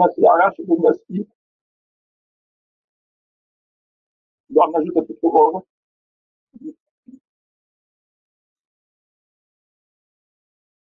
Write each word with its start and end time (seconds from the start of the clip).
Bună 0.00 0.12
seara 0.12 0.50
și 0.50 0.62
bun 0.62 0.80
găsit! 0.86 1.28
Doamne 4.56 4.76
ajută 4.76 5.00
tuturor! 5.02 5.52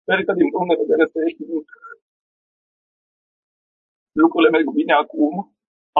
Sper 0.01 0.19
că 0.25 0.33
din 0.33 0.49
punct 0.51 0.69
de 0.69 0.81
vedere 0.83 1.05
tehnic 1.17 1.67
lucrurile 4.21 4.49
merg 4.49 4.67
bine 4.79 4.93
acum. 4.93 5.33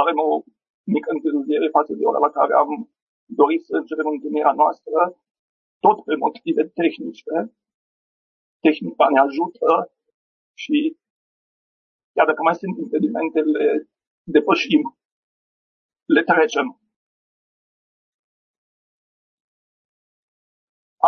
Avem 0.02 0.18
o 0.28 0.30
mică 0.94 1.10
întârziere 1.12 1.68
față 1.78 1.94
de 1.94 2.06
ora 2.06 2.20
la 2.28 2.32
care 2.38 2.54
am 2.54 2.70
dorit 3.26 3.62
să 3.64 3.76
începem 3.76 4.08
întâlnirea 4.08 4.54
noastră, 4.62 4.98
tot 5.80 5.98
pe 6.04 6.16
motive 6.16 6.64
tehnice. 6.80 7.36
Tehnica 8.64 9.06
ne 9.10 9.20
ajută 9.20 9.70
și 10.54 10.98
chiar 12.14 12.26
dacă 12.26 12.42
mai 12.42 12.56
sunt 12.56 12.78
impedimente, 12.78 13.40
le 13.40 13.66
depășim, 14.24 14.84
le 16.16 16.24
trecem. 16.24 16.68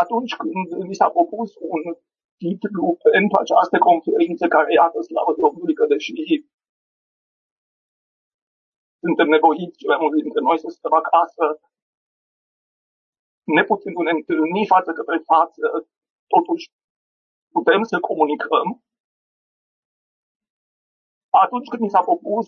Atunci 0.02 0.34
când 0.42 0.68
mi 0.88 0.96
s-a 0.96 1.10
propus 1.10 1.50
un 1.74 1.82
titlu 2.38 2.98
pentru 3.12 3.36
această 3.40 3.78
conferință 3.78 4.48
care, 4.48 4.74
iată, 4.74 5.02
slavă 5.02 5.34
Domnului, 5.44 5.74
că 5.80 5.86
deși 5.86 6.12
suntem 9.06 9.28
nevoiți, 9.36 9.78
cel 9.80 9.90
mai 9.92 10.02
mulți 10.02 10.22
dintre 10.26 10.42
noi, 10.48 10.60
să 10.64 10.70
stăm 10.70 10.94
acasă, 11.02 11.46
neputându-ne 13.58 14.12
întâlni 14.18 14.72
față 14.74 14.92
către 15.00 15.18
față, 15.32 15.66
totuși 16.34 16.66
putem 17.56 17.82
să 17.92 17.98
comunicăm. 18.10 18.68
Atunci 21.44 21.68
când 21.68 21.82
mi 21.82 21.90
s-a 21.90 22.02
propus 22.02 22.48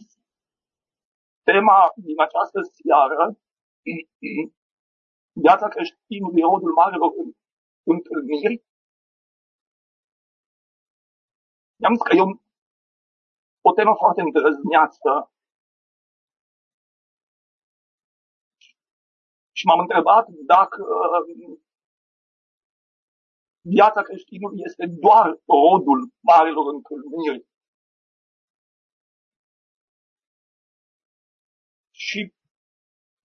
tema 1.44 1.92
din 1.96 2.20
această 2.22 2.60
seară, 2.62 3.38
viața 5.32 5.68
creștinului, 5.68 6.42
rodul 6.42 6.74
marilor 6.74 7.12
întâlniri, 7.84 8.64
i-am 11.82 11.94
zis 11.94 12.04
că 12.04 12.14
e 12.16 12.22
o 13.62 13.72
temă 13.74 13.94
foarte 14.02 14.22
îndrăzneață 14.22 15.32
și 19.58 19.66
m-am 19.66 19.80
întrebat 19.80 20.26
dacă 20.54 20.82
uh, 20.82 21.60
viața 23.62 24.02
creștinului 24.02 24.60
este 24.68 24.86
doar 24.86 25.28
rodul 25.46 26.00
marilor 26.20 26.66
întâlniri. 26.76 27.46
Și 32.10 32.20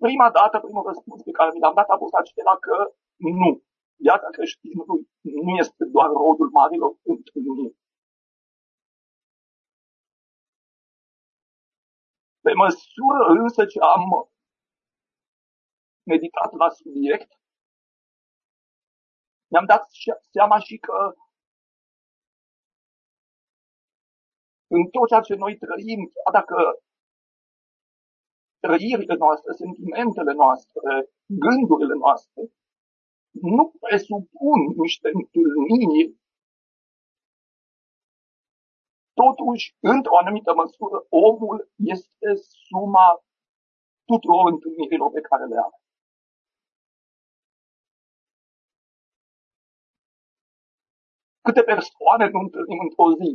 prima 0.05 0.29
dată, 0.31 0.61
primul 0.61 0.87
răspuns 0.91 1.23
pe 1.23 1.31
care 1.39 1.51
mi 1.53 1.61
l-am 1.61 1.75
dat 1.75 1.89
a 1.89 1.97
fost 2.03 2.15
acela 2.15 2.55
că 2.67 2.77
nu. 3.17 3.51
Viața 4.07 4.29
creștinului 4.37 5.03
nu 5.47 5.53
este 5.63 5.85
doar 5.95 6.09
rodul 6.25 6.51
marilor 6.51 6.93
întâlniri. 7.03 7.77
Pe 12.45 12.53
măsură 12.63 13.21
însă 13.41 13.63
ce 13.67 13.79
am 13.95 14.05
meditat 16.13 16.53
la 16.53 16.69
subiect, 16.69 17.31
mi-am 19.51 19.67
dat 19.73 19.83
seama 20.35 20.59
și 20.59 20.77
că 20.87 21.15
în 24.77 24.83
tot 24.91 25.09
ceea 25.09 25.21
ce 25.21 25.35
noi 25.35 25.57
trăim, 25.57 26.01
chiar 26.13 26.33
dacă 26.41 26.57
trăirile 28.65 29.17
noastre, 29.25 29.51
sentimentele 29.63 30.33
noastre, 30.43 30.91
gândurile 31.45 31.95
noastre, 32.05 32.43
nu 33.31 33.65
presupun 33.81 34.59
niște 34.83 35.09
întâlniri, 35.19 36.17
totuși, 39.21 39.65
într-o 39.81 40.17
anumită 40.17 40.53
măsură, 40.55 40.97
omul 41.09 41.59
este 41.95 42.29
suma 42.67 43.09
tuturor 44.11 44.53
întâlnirilor 44.53 45.11
pe 45.11 45.21
care 45.21 45.45
le 45.45 45.59
are. 45.67 45.77
Câte 51.47 51.63
persoane 51.63 52.25
nu 52.33 52.39
întâlnim 52.41 52.81
într-o 52.87 53.09
zi, 53.21 53.31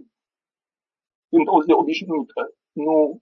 într-o 1.38 1.62
zi 1.66 1.72
obișnuită, 1.72 2.42
nu 2.72 3.22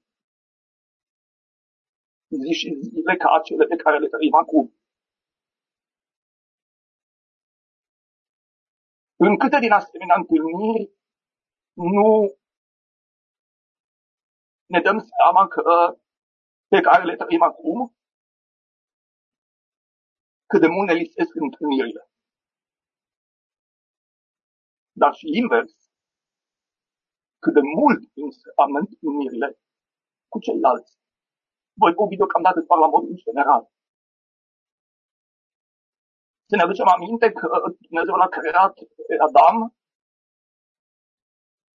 zi 2.42 2.52
și 2.60 2.70
zile 2.90 3.16
ca 3.16 3.42
cele 3.46 3.66
pe 3.66 3.76
care 3.84 3.98
le 4.00 4.08
trăim 4.08 4.34
acum. 4.34 4.66
În 9.26 9.38
câte 9.38 9.60
din 9.60 9.72
asemenea 9.72 10.16
întâlniri 10.18 10.86
nu 11.74 12.10
ne 14.74 14.80
dăm 14.82 15.00
seama 15.12 15.48
că 15.48 15.64
pe 16.68 16.80
care 16.82 17.04
le 17.04 17.16
trăim 17.16 17.42
acum, 17.42 17.96
cât 20.46 20.62
de 20.62 20.68
mult 20.68 20.88
ne 20.88 20.94
lipsesc 20.94 21.34
întâlnirile 21.36 22.10
dar 25.02 25.14
și 25.14 25.28
invers, 25.42 25.74
cât 27.44 27.54
de 27.54 27.64
mult 27.78 28.02
înseamnă 28.26 28.78
întâlnirile 28.80 29.60
cu 30.32 30.40
ceilalți. 30.40 30.94
Voi 31.82 31.94
vorbi 31.94 32.16
deocamdată 32.16 32.60
doar 32.60 32.80
la 32.80 32.88
modul 32.88 33.16
general. 33.26 33.64
Să 36.50 36.56
ne 36.56 36.62
aducem 36.62 36.88
aminte 36.88 37.32
că 37.32 37.48
Dumnezeu 37.88 38.16
l-a 38.16 38.28
creat 38.38 38.74
pe 39.08 39.16
Adam 39.28 39.58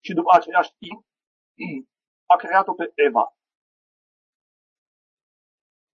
și 0.05 0.13
după 0.19 0.31
aceeași 0.35 0.73
timp 0.83 1.01
a 2.33 2.37
creat-o 2.37 2.75
pe 2.75 2.93
Eva. 3.07 3.25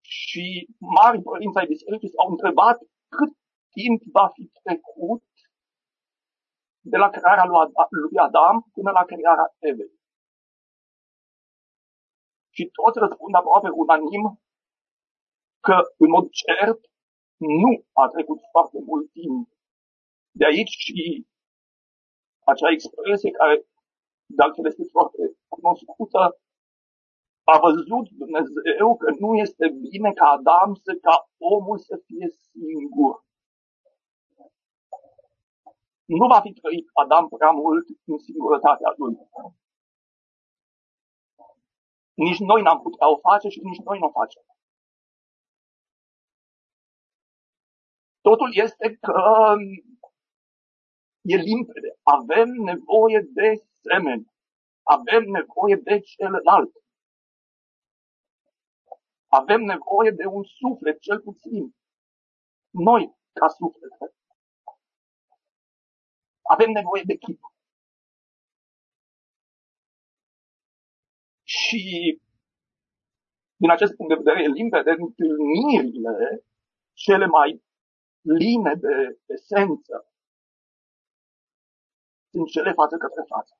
Și 0.01 0.45
mari 0.97 1.21
părinți 1.21 1.57
ai 1.57 1.71
bisericii 1.73 2.13
s-au 2.13 2.27
întrebat 2.29 2.77
cât 3.15 3.31
timp 3.77 4.01
va 4.17 4.25
fi 4.35 4.43
trecut 4.61 5.23
de 6.91 6.97
la 6.97 7.09
crearea 7.09 7.45
lui 7.45 8.17
Adam 8.27 8.55
până 8.75 8.91
la 8.91 9.03
crearea 9.03 9.47
Evei. 9.69 9.96
Și 12.57 12.65
toți 12.77 12.99
răspund 13.03 13.33
aproape 13.35 13.69
unanim 13.83 14.23
că, 15.65 15.75
în 16.03 16.09
mod 16.15 16.25
cert, 16.41 16.79
nu 17.61 17.71
a 18.01 18.07
trecut 18.07 18.39
foarte 18.53 18.79
mult 18.89 19.11
timp. 19.11 19.47
De 20.39 20.45
aici 20.45 20.73
și 20.85 21.27
acea 22.51 22.71
expresie 22.71 23.31
care, 23.39 23.55
de 24.35 24.41
altfel, 24.43 24.65
este 24.65 24.83
foarte 24.95 25.21
cunoscută, 25.47 26.21
a 27.53 27.55
văzut 27.65 28.05
Dumnezeu 28.23 28.97
că 29.01 29.09
nu 29.19 29.29
este 29.35 29.65
bine 29.89 30.11
ca 30.19 30.25
Adam 30.37 30.69
să, 30.83 30.91
ca 31.05 31.15
omul 31.37 31.77
să 31.77 31.95
fie 32.05 32.27
singur 32.51 33.25
nu 36.07 36.27
va 36.27 36.39
fi 36.41 36.51
trăit 36.53 36.87
Adam 36.93 37.27
prea 37.27 37.51
mult 37.51 37.85
în 38.05 38.17
singurătatea 38.17 38.93
lui. 38.97 39.15
Nici 42.25 42.39
noi 42.39 42.61
n-am 42.61 42.81
putea 42.81 43.07
o 43.09 43.17
face 43.17 43.47
și 43.49 43.59
nici 43.63 43.83
noi 43.87 43.99
nu 43.99 44.05
o 44.05 44.11
facem. 44.11 44.43
Totul 48.21 48.49
este 48.55 48.95
că 48.95 49.55
e 51.21 51.35
limpede. 51.35 51.99
Avem 52.03 52.49
nevoie 52.49 53.19
de 53.19 53.53
semeni. 53.81 54.31
Avem 54.83 55.23
nevoie 55.23 55.75
de 55.75 55.99
celălalt. 55.99 56.71
Avem 59.27 59.61
nevoie 59.61 60.11
de 60.11 60.25
un 60.25 60.43
suflet, 60.43 60.99
cel 60.99 61.21
puțin. 61.21 61.75
Noi, 62.69 63.15
ca 63.33 63.47
suflete. 63.47 64.15
Avem 66.41 66.71
nevoie 66.71 67.03
de 67.05 67.17
chip. 67.17 67.39
Și 71.67 71.81
din 73.55 73.69
acest 73.71 73.93
punct 73.95 74.11
de 74.11 74.21
vedere 74.23 74.43
e 74.43 74.57
limpede, 74.59 74.91
întâlnirile 74.91 76.45
cele 76.93 77.25
mai 77.25 77.63
line 78.21 78.73
de 78.75 79.19
esență 79.25 80.11
sunt 82.31 82.47
cele 82.47 82.71
față 82.73 82.97
către 82.97 83.23
față. 83.27 83.53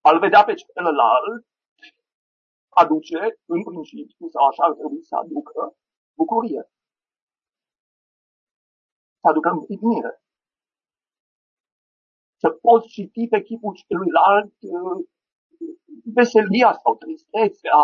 Al 0.00 0.18
vedea 0.18 0.44
pe 0.44 0.54
celălalt 0.54 1.46
aduce, 2.68 3.20
în 3.44 3.62
principiu, 3.64 4.28
sau 4.28 4.46
așa 4.46 4.64
ar 4.64 4.72
trebui 4.72 5.02
să 5.04 5.14
aducă, 5.16 5.76
bucurie 6.14 6.62
să 9.20 9.26
aducă 9.28 9.48
împlinire. 9.48 10.22
Să 12.40 12.48
poți 12.50 12.88
citi 12.88 13.28
pe 13.28 13.42
chipul 13.42 13.74
celuilalt 13.74 14.54
uh, 14.60 14.98
veselia 16.16 16.72
sau 16.72 16.96
tristețea, 16.96 17.80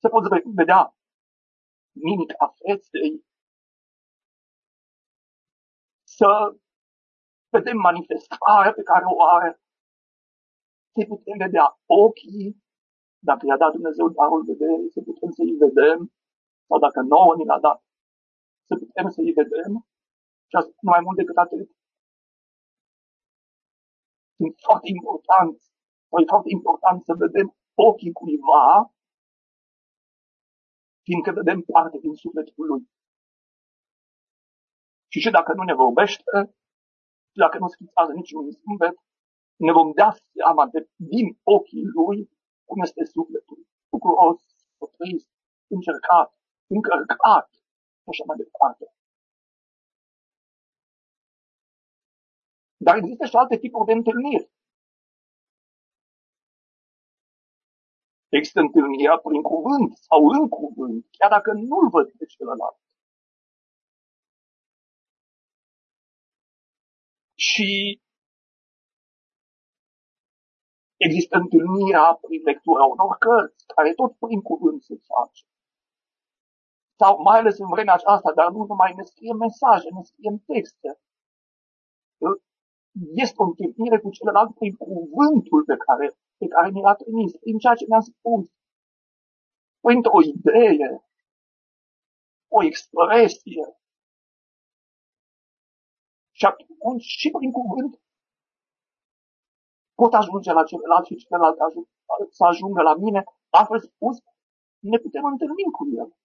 să 0.00 0.08
poți 0.08 0.28
vedea 0.60 0.96
mimica 2.06 2.54
feței, 2.58 3.24
să 6.18 6.30
vedem 7.48 7.78
manifestarea 7.78 8.72
pe 8.72 8.82
care 8.82 9.04
o 9.04 9.16
are, 9.34 9.50
să 10.94 11.04
putem 11.08 11.36
vedea 11.38 11.66
ochii, 11.86 12.62
dacă 13.28 13.42
i-a 13.46 13.56
dat 13.56 13.72
Dumnezeu 13.72 14.08
darul 14.08 14.44
vedere, 14.44 14.88
să 14.94 15.00
putem 15.08 15.30
să-i 15.30 15.56
vedem, 15.64 16.12
sau 16.66 16.78
dacă 16.78 17.00
nouă 17.00 17.34
ni 17.36 17.44
l-a 17.44 17.60
dat, 17.60 17.78
să 18.68 18.74
putem 18.82 19.08
să-i 19.10 19.32
vedem, 19.40 19.72
și 20.48 20.54
asta 20.56 20.72
mai 20.80 21.00
mult 21.04 21.16
decât 21.16 21.36
atât. 21.36 21.68
Sunt 24.44 24.58
foarte 24.68 24.88
important, 24.96 25.54
sau 26.08 26.18
e 26.20 26.32
foarte 26.34 26.50
important 26.58 26.98
să 27.08 27.12
vedem 27.24 27.56
ochii 27.88 28.12
cuiva, 28.12 28.66
fiindcă 31.06 31.30
vedem 31.40 31.60
parte 31.74 31.98
din 31.98 32.14
sufletul 32.14 32.66
lui. 32.70 32.82
Și 35.12 35.18
și 35.20 35.30
dacă 35.30 35.52
nu 35.52 35.62
ne 35.62 35.74
vorbește, 35.74 36.32
și 37.32 37.38
dacă 37.44 37.58
nu 37.58 37.68
schițează 37.68 38.12
niciun 38.12 38.50
zâmbet, 38.50 38.96
ne 39.66 39.72
vom 39.72 39.88
da 40.00 40.10
seama 40.34 40.64
de, 40.72 40.80
din 41.12 41.26
ochii 41.42 41.86
lui 41.96 42.18
cum 42.68 42.78
este 42.82 43.04
sufletul. 43.04 43.58
Bucuros, 43.90 44.40
trist, 44.98 45.28
încercat, 45.74 46.28
încărcat 46.76 47.48
și 48.02 48.08
așa 48.12 48.24
mai 48.26 48.36
departe. 48.36 48.84
Dar 52.86 52.96
există 52.96 53.24
și 53.26 53.36
alte 53.36 53.56
tipuri 53.58 53.86
de 53.86 53.92
întâlniri. 53.92 54.50
Există 58.36 58.60
întâlnirea 58.60 59.16
prin 59.26 59.42
cuvânt 59.42 59.90
sau 60.08 60.20
în 60.36 60.48
cuvânt, 60.48 61.06
chiar 61.18 61.30
dacă 61.30 61.50
nu-l 61.52 61.88
văd 61.94 62.06
pe 62.18 62.24
celălalt. 62.26 62.78
Și 67.48 67.68
există 70.96 71.36
întâlnirea 71.36 72.18
prin 72.24 72.42
lectura 72.50 72.84
unor 72.84 73.16
cărți, 73.24 73.66
care 73.74 73.94
tot 74.00 74.12
prin 74.18 74.40
cuvânt 74.50 74.82
se 74.82 74.94
face. 75.10 75.44
Sau 77.00 77.22
mai 77.22 77.38
ales 77.38 77.58
în 77.58 77.68
vremea 77.74 77.94
aceasta, 77.94 78.32
dar 78.38 78.48
nu 78.50 78.64
numai 78.64 78.92
ne 78.96 79.02
scriem 79.02 79.36
mesaje, 79.36 79.88
ne 79.90 80.02
scriem 80.02 80.36
texte. 80.46 80.90
Este 82.94 83.42
o 83.42 83.44
întâlnire 83.44 83.98
cu 84.00 84.10
celălalt 84.10 84.54
prin 84.54 84.74
cuvântul 84.76 85.64
pe 85.64 85.76
care, 85.76 86.06
pe 86.36 86.46
care 86.46 86.70
mi 86.70 86.80
l-a 86.80 86.94
trimis, 86.94 87.32
prin 87.36 87.58
ceea 87.58 87.74
ce 87.74 87.84
mi-a 87.88 88.00
spus, 88.00 88.44
printr-o 89.80 90.22
idee, 90.22 91.04
o 92.48 92.62
expresie. 92.64 93.64
Și 96.38 96.44
atunci 96.46 97.02
și 97.02 97.30
prin 97.30 97.50
cuvânt 97.50 98.00
pot 99.94 100.12
ajunge 100.14 100.52
la 100.52 100.64
celălalt 100.64 101.06
și 101.06 101.16
celălalt 101.16 101.56
să 102.30 102.44
ajungă 102.44 102.82
la 102.82 102.94
mine. 102.94 103.24
Altfel 103.48 103.80
spus, 103.80 104.16
ne 104.78 104.98
putem 104.98 105.24
întâlni 105.24 105.70
cu 105.76 105.84
el, 106.00 106.16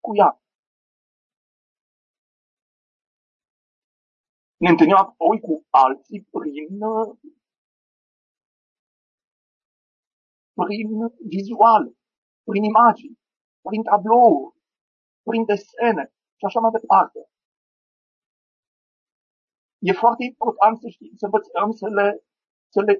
cu 0.00 0.16
ea. 0.16 0.40
Ne 4.62 4.68
întâlnim 4.68 4.96
apoi 4.96 5.40
cu 5.40 5.66
alții 5.70 6.28
prin, 6.30 6.78
prin 10.60 10.88
vizual, 11.34 11.84
prin 12.48 12.62
imagini, 12.62 13.18
prin 13.66 13.82
tablouri, 13.82 14.54
prin 15.22 15.44
desene 15.44 16.04
și 16.38 16.44
așa 16.44 16.60
mai 16.60 16.70
departe. 16.70 17.20
E 19.78 19.92
foarte 19.92 20.24
important 20.24 20.78
să 20.78 20.88
știm, 20.88 21.12
să 21.16 21.24
învățăm 21.24 21.70
să 21.80 21.88
le, 21.88 22.24
să 22.74 22.80
le, 22.86 22.94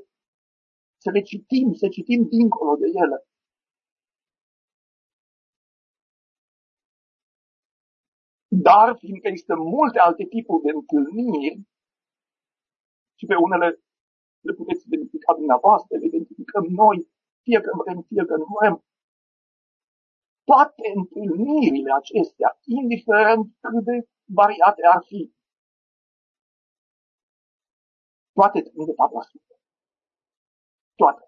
să 1.02 1.10
le 1.10 1.20
citim, 1.20 1.72
să 1.72 1.88
citim 1.88 2.28
dincolo 2.28 2.76
de 2.76 2.86
ele. 3.02 3.18
Dar, 8.66 8.96
fiindcă 8.98 9.28
există 9.28 9.54
multe 9.56 9.98
alte 9.98 10.24
tipuri 10.24 10.62
de 10.62 10.70
întâlniri, 10.70 11.60
și 13.18 13.26
pe 13.26 13.34
unele 13.34 13.68
le 14.46 14.52
puteți 14.52 14.86
identifica 14.86 15.32
dumneavoastră, 15.34 15.96
le 15.96 16.06
identificăm 16.06 16.64
noi, 16.64 17.08
fie 17.42 17.60
că 17.60 17.70
vrem, 17.82 17.98
fie 18.10 18.24
că 18.24 18.36
nu 18.36 18.46
vrem, 18.58 18.84
toate 20.44 20.84
întâlnirile 20.94 21.92
acestea, 22.00 22.50
indiferent 22.78 23.46
cât 23.60 23.84
de 23.84 23.96
variate 24.40 24.82
ar 24.94 25.02
fi, 25.08 25.20
toate 28.32 28.58
trimit 28.60 28.86
de 28.86 28.98
fapt 29.00 29.12
la 29.12 29.22
suflet. 29.22 29.60
Toate. 31.00 31.22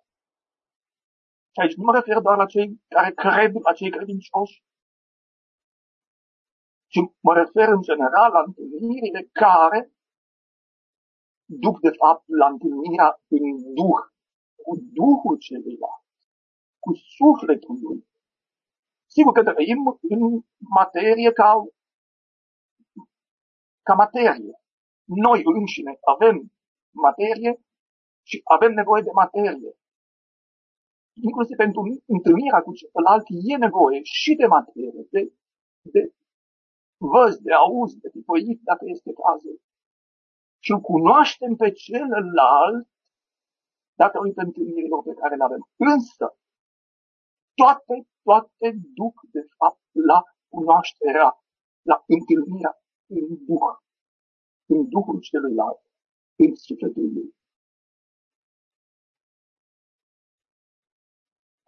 Și 1.53 1.61
aici 1.61 1.75
nu 1.75 1.85
mă 1.85 1.93
refer 1.95 2.19
doar 2.21 2.37
la 2.37 2.47
cei 2.47 2.81
care 2.89 3.11
cred, 3.13 3.53
la 3.69 3.73
cei 3.73 3.91
credincioși, 3.91 4.63
ci 6.93 6.99
mă 7.27 7.33
refer 7.41 7.69
în 7.77 7.83
general 7.89 8.31
la 8.33 8.43
întâlnirile 8.47 9.21
care 9.33 9.81
duc 11.65 11.81
de 11.81 11.93
fapt 12.01 12.25
la 12.41 12.47
întâlnirea 12.47 13.11
în 13.37 13.45
Duh, 13.77 14.03
cu 14.63 14.73
Duhul 14.99 15.37
celuilalt, 15.47 16.05
cu 16.85 16.91
sufletul 17.17 17.77
lui. 17.85 18.01
Sigur 19.15 19.33
că 19.33 19.43
trăim 19.43 19.81
în 20.15 20.23
materie 20.79 21.31
ca, 21.33 21.51
ca 23.87 23.95
materie. 23.95 24.55
Noi 25.05 25.41
înșine 25.45 25.93
avem 26.15 26.37
materie 27.07 27.53
și 28.29 28.41
avem 28.45 28.73
nevoie 28.73 29.03
de 29.03 29.19
materie. 29.23 29.73
Inclusiv 31.29 31.57
pentru 31.57 31.81
întâlnirea 32.07 32.61
cu 32.67 32.73
celălalt 32.73 33.25
e 33.53 33.57
nevoie 33.57 34.01
și 34.03 34.35
de 34.35 34.47
materie, 34.47 35.03
de, 35.11 35.33
de 35.93 36.01
văz, 37.01 37.39
de 37.47 37.53
auz, 37.53 37.95
de 37.95 38.09
tipoit, 38.09 38.61
dacă 38.63 38.85
este 38.95 39.13
cazul. 39.13 39.61
Și 40.65 40.71
îl 40.71 40.81
cunoaștem 40.81 41.57
pe 41.57 41.71
celălalt 41.71 42.89
datorită 43.95 44.41
întâlnirilor 44.41 45.03
pe 45.03 45.15
care 45.15 45.35
le 45.37 45.45
avem. 45.45 45.63
Însă, 45.77 46.27
toate, 47.55 47.95
toate 48.23 48.67
duc, 48.99 49.17
de 49.37 49.43
fapt, 49.57 49.81
la 50.11 50.23
cunoașterea, 50.49 51.29
la 51.83 51.97
întâlnirea 52.07 52.75
în 53.07 53.27
Duh, 53.47 53.75
în 54.67 54.89
Duhul 54.89 55.21
celuilalt, 55.21 55.81
în 56.37 56.55
sufletul 56.55 57.13
lui. 57.13 57.35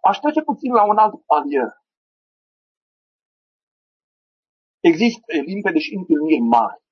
Aș 0.01 0.19
trece 0.19 0.43
puțin 0.43 0.73
la 0.73 0.85
un 0.85 0.97
alt 0.97 1.25
palier. 1.25 1.82
Există 4.91 5.33
limpede 5.51 5.79
și 5.79 5.95
întâlniri 5.95 6.41
mari. 6.57 6.83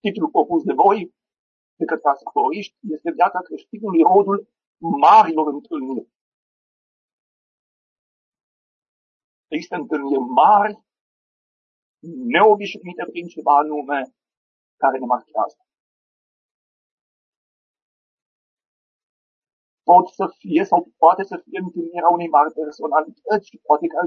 Titlul 0.00 0.30
propus 0.30 0.62
de 0.62 0.74
voi, 0.82 0.98
de 1.78 1.84
către 1.84 2.08
ascultoriști, 2.08 2.76
este 2.94 3.10
viața 3.18 3.40
creștinului 3.48 4.02
rodul 4.02 4.38
marilor 5.04 5.46
întâlniri. 5.56 6.08
Există 9.54 9.76
întâlniri 9.76 10.28
mari, 10.42 10.74
neobișnuite 12.32 13.04
prin 13.10 13.26
ceva 13.34 13.56
anume, 13.56 14.00
care 14.76 14.98
ne 14.98 15.06
marchează. 15.06 15.60
Pot 19.82 20.06
să 20.08 20.26
fie 20.38 20.64
sau 20.64 20.80
poate 20.96 21.22
să 21.30 21.36
fie 21.44 21.58
întâlnirea 21.64 22.08
unei 22.16 22.28
mari 22.28 22.52
personalități 22.52 23.48
și 23.48 23.58
poate 23.68 23.86
că 23.86 23.98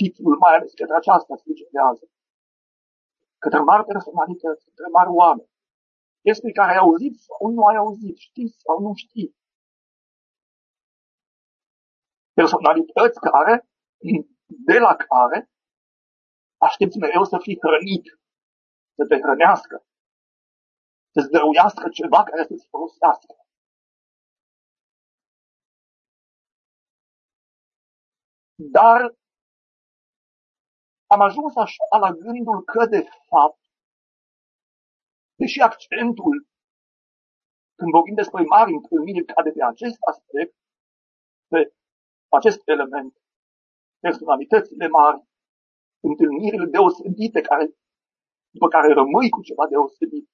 titlul 0.00 0.36
mai 0.44 0.54
ales 0.56 0.72
către 0.80 0.96
aceasta 0.96 1.34
sugerează. 1.44 2.04
Către 3.42 3.60
mari 3.70 3.84
personalități, 3.92 4.64
către 4.68 4.86
mari 4.96 5.10
oameni. 5.22 5.50
Despre 6.28 6.50
care 6.58 6.70
ai 6.72 6.82
auzit 6.84 7.14
sau 7.26 7.50
nu 7.56 7.62
ai 7.70 7.76
auzit, 7.76 8.16
știi 8.26 8.48
sau 8.64 8.76
nu 8.86 8.92
știi. 9.04 9.30
Personalități 12.40 13.18
care, 13.20 13.54
de 14.68 14.78
la 14.86 14.94
care, 14.96 15.38
aștepți 16.66 16.98
mereu 16.98 17.24
să 17.24 17.36
fii 17.44 17.58
hrănit, 17.64 18.04
să 18.96 19.02
te 19.08 19.16
hrănească, 19.24 19.76
să-ți 21.14 21.30
dăruiască 21.34 21.88
ceva 21.98 22.20
care 22.24 22.44
să-ți 22.44 22.68
folosească. 22.72 23.34
Dar 28.76 29.00
am 31.14 31.20
ajuns 31.20 31.56
așa 31.56 31.84
la 32.00 32.10
gândul 32.12 32.64
că, 32.64 32.86
de 32.86 33.08
fapt, 33.28 33.60
deși 35.34 35.60
accentul, 35.60 36.46
când 37.74 37.90
vorbim 37.90 38.14
despre 38.14 38.42
mari 38.42 38.72
întâlniri, 38.72 39.24
cade 39.24 39.50
pe 39.50 39.64
acest 39.64 39.98
aspect, 40.00 40.54
pe 41.48 41.74
acest 42.28 42.60
element, 42.68 43.12
personalitățile 43.98 44.88
mari, 44.88 45.22
întâlnirile 46.00 46.66
deosebite 46.66 47.40
care, 47.40 47.64
după 48.50 48.68
care 48.68 48.92
rămâi 48.92 49.28
cu 49.30 49.42
ceva 49.42 49.66
deosebit. 49.66 50.28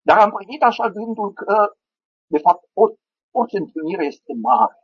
Dar 0.00 0.18
am 0.18 0.30
primit 0.30 0.62
așa 0.62 0.88
gândul 0.88 1.32
că, 1.32 1.76
de 2.26 2.38
fapt, 2.38 2.62
orice 3.30 3.56
întâlnire 3.56 4.04
este 4.04 4.32
mare. 4.42 4.76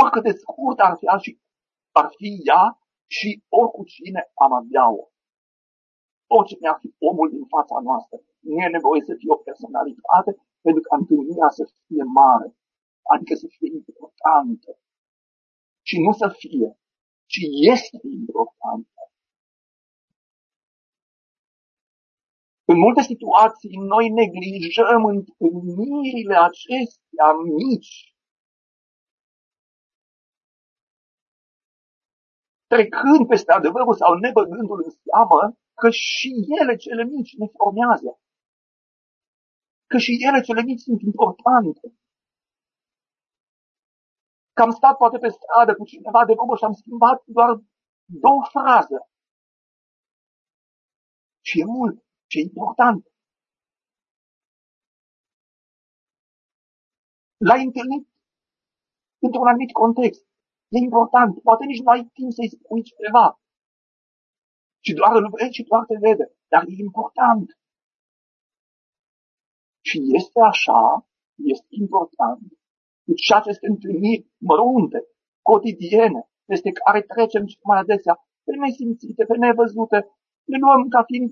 Oricât 0.00 0.22
de 0.28 0.32
scurt 0.42 0.78
ar 0.78 0.94
fi, 0.98 1.06
ar 1.14 1.20
fi, 1.24 1.32
ar 2.00 2.08
fi 2.18 2.28
ea 2.50 2.64
și 3.16 3.28
oricine 3.62 4.20
am 4.44 4.52
avea-o. 4.60 5.02
Oricine 6.36 6.68
ar 6.68 6.78
fi 6.82 6.88
omul 7.08 7.28
din 7.30 7.44
fața 7.54 7.76
noastră, 7.88 8.16
nu 8.48 8.56
e 8.64 8.76
nevoie 8.76 9.02
să 9.08 9.14
fie 9.20 9.30
o 9.36 9.44
personalitate 9.48 10.30
pentru 10.64 10.82
ca 10.86 10.96
întâlnirea 10.96 11.50
să 11.58 11.64
fie 11.86 12.04
mare, 12.20 12.48
adică 13.12 13.34
să 13.42 13.46
fie 13.56 13.70
importantă. 13.80 14.70
Și 15.88 15.96
nu 16.04 16.12
să 16.12 16.28
fie, 16.42 16.68
ci 17.32 17.40
este 17.72 17.98
importantă. 18.20 19.00
În 22.70 22.78
multe 22.78 23.02
situații 23.12 23.76
noi 23.94 24.06
neglijăm 24.08 25.02
întâlnirile 25.04 26.36
acestea 26.48 27.28
mici 27.58 28.15
trecând 32.66 33.26
peste 33.28 33.52
adevărul 33.52 33.94
sau 33.94 34.14
nebăgându-l 34.14 34.82
în 34.84 34.90
seamă 34.90 35.56
că 35.80 35.90
și 35.90 36.30
ele 36.60 36.76
cele 36.76 37.04
mici 37.04 37.36
ne 37.36 37.46
formează. 37.56 38.10
Că 39.86 39.98
și 39.98 40.12
ele 40.28 40.40
cele 40.40 40.62
mici 40.62 40.80
sunt 40.80 41.00
importante. 41.00 41.86
Că 44.52 44.62
am 44.62 44.70
stat 44.70 44.96
poate 44.96 45.18
pe 45.18 45.28
stradă 45.28 45.74
cu 45.74 45.84
cineva 45.84 46.24
de 46.24 46.34
vorbă 46.38 46.56
și 46.56 46.64
am 46.64 46.72
schimbat 46.72 47.22
doar 47.26 47.50
două 48.04 48.42
fraze. 48.50 48.98
Și 51.40 51.60
e 51.60 51.64
mult, 51.64 52.04
ce 52.26 52.38
e 52.38 52.42
important. 52.42 53.06
L-ai 57.36 57.64
întâlnit 57.64 58.08
într-un 59.18 59.46
anumit 59.46 59.72
context. 59.72 60.25
E 60.68 60.78
important. 60.78 61.42
Poate 61.42 61.64
nici 61.64 61.82
nu 61.82 61.90
ai 61.90 62.04
timp 62.12 62.32
să-i 62.32 62.48
spui 62.48 62.82
ceva. 62.82 63.40
Și 64.84 64.92
doar 64.94 65.12
îl 65.14 65.30
vezi 65.36 65.54
și 65.54 65.62
doar 65.62 65.84
te 65.84 65.96
vede. 66.00 66.26
Dar 66.48 66.62
e 66.66 66.82
important. 66.88 67.46
Și 69.88 69.98
este 70.18 70.40
așa, 70.40 71.06
este 71.54 71.66
important. 71.84 72.42
Deci 73.06 73.24
și 73.26 73.32
aceste 73.32 73.66
întâlniri 73.66 74.26
mărunte, 74.48 75.00
cotidiene, 75.42 76.20
peste 76.44 76.70
care 76.72 77.00
trecem 77.02 77.46
și 77.46 77.58
mai 77.62 77.78
adesea, 77.78 78.14
pe 78.44 78.52
nesimțite, 78.56 79.24
pe 79.24 79.36
nevăzute, 79.36 79.98
le 80.50 80.56
luăm 80.58 80.88
ca 80.88 81.02
fiind 81.02 81.30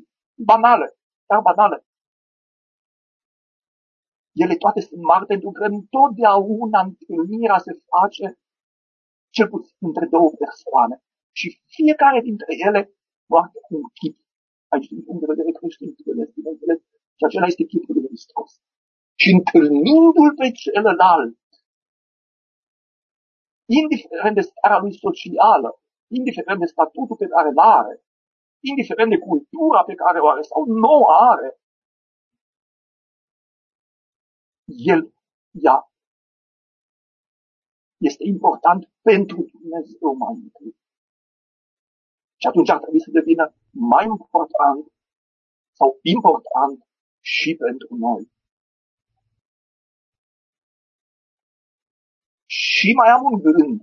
banale, 0.51 0.87
dar 1.27 1.41
banale. 1.41 1.87
Ele 4.33 4.57
toate 4.57 4.81
sunt 4.81 5.03
mari 5.03 5.27
pentru 5.27 5.51
că 5.51 5.65
întotdeauna 5.65 6.81
întâlnirea 6.81 7.59
se 7.59 7.73
face 7.93 8.39
cel 9.37 9.49
puțin 9.55 9.77
între 9.91 10.07
două 10.15 10.31
persoane. 10.45 10.97
Și 11.39 11.47
fiecare 11.77 12.21
dintre 12.29 12.53
ele 12.67 12.81
poartă 13.31 13.59
un 13.77 13.85
chip. 13.99 14.17
Aici, 14.73 14.89
din 14.93 15.03
punct 15.07 15.21
de 15.21 15.33
vedere 15.35 15.51
creștin, 15.59 15.89
bineînțeles, 16.39 16.81
și 17.19 17.25
acela 17.25 17.47
este 17.47 17.65
chipul 17.71 17.95
lui 17.95 18.07
Hristos. 18.07 18.51
Și 19.21 19.29
întâlnindu-l 19.37 20.33
pe 20.41 20.49
celălalt, 20.63 21.39
indiferent 23.79 24.35
de 24.39 24.45
starea 24.51 24.79
lui 24.85 24.95
socială, 25.05 25.71
indiferent 26.19 26.61
de 26.61 26.73
statutul 26.75 27.17
pe 27.23 27.27
care 27.35 27.49
îl 27.49 27.59
are, 27.59 27.95
indiferent 28.71 29.11
de 29.11 29.19
cultura 29.29 29.81
pe 29.85 29.95
care 30.03 30.19
o 30.21 30.29
are 30.29 30.43
sau 30.43 30.65
nu 30.65 30.93
o 31.03 31.07
are, 31.33 31.51
el 34.65 35.03
ia 35.65 35.79
este 38.09 38.25
important 38.35 38.94
pentru 39.09 39.39
Dumnezeu 39.53 40.13
mai 40.23 40.35
întâi. 40.43 40.77
Și 42.41 42.47
atunci 42.47 42.71
ar 42.71 42.81
trebui 42.81 43.01
să 43.01 43.11
devină 43.11 43.55
mai 43.71 44.05
important 44.05 44.83
sau 45.79 45.99
important 46.03 46.87
și 47.21 47.51
pentru 47.65 47.95
noi. 48.07 48.23
Și 52.47 52.89
mai 53.01 53.09
am 53.17 53.23
un 53.33 53.39
gând. 53.47 53.79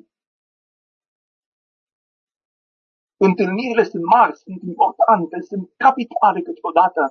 Întâlnirile 3.17 3.83
sunt 3.83 4.03
mari, 4.03 4.37
sunt 4.37 4.61
importante, 4.61 5.35
sunt 5.41 5.71
capitale 5.77 6.41
câteodată. 6.41 7.01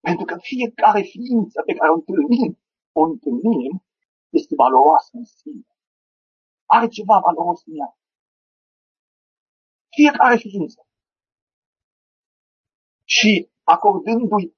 Pentru 0.00 0.24
că 0.24 0.36
fiecare 0.40 1.02
ființă 1.02 1.62
pe 1.66 1.74
care 1.74 1.90
o 1.90 1.94
întâlnim, 1.94 2.58
o 2.92 3.02
întâlnim 3.02 3.84
este 4.28 4.54
valoroasă 4.54 5.10
în 5.12 5.24
sine. 5.24 5.73
Are 6.66 6.88
ceva 6.88 7.18
valoros 7.18 7.60
în 7.66 7.74
ea. 7.80 7.96
Fiecare 9.96 10.36
ființă. 10.36 10.86
Și 13.04 13.50
acordându-i, 13.62 14.56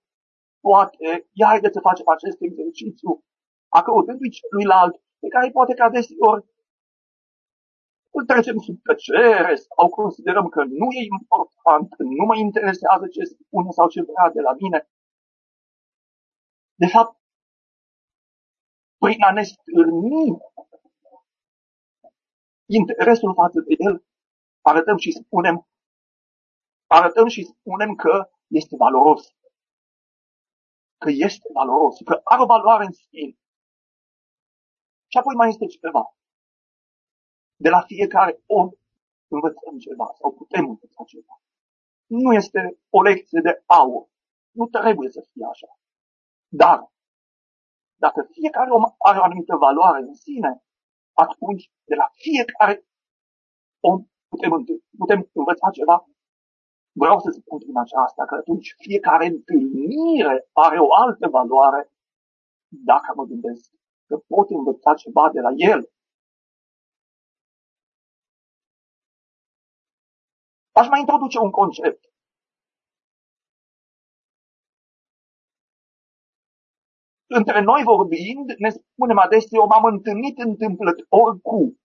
poate, 0.61 1.29
ia 1.33 1.47
haideți 1.47 1.73
să 1.73 1.81
facem 1.81 2.09
acest 2.09 2.39
exercițiu, 2.41 3.25
acordându-i 3.69 4.37
celuilalt, 4.39 4.95
pe 5.19 5.29
care 5.29 5.51
poate 5.51 5.75
că 5.75 5.83
adeseori 5.83 6.45
îl 8.17 8.25
trecem 8.25 8.59
sub 8.67 8.77
tăcere 8.83 9.55
sau 9.55 9.89
considerăm 9.89 10.47
că 10.49 10.61
nu 10.81 10.89
e 10.99 11.13
important, 11.19 11.87
că 11.97 12.03
nu 12.03 12.25
mă 12.31 12.37
interesează 12.37 13.07
ce 13.15 13.23
spune 13.25 13.71
sau 13.71 13.87
ce 13.89 14.01
vrea 14.03 14.31
de 14.37 14.41
la 14.41 14.53
mine. 14.61 14.89
De 16.83 16.89
fapt, 16.95 17.15
prin 19.03 19.23
a 19.29 19.33
ne 19.33 19.43
stârni 19.43 20.27
interesul 22.67 23.35
față 23.35 23.61
de 23.61 23.75
el, 23.79 24.05
arătăm 24.61 24.97
și 24.97 25.11
spunem, 25.11 25.69
arătăm 26.87 27.29
și 27.29 27.45
spunem 27.45 27.95
că 27.95 28.31
este 28.47 28.77
valoros. 28.77 29.35
Că 30.99 31.11
este 31.11 31.49
valoros, 31.53 31.97
că 32.05 32.21
are 32.25 32.43
o 32.43 32.47
valoare 32.47 32.85
în 32.85 32.93
sine. 32.93 33.39
Și 35.07 35.19
apoi 35.19 35.35
mai 35.35 35.49
este 35.49 35.67
ceva. 35.67 36.17
De 37.57 37.69
la 37.69 37.81
fiecare 37.81 38.43
om 38.47 38.71
învățăm 39.29 39.79
ceva 39.79 40.15
sau 40.19 40.33
putem 40.33 40.69
învăța 40.69 41.05
ceva. 41.07 41.43
Nu 42.07 42.33
este 42.33 42.79
o 42.91 43.03
lecție 43.03 43.41
de 43.41 43.63
aur. 43.67 44.09
Nu 44.51 44.67
trebuie 44.67 45.11
să 45.11 45.27
fie 45.33 45.47
așa. 45.51 45.79
Dar 46.49 46.93
dacă 47.97 48.29
fiecare 48.31 48.71
om 48.71 48.85
are 48.99 49.19
o 49.19 49.23
anumită 49.23 49.57
valoare 49.57 50.01
în 50.01 50.15
sine, 50.15 50.66
atunci 51.25 51.65
de 51.91 51.95
la 51.95 52.09
fiecare 52.25 52.75
om 53.81 53.97
putem, 54.29 54.51
putem 55.03 55.21
învăța 55.33 55.71
ceva. 55.79 55.97
Vreau 57.03 57.19
să 57.21 57.31
spun 57.31 57.59
prin 57.59 57.79
aceasta 57.85 58.25
că 58.25 58.35
atunci 58.35 58.75
fiecare 58.79 59.27
întâlnire 59.27 60.37
are 60.53 60.79
o 60.79 60.95
altă 61.05 61.29
valoare 61.29 61.83
dacă 62.69 63.13
mă 63.17 63.25
gândesc 63.25 63.71
că 64.07 64.17
pot 64.33 64.51
învăța 64.51 64.95
ceva 64.95 65.31
de 65.31 65.41
la 65.41 65.53
el. 65.73 65.91
Aș 70.73 70.89
mai 70.89 71.01
introduce 71.01 71.39
un 71.39 71.51
concept. 71.51 72.03
Între 77.26 77.61
noi 77.61 77.83
vorbind, 77.83 78.47
ne 78.59 78.71
spunem 78.71 79.18
adesea, 79.18 79.59
eu 79.61 79.66
m-am 79.66 79.85
întâlnit 79.85 80.38
întâmplător 80.38 81.40
cu. 81.40 81.78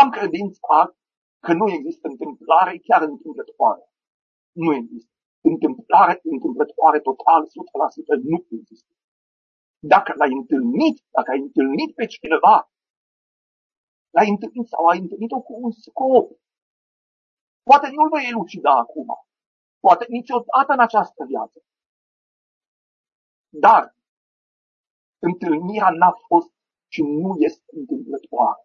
Am 0.00 0.10
credința 0.10 0.96
că 1.44 1.52
nu 1.52 1.66
există 1.70 2.08
întâmplare 2.08 2.78
chiar 2.78 3.02
întâmplătoare. 3.02 3.84
Nu 4.52 4.74
există. 4.74 5.10
Întâmplare 5.40 6.20
întâmplătoare 6.22 7.00
total, 7.00 7.40
100% 7.44 8.22
nu 8.30 8.38
există. 8.50 8.92
Dacă 9.78 10.12
l-ai 10.18 10.32
întâlnit, 10.40 10.96
dacă 11.10 11.30
ai 11.30 11.38
întâlnit 11.38 11.94
pe 11.94 12.06
cineva, 12.06 12.70
l-ai 14.10 14.28
întâlnit 14.28 14.66
sau 14.66 14.86
ai 14.86 14.98
întâlnit-o 14.98 15.40
cu 15.40 15.54
un 15.64 15.70
scop, 15.70 16.26
poate 17.62 17.88
nu-l 17.90 18.08
vei 18.14 18.28
elucida 18.28 18.72
acum, 18.84 19.08
poate 19.86 20.04
niciodată 20.08 20.70
în 20.76 20.80
această 20.80 21.24
viață. 21.32 21.58
Dar 23.64 23.82
întâlnirea 25.28 25.90
n-a 25.90 26.12
fost 26.28 26.50
și 26.94 27.02
nu 27.02 27.30
este 27.48 27.70
întâmplătoare. 27.80 28.62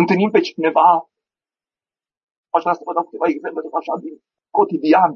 Întâlnim 0.00 0.30
pe 0.30 0.40
cineva, 0.40 0.88
aș 2.54 2.62
vrea 2.62 2.76
să 2.78 2.82
vă 2.84 2.92
dau 2.92 3.04
câteva 3.04 3.26
exemple 3.28 3.60
așa 3.80 3.94
din 4.04 4.14
cotidian, 4.50 5.12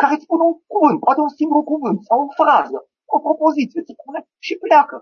care 0.00 0.12
îți 0.14 0.26
spune 0.26 0.42
un 0.50 0.56
cuvânt, 0.72 0.98
poate 1.00 1.20
un 1.20 1.32
singur 1.40 1.62
cuvânt 1.72 1.98
sau 2.08 2.18
o 2.24 2.32
frază, 2.40 2.78
o 3.14 3.18
propoziție, 3.26 3.80
îți 3.80 3.94
spune 3.98 4.20
și 4.46 4.54
pleacă. 4.64 4.96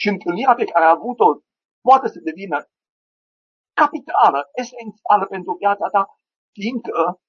Și 0.00 0.08
întâlnirea 0.08 0.54
pe 0.54 0.64
care 0.64 0.84
a 0.84 0.96
avut-o 0.98 1.28
poate 1.80 2.08
să 2.08 2.18
devină 2.20 2.58
capitală, 3.80 4.40
esențială 4.62 5.26
pentru 5.34 5.52
viața 5.62 5.86
ta, 5.88 6.02
fiindcă 6.52 7.20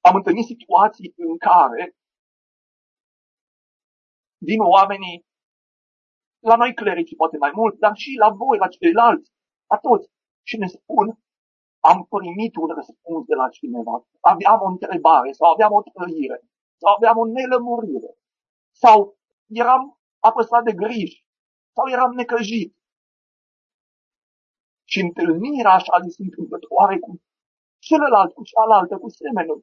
am 0.00 0.14
întâlnit 0.14 0.46
situații 0.46 1.12
în 1.16 1.38
care 1.38 1.96
vin 4.48 4.60
oamenii 4.60 5.26
la 6.50 6.56
noi 6.56 6.74
clerici 6.74 7.16
poate 7.16 7.36
mai 7.36 7.52
mult, 7.54 7.78
dar 7.78 7.94
și 7.94 8.10
la 8.18 8.30
voi, 8.30 8.58
la 8.58 8.68
ceilalți, 8.68 9.32
la 9.70 9.76
toți, 9.76 10.08
și 10.48 10.56
ne 10.56 10.66
spun, 10.66 11.06
am 11.80 11.98
primit 12.14 12.56
un 12.56 12.68
răspuns 12.78 13.24
de 13.26 13.34
la 13.34 13.48
cineva, 13.48 13.94
aveam 14.20 14.60
o 14.60 14.68
întrebare 14.74 15.32
sau 15.32 15.50
aveam 15.50 15.72
o 15.72 15.82
trăire, 15.82 16.38
sau 16.80 16.94
aveam 16.94 17.16
o 17.18 17.26
nelămurire, 17.26 18.12
sau 18.82 19.18
eram 19.62 19.82
apăsat 20.18 20.62
de 20.64 20.72
griji, 20.72 21.25
sau 21.76 21.86
eram 21.94 22.12
necăjit. 22.20 22.70
Și 24.90 24.98
întâlnirea 25.06 25.72
așa 25.78 25.94
zis 26.04 26.16
întâmplătoare 26.18 26.98
cu 26.98 27.10
celălalt, 27.86 28.30
cu 28.34 28.42
cealaltă, 28.50 28.94
cu 28.98 29.08
semenul, 29.08 29.58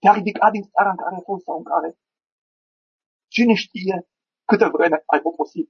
te-a 0.00 0.12
ridicat 0.12 0.50
din 0.56 0.62
starea 0.62 0.90
în 0.90 0.96
care 1.02 1.14
ai 1.14 1.26
fost 1.30 1.44
sau 1.44 1.56
în 1.56 1.64
care 1.72 1.88
cine 3.34 3.54
știe 3.64 3.96
câte 4.48 4.66
vreme 4.74 5.02
ai 5.12 5.20
poposit. 5.20 5.68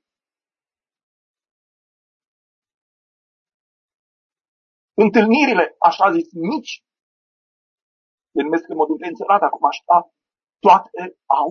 Întâlnirile, 5.04 5.64
așa 5.78 6.12
zis, 6.16 6.28
mici, 6.33 6.75
le 8.37 8.43
numesc 8.43 8.69
în 8.69 8.76
mod 8.76 8.88
intenționat 8.88 9.43
acum 9.43 9.64
așa, 9.73 9.97
toate 10.59 11.19
au 11.40 11.49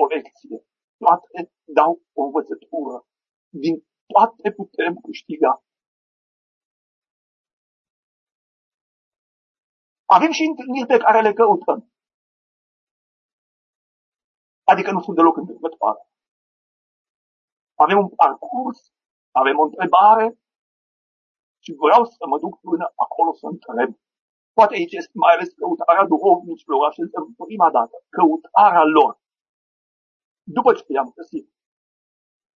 o 0.00 0.06
lecție, 0.06 0.58
toate 0.98 1.52
dau 1.64 2.02
o 2.12 2.22
învățătură, 2.22 3.06
din 3.48 3.86
toate 4.06 4.52
putem 4.52 4.94
câștiga. 5.06 5.64
Avem 10.16 10.30
și 10.30 10.42
întâlniri 10.42 10.86
pe 10.86 10.98
care 11.04 11.20
le 11.22 11.32
căutăm. 11.32 11.90
Adică 14.64 14.90
nu 14.92 15.00
sunt 15.00 15.16
deloc 15.16 15.36
întâmplătoare. 15.36 16.02
Avem 17.74 17.98
un 17.98 18.08
parcurs, 18.08 18.80
avem 19.30 19.58
o 19.58 19.62
întrebare 19.62 20.26
și 21.64 21.72
vreau 21.84 22.04
să 22.04 22.22
mă 22.30 22.38
duc 22.38 22.60
până 22.60 22.86
acolo 23.04 23.32
să 23.32 23.46
întreb. 23.46 23.90
Poate 24.56 24.74
aici 24.74 24.98
este 25.00 25.14
mai 25.24 25.32
ales 25.34 25.48
căutarea 25.60 26.04
duhovnicilor, 26.12 26.80
așa 26.88 27.02
prima 27.44 27.70
dată, 27.70 27.96
căutarea 28.16 28.84
lor. 28.96 29.12
După 30.54 30.70
ce 30.74 30.84
i-am 30.88 31.10
găsit. 31.18 31.46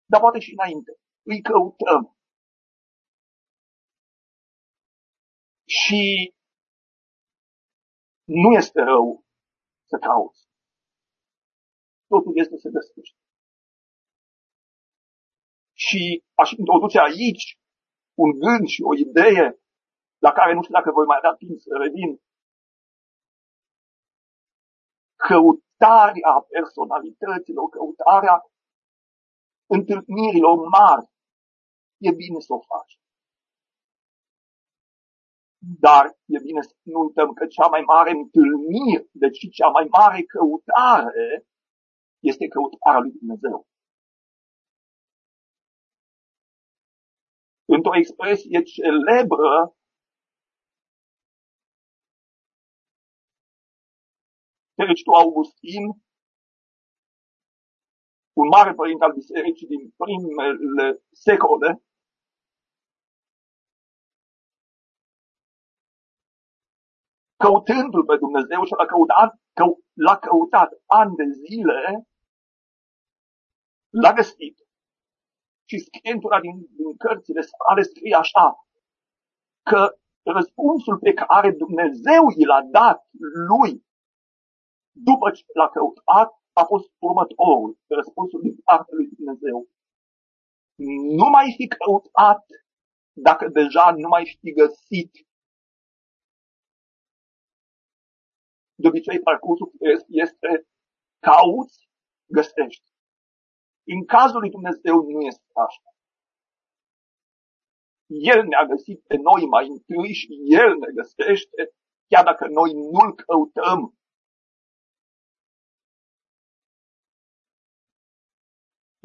Dar 0.06 0.20
poate 0.20 0.40
și 0.40 0.52
înainte. 0.58 0.92
Îi 1.22 1.42
căutăm. 1.42 2.18
Și 5.66 6.34
nu 8.24 8.50
este 8.60 8.80
rău 8.82 9.26
să 9.90 9.98
cauți 9.98 10.50
totul 12.12 12.34
este 12.42 12.58
să 12.64 12.70
găsește. 12.78 13.20
Și 15.86 16.02
aș 16.42 16.50
introduce 16.62 16.98
aici 17.08 17.46
un 18.24 18.30
gând 18.44 18.66
și 18.74 18.82
o 18.90 18.94
idee 19.06 19.46
la 20.26 20.32
care 20.38 20.52
nu 20.54 20.62
știu 20.62 20.78
dacă 20.80 20.92
voi 20.92 21.06
mai 21.12 21.22
da 21.26 21.32
timp 21.42 21.60
să 21.60 21.72
revin. 21.84 22.12
Căutarea 25.80 26.34
personalităților, 26.54 27.70
căutarea 27.70 28.36
întâlnirilor 29.76 30.58
mari, 30.78 31.06
e 31.98 32.12
bine 32.12 32.40
să 32.40 32.54
o 32.54 32.60
faci. 32.60 33.00
Dar 35.86 36.06
e 36.26 36.40
bine 36.40 36.62
să 36.62 36.74
nu 36.82 37.00
uităm 37.00 37.34
că 37.34 37.46
cea 37.48 37.68
mai 37.68 37.82
mare 37.82 38.12
întâlnire, 38.12 39.08
deci 39.12 39.50
cea 39.58 39.70
mai 39.70 39.88
mare 39.98 40.22
căutare, 40.24 41.48
este 42.20 42.48
căutarea 42.48 43.00
lui 43.00 43.12
Dumnezeu. 43.12 43.68
Într-o 47.66 47.98
expresie 47.98 48.62
celebră, 48.62 49.76
tu 54.86 55.12
Augustin, 55.12 55.86
un 58.34 58.48
mare 58.48 58.74
părinte 58.74 59.04
al 59.04 59.14
bisericii 59.14 59.68
din 59.68 59.94
primele 59.98 61.04
secole, 61.12 61.84
căutându-L 67.44 68.06
pe 68.06 68.16
Dumnezeu 68.18 68.64
și 68.64 68.74
l-a 68.78 68.86
căutat, 68.86 69.30
că, 69.54 69.64
l-a 69.94 70.18
căutat 70.18 70.70
ani 70.86 71.16
de 71.16 71.24
zile, 71.46 72.08
l-a 73.90 74.14
găsit. 74.14 74.58
Și 75.70 75.78
scrientura 75.78 76.40
din, 76.40 76.56
din 76.78 76.98
cărțile 76.98 77.42
sale 77.42 77.82
scrie 77.82 78.16
așa, 78.16 78.48
că 79.70 79.98
răspunsul 80.24 80.98
pe 81.00 81.14
care 81.14 81.52
Dumnezeu 81.52 82.24
i 82.38 82.46
l-a 82.46 82.62
dat 82.62 83.08
lui 83.50 83.88
după 85.08 85.28
ce 85.36 85.44
l-a 85.60 85.70
căutat 85.70 86.30
a 86.54 86.64
fost 86.64 86.90
următorul, 87.08 87.78
răspunsul 87.88 88.42
din 88.42 88.56
partea 88.64 88.94
lui 88.98 89.08
Dumnezeu. 89.08 89.68
Nu 91.20 91.28
mai 91.36 91.54
fi 91.58 91.68
căutat 91.68 92.46
dacă 93.14 93.48
deja 93.48 93.86
nu 94.04 94.08
mai 94.08 94.38
fi 94.40 94.52
găsit. 94.52 95.12
De 98.76 98.88
obicei, 98.88 99.20
parcursul 99.20 99.72
este 100.08 100.68
cauți, 101.20 101.90
găsești. 102.38 102.90
În 103.94 104.06
cazul 104.06 104.40
lui 104.40 104.50
Dumnezeu 104.50 104.96
nu 105.02 105.22
este 105.22 105.50
așa. 105.66 105.90
El 108.34 108.48
ne-a 108.48 108.66
găsit 108.66 109.00
pe 109.10 109.16
noi 109.16 109.48
mai 109.48 109.68
întâi 109.68 110.14
și 110.14 110.30
El 110.62 110.78
ne 110.78 110.92
găsește, 111.00 111.62
chiar 112.08 112.24
dacă 112.24 112.48
noi 112.48 112.72
nu-L 112.74 113.12
căutăm. 113.26 113.99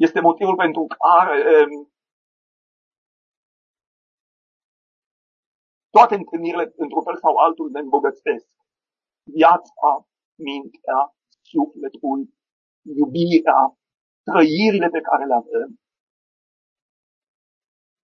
Este 0.05 0.19
motivul 0.29 0.55
pentru 0.55 0.83
care 1.03 1.37
um, 1.55 1.73
toate 5.95 6.15
întâlnirile, 6.15 6.65
într-un 6.83 7.03
fel 7.07 7.17
sau 7.17 7.33
altul, 7.45 7.67
ne 7.69 7.79
îmbogățesc. 7.79 8.47
Viața, 9.37 9.89
mintea, 10.47 11.01
sufletul, 11.51 12.19
iubirea, 12.99 13.61
trăirile 14.27 14.87
pe 14.95 15.01
care 15.07 15.23
le 15.25 15.35
avem. 15.41 15.69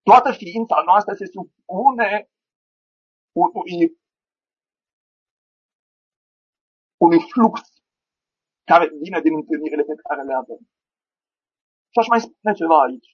Toată 0.08 0.30
ființa 0.42 0.78
noastră 0.88 1.12
se 1.14 1.26
supune 1.36 2.10
unui, 3.44 3.80
unui 7.04 7.20
flux 7.32 7.54
care 8.70 8.84
vine 9.02 9.20
din 9.20 9.34
întâlnirile 9.40 9.84
pe 9.90 9.96
care 10.04 10.22
le 10.22 10.34
avem. 10.42 10.62
Și 11.92 11.98
aș 12.00 12.06
mai 12.12 12.20
spune 12.20 12.52
ceva 12.60 12.76
aici. 12.86 13.10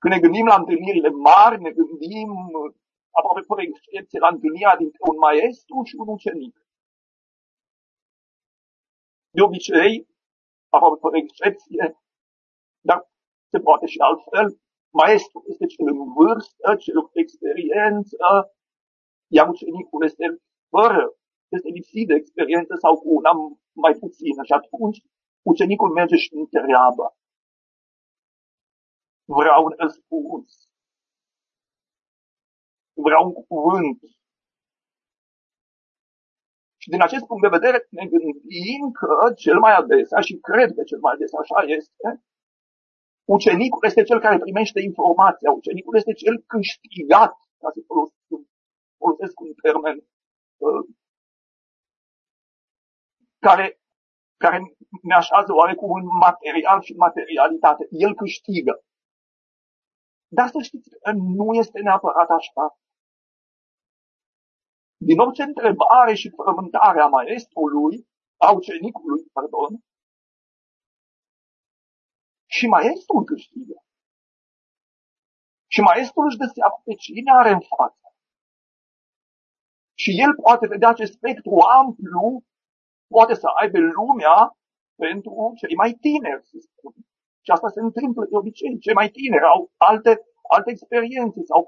Când 0.00 0.12
ne 0.14 0.20
gândim 0.20 0.46
la 0.52 0.56
întâlnirile 0.60 1.10
mari, 1.28 1.62
ne 1.66 1.70
gândim 1.78 2.30
aproape 3.18 3.42
fără 3.50 3.60
excepție 3.62 4.18
la 4.24 4.32
întâlnirea 4.34 4.76
dintre 4.76 5.00
un 5.10 5.16
maestru 5.26 5.76
și 5.88 5.94
un 6.02 6.08
ucenic. 6.16 6.54
De 9.36 9.40
obicei, 9.48 10.08
aproape 10.74 10.98
fără 11.04 11.16
excepție, 11.16 11.84
dar 12.88 12.98
se 13.50 13.58
poate 13.66 13.86
și 13.86 13.98
altfel. 13.98 14.48
Maestru 15.02 15.38
este 15.50 15.66
cel 15.66 15.86
în 15.94 16.12
vârstă, 16.18 16.68
cel 16.84 16.98
cu 17.02 17.10
experiență, 17.24 18.26
iar 19.36 19.48
ucenicul 19.48 20.04
este 20.04 20.26
fără, 20.74 21.04
este 21.56 21.68
lipsit 21.68 22.06
de 22.06 22.14
experiență 22.14 22.74
sau 22.84 22.92
cu 23.00 23.08
una 23.18 23.32
mai 23.84 23.94
puțină 24.02 24.42
și 24.44 24.52
atunci 24.52 24.98
ucenicul 25.42 25.90
merge 25.98 26.16
și 26.16 26.34
întreabă. 26.34 27.04
Vreau 29.38 29.64
un 29.64 29.74
răspuns. 29.78 30.48
Vreau 33.06 33.22
un 33.26 33.44
cuvânt. 33.50 34.00
Și 36.82 36.88
din 36.88 37.02
acest 37.02 37.24
punct 37.26 37.42
de 37.42 37.56
vedere 37.58 37.86
ne 37.90 38.06
gândim 38.06 38.82
că 39.00 39.32
cel 39.34 39.58
mai 39.58 39.74
adesea, 39.74 40.20
și 40.20 40.34
cred 40.48 40.68
că 40.76 40.82
cel 40.82 41.00
mai 41.00 41.12
adesea 41.12 41.38
așa 41.40 41.60
este, 41.78 42.08
ucenicul 43.36 43.84
este 43.86 44.02
cel 44.02 44.20
care 44.20 44.38
primește 44.38 44.80
informația, 44.80 45.50
ucenicul 45.50 45.96
este 45.96 46.12
cel 46.12 46.36
câștigat, 46.52 47.32
ca 47.60 47.68
să 47.74 47.80
folosesc, 47.86 48.48
folosesc 49.02 49.40
un 49.40 49.52
termen 49.62 49.96
uh, 50.66 50.84
care, 53.46 53.66
care 54.36 54.58
ne 55.02 55.14
așează 55.14 55.50
oarecum 55.52 55.90
în 56.00 56.06
material 56.26 56.80
și 56.82 57.02
materialitate. 57.06 57.86
El 57.90 58.14
câștigă. 58.14 58.84
Dar 60.36 60.48
să 60.48 60.58
știți 60.62 60.88
că 60.90 61.10
nu 61.12 61.48
este 61.62 61.78
neapărat 61.80 62.28
așa. 62.38 62.64
Din 65.08 65.18
orice 65.18 65.42
întrebare 65.42 66.14
și 66.14 66.34
frământare 66.36 67.00
a 67.00 67.06
maestrului, 67.06 67.96
a 68.36 68.48
ucenicului, 68.58 69.22
pardon, 69.32 69.72
și 72.56 72.66
maestrul 72.66 73.24
câștigă. 73.24 73.76
Și 75.72 75.80
maestrul 75.80 76.26
își 76.28 76.40
dă 76.42 76.46
seama 76.54 76.78
pe 76.84 76.94
cine 76.94 77.30
are 77.40 77.50
în 77.50 77.62
față. 77.76 78.06
Și 80.02 80.10
el 80.24 80.32
poate 80.42 80.66
vedea 80.66 80.88
acest 80.88 81.12
spectru 81.12 81.56
amplu, 81.80 82.42
poate 83.14 83.34
să 83.34 83.46
aibă 83.60 83.78
lumea 83.78 84.36
pentru 85.04 85.52
cei 85.60 85.74
mai 85.74 85.92
tineri, 85.92 86.46
să 86.50 86.56
spun. 86.66 86.94
Și 87.44 87.50
asta 87.50 87.68
se 87.76 87.80
întâmplă 87.80 88.22
de 88.30 88.36
obicei. 88.36 88.78
Cei 88.84 88.98
mai 89.00 89.08
tineri 89.16 89.50
au 89.54 89.60
alte, 89.90 90.12
alte 90.56 90.70
experiențe 90.70 91.40
sau 91.50 91.60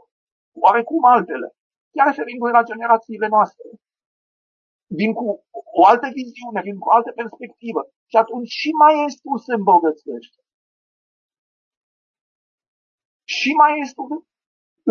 oarecum 0.65 1.05
altele. 1.05 1.49
Chiar 1.95 2.07
referindu-ne 2.07 2.53
la 2.59 2.69
generațiile 2.71 3.29
noastre. 3.37 3.69
Vin 4.99 5.13
cu 5.19 5.25
o 5.81 5.83
altă 5.93 6.09
viziune, 6.21 6.61
vin 6.69 6.79
cu 6.79 6.89
o 6.89 6.93
altă 6.99 7.11
perspectivă. 7.21 7.81
Și 8.11 8.17
atunci 8.17 8.51
și 8.61 8.71
maestrul 8.83 9.39
se 9.47 9.53
îmbogățește. 9.55 10.41
Și 13.35 13.51
maestrul 13.63 14.27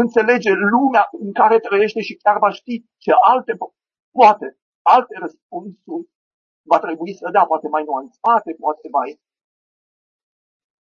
înțelege 0.04 0.52
lumea 0.74 1.06
în 1.26 1.32
care 1.40 1.60
trăiește 1.60 2.02
și 2.02 2.16
chiar 2.16 2.38
va 2.38 2.52
ști 2.60 2.86
ce 3.04 3.12
alte, 3.34 3.54
poate, 4.18 4.48
alte 4.96 5.14
răspunsuri 5.24 6.08
va 6.72 6.80
trebui 6.80 7.14
să 7.14 7.30
dea, 7.32 7.46
poate 7.46 7.68
mai 7.68 7.84
nuanțate, 7.84 8.50
poate 8.60 8.88
mai, 8.98 9.10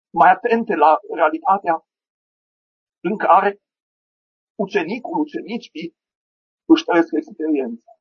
mai 0.09 0.29
atente 0.35 0.73
la 0.75 0.91
realitatea 1.13 1.75
în 2.99 3.17
care 3.17 3.61
ucenicul, 4.63 5.19
ucenicii 5.19 5.95
își 6.71 6.83
trăiesc 6.83 7.11
experiența. 7.13 7.91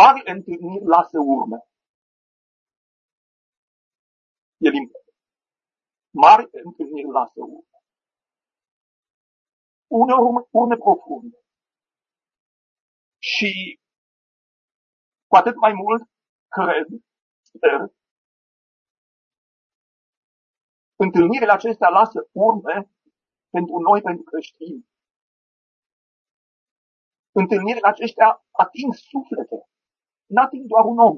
Mari 0.00 0.20
întâlniri 0.34 0.84
lasă 0.94 1.18
urme. 1.34 1.58
E 4.66 4.68
limpede. 4.68 5.10
Mari 6.10 6.44
întâlniri 6.64 7.10
lasă 7.18 7.40
urme. 7.54 7.78
Uneori 9.86 10.22
urme, 10.22 10.42
urme 10.50 10.76
profunde. 10.76 11.38
Și 13.18 13.50
cu 15.26 15.36
atât 15.36 15.56
mai 15.56 15.72
mult 15.72 16.02
cred, 16.48 16.86
sper, 17.42 17.80
întâlnirile 20.96 21.52
acestea 21.52 21.88
lasă 21.88 22.28
urme 22.32 22.90
pentru 23.50 23.78
noi, 23.78 24.00
pentru 24.02 24.22
creștini. 24.22 24.86
Întâlnirile 27.32 27.88
acestea 27.88 28.44
ating 28.50 28.94
suflete, 28.94 29.58
nu 30.26 30.42
ating 30.42 30.66
doar 30.66 30.84
un 30.84 30.98
om. 30.98 31.16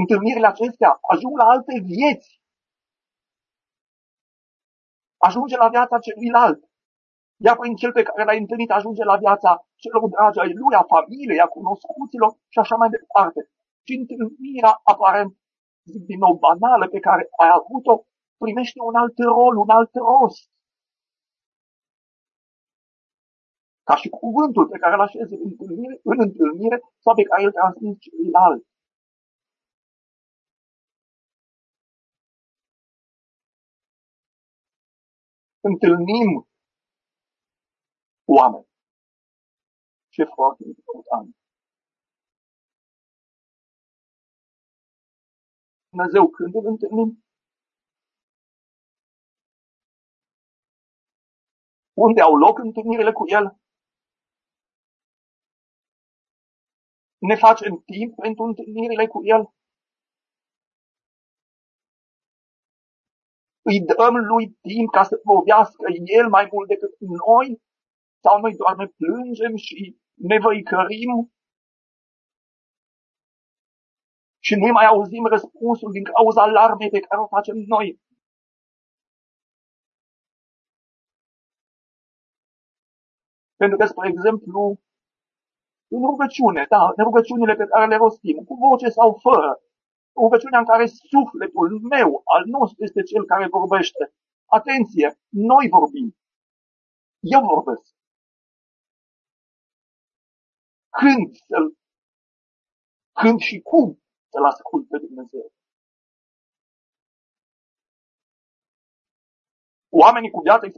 Întâlnirile 0.00 0.46
acestea 0.46 0.98
ajung 1.12 1.36
la 1.36 1.44
alte 1.44 1.74
vieți. 1.84 2.42
Ajunge 5.16 5.56
la 5.56 5.68
viața 5.68 5.98
celuilalt. 5.98 6.67
Ea 7.46 7.54
prin 7.56 7.74
cel 7.80 7.92
pe 7.92 8.02
care 8.02 8.24
l-ai 8.24 8.38
întâlnit 8.38 8.70
ajunge 8.70 9.04
la 9.04 9.16
viața 9.24 9.50
celor 9.82 10.02
dragi 10.14 10.38
ai 10.38 10.52
lui, 10.60 10.74
a 10.80 10.84
familiei, 10.94 11.40
a 11.40 11.46
cunoscuților 11.56 12.30
și 12.52 12.58
așa 12.58 12.76
mai 12.76 12.90
departe. 12.96 13.40
Și 13.86 13.92
întâlnirea 14.00 14.72
aparent, 14.92 15.32
zic 15.92 16.02
din 16.10 16.18
nou, 16.24 16.34
banală 16.44 16.86
pe 16.88 17.00
care 17.06 17.22
ai 17.42 17.50
avut-o, 17.58 17.94
primește 18.42 18.78
un 18.88 18.94
alt 19.02 19.16
rol, 19.18 19.54
un 19.64 19.70
alt 19.78 19.92
rost. 19.94 20.50
Ca 23.88 23.94
și 24.02 24.08
cuvântul 24.08 24.66
pe 24.68 24.78
care 24.78 24.94
îl 24.94 25.00
așezi 25.00 25.34
în 25.34 25.42
întâlnire, 25.50 25.94
în 26.02 26.18
întâlnire 26.26 26.78
sau 27.04 27.14
pe 27.14 27.22
care 27.22 27.42
îl 27.44 27.52
transmiți 27.52 27.98
celuilalt. 28.04 28.62
întâlnim 35.60 36.30
oameni. 38.36 38.66
Ce 40.14 40.24
foarte 40.24 40.62
important. 40.64 41.36
Dumnezeu 45.88 46.28
când 46.30 46.54
îl 46.54 46.66
întâlnim? 46.66 47.24
Unde 51.92 52.20
au 52.20 52.36
loc 52.36 52.58
întâlnirile 52.58 53.12
cu 53.12 53.24
El? 53.26 53.46
Ne 57.18 57.36
facem 57.36 57.82
timp 57.92 58.14
pentru 58.14 58.44
întâlnirile 58.44 59.06
cu 59.06 59.20
El? 59.24 59.42
Îi 63.62 63.80
dăm 63.80 64.14
lui 64.16 64.58
timp 64.60 64.90
ca 64.90 65.02
să 65.02 65.20
vorbească 65.24 65.84
El 66.18 66.28
mai 66.28 66.48
mult 66.52 66.68
decât 66.68 66.94
noi? 67.26 67.60
Sau 68.20 68.40
noi 68.40 68.56
doar 68.56 68.76
ne 68.76 68.86
plângem 68.86 69.56
și 69.56 69.96
ne 70.14 70.38
văicărim 70.38 71.32
și 74.38 74.54
nu 74.54 74.72
mai 74.72 74.86
auzim 74.86 75.24
răspunsul 75.26 75.90
din 75.92 76.04
cauza 76.04 76.42
alarmei 76.42 76.90
pe 76.90 77.00
care 77.00 77.20
o 77.20 77.26
facem 77.26 77.56
noi. 77.56 78.00
Pentru 83.56 83.76
că, 83.78 83.86
spre 83.86 84.08
exemplu, 84.08 84.80
în 85.88 86.02
rugăciune, 86.10 86.66
da, 86.68 86.92
în 86.96 87.04
rugăciunile 87.04 87.54
pe 87.54 87.66
care 87.66 87.86
le 87.86 87.96
rostim, 87.96 88.44
cu 88.44 88.54
voce 88.54 88.88
sau 88.88 89.18
fără, 89.22 89.60
rugăciunea 90.14 90.58
în 90.58 90.64
care 90.64 90.86
sufletul 90.86 91.80
meu, 91.80 92.22
al 92.24 92.44
nostru, 92.46 92.84
este 92.84 93.02
cel 93.02 93.24
care 93.24 93.46
vorbește. 93.46 94.12
Atenție, 94.46 95.18
noi 95.28 95.68
vorbim. 95.68 96.16
Eu 97.20 97.40
vorbesc. 97.40 97.97
Când 100.90 101.34
să 101.34 101.58
când 103.20 103.38
și 103.40 103.60
cum 103.60 104.02
să-L 104.32 104.44
ascult 104.44 104.88
pe 104.88 104.98
Dumnezeu. 104.98 105.52
Oamenii 109.88 110.30
cu 110.30 110.40
viață, 110.40 110.70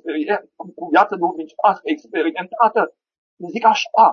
cu, 0.57 0.73
cu 0.79 0.85
viață 0.95 1.17
duhovnicească 1.17 1.87
experimentată, 1.95 2.97
zic 3.53 3.65
așa, 3.65 4.07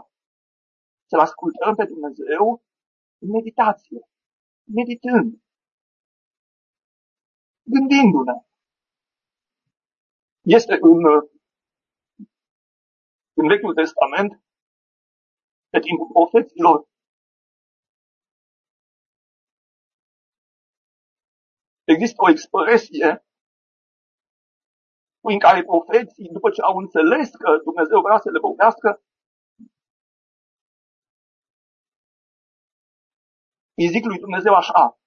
să-L 1.10 1.20
ascultăm 1.20 1.76
pe 1.76 1.86
Dumnezeu 1.86 2.64
în 3.22 3.30
meditație, 3.30 4.02
meditând, 4.78 5.30
gândindu-ne. 7.74 8.38
Este 10.42 10.78
în, 10.82 11.04
în 13.34 13.48
Vechiul 13.48 13.74
Testament, 13.74 14.47
pe 15.70 15.80
timpul 15.80 16.10
profeților, 16.14 16.78
Există 21.94 22.22
o 22.26 22.30
expresie 22.30 23.10
prin 25.26 25.40
care 25.40 25.64
profeții, 25.64 26.30
după 26.38 26.50
ce 26.50 26.62
au 26.62 26.76
înțeles 26.78 27.30
că 27.42 27.50
Dumnezeu 27.64 28.02
vrea 28.02 28.20
să 28.24 28.30
le 28.30 28.40
vorbească, 28.40 28.90
îi 33.80 33.88
zic 33.94 34.04
lui 34.06 34.20
Dumnezeu 34.20 34.54
așa, 34.54 35.00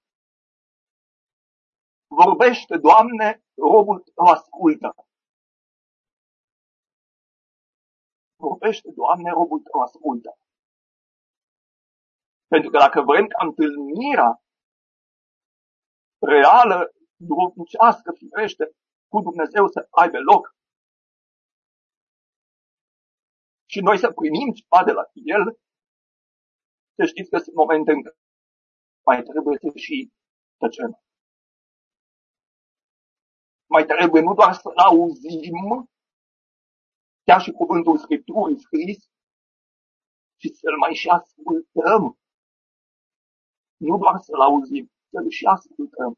vorbește, 2.21 2.77
Doamne, 2.77 3.43
robul 3.55 3.99
tău 4.15 4.25
ascultă. 4.25 4.89
Vorbește, 8.35 8.89
Doamne, 8.91 9.29
robul 9.31 9.59
tău 9.59 9.81
ascultă. 9.81 10.37
Pentru 12.53 12.69
că 12.69 12.77
dacă 12.77 13.01
vrem 13.01 13.25
ca 13.27 13.45
întâlnirea 13.47 14.29
reală 16.33 16.77
duhovnicească, 17.29 18.09
firește, 18.19 18.63
cu 19.11 19.17
Dumnezeu 19.27 19.67
să 19.67 19.87
aibă 19.89 20.19
loc. 20.31 20.43
Și 23.71 23.79
noi 23.87 23.97
să 24.03 24.11
primim 24.19 24.49
ceva 24.59 24.79
de 24.87 24.91
la 24.99 25.03
El, 25.35 25.43
să 26.97 27.03
știți 27.05 27.29
că 27.29 27.37
sunt 27.37 27.55
momente 27.55 27.91
în 27.91 28.01
care 28.03 28.17
mai 29.07 29.21
trebuie 29.29 29.57
să 29.63 29.69
și 29.85 30.11
tăcem. 30.61 30.91
Mai 33.73 33.83
trebuie 33.85 34.21
nu 34.21 34.33
doar 34.33 34.53
să 34.53 34.69
auzim, 34.87 35.57
chiar 37.27 37.41
și 37.41 37.51
cuvântul 37.51 37.97
Scripturii 37.97 38.59
scris, 38.67 38.99
ci 40.39 40.47
să-l 40.59 40.77
mai 40.77 40.93
și 40.93 41.07
ascultăm. 41.09 42.20
Nu 43.87 43.97
doar 43.97 44.17
să-l 44.17 44.41
auzim, 44.41 44.91
să-l 45.11 45.29
și 45.29 45.45
ascultăm. 45.45 46.13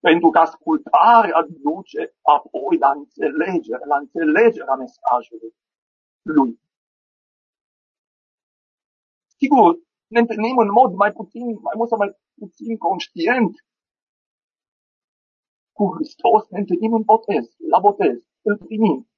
Pentru 0.00 0.30
că 0.30 0.38
ascultarea 0.38 1.46
duce 1.48 2.02
apoi 2.36 2.78
la 2.78 2.90
înțelegere, 2.90 3.84
la 3.84 3.96
înțelegerea 3.96 4.74
mesajului 4.74 5.54
lui. 6.22 6.60
Sigur, 9.38 9.70
ne 10.06 10.18
întâlnim 10.18 10.56
în 10.58 10.70
mod 10.72 10.92
mai 10.94 11.12
puțin, 11.12 11.46
mai 11.66 11.74
mult 11.76 11.88
sau 11.88 11.98
mai 11.98 12.12
puțin 12.34 12.76
conștient 12.76 13.54
cu 15.72 15.84
Hristos, 15.94 16.48
ne 16.48 16.58
întâlnim 16.58 16.92
în 16.92 17.02
botez, 17.02 17.44
la 17.72 17.78
botez, 17.78 18.16
îl 18.42 18.56
primim. 18.56 19.10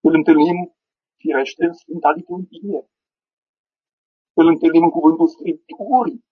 Îl 0.00 0.14
întâlnim, 0.14 0.76
firește, 1.16 1.64
în 1.64 1.72
Sfânta 1.72 2.10
Liturghie. 2.10 2.88
Îl 4.40 4.46
întâlnim 4.52 4.82
în 4.82 4.90
Cuvântul 4.90 5.28
Scripturii. 5.28 6.24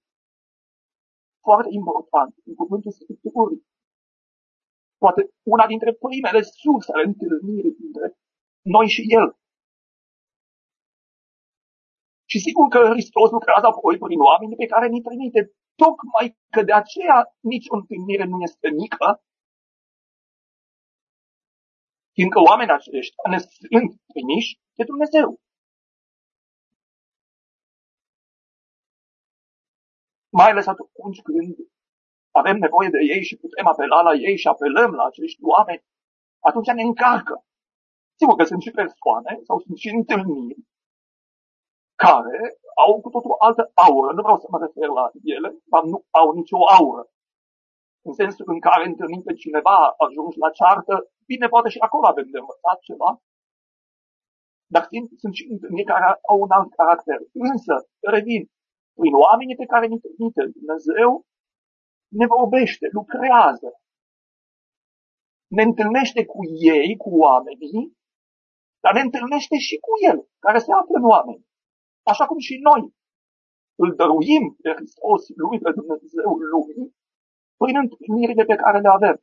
Foarte 1.40 1.68
important, 1.80 2.34
în 2.44 2.54
Cuvântul 2.54 2.92
Scripturii. 2.92 3.62
Poate 5.02 5.20
una 5.42 5.66
dintre 5.66 5.90
primele 6.04 6.42
surse 6.42 6.92
ale 6.92 7.04
întâlnirii 7.10 7.74
dintre 7.82 8.06
noi 8.74 8.88
și 8.88 9.02
El. 9.18 9.26
Și 12.30 12.38
sigur 12.46 12.66
că 12.68 12.78
Hristos 12.92 13.30
lucrează 13.30 13.66
apoi 13.66 13.94
prin 13.98 14.20
oameni 14.30 14.60
pe 14.62 14.66
care 14.72 14.86
ni 14.88 15.00
trimite. 15.06 15.40
Tocmai 15.82 16.26
că 16.54 16.60
de 16.62 16.74
aceea 16.82 17.18
nici 17.52 17.68
o 17.72 17.76
întâlnire 17.80 18.24
nu 18.24 18.38
este 18.48 18.68
mică, 18.82 19.08
fiindcă 22.16 22.38
oamenii 22.48 22.74
aceștia 22.78 23.24
ne 23.32 23.38
sunt 23.38 23.90
trimiși 24.10 24.50
de 24.78 24.84
Dumnezeu. 24.90 25.28
Mai 30.38 30.50
ales 30.50 30.66
atunci 30.66 31.22
când 31.22 31.56
avem 32.30 32.56
nevoie 32.56 32.88
de 32.88 32.98
ei 33.14 33.22
și 33.28 33.36
putem 33.36 33.66
apela 33.66 34.02
la 34.02 34.14
ei 34.14 34.36
și 34.36 34.48
apelăm 34.48 34.92
la 34.92 35.04
acești 35.04 35.44
oameni, 35.44 35.84
atunci 36.48 36.70
ne 36.70 36.82
încarcă. 36.82 37.44
Sigur 38.18 38.34
că 38.36 38.44
sunt 38.44 38.62
și 38.62 38.70
persoane 38.70 39.40
sau 39.46 39.58
sunt 39.58 39.76
și 39.78 39.88
întâlniri 39.88 40.64
care 42.04 42.38
au 42.84 43.00
cu 43.00 43.08
totul 43.14 43.34
altă 43.38 43.62
aură. 43.86 44.08
Nu 44.12 44.22
vreau 44.22 44.38
să 44.38 44.46
mă 44.50 44.58
refer 44.58 44.88
la 44.88 45.10
ele, 45.36 45.48
dar 45.72 45.82
nu 45.92 45.98
au 46.10 46.32
nicio 46.32 46.60
aură. 46.78 47.02
În 48.08 48.12
sensul 48.12 48.46
în 48.54 48.60
care 48.60 48.84
întâlnim 48.86 49.22
pe 49.22 49.34
cineva 49.42 49.76
ajuns 50.06 50.34
la 50.42 50.50
ceartă, 50.50 50.94
bine, 51.26 51.46
poate 51.48 51.68
și 51.68 51.78
acolo 51.78 52.06
avem 52.06 52.28
de 52.30 52.38
învățat 52.38 52.78
ceva, 52.88 53.10
dar 54.74 54.82
sunt, 54.90 55.10
sunt 55.22 55.34
și 55.38 55.44
întâlniri 55.54 55.90
care 55.92 56.06
au 56.30 56.38
un 56.40 56.50
alt 56.50 56.70
caracter. 56.80 57.18
Însă, 57.32 57.74
revin, 58.14 58.42
prin 59.02 59.14
oamenii 59.26 59.60
pe 59.62 59.70
care 59.72 59.86
ne 59.86 59.98
trimite 60.04 60.42
Dumnezeu, 60.58 61.10
ne 62.20 62.26
vorbește, 62.34 62.84
lucrează, 62.98 63.70
ne 65.56 65.62
întâlnește 65.68 66.20
cu 66.32 66.40
ei, 66.74 66.96
cu 66.96 67.10
oamenii, 67.26 67.82
dar 68.82 68.92
ne 68.94 69.02
întâlnește 69.06 69.56
și 69.66 69.76
cu 69.86 69.92
El, 70.10 70.18
care 70.44 70.58
se 70.58 70.72
află 70.80 70.96
în 71.00 71.06
oameni 71.14 71.44
așa 72.02 72.24
cum 72.26 72.38
și 72.38 72.54
noi 72.68 72.82
îl 73.82 73.94
dăruim 73.94 74.44
pe 74.62 74.70
Hristos 74.76 75.22
lui, 75.40 75.58
pe 75.64 75.70
Dumnezeu 75.72 76.30
lui, 76.52 76.94
prin 77.60 77.76
întâlnirile 77.76 78.44
pe 78.44 78.56
care 78.62 78.78
le 78.80 78.88
avem. 78.88 79.16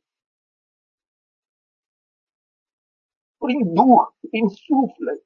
Prin 3.44 3.74
Duh, 3.74 4.06
prin 4.30 4.48
suflet. 4.48 5.22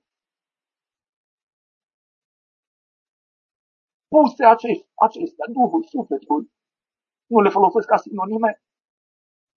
Puse 4.14 4.44
acestea, 4.56 4.90
acestea, 5.08 5.46
Duhul, 5.58 5.84
sufletul, 5.84 6.42
nu 7.32 7.40
le 7.42 7.50
folosesc 7.50 7.88
ca 7.88 7.98
sinonime, 7.98 8.52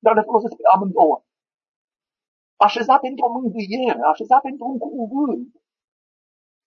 dar 0.04 0.14
le 0.14 0.22
folosesc 0.28 0.54
pe 0.56 0.62
amândouă. 0.74 1.16
Așezat 2.66 3.00
pentru 3.00 3.24
o 3.26 3.32
mângâiere, 3.36 4.02
așezat 4.12 4.40
pentru 4.40 4.64
un 4.70 4.78
cuvânt, 4.78 5.48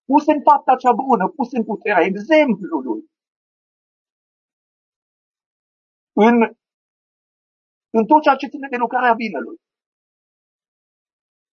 pus 0.09 0.25
în 0.33 0.41
fapta 0.41 0.75
cea 0.75 0.93
bună, 0.93 1.27
pus 1.37 1.51
în 1.51 1.63
puterea 1.63 2.05
exemplului. 2.09 3.01
În, 6.25 6.35
în 7.97 8.05
tot 8.05 8.21
ceea 8.21 8.35
ce 8.35 8.47
ține 8.47 8.67
de 8.67 8.77
lucrarea 8.77 9.13
binelui. 9.13 9.59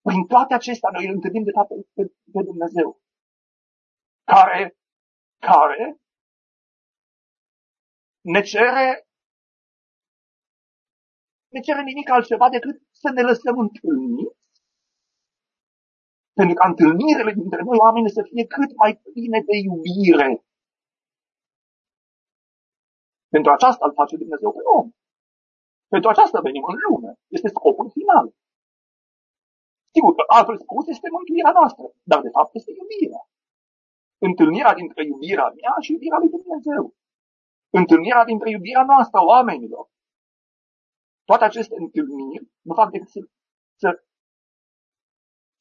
Prin 0.07 0.27
toate 0.27 0.55
acestea 0.55 0.91
noi 0.93 1.07
îl 1.07 1.15
întâlnim 1.15 1.43
de 1.43 1.51
fapt 1.59 1.69
pe, 1.69 2.03
pe 2.33 2.43
Dumnezeu. 2.43 3.01
Care, 4.25 4.77
care 5.39 6.01
ne 8.35 8.41
cere 8.51 8.87
ne 11.55 11.61
cere 11.61 11.83
nimic 11.83 12.09
altceva 12.11 12.49
decât 12.49 12.77
să 13.03 13.09
ne 13.11 13.23
lăsăm 13.23 13.57
întâlniți 13.59 14.37
pentru 16.39 16.55
ca 16.61 16.65
întâlnirile 16.73 17.33
dintre 17.41 17.61
noi 17.69 17.79
oameni 17.85 18.17
să 18.17 18.23
fie 18.31 18.45
cât 18.55 18.71
mai 18.83 18.93
pline 19.05 19.41
de 19.49 19.57
iubire. 19.69 20.29
Pentru 23.35 23.51
aceasta 23.53 23.85
îl 23.87 23.95
face 24.01 24.15
Dumnezeu 24.23 24.51
pe 24.53 24.63
om. 24.79 24.87
Pentru 25.95 26.09
aceasta 26.11 26.45
venim 26.47 26.65
în 26.73 26.77
lume. 26.85 27.11
Este 27.37 27.49
scopul 27.49 27.89
final. 27.99 28.27
Sigur 29.95 30.13
că 30.15 30.23
altfel 30.37 30.59
spus 30.59 30.85
este 30.95 31.09
mântuirea 31.17 31.53
noastră, 31.59 31.85
dar 32.11 32.21
de 32.27 32.35
fapt 32.37 32.51
este 32.55 32.71
iubirea. 32.81 33.23
Întâlnirea 34.29 34.75
dintre 34.81 35.01
iubirea 35.11 35.49
mea 35.59 35.75
și 35.85 35.93
iubirea 35.93 36.19
lui 36.23 36.35
Dumnezeu. 36.37 36.83
Întâlnirea 37.81 38.25
dintre 38.25 38.51
iubirea 38.51 38.85
noastră 38.85 39.19
a 39.19 39.25
oamenilor. 39.25 39.85
Toate 41.25 41.45
aceste 41.45 41.75
întâlniri 41.79 42.49
nu 42.61 42.75
fac 42.75 42.91
decât 42.91 43.09
să, 43.09 43.21
să 43.81 43.89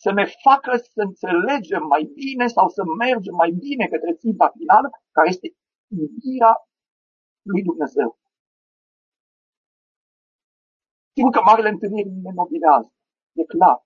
să 0.04 0.12
ne 0.12 0.25
facă 0.47 0.71
să 0.78 1.01
înțelegem 1.08 1.84
mai 1.93 2.04
bine 2.21 2.47
sau 2.47 2.67
să 2.69 2.82
mergem 2.97 3.36
mai 3.36 3.51
bine 3.51 3.86
către 3.88 4.13
ținta 4.13 4.47
finală, 4.58 4.89
care 5.12 5.28
este 5.30 5.47
iubirea 5.88 6.54
lui 7.41 7.62
Dumnezeu. 7.63 8.10
Sigur 11.15 11.32
că 11.32 11.41
marile 11.41 11.69
întâlniri 11.69 12.10
ne 12.10 12.32
nobilează, 12.39 12.93
e 13.34 13.43
clar. 13.43 13.78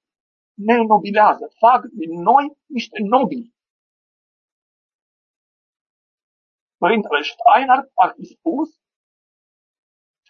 Ne 0.54 0.76
nobilează, 0.94 1.46
fac 1.60 1.82
din 2.02 2.22
noi 2.22 2.46
niște 2.66 2.98
nobili. 3.14 3.54
Părintele 6.82 7.22
Steiner 7.22 7.80
ar 8.04 8.10
fi 8.18 8.26
spus, 8.36 8.70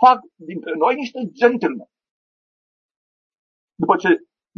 fac 0.03 0.19
dintre 0.49 0.73
noi 0.83 0.95
niște 0.95 1.19
gentlemen. 1.39 1.89
După 3.81 3.95
ce 4.01 4.09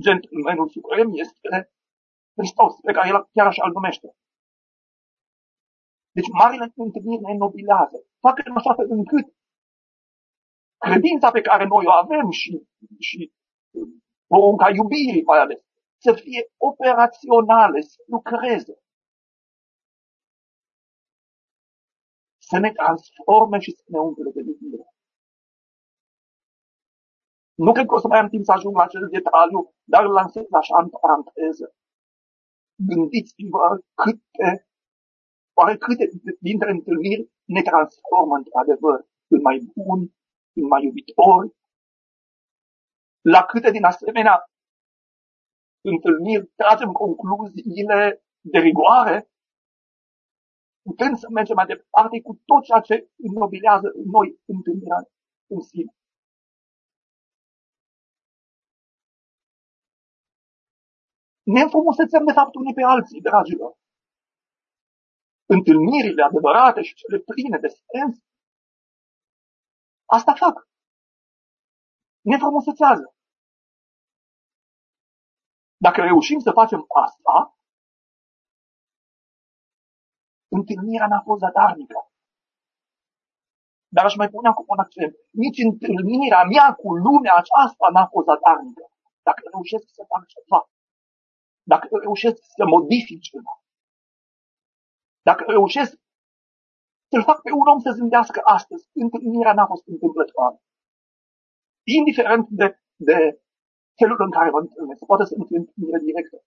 gentlemanul 0.06 0.70
suprem 0.70 1.10
este 1.26 1.72
Hristos, 2.38 2.74
pe 2.86 2.92
care 2.92 3.08
el 3.08 3.30
chiar 3.34 3.48
așa 3.48 3.64
îl 3.66 3.72
numește. 3.72 4.08
Deci 6.18 6.30
marile 6.40 6.72
întâlniri 6.76 7.22
ne 7.22 7.34
nobilează. 7.34 7.98
Fac 8.20 8.36
în 8.46 8.56
așa 8.58 8.74
fel 8.76 8.88
încât 8.90 9.28
credința 10.78 11.32
pe 11.32 11.42
care 11.42 11.66
noi 11.66 11.86
o 11.86 11.92
avem 11.92 12.30
și, 12.30 12.52
și 13.00 13.34
porunca 14.28 14.70
iubirii 14.70 15.24
mai 15.24 15.40
ales, 15.40 15.60
să 15.98 16.14
fie 16.14 16.42
operaționale, 16.58 17.82
să 17.82 17.98
lucreze. 18.08 18.74
Să 22.52 22.58
ne 22.60 22.72
transforme 22.72 23.60
și 23.60 23.72
să 23.72 23.84
ne 23.86 24.00
umple 24.00 24.32
de 24.32 24.40
iubire. 24.40 24.86
Nu 27.54 27.72
cred 27.72 27.86
că 27.86 27.96
o 27.96 28.00
să 28.00 28.08
mai 28.08 28.20
am 28.20 28.30
timp 28.30 28.44
să 28.46 28.52
ajung 28.52 28.76
la 28.76 28.84
acel 28.84 29.08
detaliu, 29.10 29.74
dar 29.84 30.04
îl 30.04 30.12
lansez 30.12 30.46
așa 30.52 30.82
în 30.82 30.90
paranteză. 30.90 31.76
Gândiți-vă 32.76 33.68
câte, 34.02 34.68
oare 35.54 35.78
câte 35.78 36.10
dintre 36.40 36.70
întâlniri 36.72 37.32
ne 37.44 37.62
transformă 37.62 38.36
într-adevăr 38.36 39.08
în 39.28 39.42
mai 39.42 39.58
buni, 39.76 40.16
în 40.54 40.68
mai 40.68 40.84
iubitori. 40.84 41.56
La 43.22 43.42
câte 43.46 43.72
din 43.72 43.84
asemenea 43.84 44.36
întâlniri 45.82 46.52
tragem 46.56 46.92
concluziile 46.92 48.24
de 48.42 48.60
rigoare 48.60 49.31
putem 50.88 51.14
să 51.16 51.28
mergem 51.30 51.56
mai 51.56 51.66
departe 51.66 52.22
cu 52.22 52.34
tot 52.46 52.64
ceea 52.64 52.82
ce 52.88 52.96
înnobilează 53.28 53.88
în 54.00 54.08
noi 54.16 54.40
întâlnirea 54.46 55.02
în 55.54 55.62
sine. 55.70 55.92
Ne 61.54 61.62
înfrumusețăm 61.62 62.26
de 62.26 62.34
fapt 62.40 62.56
unii 62.56 62.74
pe 62.74 62.84
alții, 62.84 63.22
dragilor. 63.22 63.72
Întâlnirile 65.56 66.24
adevărate 66.24 66.82
și 66.82 66.94
cele 66.94 67.18
pline 67.20 67.58
de 67.58 67.68
sens, 67.68 68.16
asta 70.06 70.34
fac. 70.34 70.56
Ne 72.22 72.38
frumusețează. 72.38 73.16
Dacă 75.78 76.02
reușim 76.02 76.40
să 76.40 76.52
facem 76.52 76.86
asta, 77.06 77.36
întâlnirea 80.58 81.08
n-a 81.08 81.22
fost 81.28 81.40
zadarnică. 81.46 82.00
Dar 83.96 84.06
aș 84.06 84.16
mai 84.16 84.30
pune 84.30 84.48
acum 84.48 84.66
un 84.68 84.80
accent. 84.86 85.14
Nici 85.44 85.60
întâlnirea 85.70 86.44
mea 86.54 86.68
cu 86.82 86.90
lumea 87.06 87.34
aceasta 87.42 87.86
n-a 87.94 88.08
fost 88.14 88.28
zadarnică. 88.32 88.84
Dacă 89.28 89.42
reușesc 89.54 89.86
să 89.98 90.04
fac 90.12 90.24
ceva. 90.34 90.60
Dacă 91.72 91.88
reușesc 92.06 92.38
să 92.58 92.64
modific 92.74 93.20
ceva. 93.30 93.54
Dacă 95.30 95.44
reușesc 95.56 95.94
să-l 97.12 97.24
fac 97.30 97.42
pe 97.42 97.52
un 97.52 97.68
om 97.74 97.80
să 97.80 97.92
zâmbească 97.98 98.40
astăzi, 98.44 98.90
întâlnirea 99.04 99.54
n-a 99.54 99.66
fost 99.66 99.86
întâmplătoare. 99.88 100.58
Indiferent 101.98 102.46
de, 102.50 102.68
de 102.96 103.18
felul 104.00 104.18
în 104.28 104.32
care 104.32 104.50
vă 104.50 104.60
întâlnesc, 104.60 105.06
poate 105.06 105.24
să 105.26 105.34
întâlnire 105.38 106.00
directă. 106.08 106.38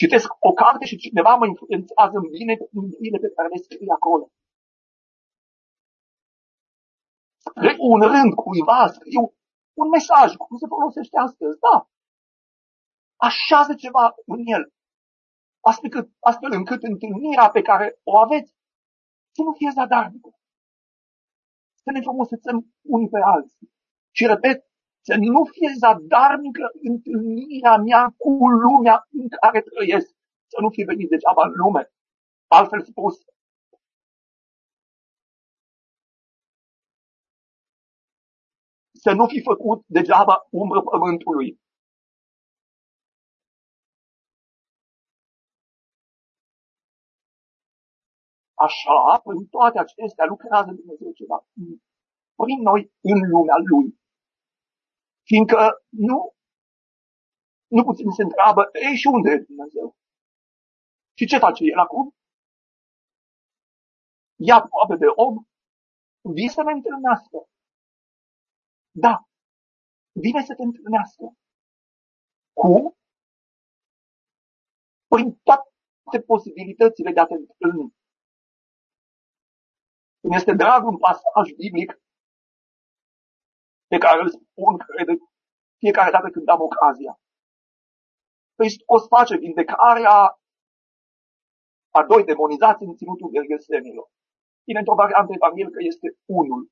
Citesc 0.00 0.28
o 0.48 0.52
carte 0.52 0.84
și 0.90 1.02
cineva 1.04 1.32
mă 1.36 1.46
influențează 1.46 2.16
în 2.22 2.28
bine, 2.36 2.54
în 2.78 2.86
bine 3.02 3.18
pe 3.24 3.30
care 3.36 3.48
le 3.48 3.58
scrie 3.66 3.92
acolo. 3.98 4.24
Scriu 7.46 7.76
un 7.92 8.00
rând 8.12 8.32
cuiva, 8.42 8.80
scriu 8.96 9.22
un 9.80 9.88
mesaj, 9.96 10.28
cum 10.42 10.56
se 10.62 10.66
folosește 10.74 11.16
astăzi, 11.26 11.58
da. 11.66 11.76
Așează 13.28 13.72
ceva 13.74 14.04
în 14.34 14.40
el. 14.54 14.64
Astfel 15.68 15.88
încât, 15.88 16.06
astfel 16.30 16.52
încât 16.52 16.82
întâlnirea 16.82 17.48
pe 17.56 17.62
care 17.68 17.86
o 18.10 18.12
aveți 18.24 18.50
să 19.34 19.40
nu 19.46 19.52
fie 19.58 19.70
zadarnică. 19.78 20.30
Să 21.82 21.90
ne 21.90 22.00
frumusețăm 22.00 22.56
unii 22.94 23.12
pe 23.14 23.20
alții. 23.34 23.66
Și 24.16 24.26
repet, 24.26 24.58
să 25.06 25.14
nu 25.16 25.44
fie 25.44 25.70
zadarnică 25.82 26.64
întâlnirea 26.88 27.76
mea 27.76 28.14
cu 28.22 28.30
lumea 28.48 28.96
în 29.20 29.28
care 29.28 29.60
trăiesc. 29.60 30.08
Să 30.52 30.58
nu 30.60 30.68
fie 30.70 30.84
venit 30.84 31.08
degeaba 31.08 31.42
în 31.46 31.52
lume. 31.62 31.82
Altfel 32.48 32.82
spus, 32.82 33.14
să 38.92 39.12
nu 39.12 39.26
fi 39.26 39.40
făcut 39.42 39.84
degeaba 39.86 40.46
umbră 40.50 40.80
pământului. 40.82 41.60
Așa, 48.54 49.20
prin 49.24 49.46
toate 49.46 49.78
acestea 49.78 50.24
lucrează 50.24 50.70
Dumnezeu 50.72 51.12
ceva 51.12 51.38
prin 52.34 52.60
noi 52.62 52.92
în 53.00 53.18
lumea 53.30 53.54
Lui. 53.70 53.99
Fiindcă 55.28 55.60
nu, 55.88 56.34
nu 57.66 57.82
puțin 57.84 58.10
se 58.10 58.22
întreabă, 58.22 58.62
ei, 58.86 58.96
și 58.96 59.06
unde 59.06 59.30
e 59.30 59.44
Dumnezeu? 59.48 59.96
Și 61.18 61.26
ce 61.26 61.38
face 61.38 61.64
El 61.64 61.78
acum? 61.78 62.14
Ia 64.48 64.58
probe 64.60 64.96
de 65.04 65.06
om, 65.14 65.34
vine 66.34 66.48
să 66.48 66.62
ne 66.62 66.72
întâlnească. 66.72 67.38
Da, 69.04 69.14
vine 70.12 70.42
să 70.44 70.54
te 70.54 70.62
întâlnească. 70.62 71.24
Cum? 72.52 72.96
Prin 75.12 75.28
toate 75.42 76.20
posibilitățile 76.26 77.10
de 77.12 77.20
a 77.20 77.26
te 77.26 77.34
întâlni. 77.34 77.94
Îmi 80.20 80.36
este 80.36 80.52
drag 80.62 80.86
un 80.86 80.98
pasaj 80.98 81.52
biblic 81.62 81.90
pe 83.90 83.98
care 84.04 84.18
îl 84.22 84.30
spun, 84.38 84.72
cred, 84.86 85.08
fiecare 85.82 86.10
dată 86.16 86.28
când 86.34 86.48
am 86.48 86.60
ocazia. 86.68 87.14
Hristos 88.58 89.02
face 89.14 89.34
vindecarea 89.36 90.16
a 91.98 92.00
doi 92.10 92.22
demonizați 92.30 92.82
în 92.82 92.94
ținutul 92.98 93.32
Gergesenilor. 93.36 94.08
Bine, 94.66 94.78
într-o 94.78 95.00
variantă 95.02 95.32
evangelică 95.34 95.80
este 95.82 96.08
unul. 96.40 96.62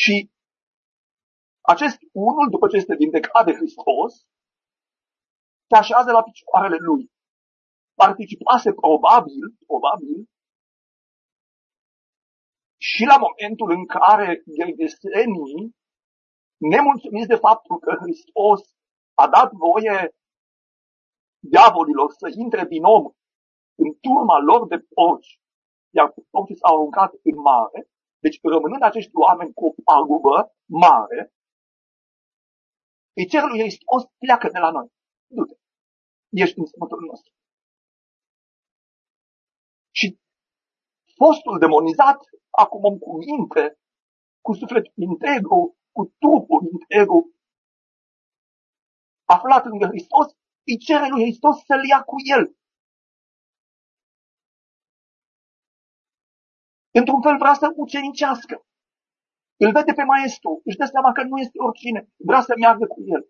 Și 0.00 0.14
acest 1.72 1.98
unul, 2.28 2.46
după 2.54 2.66
ce 2.68 2.76
este 2.76 3.00
vindecat 3.02 3.44
de 3.44 3.54
Hristos, 3.58 4.12
se 5.68 5.76
așează 5.82 6.10
la 6.12 6.22
picioarele 6.28 6.78
lui. 6.88 7.02
Participase 7.94 8.70
probabil, 8.72 9.42
probabil, 9.66 10.16
și 12.88 13.02
la 13.10 13.16
momentul 13.26 13.70
în 13.78 13.84
care 13.96 14.28
gergesenii, 14.58 15.74
nemulțumiți 16.72 17.32
de 17.32 17.42
faptul 17.46 17.76
că 17.84 17.90
Hristos 18.02 18.60
a 19.22 19.24
dat 19.36 19.50
voie 19.52 19.96
diavolilor 21.52 22.08
să 22.20 22.26
intre 22.44 22.62
din 22.72 22.84
om 22.96 23.04
în 23.82 23.88
turma 24.04 24.38
lor 24.48 24.60
de 24.72 24.78
porci, 24.94 25.40
iar 25.96 26.08
porcii 26.30 26.60
s-au 26.60 26.74
aruncat 26.74 27.10
în 27.28 27.36
mare, 27.50 27.80
deci 28.24 28.38
rămânând 28.42 28.82
acești 28.82 29.16
oameni 29.24 29.52
cu 29.58 29.64
o 29.66 29.72
pagubă 29.88 30.36
mare, 30.84 31.20
îi 33.18 33.26
cer 33.32 33.42
lui 33.42 33.60
Hristos, 33.60 34.02
pleacă 34.22 34.48
de 34.54 34.58
la 34.58 34.70
noi. 34.70 34.88
Du-te. 35.34 35.56
Ești 36.42 36.58
în 36.58 36.66
sămătul 36.66 37.00
nostru. 37.10 37.32
Și 39.98 40.06
fostul 41.18 41.58
demonizat 41.58 42.20
acum 42.52 42.84
om 42.84 42.98
cu 42.98 43.16
minte, 43.16 43.78
cu 44.40 44.52
sufletul 44.52 44.92
integru, 44.94 45.76
cu 45.92 46.14
trupul 46.18 46.68
integru, 46.72 47.34
aflat 49.24 49.64
în 49.64 49.80
Hristos, 49.88 50.28
îi 50.66 50.78
cere 50.78 51.08
lui 51.08 51.22
Hristos 51.22 51.64
să-l 51.64 51.84
ia 51.88 52.02
cu 52.02 52.16
el. 52.36 52.56
Într-un 56.98 57.22
fel 57.22 57.36
vrea 57.38 57.54
să 57.54 57.72
ucenicească. 57.76 58.66
Îl 59.56 59.72
vede 59.72 59.92
pe 59.92 60.02
maestru, 60.02 60.60
își 60.64 60.76
dă 60.76 60.84
seama 60.84 61.12
că 61.12 61.22
nu 61.22 61.38
este 61.38 61.58
oricine, 61.66 62.08
vrea 62.16 62.40
să 62.40 62.54
meargă 62.58 62.86
cu 62.86 63.00
el. 63.06 63.22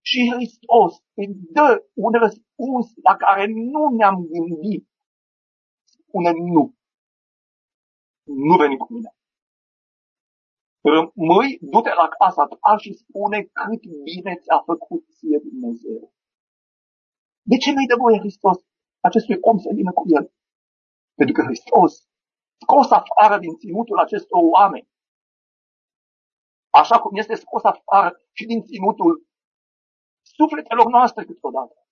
Și 0.00 0.30
Hristos 0.32 0.92
îi 1.14 1.28
dă 1.56 1.86
un 1.92 2.12
răspuns 2.12 2.86
la 3.02 3.16
care 3.16 3.46
nu 3.46 3.88
ne-am 3.96 4.26
gândit. 4.26 4.88
Spune 5.84 6.30
nu 6.30 6.77
nu 8.28 8.56
veni 8.56 8.76
cu 8.76 8.92
mine. 8.92 9.16
Rămâi, 10.80 11.58
du-te 11.60 11.92
la 11.94 12.08
casa 12.08 12.46
ta 12.46 12.76
și 12.76 12.92
spune 12.92 13.42
cât 13.42 13.82
bine 14.02 14.34
ți-a 14.42 14.62
făcut 14.64 15.04
ție 15.16 15.38
Dumnezeu. 15.38 16.12
De 17.42 17.56
ce 17.56 17.72
nu-i 17.72 17.86
dă 17.86 17.96
voie 17.96 18.18
Hristos 18.18 18.58
acestui 19.00 19.38
om 19.40 19.58
să 19.58 19.70
vină 19.74 19.92
cu 19.92 20.04
el? 20.06 20.32
Pentru 21.14 21.34
că 21.34 21.42
Hristos, 21.42 22.08
scos 22.62 22.90
afară 22.90 23.38
din 23.38 23.54
ținutul 23.56 23.98
acestor 23.98 24.40
oameni, 24.42 24.88
așa 26.70 27.00
cum 27.00 27.16
este 27.16 27.34
scos 27.34 27.64
afară 27.64 28.20
și 28.32 28.44
din 28.46 28.62
ținutul 28.62 29.26
sufletelor 30.22 30.86
noastre 30.86 31.24
câteodată, 31.24 31.86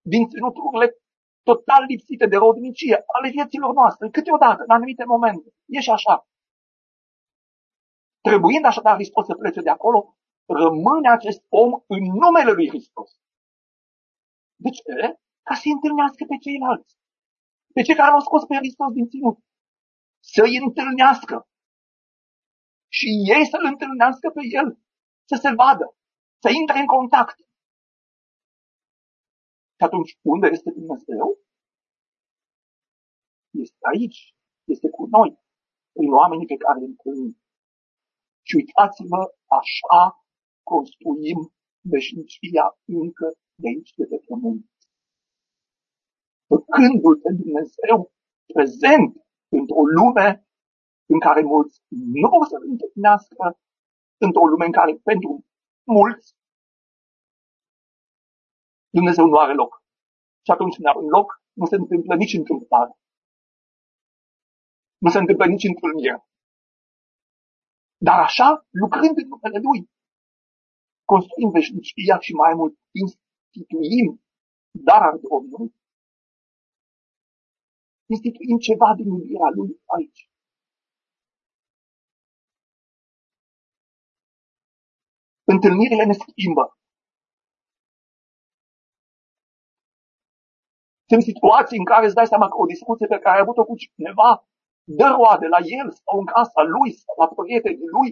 din 0.00 0.28
ținuturile 0.28 1.01
total 1.42 1.82
lipsite 1.88 2.26
de 2.26 2.36
rodnicie 2.36 2.96
ale 3.14 3.28
vieților 3.30 3.72
noastre, 3.74 4.10
câteodată, 4.10 4.62
în 4.66 4.70
anumite 4.76 5.04
momente. 5.04 5.48
E 5.66 5.80
și 5.80 5.90
așa. 5.90 6.26
Trebuind 8.20 8.64
așadar 8.64 8.94
Hristos 8.94 9.26
să 9.26 9.34
plece 9.34 9.60
de 9.60 9.70
acolo, 9.70 10.16
rămâne 10.46 11.08
acest 11.10 11.42
om 11.48 11.70
în 11.86 12.02
numele 12.22 12.52
lui 12.52 12.68
Hristos. 12.68 13.10
De 14.64 14.70
ce? 14.70 14.82
Ca 15.46 15.54
să-i 15.54 15.72
întâlnească 15.76 16.24
pe 16.28 16.36
ceilalți. 16.44 16.92
Pe 17.74 17.82
cei 17.82 17.94
care 17.94 18.10
l-au 18.10 18.20
scos 18.28 18.42
pe 18.44 18.56
Hristos 18.56 18.90
din 18.92 19.06
ținut. 19.08 19.38
Să-i 20.32 20.56
întâlnească. 20.64 21.36
Și 22.96 23.08
ei 23.34 23.44
să-l 23.52 23.64
întâlnească 23.72 24.30
pe 24.36 24.42
el. 24.58 24.68
Să 25.30 25.36
se 25.42 25.50
vadă. 25.60 25.86
Să 26.42 26.48
intre 26.60 26.78
în 26.78 26.86
contact. 26.86 27.36
Și 29.82 29.88
atunci, 29.88 30.18
unde 30.22 30.46
este 30.56 30.70
Dumnezeu? 30.70 31.28
Este 33.64 33.82
aici. 33.92 34.20
Este 34.64 34.88
cu 34.96 35.06
noi. 35.16 35.30
Prin 35.96 36.12
oamenii 36.12 36.46
pe 36.52 36.56
care 36.64 36.78
îi 36.78 36.90
întâlnim. 36.92 37.32
Și 38.46 38.54
uitați-vă, 38.56 39.22
așa 39.60 40.02
construim 40.72 41.40
veșnicia 41.94 42.66
încă 42.84 43.26
de 43.60 43.66
aici, 43.72 43.92
de 44.00 44.04
pe 44.10 44.18
pământ. 44.26 44.70
făcându-L 46.50 47.16
pe 47.24 47.30
Dumnezeu 47.42 48.12
prezent 48.52 49.10
într-o 49.58 49.84
lume 49.98 50.28
în 51.12 51.18
care 51.26 51.42
mulți 51.42 51.76
nu 52.22 52.28
vor 52.28 52.46
să-L 52.50 52.64
întâlnească, 52.74 53.44
într-o 54.26 54.46
lume 54.52 54.64
în 54.66 54.76
care 54.78 54.92
pentru 55.08 55.30
mulți 55.96 56.28
Dumnezeu 58.96 59.26
nu 59.26 59.38
are 59.44 59.54
loc. 59.62 59.72
Și 60.44 60.50
atunci 60.50 60.76
în 61.02 61.08
loc 61.16 61.28
nu 61.60 61.66
se 61.66 61.76
întâmplă 61.76 62.14
nici 62.14 62.38
întâmplare. 62.40 62.92
Nu 65.04 65.10
se 65.10 65.18
întâmplă 65.18 65.46
nici 65.46 65.70
întâlnire. 65.72 66.16
Dar 68.06 68.18
așa, 68.28 68.48
lucrând 68.82 69.16
în 69.22 69.28
numele 69.28 69.58
Lui, 69.66 69.80
construim 71.12 71.50
veșnicia 71.50 72.18
și 72.26 72.32
mai 72.42 72.52
mult 72.54 72.74
instituim 73.02 74.08
dar 74.72 75.02
al 75.02 75.20
Domnului, 75.20 75.74
instituim 78.06 78.58
ceva 78.58 78.94
din 78.96 79.06
iubirea 79.06 79.50
Lui 79.56 79.70
aici. 79.96 80.30
Întâlnirile 85.44 86.04
ne 86.04 86.12
schimbă. 86.12 86.64
Sunt 91.12 91.24
situații 91.24 91.78
în 91.78 91.84
care 91.84 92.04
îți 92.06 92.14
dai 92.14 92.26
seama 92.32 92.48
că 92.48 92.56
o 92.56 92.72
discuție 92.74 93.06
pe 93.06 93.18
care 93.18 93.36
ai 93.36 93.42
avut-o 93.42 93.64
cu 93.64 93.76
cineva 93.76 94.30
dă 94.98 95.06
roade 95.16 95.46
la 95.46 95.60
el 95.80 95.88
sau 95.90 96.18
în 96.18 96.26
casa 96.26 96.62
lui 96.62 96.90
sau 97.04 97.14
la 97.22 97.28
prietenii 97.28 97.92
lui, 97.96 98.08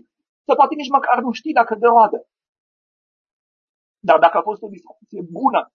să 0.47 0.55
poate 0.55 0.75
nici 0.75 0.95
măcar 0.97 1.17
nu 1.27 1.33
știi 1.33 1.59
dacă 1.61 1.75
dă 1.75 1.87
roade. 1.87 2.21
Dar 4.09 4.19
dacă 4.19 4.37
a 4.37 4.43
fost 4.43 4.63
o 4.63 4.69
discuție 4.69 5.23
bună, 5.39 5.73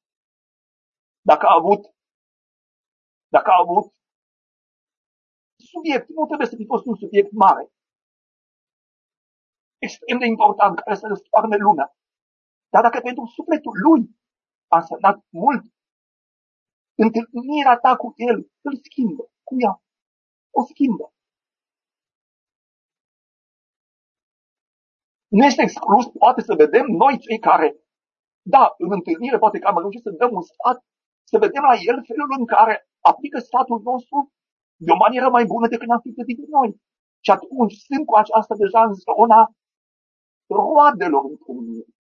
dacă 1.22 1.46
a 1.46 1.56
avut, 1.62 1.82
dacă 3.36 3.50
a 3.52 3.60
avut 3.66 3.86
subiect, 5.72 6.08
nu 6.10 6.26
trebuie 6.26 6.48
să 6.48 6.56
fi 6.56 6.66
fost 6.66 6.86
un 6.86 6.96
subiect 6.96 7.32
mare, 7.32 7.64
extrem 9.78 10.18
de 10.20 10.26
important, 10.26 10.80
care 10.80 10.96
să 10.96 11.08
răstoarne 11.08 11.58
lumea. 11.58 11.88
Dar 12.74 12.82
dacă 12.82 13.00
pentru 13.00 13.26
sufletul 13.26 13.74
lui 13.86 14.02
a 14.68 14.78
însemnat 14.78 15.18
mult, 15.30 15.75
întâlnirea 16.96 17.78
ta 17.78 17.96
cu 17.96 18.14
el 18.16 18.38
îl 18.62 18.76
schimbă, 18.84 19.24
cu 19.44 19.56
ea, 19.64 19.82
o 20.60 20.62
schimbă. 20.72 21.14
Nu 25.28 25.46
este 25.46 25.62
exclus, 25.62 26.06
poate 26.08 26.42
să 26.42 26.54
vedem 26.56 26.86
noi 26.86 27.20
cei 27.20 27.40
care, 27.40 27.68
da, 28.42 28.74
în 28.78 28.92
întâlnire 28.92 29.38
poate 29.38 29.60
că 29.60 29.68
am 29.68 29.78
reușit 29.78 30.02
să 30.02 30.12
dăm 30.12 30.32
un 30.34 30.42
sfat, 30.42 30.78
să 31.24 31.38
vedem 31.38 31.64
la 31.72 31.76
el 31.90 31.98
felul 32.10 32.30
în 32.40 32.46
care 32.46 32.90
aplică 33.00 33.40
sfatul 33.40 33.82
nostru 33.92 34.18
de 34.86 34.92
o 34.92 34.96
manieră 34.96 35.30
mai 35.30 35.46
bună 35.46 35.68
decât 35.68 35.88
ne-am 35.88 36.00
fi 36.00 36.12
gândit 36.18 36.40
noi. 36.58 36.70
Și 37.24 37.32
atunci 37.32 37.76
sunt 37.88 38.06
cu 38.06 38.16
aceasta 38.16 38.56
deja 38.56 38.82
în 38.84 38.94
zona 38.94 39.42
roadelor 40.48 41.24
întâlnirii. 41.34 41.96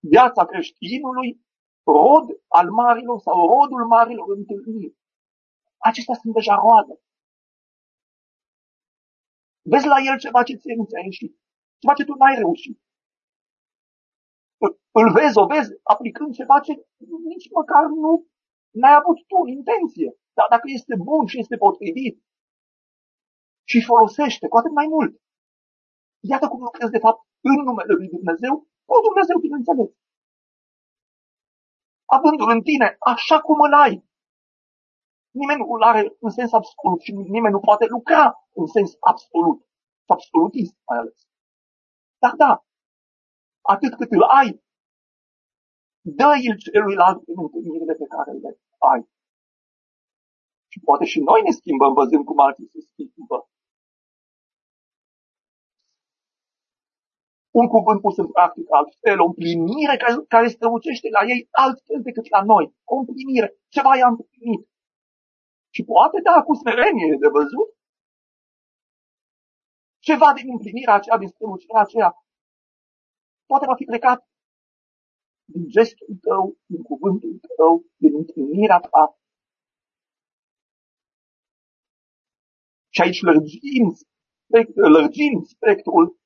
Viața 0.00 0.44
creștinului, 0.44 1.28
rod 1.96 2.26
al 2.58 2.70
marilor 2.70 3.18
sau 3.20 3.36
rodul 3.54 3.86
marilor 3.86 4.28
întâlniri. 4.36 4.96
Acestea 5.78 6.14
sunt 6.14 6.34
deja 6.34 6.54
roade. 6.54 6.94
Vezi 9.72 9.86
la 9.86 9.98
el 10.10 10.18
ceva 10.18 10.42
ce 10.42 10.54
ție 10.54 10.74
nu 10.74 10.84
ți-a 10.84 11.02
ieșit, 11.04 11.32
ceva 11.78 11.94
ce 11.94 12.04
tu 12.04 12.14
n-ai 12.14 12.36
reușit. 12.42 12.78
Îl 15.00 15.12
vezi, 15.12 15.38
o 15.42 15.46
vezi, 15.46 15.70
aplicând 15.82 16.34
ceva 16.34 16.60
ce 16.60 16.72
nici 17.32 17.50
măcar 17.58 17.84
nu 18.04 18.26
n-ai 18.80 18.94
avut 19.00 19.18
tu 19.30 19.38
intenție. 19.46 20.10
Dar 20.38 20.46
dacă 20.50 20.66
este 20.78 20.94
bun 21.08 21.26
și 21.26 21.38
este 21.38 21.56
potrivit 21.56 22.16
și 23.70 23.84
folosește, 23.90 24.48
cu 24.48 24.56
atât 24.56 24.72
mai 24.80 24.86
mult. 24.86 25.12
Iată 26.30 26.48
cum 26.48 26.60
lucrezi, 26.60 26.90
de 26.96 26.98
fapt, 26.98 27.20
în 27.40 27.56
numele 27.68 27.92
lui 27.98 28.08
Dumnezeu, 28.08 28.54
cu 28.88 28.94
Dumnezeu, 29.08 29.38
bineînțeles. 29.38 29.90
Avându-l 32.16 32.50
în 32.50 32.62
tine, 32.62 32.96
așa 32.98 33.40
cum 33.40 33.60
îl 33.60 33.74
ai. 33.74 33.94
Nimeni 35.40 35.60
nu 35.60 35.72
îl 35.74 35.82
are 35.82 36.16
în 36.20 36.30
sens 36.30 36.52
absolut 36.52 37.00
și 37.00 37.12
nimeni 37.12 37.54
nu 37.54 37.60
poate 37.60 37.86
lucra 37.86 38.24
în 38.60 38.66
sens 38.66 38.90
absolut. 39.00 39.58
Absolutist, 40.06 40.74
mai 40.88 40.98
ales. 40.98 41.18
Dar 42.18 42.34
da, 42.42 42.64
atât 43.60 43.94
cât 43.94 44.10
îl 44.10 44.22
ai, 44.22 44.62
dă-i 46.00 46.56
celuilalt 46.64 47.20
în 47.26 47.38
întâlnirile 47.44 47.94
pe 47.94 48.06
care 48.14 48.32
le 48.32 48.58
ai. 48.78 49.02
Și 50.68 50.80
poate 50.80 51.04
și 51.04 51.20
noi 51.20 51.40
ne 51.42 51.50
schimbăm 51.50 51.92
văzând 51.92 52.24
cum 52.24 52.38
alții 52.38 52.68
se 52.72 52.80
schimbă. 52.80 53.48
Un 57.60 57.66
cuvânt 57.74 58.00
pus 58.00 58.16
în 58.22 58.28
practică 58.36 58.72
altfel, 58.80 59.20
o 59.20 59.28
împlinire 59.30 59.94
care, 60.02 60.14
care 60.34 60.48
strălucește 60.48 61.08
la 61.16 61.22
ei 61.32 61.40
altfel 61.64 62.00
decât 62.08 62.26
la 62.36 62.42
noi. 62.52 62.64
O 62.92 62.94
împlinire, 63.00 63.48
ceva 63.74 63.92
i-a 63.96 64.08
împlinit. 64.12 64.62
Și 65.74 65.82
poate, 65.90 66.18
da, 66.28 66.42
cu 66.46 66.52
smerenie 66.60 67.16
de 67.22 67.28
văzut, 67.36 67.68
ceva 70.08 70.28
din 70.38 70.46
împlinirea 70.54 70.94
aceea, 70.94 71.18
din 71.18 71.28
strălucirea 71.28 71.80
aceea, 71.80 72.10
poate 73.50 73.66
va 73.70 73.76
fi 73.80 73.84
plecat 73.84 74.20
din 75.52 75.64
gestul 75.74 76.12
tău, 76.26 76.44
din 76.72 76.82
cuvântul 76.82 77.32
tău, 77.56 77.72
din 78.02 78.12
întâlnirea 78.20 78.80
ta. 78.80 79.04
Și 82.94 83.00
aici 83.00 83.20
lărgim, 83.28 83.86
lărgim 84.96 85.34
spectrul 85.54 86.18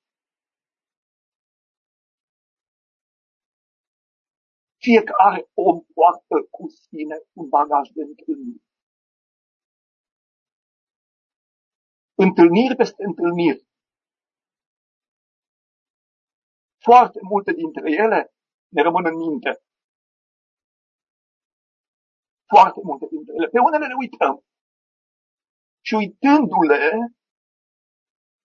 Fiecare 4.87 5.41
om 5.55 5.77
poartă 5.95 6.37
cu 6.51 6.65
sine 6.69 7.17
un 7.33 7.49
bagaj 7.49 7.87
de 7.97 8.03
întâlniri. 8.03 8.65
Întâlniri 12.25 12.77
peste 12.77 13.03
întâlniri. 13.11 13.67
Foarte 16.87 17.19
multe 17.31 17.53
dintre 17.53 17.91
ele 18.03 18.21
ne 18.75 18.83
rămân 18.83 19.05
în 19.07 19.17
minte. 19.17 19.51
Foarte 22.55 22.81
multe 22.89 23.07
dintre 23.15 23.33
ele. 23.37 23.49
Pe 23.49 23.59
unele 23.59 23.87
le 23.87 23.97
uităm. 24.05 24.35
Și 25.87 25.95
uitându-le, 25.95 26.83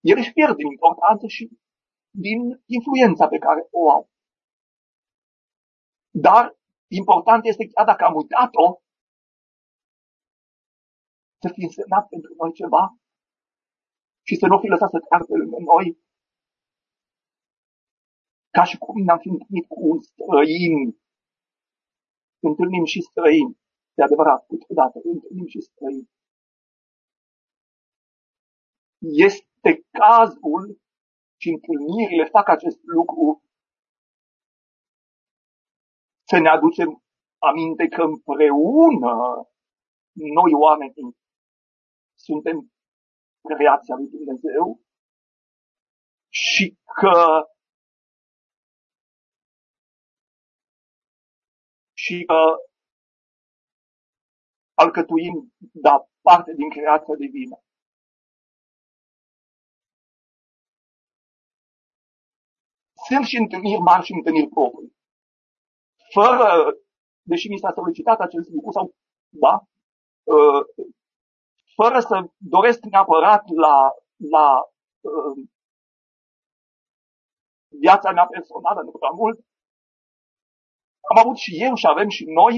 ele 0.09 0.19
își 0.19 0.33
pierd 0.38 0.55
din 0.55 0.69
importanță 0.75 1.27
și 1.27 1.43
din 2.25 2.39
influența 2.77 3.27
pe 3.27 3.38
care 3.38 3.67
o 3.71 3.89
au. 3.95 4.09
Dar 6.26 6.43
important 6.99 7.45
este 7.45 7.68
chiar 7.74 7.86
dacă 7.86 8.03
am 8.03 8.15
uitat-o, 8.15 8.68
să 11.41 11.47
fie 11.53 11.65
însemnat 11.65 12.07
pentru 12.07 12.34
noi 12.39 12.51
ceva 12.61 12.84
și 14.28 14.36
să 14.36 14.45
nu 14.47 14.57
fi 14.59 14.68
lăsat 14.68 14.89
să 14.89 14.99
treacă 14.99 15.34
lângă 15.41 15.59
noi 15.72 15.88
ca 18.55 18.63
și 18.63 18.78
cum 18.78 19.01
ne-am 19.03 19.20
fi 19.24 19.30
întâlnit 19.36 19.68
cu 19.68 19.80
un 19.91 19.99
străin. 20.09 20.80
Întâlnim 22.39 22.86
și 22.86 23.01
străini. 23.01 23.57
De 23.95 24.03
adevărat, 24.03 24.45
câteodată 24.45 24.99
întâlnim 25.03 25.47
și 25.47 25.59
străini. 25.59 26.09
Este 29.28 29.72
cazul 29.99 30.82
și 31.41 31.49
întâlnirile 31.49 32.26
fac 32.26 32.47
acest 32.47 32.80
lucru 32.84 33.46
să 36.30 36.38
ne 36.38 36.49
aducem 36.49 36.89
aminte 37.38 37.88
că 37.88 38.01
împreună 38.01 39.15
noi 40.38 40.51
oamenii 40.53 41.17
suntem 42.28 42.71
creația 43.41 43.95
lui 43.95 44.09
Dumnezeu 44.09 44.82
și 46.30 46.78
că 46.99 47.17
și 51.93 52.23
că 52.25 52.41
alcătuim, 54.73 55.53
da, 55.57 55.95
parte 56.21 56.53
din 56.53 56.69
creația 56.69 57.15
divină. 57.15 57.57
Sunt 63.07 63.25
și 63.25 63.38
întâlniri 63.38 63.82
mari 63.82 64.05
și 64.05 64.13
întâlniri 64.13 64.49
proprii 64.49 64.96
fără, 66.13 66.47
deși 67.21 67.47
mi 67.49 67.57
s-a 67.57 67.71
solicitat 67.75 68.19
acest 68.19 68.49
lucru, 68.49 68.71
sau, 68.71 68.95
da, 69.29 69.53
uh, 70.35 70.61
fără 71.75 71.99
să 71.99 72.15
doresc 72.37 72.79
neapărat 72.83 73.43
la, 73.63 73.77
la 74.35 74.47
uh, 75.09 75.35
viața 77.67 78.11
mea 78.11 78.25
personală, 78.25 78.81
nu 78.81 78.91
prea 78.91 79.13
mult, 79.21 79.37
am 81.09 81.17
avut 81.23 81.37
și 81.37 81.51
eu 81.65 81.73
și 81.75 81.87
avem 81.87 82.09
și 82.09 82.23
noi 82.39 82.55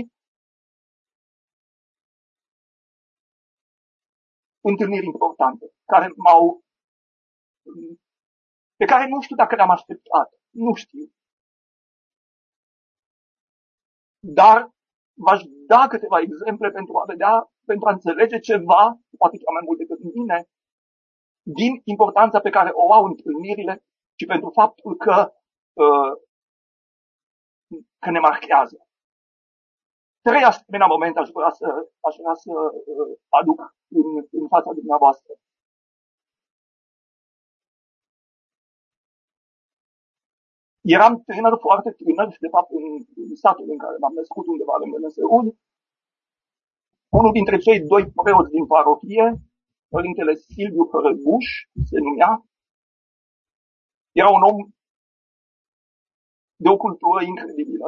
întâlniri 4.61 5.05
importante 5.05 5.65
care 5.85 6.07
m-au 6.15 6.63
pe 8.75 8.85
care 8.85 9.07
nu 9.07 9.21
știu 9.21 9.35
dacă 9.35 9.55
le-am 9.55 9.69
așteptat. 9.69 10.29
Nu 10.49 10.73
știu. 10.73 11.05
Dar 14.19 14.69
v-aș 15.13 15.41
da 15.67 15.87
câteva 15.87 16.19
exemple 16.19 16.71
pentru 16.71 16.97
a 16.97 17.03
vedea, 17.05 17.51
pentru 17.65 17.87
a 17.87 17.91
înțelege 17.91 18.39
ceva, 18.39 18.99
poate 19.17 19.37
chiar 19.37 19.53
mai 19.53 19.65
mult 19.65 19.77
decât 19.77 19.99
mine, 20.13 20.47
din 21.41 21.81
importanța 21.83 22.39
pe 22.39 22.49
care 22.49 22.69
o 22.73 22.93
au 22.93 23.03
întâlnirile 23.05 23.83
și 24.19 24.25
pentru 24.25 24.49
faptul 24.49 24.95
că, 24.95 25.33
uh, 25.73 26.11
că 27.99 28.09
ne 28.11 28.19
marchează. 28.19 28.77
Trei 30.21 30.43
asemenea 30.43 30.87
momente 30.87 31.19
aș 31.19 31.29
vrea 31.29 31.49
să, 31.49 31.67
aș 32.07 32.15
vrea 32.21 32.33
să 32.33 32.51
uh, 32.51 33.17
aduc 33.39 33.59
în, 33.99 34.07
în 34.31 34.47
fața 34.47 34.71
dumneavoastră. 34.73 35.33
Eram 40.95 41.13
tânăr, 41.25 41.55
foarte 41.67 41.89
tânăr 41.91 42.27
și 42.35 42.43
de 42.45 42.53
fapt 42.55 42.69
în, 42.79 42.85
în 43.29 43.35
satul 43.43 43.69
în 43.73 43.77
care 43.83 43.95
m-am 43.97 44.15
născut 44.19 44.45
undeva 44.47 44.75
lângă 44.81 44.97
Năsăud, 44.97 45.47
unul 47.19 47.33
dintre 47.37 47.57
cei 47.65 47.79
doi 47.91 48.03
preoți 48.21 48.53
din 48.55 48.65
parohie, 48.65 49.25
Părintele 49.93 50.33
Silviu 50.33 50.85
Hărăguș, 50.91 51.47
se 51.89 51.97
numea, 52.05 52.31
era 54.21 54.29
un 54.37 54.43
om 54.51 54.57
de 56.63 56.69
o 56.69 56.77
cultură 56.85 57.21
incredibilă, 57.23 57.87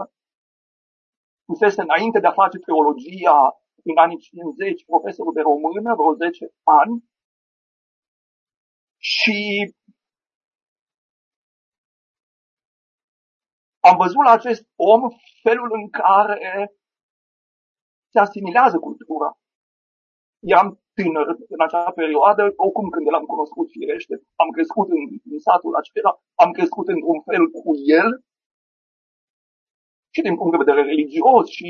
fusese 1.46 1.82
înainte 1.82 2.20
de 2.20 2.28
a 2.28 2.40
face 2.42 2.58
teologia 2.58 3.40
în 3.90 3.98
anii 3.98 4.18
50 4.18 4.86
profesorul 4.86 5.34
de 5.34 5.42
română, 5.42 5.90
vreo 5.96 6.14
10 6.14 6.54
ani, 6.64 6.96
și 8.98 9.38
am 13.90 13.96
văzut 13.98 14.24
la 14.28 14.32
acest 14.32 14.64
om 14.76 15.02
felul 15.44 15.70
în 15.80 15.90
care 15.90 16.74
se 18.12 18.20
asimilează 18.20 18.78
cultura. 18.78 19.30
Eram 20.40 20.70
tânăr 20.94 21.28
în 21.56 21.62
acea 21.66 21.92
perioadă, 21.92 22.42
oricum 22.56 22.90
când 22.90 23.06
l-am 23.10 23.26
cunoscut 23.26 23.68
firește, 23.70 24.14
am 24.36 24.50
crescut 24.50 24.88
în, 24.90 25.02
în 25.32 25.40
satul 25.40 25.76
acela, 25.76 26.12
am 26.44 26.52
crescut 26.52 26.88
într-un 26.88 27.20
fel 27.22 27.44
cu 27.50 27.72
el, 28.00 28.10
și 30.14 30.22
din 30.22 30.36
punct 30.36 30.52
de 30.52 30.64
vedere 30.64 30.82
religios 30.92 31.50
și 31.50 31.70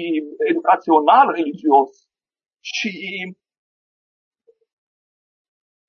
educațional 0.50 1.28
religios. 1.40 1.90
Și 2.60 2.92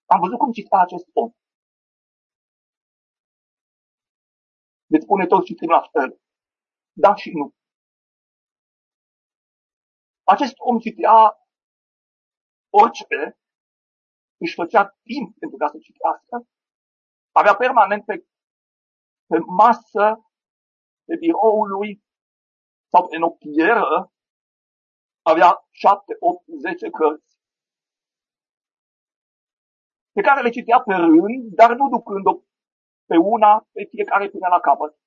am 0.07 0.20
văzut 0.20 0.39
cum 0.39 0.53
cita 0.53 0.79
acest 0.81 1.07
om. 1.12 1.31
Deci 5.13 5.21
spune 5.21 5.27
tot 5.27 5.45
citim 5.45 5.69
la 5.69 5.89
fel. 5.93 6.21
Da 6.93 7.15
și 7.15 7.31
nu. 7.31 7.55
Acest 10.25 10.55
om 10.57 10.79
citea 10.79 11.17
orice, 12.71 13.39
își 14.37 14.55
făcea 14.55 14.85
timp 15.03 15.39
pentru 15.39 15.57
ca 15.59 15.69
să 15.69 15.79
citească, 15.79 16.49
avea 17.33 17.55
permanent 17.57 18.05
pe, 18.05 18.27
pe 19.27 19.39
masă, 19.39 20.07
pe 21.05 21.17
biroul 21.17 21.69
lui, 21.69 22.03
sau 22.91 23.07
în 23.11 23.19
noptieră, 23.19 24.13
avea 25.23 25.69
șapte, 25.71 26.17
opt, 26.19 26.45
zece 26.65 26.91
cărți 26.91 27.41
pe 30.13 30.21
care 30.21 30.43
le 30.43 30.51
citea 30.51 30.81
pe 30.81 30.95
rând, 30.95 31.55
dar 31.55 31.71
nu 31.77 31.89
ducând-o 31.89 32.33
pe 33.07 33.17
una, 33.17 33.67
pe 33.73 33.85
fiecare 33.85 34.29
până 34.29 34.49
la 34.49 34.61
capăt. 34.61 35.01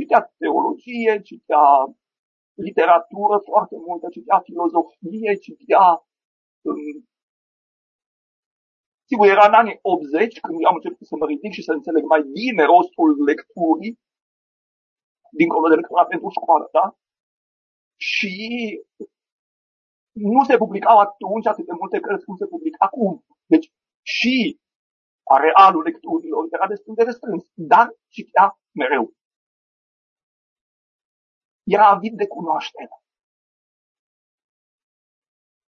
Citea 0.00 0.20
teologie, 0.42 1.12
citea 1.28 1.64
literatură 2.66 3.36
foarte 3.50 3.76
multă, 3.86 4.06
citea 4.08 4.38
filozofie, 4.46 5.32
citea... 5.44 5.84
Um, 6.68 7.08
sigur, 9.10 9.26
era 9.26 9.46
în 9.46 9.56
anii 9.62 9.78
80, 9.82 10.40
când 10.40 10.56
eu 10.60 10.68
am 10.68 10.78
început 10.80 11.06
să 11.06 11.16
mă 11.16 11.26
ridic 11.26 11.52
și 11.52 11.66
să 11.68 11.72
înțeleg 11.72 12.04
mai 12.04 12.22
bine 12.38 12.62
rostul 12.72 13.08
lecturii, 13.30 13.98
dincolo 15.40 15.68
de 15.68 15.78
lectura 15.80 16.04
pentru 16.12 16.28
școală, 16.38 16.68
da? 16.76 16.86
Și 18.10 18.34
nu 20.12 20.44
se 20.44 20.56
publicau 20.56 20.98
atunci 20.98 21.46
atât 21.46 21.66
de 21.66 21.78
multe 21.80 22.00
cărți 22.00 22.24
cum 22.24 22.36
se 22.36 22.46
publică 22.52 22.76
acum. 22.88 23.24
Deci 23.52 23.66
și 24.14 24.34
arealul 25.34 25.82
lecturilor 25.82 26.42
era 26.50 26.66
destul 26.66 26.94
de 26.94 27.02
restrâns, 27.02 27.44
dar 27.54 27.86
citea 28.14 28.46
mereu. 28.80 29.04
Era 31.74 31.86
avid 31.94 32.14
de 32.22 32.26
cunoaștere. 32.36 32.94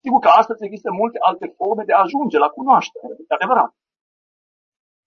Sigur 0.05 0.21
că 0.21 0.29
astăzi 0.29 0.65
există 0.65 0.91
multe 1.01 1.19
alte 1.29 1.47
forme 1.59 1.85
de 1.85 1.93
a 1.95 2.05
ajunge 2.07 2.39
la 2.39 2.55
cunoaștere, 2.59 3.15
de 3.29 3.35
adevărat. 3.35 3.73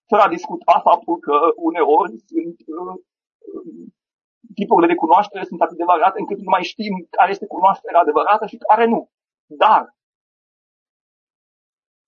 Fără 0.10 0.22
a 0.22 0.36
discuta 0.38 0.76
faptul 0.90 1.16
că 1.26 1.36
uneori 1.70 2.14
sunt 2.32 2.58
uh, 2.76 2.96
tipurile 4.60 4.92
de 4.92 5.02
cunoaștere 5.04 5.44
sunt 5.50 5.62
atât 5.62 5.78
de 5.78 5.92
variate 5.94 6.20
încât 6.20 6.40
nu 6.46 6.52
mai 6.56 6.64
știm 6.72 6.94
care 7.18 7.30
este 7.32 7.54
cunoașterea 7.56 8.00
adevărată 8.02 8.46
și 8.46 8.58
care 8.68 8.86
nu. 8.94 9.00
Dar, 9.64 9.84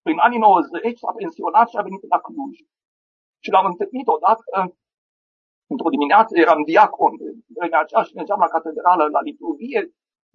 prin 0.05 0.17
anii 0.27 0.39
90 0.39 0.97
s-a 0.97 1.11
pensionat 1.19 1.67
și 1.69 1.77
a 1.77 1.87
venit 1.87 2.03
la 2.13 2.19
Cluj. 2.25 2.55
Și 3.43 3.49
l-am 3.53 3.65
întâlnit 3.71 4.07
odată, 4.15 4.43
într-o 5.73 5.93
dimineață, 5.95 6.31
eram 6.43 6.61
diacon, 6.69 7.13
de 7.17 7.27
vremea 7.57 7.79
aceea 7.81 8.03
și 8.03 8.17
mergeam 8.19 8.39
la 8.39 8.53
catedrală, 8.55 9.03
la 9.15 9.21
liturghie, 9.29 9.81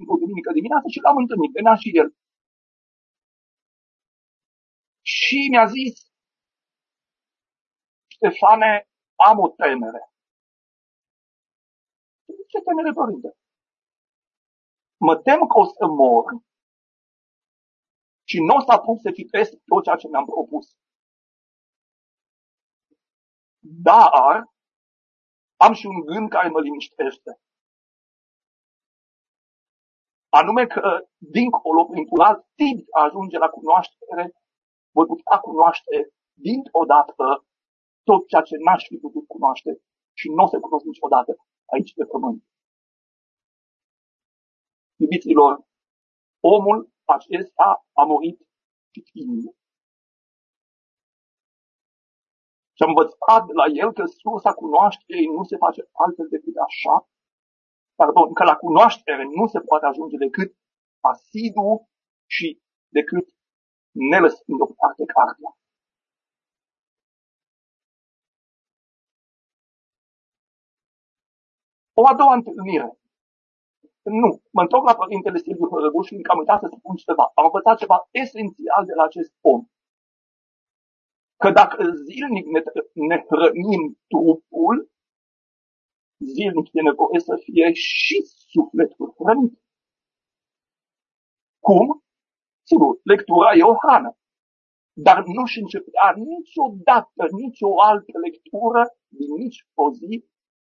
într-o 0.01 0.21
duminică 0.23 0.51
dimineață 0.53 0.87
și 0.89 1.03
l-am 1.05 1.17
întâlnit, 1.23 1.53
venea 1.59 1.77
și 1.83 1.91
el. 2.01 2.09
Și 5.15 5.39
mi-a 5.51 5.67
zis, 5.77 5.95
Ștefane, 8.15 8.89
am 9.29 9.39
o 9.39 9.49
temere. 9.49 10.03
Ce 12.51 12.59
temere, 12.67 12.93
părinte? 12.93 13.31
Mă 15.07 15.17
tem 15.17 15.41
că 15.47 15.59
o 15.59 15.65
să 15.65 15.87
mor 15.87 16.25
și 18.31 18.39
nu 18.47 18.55
o 18.55 18.61
să 18.61 18.71
apuc 18.73 19.01
să 19.01 19.11
citesc 19.11 19.51
tot 19.71 19.83
ceea 19.85 19.97
ce 19.97 20.09
mi-am 20.09 20.25
propus. 20.25 20.67
Dar 23.89 24.53
am 25.67 25.73
și 25.73 25.87
un 25.87 26.01
gând 26.09 26.29
care 26.29 26.49
mă 26.49 26.61
liniștește. 26.61 27.31
Anume 30.41 30.67
că, 30.67 30.85
dincolo, 31.19 31.85
prin 31.85 32.07
un 32.11 32.21
alt 32.21 32.41
tip 32.55 32.87
ajunge 33.05 33.39
la 33.39 33.49
cunoaștere, 33.49 34.25
voi 34.95 35.07
putea 35.07 35.39
cunoaște 35.39 35.97
dintr-o 36.47 36.85
dată 36.85 37.47
tot 38.09 38.29
ceea 38.29 38.43
ce 38.43 38.57
n-aș 38.65 38.83
fi 38.87 38.97
putut 38.97 39.27
cunoaște 39.27 39.71
și 40.21 40.27
nu 40.29 40.43
o 40.45 40.47
să 40.47 40.61
cunosc 40.61 40.85
niciodată 40.85 41.33
aici 41.73 41.95
pe 41.95 42.05
pământ. 42.05 42.45
Iubiților, 45.03 45.53
omul 46.41 46.79
acesta 47.05 47.87
a 47.93 48.03
murit 48.05 48.39
știind. 48.91 49.45
Și 52.83 52.89
am 52.89 52.95
învățat 52.97 53.45
la 53.61 53.67
el 53.83 53.93
că 53.93 54.05
sursa 54.07 54.53
cunoașterii 54.63 55.35
nu 55.37 55.43
se 55.51 55.57
face 55.57 55.83
altfel 56.03 56.29
decât 56.29 56.57
așa, 56.69 56.95
pardon, 57.99 58.33
că 58.33 58.43
la 58.45 58.57
cunoaștere 58.65 59.25
nu 59.39 59.47
se 59.47 59.61
poate 59.69 59.87
ajunge 59.87 60.17
decât 60.17 60.51
asidu 61.13 61.69
și 62.35 62.47
decât 62.97 63.27
ne 64.11 64.19
lăsând 64.25 64.59
parte 64.81 65.05
cartea. 65.15 65.51
O 72.01 72.03
a 72.07 72.15
doua 72.15 72.35
întâlnire. 72.35 72.89
Nu, 74.23 74.31
mă 74.57 74.63
întorc 74.63 74.85
la 74.85 74.95
Părintele 74.95 75.39
Silviu 75.39 75.69
Hărăguș 75.73 76.07
și 76.07 76.15
am 76.33 76.39
uitat 76.39 76.61
să 76.61 76.69
spun 76.77 76.95
ceva. 76.97 77.25
Am 77.35 77.45
învățat 77.45 77.77
ceva 77.79 77.99
esențial 78.23 78.83
de 78.91 78.95
la 78.95 79.03
acest 79.03 79.33
om. 79.41 79.61
Că 81.43 81.51
dacă 81.51 81.79
zilnic 82.09 82.47
ne, 82.47 82.61
ne 83.09 83.17
hrănim 83.29 83.83
trupul, 84.11 84.77
zilnic 86.35 86.69
e 86.73 86.83
nevoie 86.91 87.19
să 87.29 87.35
fie 87.45 87.73
și 87.73 88.17
sufletul 88.53 89.15
hrănit. 89.19 89.55
Cum? 91.67 91.87
Sigur, 92.71 92.91
lectura 93.03 93.51
e 93.55 93.63
o 93.73 93.75
hrană. 93.83 94.17
Dar 95.07 95.19
nu 95.37 95.45
și 95.45 95.59
începea 95.61 96.09
niciodată, 96.17 97.23
nicio 97.43 97.83
altă 97.91 98.19
lectură 98.27 98.83
din 99.19 99.31
nici 99.35 99.67
o 99.75 99.93
zi 99.93 100.25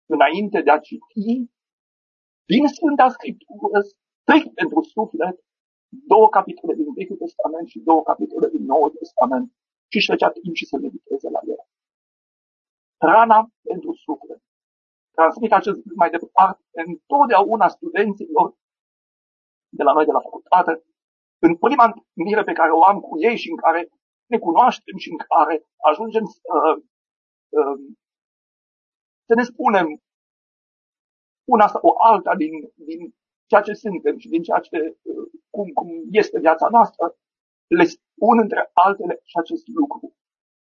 înainte 0.05 0.61
de 0.61 0.71
a 0.71 0.79
citi 0.79 1.49
din 2.51 2.67
Sfânta 2.67 3.09
Scriptură, 3.09 3.77
strict 3.91 4.53
pentru 4.53 4.81
suflet, 4.81 5.35
două 6.11 6.27
capitole 6.29 6.73
din 6.75 6.93
Vechiul 6.93 7.17
Testament 7.17 7.67
și 7.67 7.79
două 7.79 8.03
capitole 8.03 8.47
din 8.49 8.63
Noul 8.65 8.89
Testament 8.89 9.53
și 9.89 9.97
își 9.97 10.11
făcea 10.11 10.29
timp 10.31 10.55
și 10.55 10.65
să 10.65 10.77
mediteze 10.77 11.29
la 11.29 11.39
ele. 11.43 11.67
Rana 12.97 13.49
pentru 13.61 13.93
suflet. 13.93 14.41
Transmit 15.11 15.51
acest 15.51 15.75
lucru 15.75 15.93
mai 15.95 16.09
departe 16.09 16.63
întotdeauna 16.71 17.67
studenților 17.67 18.55
de 19.69 19.83
la 19.83 19.93
noi 19.93 20.05
de 20.05 20.11
la 20.11 20.19
facultate, 20.19 20.83
în 21.39 21.55
prima 21.55 21.85
întâlnire 21.85 22.43
pe 22.43 22.53
care 22.53 22.71
o 22.71 22.85
am 22.85 22.99
cu 22.99 23.19
ei 23.19 23.37
și 23.37 23.49
în 23.49 23.57
care 23.57 23.89
ne 24.25 24.37
cunoaștem 24.39 24.97
și 24.97 25.09
în 25.09 25.17
care 25.17 25.65
ajungem 25.89 26.25
să, 26.25 26.55
uh, 27.49 27.77
să 29.25 29.33
ne 29.35 29.43
spunem 29.43 30.01
una 31.47 31.67
sau 31.67 31.95
alta 31.97 32.35
din, 32.35 32.51
din 32.75 33.15
ceea 33.45 33.61
ce 33.61 33.73
suntem 33.73 34.17
și 34.17 34.27
din 34.27 34.41
ceea 34.41 34.59
ce, 34.59 34.97
uh, 35.01 35.27
cum, 35.49 35.67
cum 35.69 35.89
este 36.11 36.39
viața 36.39 36.67
noastră, 36.69 37.15
le 37.67 37.85
spun 37.85 38.39
între 38.39 38.69
altele 38.73 39.19
și 39.23 39.35
acest 39.37 39.67
lucru. 39.67 40.15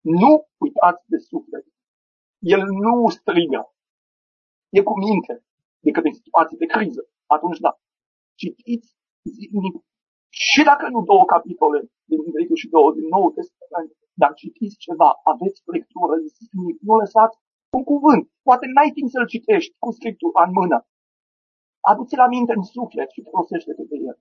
Nu 0.01 0.49
uitați 0.65 1.05
de 1.13 1.19
suflet. 1.19 1.67
El 2.39 2.63
nu 2.85 3.09
strigă. 3.09 3.63
E 4.77 4.81
cu 4.83 4.95
minte 4.99 5.35
decât 5.87 6.05
în 6.05 6.13
situații 6.13 6.57
de 6.57 6.67
criză. 6.67 7.03
Atunci 7.27 7.59
da. 7.59 7.73
Citiți 8.41 8.97
zilnic 9.35 9.77
și 10.29 10.63
dacă 10.71 10.89
nu 10.89 11.01
două 11.11 11.25
capitole 11.25 11.79
din 12.11 12.21
Vechiul 12.35 12.57
și 12.63 12.69
două 12.69 12.93
din 12.93 13.07
Noul 13.15 13.33
Testament, 13.33 13.91
dar 14.21 14.33
citiți 14.35 14.77
ceva, 14.87 15.11
aveți 15.33 15.63
lectură 15.77 16.15
zilnic, 16.35 16.79
nu 16.89 16.95
lăsați 16.97 17.39
un 17.77 17.85
cuvânt. 17.85 18.25
Poate 18.43 18.67
n-ai 18.67 18.91
timp 18.97 19.09
să-l 19.11 19.27
citești 19.27 19.75
cu 19.79 19.91
scriptura 19.91 20.43
în 20.47 20.53
mână, 20.61 20.79
Adu-ți 21.91 22.17
la 22.23 22.27
minte 22.27 22.53
în 22.57 22.63
suflet 22.63 23.11
și 23.11 23.29
folosește-te 23.31 23.85
de 23.91 23.97
el. 24.09 24.17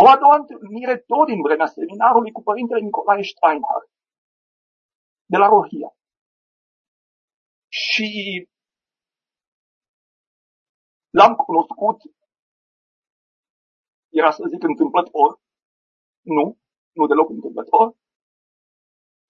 O 0.00 0.06
a 0.08 0.16
doua 0.22 0.36
întâlnire 0.36 0.96
tot 1.10 1.26
din 1.26 1.40
vremea 1.42 1.66
seminarului 1.66 2.32
cu 2.32 2.42
părintele 2.42 2.80
Nicolae 2.80 3.22
Steinhardt 3.22 3.90
de 5.32 5.36
la 5.36 5.48
Rohia. 5.48 5.90
Și 7.68 8.08
l-am 11.10 11.34
cunoscut, 11.34 11.98
era 14.08 14.30
să 14.30 14.42
zic 14.52 14.62
întâmplător, 14.62 15.40
nu, 16.20 16.58
nu 16.92 17.06
deloc 17.06 17.28
întâmplător. 17.28 17.86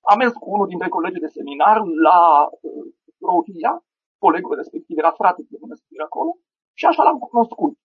Am 0.01 0.19
mers 0.19 0.33
cu 0.33 0.51
unul 0.51 0.69
dintre 0.69 0.89
colegii 0.89 1.21
de 1.21 1.35
seminar 1.37 1.77
la 2.07 2.19
uh, 2.51 2.87
Rohia 3.21 3.85
colegul 4.19 4.55
respectiv 4.57 4.99
era 4.99 5.13
frate 5.13 5.43
de 5.51 5.57
mănăstire 5.61 6.03
acolo 6.03 6.31
și 6.79 6.85
așa 6.87 7.03
l-am 7.03 7.19
cunoscut. 7.19 7.79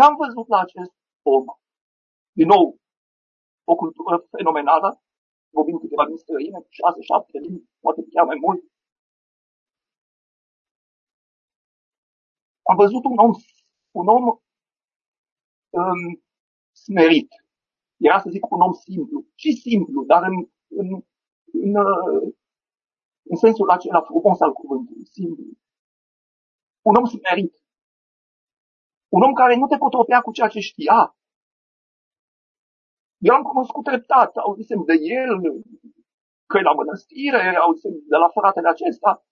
Și 0.00 0.06
am 0.06 0.16
văzut 0.16 0.48
la 0.48 0.58
acest 0.58 0.92
om, 1.22 1.44
din 2.32 2.46
nou, 2.46 2.80
o 3.64 3.74
cultură 3.74 4.26
fenomenală, 4.30 5.02
vorbim 5.50 5.78
câteva 5.78 6.06
din 6.06 6.16
străine, 6.16 6.58
șase, 6.68 7.00
șapte 7.00 7.38
limbi, 7.38 7.70
poate 7.80 8.00
chiar 8.10 8.24
mai 8.26 8.38
mult. 8.40 8.60
Am 12.62 12.76
văzut 12.76 13.04
un 13.04 13.18
om, 13.18 13.32
un 13.90 14.06
om 14.06 14.24
um, 15.70 16.22
smerit. 16.72 17.30
Era 17.96 18.20
să 18.20 18.28
zic 18.30 18.50
un 18.50 18.60
om 18.60 18.72
simplu. 18.72 19.26
Și 19.34 19.52
simplu, 19.52 20.04
dar 20.04 20.22
în, 20.22 20.36
în, 20.68 20.88
în, 21.52 21.74
în 23.22 23.36
sensul 23.36 23.70
acela 23.70 24.00
frumos 24.00 24.40
al 24.40 24.52
cuvântului, 24.52 25.06
simplu. 25.06 25.44
Un 26.82 26.94
om 26.94 27.04
smerit. 27.04 27.54
Un 29.16 29.22
om 29.22 29.32
care 29.32 29.54
nu 29.56 29.66
te 29.66 29.78
cotopea 29.78 30.20
cu 30.20 30.32
ceea 30.32 30.48
ce 30.48 30.60
știa. 30.60 31.16
Eu 33.18 33.34
am 33.34 33.42
cunoscut 33.42 33.84
treptat, 33.84 34.36
auzisem 34.36 34.84
de 34.84 34.94
el, 35.22 35.32
că 36.46 36.58
e 36.58 36.68
la 36.70 36.72
mănăstire, 36.72 37.56
auzisem 37.56 37.94
de 38.12 38.16
la 38.16 38.28
fratele 38.28 38.68
acesta. 38.68 39.24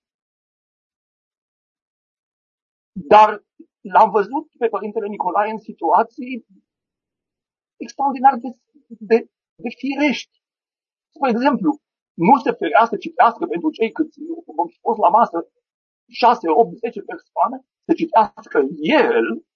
Dar 3.12 3.45
l-am 3.81 4.11
văzut 4.11 4.47
pe 4.59 4.68
Părintele 4.68 5.09
Nicolae 5.09 5.51
în 5.51 5.59
situații 5.59 6.47
extraordinar 7.76 8.35
de, 8.45 8.49
de, 9.11 9.18
de 9.64 9.70
firești. 9.81 10.43
Spre 11.14 11.31
exemplu, 11.31 11.70
nu 12.14 12.37
se 12.45 12.53
ferea 12.53 12.85
să 12.91 12.97
citească 12.97 13.47
pentru 13.47 13.70
cei 13.70 13.91
cât 13.93 14.11
vom 14.59 14.66
fi 14.66 14.79
fost 14.81 14.99
la 14.99 15.09
masă 15.09 15.39
6, 16.11 16.49
8, 16.49 16.76
10 16.76 17.01
persoane, 17.01 17.57
să 17.87 17.93
citească 18.01 18.59
el 19.03 19.47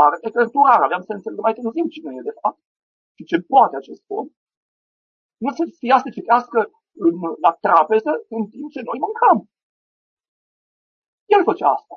mare 0.00 0.16
cărturar. 0.34 0.80
Aveam 0.82 1.02
să 1.08 1.12
înțeleg 1.12 1.38
mai 1.38 1.54
târziu 1.54 1.86
cine 1.94 2.10
e 2.18 2.30
de 2.30 2.34
fapt 2.40 2.60
și 3.16 3.22
ce 3.30 3.36
poate 3.52 3.76
acest 3.76 4.04
om. 4.18 4.26
Nu 5.44 5.50
să 5.58 5.64
fie 5.78 5.96
să 6.04 6.08
citească 6.16 6.58
în, 7.04 7.14
la 7.44 7.52
trapeză 7.64 8.12
în 8.36 8.42
timp 8.52 8.70
ce 8.74 8.80
noi 8.88 8.98
mâncam. 9.06 9.38
El 11.34 11.42
făcea 11.50 11.68
asta. 11.78 11.96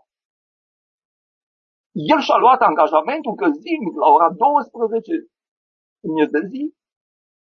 El 2.13 2.19
și-a 2.25 2.37
luat 2.43 2.61
angajamentul 2.61 3.33
că 3.35 3.47
zilnic 3.61 3.95
la 4.03 4.07
ora 4.15 4.29
12 4.31 5.29
în 6.05 6.11
miez 6.11 6.29
de 6.29 6.41
zi, 6.51 6.75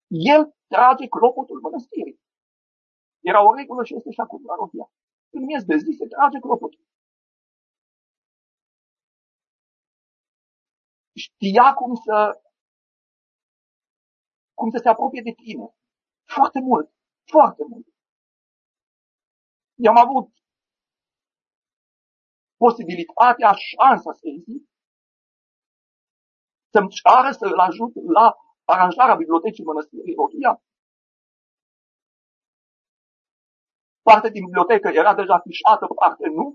el 0.08 0.42
trage 0.72 1.06
clopotul 1.08 1.60
mănăstirii. 1.60 2.20
Era 3.30 3.40
o 3.48 3.54
regulă 3.54 3.84
și 3.84 3.94
este 3.94 4.10
și 4.10 4.20
acum 4.20 4.42
la 4.44 4.54
România. 4.54 4.88
În 5.36 5.42
miez 5.44 5.62
de 5.64 5.76
zi 5.76 5.90
se 5.98 6.06
trage 6.06 6.38
clopotul. 6.38 6.82
Știa 11.24 11.74
cum 11.74 11.94
să, 11.94 12.16
cum 14.58 14.68
să 14.70 14.78
se 14.82 14.88
apropie 14.88 15.22
de 15.28 15.34
tine. 15.42 15.66
Foarte 16.36 16.60
mult. 16.60 16.88
Foarte 17.32 17.62
mult. 17.70 17.86
I-am 19.84 19.98
avut 20.04 20.28
posibilitatea, 22.64 23.50
șansa 23.52 24.12
să 24.12 24.28
zic, 24.44 24.62
să-mi 26.72 26.92
ceară 26.98 27.30
să 27.40 27.44
îl 27.44 27.58
ajut 27.68 27.92
la 28.18 28.26
aranjarea 28.64 29.20
bibliotecii 29.22 29.64
mănăstirii 29.64 30.14
Rochia. 30.14 30.62
Parte 34.02 34.28
din 34.30 34.44
bibliotecă 34.44 34.88
era 34.88 35.14
deja 35.14 35.38
fișată, 35.44 35.86
parte 35.86 36.26
nu. 36.28 36.46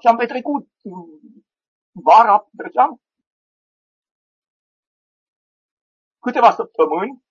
Și 0.00 0.06
am 0.06 0.16
petrecut 0.16 0.64
vara, 2.02 2.48
treceam, 2.56 3.00
câteva 6.18 6.52
săptămâni 6.52 7.24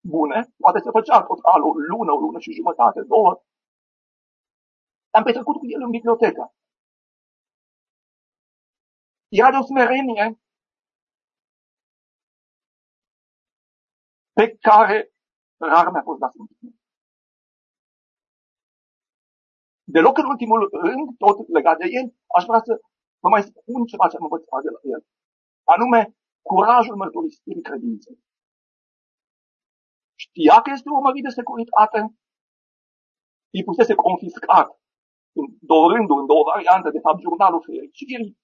bune, 0.00 0.38
poate 0.56 0.78
se 0.78 0.90
făcea 0.90 1.22
total 1.22 1.62
o 1.62 1.72
lună, 1.72 2.12
o 2.12 2.18
lună 2.18 2.38
și 2.38 2.52
jumătate, 2.52 3.00
două. 3.02 3.42
Am 5.10 5.22
petrecut 5.22 5.56
cu 5.56 5.66
el 5.66 5.82
în 5.82 5.90
bibliotecă. 5.90 6.52
Era 9.28 9.50
de 9.50 9.56
o 9.56 9.62
smerenie 9.62 10.38
pe 14.32 14.56
care 14.60 15.12
rar 15.56 15.90
mi-a 15.90 16.02
fost 16.02 16.18
dat 16.18 16.32
să 16.32 16.38
Deloc 19.94 20.18
în 20.18 20.28
ultimul 20.34 20.68
rând, 20.72 21.16
tot 21.16 21.48
legat 21.48 21.78
de 21.78 21.86
el, 21.98 22.06
aș 22.36 22.44
vrea 22.44 22.62
să 22.68 22.72
vă 23.22 23.28
mai 23.28 23.42
spun 23.42 23.80
ceva 23.84 24.08
ce 24.08 24.16
am 24.16 24.26
învățat 24.28 24.62
de 24.62 24.70
la 24.76 24.80
el. 24.94 25.02
Anume, 25.74 26.00
curajul 26.48 26.96
mărturisirii 26.96 27.62
credinței. 27.68 28.18
Știa 30.24 30.56
că 30.62 30.70
este 30.70 30.88
o 30.88 31.00
mărit 31.00 31.22
de 31.22 31.36
securitate, 31.38 32.00
îi 33.56 33.64
pusese 33.64 33.94
confiscat 33.94 34.68
în 35.38 35.46
două 35.70 35.86
rânduri, 35.92 36.20
în 36.20 36.26
două 36.26 36.44
variante, 36.52 36.90
de 36.90 37.00
fapt, 37.04 37.20
jurnalul 37.20 37.62
fericirii, 37.62 38.38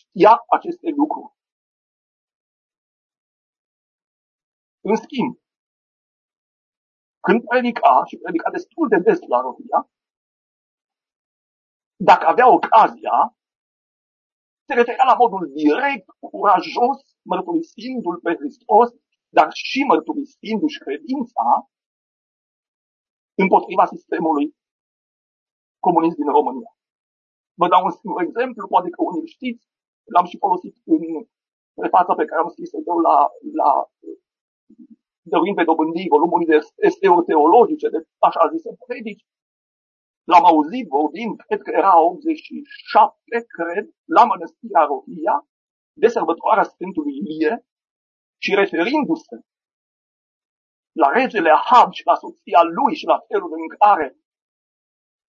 știa 0.00 0.32
aceste 0.56 0.88
lucruri. 1.00 1.32
În 4.88 4.96
schimb, 5.04 5.32
când 7.26 7.40
predica, 7.50 7.92
și 8.08 8.16
predica 8.16 8.50
destul 8.50 8.88
de 8.88 8.98
des 8.98 9.20
la 9.32 9.40
România, 9.40 9.80
dacă 12.10 12.24
avea 12.26 12.48
ocazia, 12.58 13.16
se 14.66 14.74
referea 14.74 15.06
la 15.12 15.20
modul 15.22 15.42
direct, 15.62 16.06
curajos, 16.20 17.00
mărturisindu-l 17.30 18.18
pe 18.24 18.32
Hristos, 18.40 18.88
dar 19.36 19.48
și 19.52 19.80
mărturisindu-și 19.90 20.82
credința 20.86 21.46
împotriva 23.42 23.84
sistemului 23.94 24.46
comunist 25.86 26.16
din 26.16 26.30
România. 26.38 26.70
Vă 27.60 27.66
dau 27.68 27.84
un 27.84 27.90
singur 27.90 28.22
exemplu, 28.22 28.66
poate 28.74 28.88
că 28.90 29.00
unii 29.02 29.34
știți, 29.36 29.64
l-am 30.12 30.26
și 30.30 30.42
folosit 30.44 30.74
în 30.84 31.02
prefața 31.80 32.14
pe 32.14 32.24
care 32.24 32.40
am 32.40 32.48
scris-o 32.48 32.78
eu 32.86 32.98
la, 33.08 33.16
la 33.60 33.70
dăruind 35.30 35.56
pe 35.56 35.68
dobândii 35.70 36.12
volumul 36.14 36.44
de 36.52 36.58
eseuri 36.88 37.24
teologice, 37.30 37.88
de 37.88 37.98
așa 38.18 38.50
zise 38.52 38.70
predici, 38.86 39.26
l-am 40.30 40.44
auzit 40.44 40.86
vorbind, 40.88 41.40
cred 41.46 41.60
că 41.62 41.70
era 41.70 42.00
87, 42.00 43.46
cred, 43.56 43.86
la 44.04 44.24
mănăstirea 44.24 44.84
Rohia, 44.84 45.46
de 45.92 46.08
sărbătoarea 46.08 46.62
Sfântului 46.62 47.16
Ilie 47.16 47.66
și 48.44 48.54
referindu-se 48.54 49.36
la 50.92 51.08
regele 51.18 51.50
Ahab 51.50 51.92
și 51.92 52.06
la 52.06 52.14
soția 52.14 52.62
lui 52.62 52.94
și 52.94 53.04
la 53.04 53.18
felul 53.28 53.52
în 53.52 53.68
care 53.78 54.16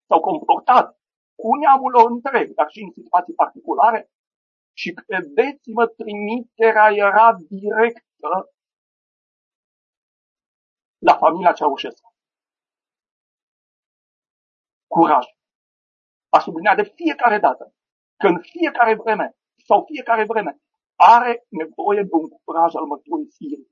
s-au 0.07 0.19
comportat 0.19 0.87
cu 1.35 1.55
neamul 1.55 1.91
lor 1.91 2.11
întreg, 2.11 2.53
dar 2.53 2.69
și 2.69 2.81
în 2.83 2.91
situații 2.91 3.33
particulare, 3.33 4.11
și 4.77 4.93
credeți-mă, 4.93 5.87
trimiterea 5.87 6.89
era 6.91 7.37
directă 7.49 8.53
la 10.97 11.13
familia 11.13 11.51
Ceaușescu. 11.51 12.12
Curaj. 14.93 15.25
A 16.35 16.39
subliniat 16.39 16.75
de 16.75 16.91
fiecare 16.99 17.37
dată 17.45 17.63
că 18.21 18.27
în 18.27 18.39
fiecare 18.39 18.93
vreme 19.03 19.27
sau 19.67 19.83
fiecare 19.91 20.23
vreme 20.31 20.51
are 20.95 21.31
nevoie 21.61 22.01
de 22.09 22.15
un 22.21 22.27
curaj 22.43 22.71
al 22.75 22.85
mărturisirii. 22.85 23.71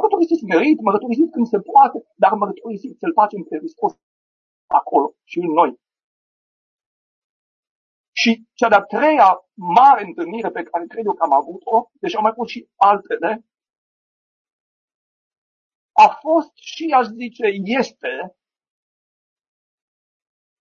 Mărturisiți 0.00 0.44
merit, 0.44 0.78
mărturisiți 0.80 1.30
când 1.34 1.46
se 1.46 1.60
poate, 1.60 1.98
dar 2.22 2.32
mărturisiți 2.32 2.98
să-L 2.98 3.12
facem 3.20 3.42
pe 3.42 3.56
Hristos 3.56 3.92
acolo 4.66 5.14
și 5.30 5.38
în 5.38 5.50
noi. 5.60 5.70
Și 8.20 8.30
cea 8.58 8.68
de-a 8.68 8.84
treia 8.94 9.28
mare 9.78 10.02
întâlnire 10.04 10.50
pe 10.50 10.62
care 10.62 10.86
cred 10.86 11.04
eu 11.06 11.14
că 11.14 11.22
am 11.22 11.32
avut-o, 11.32 11.90
deși 12.00 12.16
au 12.16 12.22
mai 12.22 12.36
fost 12.38 12.50
și 12.50 12.68
altele, 12.76 13.30
a 16.04 16.08
fost 16.24 16.52
și, 16.54 16.84
aș 16.98 17.06
zice, 17.06 17.46
este, 17.80 18.36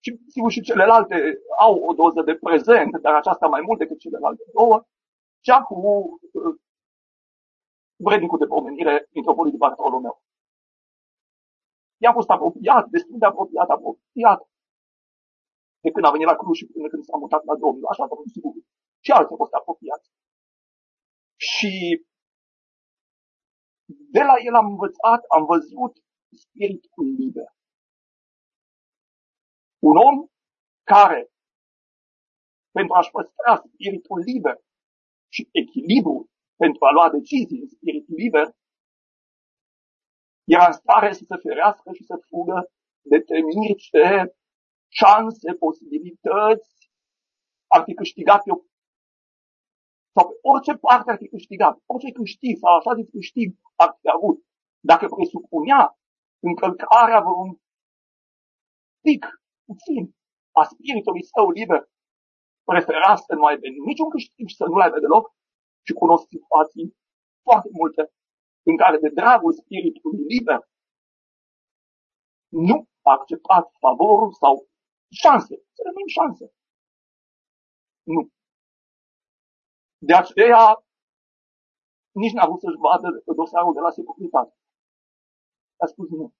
și 0.06 0.12
sigur 0.36 0.52
și 0.52 0.68
celelalte 0.70 1.18
au 1.66 1.74
o 1.90 1.94
doză 1.94 2.22
de 2.22 2.36
prezent, 2.46 2.92
dar 3.06 3.14
aceasta 3.16 3.48
mai 3.48 3.62
mult 3.62 3.80
decât 3.80 4.00
celelalte 4.00 4.44
două, 4.54 4.76
cea 5.46 5.62
cu 5.70 5.78
uh, 6.40 6.56
vrednicul 8.08 8.38
de 8.38 8.52
pomenire 8.54 8.96
mitropolitul 9.18 9.64
Bartolomeu. 9.64 10.18
I-a 12.04 12.14
fost 12.14 12.30
apropiat, 12.30 12.86
destul 12.96 13.18
de 13.20 13.26
apropiat, 13.26 13.70
apropiat, 13.70 14.40
de 15.84 15.90
când 15.92 16.06
a 16.06 16.12
venit 16.16 16.28
la 16.28 16.36
Cluj 16.36 16.58
și 16.58 16.72
până 16.74 16.88
când 16.88 17.04
s-a 17.04 17.18
mutat 17.18 17.44
la 17.50 17.56
Domnul. 17.64 17.86
Așa, 17.92 18.06
domnul 18.12 18.34
sigur. 18.36 18.54
Și 19.06 19.12
alții 19.12 19.34
au 19.34 19.42
fost 19.44 19.54
apropiați. 19.54 20.08
Și 21.50 21.72
de 24.16 24.22
la 24.30 24.36
el 24.48 24.56
am 24.62 24.68
învățat, 24.74 25.22
am 25.36 25.44
văzut 25.46 25.94
spiritul 26.44 27.08
liber. 27.20 27.50
Un 29.90 29.96
om 30.08 30.16
care, 30.92 31.22
pentru 32.76 32.94
a-și 32.94 33.12
păstra 33.12 33.56
spiritul 33.56 34.20
liber 34.20 34.58
și 35.34 35.50
echilibru 35.62 36.30
pentru 36.62 36.86
a 36.86 36.92
lua 36.92 37.10
decizii 37.18 37.62
în 37.62 37.68
spirit 37.68 38.08
liber, 38.08 38.48
era 40.44 40.66
în 40.68 40.78
stare 40.82 41.12
să 41.14 41.24
se 41.28 41.36
ferească 41.44 41.90
și 41.98 42.04
să 42.04 42.16
fugă 42.30 42.60
de 43.12 43.20
temiri 43.20 43.76
ce 43.76 44.36
șanse, 44.98 45.54
posibilități 45.54 46.92
ar 47.76 47.82
fi 47.84 47.94
câștigat 47.94 48.42
eu 48.48 48.58
sau 50.14 50.24
pe 50.30 50.36
orice 50.42 50.74
parte 50.86 51.12
ar 51.12 51.18
fi 51.18 51.28
câștigat, 51.28 51.76
orice 51.86 52.12
câștig 52.12 52.58
sau 52.58 52.72
așa 52.76 52.94
de 52.94 53.06
câștig 53.14 53.50
ar 53.76 53.98
fi 54.00 54.08
avut, 54.16 54.38
dacă 54.80 55.06
presupunea 55.08 55.82
încălcarea 56.40 57.20
vreun 57.20 57.52
pic, 59.06 59.24
puțin, 59.70 60.04
a 60.60 60.64
spiritului 60.72 61.24
său 61.34 61.48
liber, 61.60 61.82
prefera 62.70 63.16
să 63.16 63.34
nu 63.36 63.46
aibă 63.50 63.66
niciun 63.90 64.10
câștig 64.10 64.48
și 64.48 64.60
să 64.62 64.66
nu-l 64.66 64.82
aibă 64.86 65.00
deloc 65.00 65.26
și 65.86 65.94
cunosc 66.02 66.26
situații 66.36 66.88
foarte 67.48 67.70
multe 67.80 68.02
în 68.70 68.76
care 68.82 68.98
de 68.98 69.10
dragul 69.20 69.54
spiritului 69.62 70.24
liber 70.34 70.60
nu 72.66 72.78
a 73.08 73.12
acceptat 73.12 73.66
favorul 73.80 74.32
sau 74.42 74.54
șanse, 75.22 75.56
să 75.76 75.82
rămân 75.88 76.08
șanse. 76.18 76.46
Nu. 78.14 78.22
De 80.08 80.14
aceea 80.14 80.64
nici 82.22 82.36
n-a 82.36 82.46
vrut 82.48 82.62
să-și 82.62 82.84
vadă 82.86 83.08
dosarul 83.42 83.74
de 83.74 83.80
la 83.80 83.92
securitate. 83.98 84.54
A 85.84 85.86
spus 85.86 86.10
nu. 86.10 86.34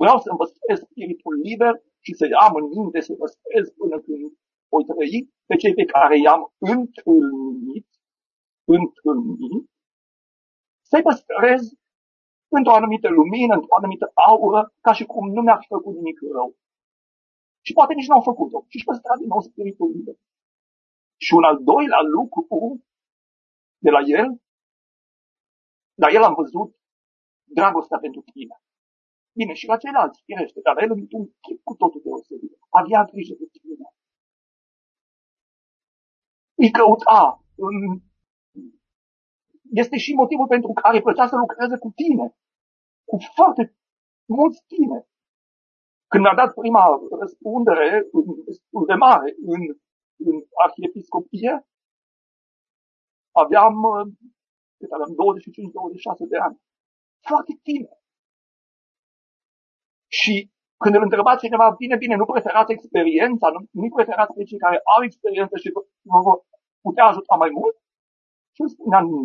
Vreau 0.00 0.18
să-mi 0.18 0.40
păstrez 0.40 0.78
spiritul 0.80 1.34
liber 1.46 1.74
și 2.04 2.12
să-i 2.18 2.34
am 2.46 2.54
în 2.60 2.66
minte, 2.74 3.00
să 3.00 3.12
păstrez 3.14 3.66
până 3.78 3.96
când 4.04 4.22
voi 4.70 4.84
trăi 4.88 5.32
pe 5.48 5.54
cei 5.56 5.74
pe 5.74 5.84
care 5.84 6.16
i-am 6.18 6.42
întâlnit, 6.58 7.88
întâlnit, 8.76 9.66
să-i 10.90 11.06
păstrez 11.08 11.62
într-o 12.56 12.74
anumită 12.74 13.08
lumină, 13.08 13.54
într-o 13.54 13.76
anumită 13.80 14.06
aură, 14.28 14.60
ca 14.80 14.92
și 14.92 15.04
cum 15.12 15.24
nu 15.34 15.40
mi-ar 15.42 15.58
fi 15.60 15.66
făcut 15.66 15.94
nimic 15.94 16.18
rău. 16.38 16.50
Și 17.66 17.72
poate 17.72 17.94
nici 17.94 18.06
n-au 18.06 18.20
făcut-o. 18.30 18.58
Și 18.68 18.76
își 18.76 18.84
păstra 18.84 19.16
din 19.16 19.26
nou 19.26 19.40
spiritul 19.40 19.90
liber. 19.90 20.16
Și 21.24 21.34
un 21.34 21.44
al 21.44 21.58
doilea 21.70 22.00
lucru 22.16 22.82
de 23.78 23.90
la 23.90 24.00
el, 24.00 24.28
la 26.02 26.08
el 26.16 26.22
am 26.22 26.34
văzut 26.34 26.76
dragostea 27.56 27.98
pentru 27.98 28.20
tine. 28.32 28.56
Bine, 29.38 29.52
și 29.60 29.66
la 29.66 29.76
ceilalți, 29.76 30.22
firește, 30.24 30.60
dar 30.66 30.82
el 30.82 30.90
într-un 30.90 31.24
chip 31.44 31.58
cu 31.68 31.74
totul 31.74 32.00
deosebit. 32.04 32.52
Avea 32.80 33.00
grijă 33.10 33.34
de 33.38 33.46
tine. 33.52 33.88
Îi 36.62 36.70
căuta. 36.70 37.22
Este 39.82 39.96
și 40.04 40.14
motivul 40.20 40.46
pentru 40.46 40.72
care 40.72 41.00
plăcea 41.00 41.26
să 41.26 41.36
lucreze 41.36 41.76
cu 41.78 41.90
tine. 42.00 42.26
Cu 43.10 43.16
foarte 43.36 43.76
mulți 44.36 44.60
tine. 44.72 44.98
Când 46.12 46.24
a 46.26 46.34
dat 46.34 46.50
prima 46.54 46.84
răspundere 47.20 47.88
destul 48.44 48.84
de 48.90 48.94
mare 48.94 49.28
în, 49.52 49.60
în 50.28 50.36
arhiepiscopie, 50.64 51.52
aveam, 53.42 53.76
cât 54.78 54.90
aveam 54.92 55.12
25-26 56.26 56.28
de 56.32 56.38
ani. 56.46 56.56
Foarte 57.28 57.52
tine. 57.62 58.03
Și 60.18 60.34
când 60.82 60.94
îl 60.94 61.02
întreba 61.02 61.36
cineva, 61.42 61.66
bine, 61.82 61.96
bine, 61.96 62.14
nu 62.16 62.26
preferați 62.32 62.72
experiența, 62.72 63.46
nu, 63.54 63.60
nu 63.80 63.88
preferați 63.96 64.34
pe 64.34 64.44
cei 64.48 64.64
care 64.64 64.76
au 64.94 65.00
experiență 65.04 65.54
și 65.62 65.68
vă, 65.74 65.80
vă 66.26 66.32
putea 66.86 67.04
ajuta 67.04 67.34
mai 67.42 67.50
mult? 67.58 67.76
Și 68.54 68.60
îmi 68.60 68.74
spunea, 68.74 69.00
nu. 69.00 69.24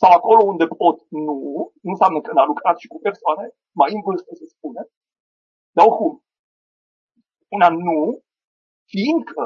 Sau 0.00 0.10
acolo 0.12 0.40
unde 0.52 0.66
pot, 0.66 0.98
nu. 1.10 1.36
Nu 1.84 1.90
înseamnă 1.94 2.20
că 2.20 2.32
n-a 2.32 2.44
lucrat 2.44 2.76
și 2.78 2.90
cu 2.92 2.98
persoane 3.06 3.44
mai 3.80 3.90
în 3.94 4.00
vârstă, 4.06 4.30
se 4.34 4.46
spune. 4.54 4.82
Dar 5.74 5.86
oricum, 5.86 6.12
spunea 7.44 7.68
nu, 7.68 8.22
fiindcă 8.92 9.44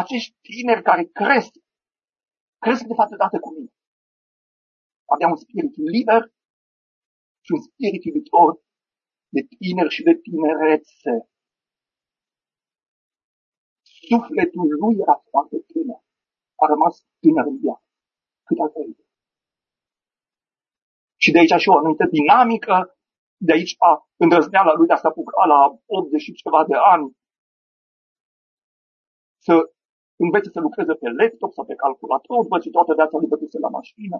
acești 0.00 0.36
tineri 0.46 0.82
care 0.82 1.04
cresc, 1.20 1.52
cresc 2.64 2.82
de 2.90 2.94
față 3.00 3.14
dată 3.16 3.36
cu 3.38 3.50
mine. 3.54 3.72
Avea 5.14 5.28
un 5.28 5.36
spirit 5.44 5.74
liber 5.76 6.22
și 7.44 7.50
un 7.56 7.60
spirit 7.68 8.02
iubitor 8.04 8.50
de 9.34 9.40
tineri 9.58 9.94
și 9.96 10.02
de 10.08 10.14
tinerețe. 10.24 11.14
Sufletul 14.08 14.68
lui 14.80 14.94
era 15.04 15.16
foarte 15.30 15.56
tânăr. 15.70 16.02
A 16.62 16.64
rămas 16.72 16.94
tânăr 17.20 17.46
în 17.52 17.58
viață. 17.64 17.88
Cât 18.46 18.58
a 18.64 18.68
trăit. 18.74 18.98
Și 21.22 21.30
de 21.32 21.38
aici 21.38 21.60
și 21.62 21.68
o 21.68 21.76
anumită 21.76 22.06
dinamică, 22.16 22.76
de 23.46 23.52
aici 23.52 23.74
a 23.88 23.90
îndrăzneala 24.22 24.72
lui 24.74 24.86
de 24.86 24.92
a 24.92 25.02
se 25.02 25.06
apuca 25.06 25.44
la 25.52 25.58
80 25.86 26.20
și 26.20 26.32
ceva 26.42 26.60
de 26.70 26.76
ani 26.94 27.06
să 29.46 29.54
învețe 30.24 30.48
să 30.54 30.60
lucreze 30.60 30.94
pe 30.94 31.08
laptop 31.18 31.52
sau 31.52 31.64
pe 31.64 31.74
calculator, 31.74 32.42
după 32.42 32.58
ce 32.58 32.70
toată 32.70 32.92
viața 32.94 33.16
lui 33.18 33.32
bătuse 33.32 33.58
la 33.58 33.68
mașină, 33.78 34.18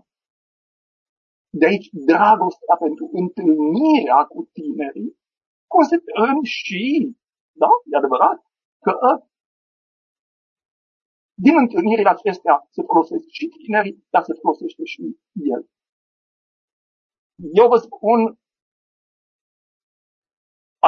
de 1.59 1.67
aici 1.67 1.89
dragostea 1.93 2.77
pentru 2.85 3.05
întâlnirea 3.13 4.21
cu 4.33 4.41
tinerii, 4.53 5.11
consemnând 5.75 6.45
și, 6.59 6.83
da, 7.53 7.71
e 7.93 7.97
adevărat, 7.97 8.39
că 8.85 8.93
din 11.45 11.57
întâlnirile 11.65 12.09
acestea 12.09 12.67
se 12.75 12.83
folosesc 12.83 13.27
și 13.37 13.47
tinerii, 13.47 14.05
dar 14.11 14.23
se 14.23 14.35
folosește 14.43 14.85
și 14.85 15.03
el. 15.55 15.63
Eu 17.61 17.69
vă 17.69 17.77
spun 17.77 18.39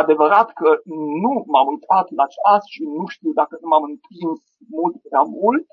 adevărat 0.03 0.49
că 0.53 0.71
nu 1.25 1.33
m-am 1.53 1.67
uitat 1.75 2.07
la 2.11 2.27
ceas 2.35 2.63
și 2.75 2.83
nu 2.83 3.07
știu 3.07 3.33
dacă 3.33 3.59
nu 3.61 3.69
m-am 3.69 3.85
întins 3.93 4.41
mult 4.69 4.95
prea 5.07 5.23
mult, 5.23 5.67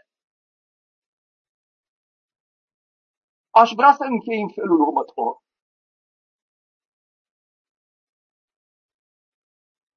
Aș 3.49 3.71
vrea 3.75 3.93
să 3.93 4.03
închei 4.03 4.41
în 4.41 4.49
felul 4.49 4.81
următor. 4.81 5.41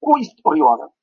cu 0.03 0.09
o 0.09 0.17
istorioară 0.17 0.95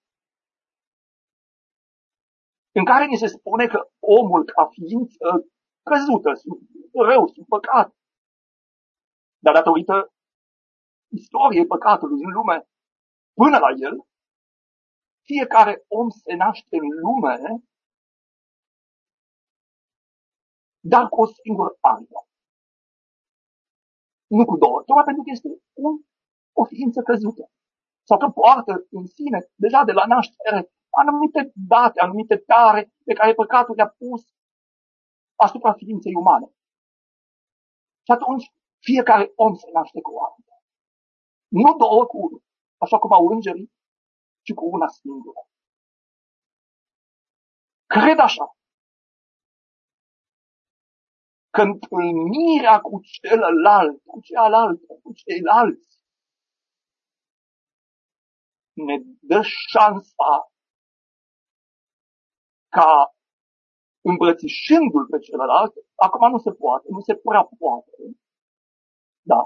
în 2.78 2.84
care 2.84 3.04
ni 3.06 3.16
se 3.16 3.26
spune 3.26 3.66
că 3.66 3.90
omul 3.98 4.44
ca 4.44 4.68
ființă 4.74 5.26
căzută, 5.88 6.34
sub 6.34 6.58
rău, 6.92 7.26
sub 7.26 7.46
păcat, 7.46 7.94
dar 9.44 9.54
datorită 9.54 10.12
istoriei 11.20 11.66
păcatului 11.66 12.22
în 12.24 12.32
lume, 12.32 12.68
până 13.32 13.58
la 13.58 13.70
el, 13.86 13.94
fiecare 15.28 15.84
om 15.88 16.08
se 16.08 16.34
naște 16.34 16.76
în 16.76 16.88
lume, 17.04 17.36
dar 20.80 21.08
cu 21.08 21.20
o 21.20 21.26
singură 21.26 21.76
armă. 21.80 22.20
Nu 24.36 24.44
cu 24.44 24.56
două, 24.56 24.82
tocmai 24.86 25.04
pentru 25.04 25.22
că 25.22 25.30
este 25.30 25.48
un, 25.72 25.94
o 26.60 26.64
ființă 26.64 27.00
căzută. 27.02 27.50
Sau 28.08 28.18
că 28.18 28.28
poartă 28.28 28.86
în 28.90 29.06
sine, 29.06 29.38
deja 29.54 29.84
de 29.84 29.92
la 29.92 30.04
naștere, 30.06 30.60
anumite 30.90 31.52
date, 31.54 32.00
anumite 32.00 32.36
tare 32.36 32.92
pe 33.04 33.12
care 33.12 33.34
păcatul 33.34 33.74
le-a 33.74 33.94
pus 33.98 34.22
asupra 35.34 35.72
ființei 35.72 36.14
umane. 36.14 36.48
Și 38.04 38.10
atunci 38.16 38.52
fiecare 38.78 39.32
om 39.34 39.54
se 39.54 39.68
naște 39.72 40.00
cu 40.00 40.10
o 40.12 40.22
armă. 40.24 40.54
Nu 41.48 41.76
două 41.76 42.04
cu 42.06 42.16
unul, 42.18 42.42
așa 42.78 42.98
cum 42.98 43.12
au 43.12 43.26
îngerii, 43.26 43.72
ci 44.42 44.52
cu 44.54 44.64
una 44.64 44.88
singură. 44.88 45.40
Cred 47.86 48.18
așa, 48.18 48.56
că 51.60 51.66
întâlnirea 51.66 52.80
cu 52.80 53.00
celălalt, 53.02 54.02
cu 54.04 54.20
cealaltă, 54.20 54.92
cu 55.02 55.12
ceilalți, 55.12 56.00
ne 58.72 58.96
dă 59.20 59.40
șansa 59.42 60.32
ca 62.68 63.14
îmbrățișându-l 64.00 65.06
pe 65.10 65.18
celălalt, 65.18 65.72
acum 65.94 66.30
nu 66.30 66.38
se 66.38 66.52
poate, 66.52 66.86
nu 66.90 67.00
se 67.00 67.14
prea 67.14 67.48
poate. 67.58 67.90
Da. 69.22 69.42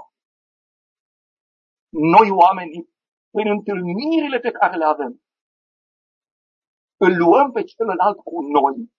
Noi 1.89 2.29
oamenii, 2.29 2.89
prin 3.29 3.49
întâlnirile 3.49 4.39
pe 4.39 4.51
care 4.51 4.75
le 4.77 4.85
avem, 4.85 5.21
îl 6.97 7.17
luăm 7.17 7.51
pe 7.51 7.63
celălalt 7.63 8.17
cu 8.17 8.41
noi, 8.41 8.94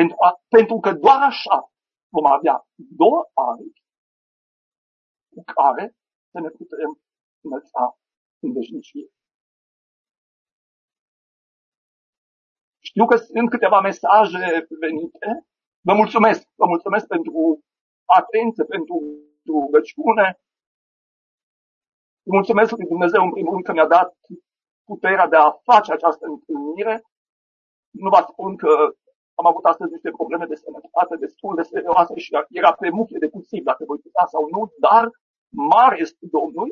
pentru, 0.00 0.16
a, 0.26 0.30
pentru 0.48 0.76
că 0.84 0.90
doar 0.92 1.20
așa 1.22 1.72
vom 2.08 2.26
avea 2.26 2.66
două 2.74 3.20
aripi 3.34 3.82
cu 5.34 5.42
care 5.54 5.84
să 6.30 6.40
ne 6.40 6.48
putem 6.48 6.90
înălța 7.44 7.84
în 8.44 8.52
veșnicie. 8.52 9.08
Știu 12.78 13.04
că 13.06 13.16
sunt 13.16 13.50
câteva 13.50 13.80
mesaje 13.80 14.66
venite. 14.80 15.46
Vă 15.80 15.94
mulțumesc. 15.94 16.42
Vă 16.54 16.66
mulțumesc 16.66 17.06
pentru 17.06 17.64
atenție, 18.04 18.64
pentru 18.64 18.96
rugăciune. 19.46 20.26
Îi 22.22 22.32
mulțumesc 22.38 22.70
lui 22.70 22.86
Dumnezeu 22.86 23.22
în 23.22 23.32
primul 23.32 23.52
rând 23.52 23.64
că 23.64 23.72
mi-a 23.72 23.86
dat 23.86 24.16
puterea 24.84 25.28
de 25.28 25.36
a 25.36 25.50
face 25.50 25.92
această 25.92 26.26
întâlnire. 26.26 27.02
Nu 27.90 28.08
vă 28.08 28.26
spun 28.30 28.56
că 28.56 28.94
am 29.40 29.46
avut 29.46 29.64
astăzi 29.64 29.92
niște 29.92 30.10
probleme 30.18 30.46
de 30.52 30.60
sănătate 30.64 31.14
destul 31.24 31.52
de 31.58 31.62
serioase 31.72 32.14
și 32.24 32.30
era 32.60 32.72
pe 32.72 32.88
muche 32.98 33.18
de 33.24 33.28
puțin 33.36 33.62
dacă 33.70 33.82
voi 33.90 33.98
putea 34.06 34.26
sau 34.34 34.42
nu, 34.54 34.62
dar 34.86 35.04
mare 35.72 35.96
este 36.00 36.24
Domnul 36.36 36.68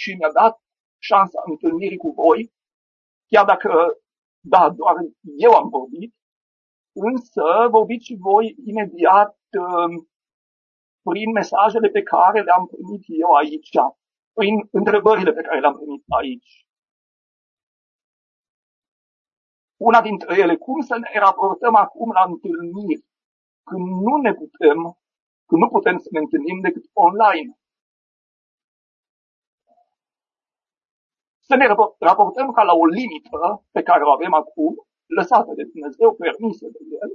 și 0.00 0.10
mi-a 0.18 0.32
dat 0.40 0.54
șansa 1.08 1.40
întâlnirii 1.52 2.02
cu 2.04 2.10
voi, 2.22 2.40
chiar 3.30 3.44
dacă 3.52 3.70
da, 4.54 4.62
doar 4.80 4.94
eu 5.46 5.52
am 5.60 5.68
vorbit, 5.68 6.12
însă 7.08 7.44
vorbiți 7.70 8.04
și 8.04 8.16
voi 8.28 8.56
imediat 8.64 9.38
um, 9.62 9.92
prin 11.08 11.30
mesajele 11.30 11.88
pe 11.88 12.02
care 12.02 12.42
le-am 12.42 12.66
primit 12.66 13.02
eu 13.24 13.30
aici, 13.40 13.70
prin 14.32 14.54
întrebările 14.70 15.32
pe 15.32 15.42
care 15.42 15.60
le-am 15.60 15.76
primit 15.76 16.04
aici. 16.20 16.67
Una 19.78 20.00
dintre 20.00 20.38
ele, 20.38 20.56
cum 20.56 20.80
să 20.80 20.96
ne 20.96 21.18
raportăm 21.18 21.74
acum 21.74 22.10
la 22.12 22.24
întâlniri 22.26 23.04
când 23.64 23.86
nu 24.06 24.16
ne 24.16 24.32
putem, 24.34 24.78
când 25.46 25.60
nu 25.62 25.68
putem 25.68 25.98
să 25.98 26.08
ne 26.10 26.18
întâlnim 26.18 26.60
decât 26.60 26.84
online. 26.92 27.58
să 31.48 31.54
ne 31.56 31.66
raportăm 31.98 32.52
ca 32.52 32.62
la 32.62 32.74
o 32.74 32.86
limită 32.86 33.66
pe 33.70 33.82
care 33.82 34.02
o 34.04 34.10
avem 34.10 34.34
acum, 34.34 34.72
lăsată 35.06 35.52
de 35.54 35.64
Dumnezeu, 35.64 36.14
permisă 36.14 36.66
de 36.74 36.78
El, 37.02 37.10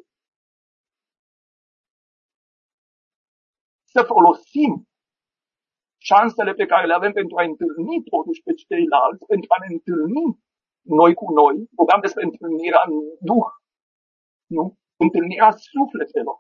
să 3.93 4.01
folosim 4.03 4.72
șansele 5.97 6.53
pe 6.53 6.66
care 6.66 6.86
le 6.88 6.93
avem 6.93 7.11
pentru 7.11 7.38
a 7.38 7.43
întâlni 7.43 8.03
totuși 8.03 8.41
pe 8.41 8.53
ceilalți, 8.53 9.26
pentru 9.26 9.49
a 9.53 9.57
ne 9.64 9.70
întâlni 9.76 10.26
noi 10.84 11.14
cu 11.14 11.32
noi, 11.32 11.56
vorbeam 11.76 12.02
despre 12.02 12.24
întâlnirea 12.24 12.84
în 12.88 12.96
Duh, 13.20 13.50
nu? 14.46 14.78
Întâlnirea 14.96 15.52
sufletelor, 15.52 16.38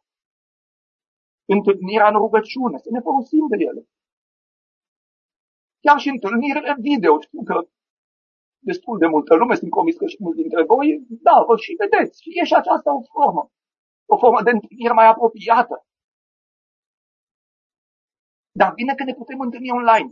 întâlnirea 1.45 2.07
în 2.07 2.15
rugăciune, 2.15 2.77
să 2.77 2.89
ne 2.91 2.99
folosim 2.99 3.47
de 3.47 3.57
ele. 3.69 3.81
Chiar 5.79 5.97
și 5.99 6.09
întâlnirile 6.09 6.75
video, 6.79 7.21
știu 7.21 7.43
că 7.43 7.67
destul 8.69 8.97
de 8.97 9.07
multă 9.07 9.35
lume, 9.35 9.55
sunt 9.55 9.69
convins 9.69 9.97
că 9.97 10.07
și 10.07 10.17
mulți 10.19 10.41
dintre 10.41 10.63
voi, 10.63 10.87
da, 11.27 11.43
vă 11.47 11.55
și 11.57 11.79
vedeți. 11.81 12.21
Și 12.21 12.29
e 12.39 12.43
și 12.43 12.53
aceasta 12.53 12.93
o 12.93 13.01
formă. 13.13 13.51
O 14.05 14.17
formă 14.17 14.41
de 14.41 14.49
întâlnire 14.49 14.93
mai 14.93 15.07
apropiată. 15.07 15.85
Dar 18.59 18.73
bine 18.73 18.93
că 18.95 19.03
ne 19.03 19.13
putem 19.13 19.39
întâlni 19.39 19.71
online. 19.71 20.09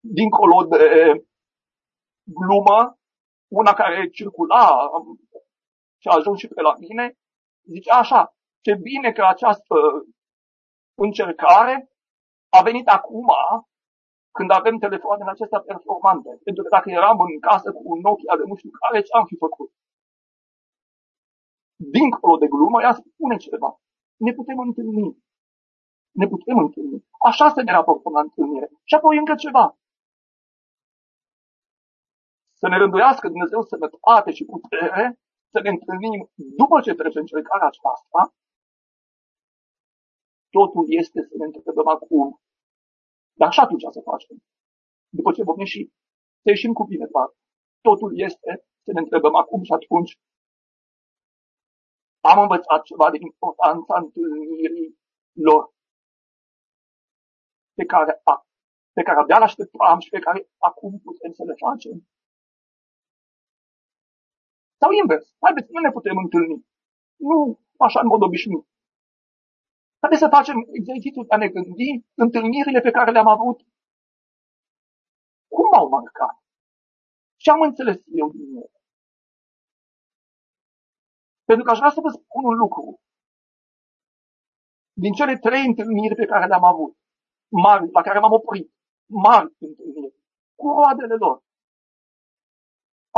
Dincolo 0.00 0.64
de 0.64 0.84
glumă, 2.24 2.98
una 3.48 3.72
care 3.72 4.08
circula 4.08 4.66
și 6.00 6.08
a 6.08 6.14
ajuns 6.14 6.38
și 6.38 6.48
pe 6.48 6.60
la 6.60 6.74
mine, 6.78 7.18
zicea 7.62 7.96
așa, 7.96 8.36
ce 8.60 8.74
bine 8.74 9.12
că 9.12 9.22
această 9.24 9.74
încercare 10.94 11.90
a 12.48 12.62
venit 12.62 12.88
acum 12.88 13.26
când 14.36 14.50
avem 14.50 14.76
telefoanele 14.78 15.30
acestea 15.30 15.60
performante. 15.60 16.30
Pentru 16.44 16.62
că 16.62 16.68
dacă 16.76 16.88
eram 16.90 17.18
în 17.20 17.40
casă 17.48 17.68
cu 17.72 17.82
un 17.92 18.00
Nokia 18.06 18.36
de 18.36 18.44
nu 18.46 18.54
știu 18.56 18.70
care, 18.80 18.98
ce 19.06 19.12
am 19.18 19.26
fi 19.30 19.36
făcut? 19.44 19.70
Dincolo 21.96 22.36
de 22.42 22.48
glumă, 22.54 22.78
ea 22.82 22.92
spune 22.92 23.36
ceva. 23.36 23.70
Ne 24.26 24.32
putem 24.38 24.58
întâlni. 24.66 25.10
Ne 26.20 26.26
putem 26.32 26.58
întâlni. 26.64 26.98
Așa 27.28 27.46
se 27.54 27.60
ne 27.62 27.72
raportăm 27.72 28.12
la 28.12 28.20
întâlnire. 28.20 28.68
Și 28.88 28.94
apoi 28.94 29.16
încă 29.16 29.34
ceva. 29.34 29.66
Să 32.60 32.66
ne 32.68 32.76
rânduiască 32.82 33.28
Dumnezeu 33.28 33.62
sănătate 33.62 34.30
și 34.38 34.44
putere, 34.44 35.04
să 35.52 35.58
ne 35.60 35.68
întâlnim 35.68 36.30
după 36.34 36.76
ce 36.80 36.92
trece 36.94 37.18
încercarea 37.18 37.66
aceasta, 37.66 38.20
totul 40.56 40.84
este 41.00 41.20
să 41.28 41.34
ne 41.38 41.44
întrebăm 41.44 41.88
acum 41.88 42.40
dar 43.40 43.50
și 43.52 43.60
atunci 43.60 43.86
să 43.96 44.00
facem. 44.10 44.36
După 45.18 45.30
ce 45.32 45.42
vom 45.48 45.58
ieși, 45.58 45.82
să 46.42 46.48
ieșim 46.54 46.72
cu 46.72 46.84
bine, 46.84 47.06
dar 47.14 47.28
totul 47.80 48.10
este 48.26 48.50
să 48.84 48.90
ne 48.92 49.00
întrebăm 49.04 49.34
acum 49.42 49.62
și 49.62 49.72
atunci. 49.72 50.12
Am 52.30 52.38
învățat 52.44 52.82
ceva 52.82 53.10
din 53.10 53.22
importanța 53.30 53.94
întâlnirii 54.04 54.98
lor 55.46 55.62
pe 57.78 57.84
care, 57.84 58.20
a, 58.24 58.34
pe 58.96 59.02
care 59.02 59.18
abia 59.18 59.38
l-așteptam 59.38 59.98
și 59.98 60.10
pe 60.14 60.18
care 60.26 60.48
acum 60.70 60.92
putem 61.08 61.32
să 61.32 61.44
le 61.44 61.54
facem. 61.66 61.96
Sau 64.80 64.90
invers, 64.90 65.26
haideți, 65.44 65.72
nu 65.72 65.80
ne 65.80 65.90
putem 65.90 66.16
întâlni. 66.16 66.66
Nu 67.16 67.60
așa 67.78 68.00
în 68.00 68.06
mod 68.06 68.22
obișnuit. 68.22 68.66
Trebuie 69.98 70.18
să 70.18 70.34
facem 70.36 70.56
exercițiul 70.72 71.24
de 71.28 71.34
a 71.34 71.38
ne 71.38 71.48
gândi 71.48 72.04
întâlnirile 72.14 72.80
pe 72.80 72.90
care 72.90 73.10
le-am 73.10 73.28
avut. 73.28 73.58
Cum 75.54 75.66
m-au 75.72 75.88
marcat? 75.88 76.42
Ce 77.36 77.50
am 77.50 77.60
înțeles 77.60 77.98
eu 78.14 78.30
din 78.30 78.56
ele? 78.56 78.70
Pentru 81.44 81.64
că 81.64 81.70
aș 81.70 81.78
vrea 81.78 81.90
să 81.90 82.00
vă 82.00 82.08
spun 82.08 82.44
un 82.44 82.56
lucru. 82.56 83.00
Din 84.92 85.12
cele 85.12 85.38
trei 85.38 85.64
întâlniri 85.66 86.14
pe 86.14 86.26
care 86.26 86.46
le-am 86.46 86.64
avut, 86.64 86.96
mari, 87.48 87.90
la 87.90 88.02
care 88.02 88.18
m-am 88.18 88.32
oprit, 88.32 88.72
mari 89.06 89.54
întâlniri, 89.58 90.14
cu 90.54 90.68
roadele 90.68 91.14
lor, 91.14 91.42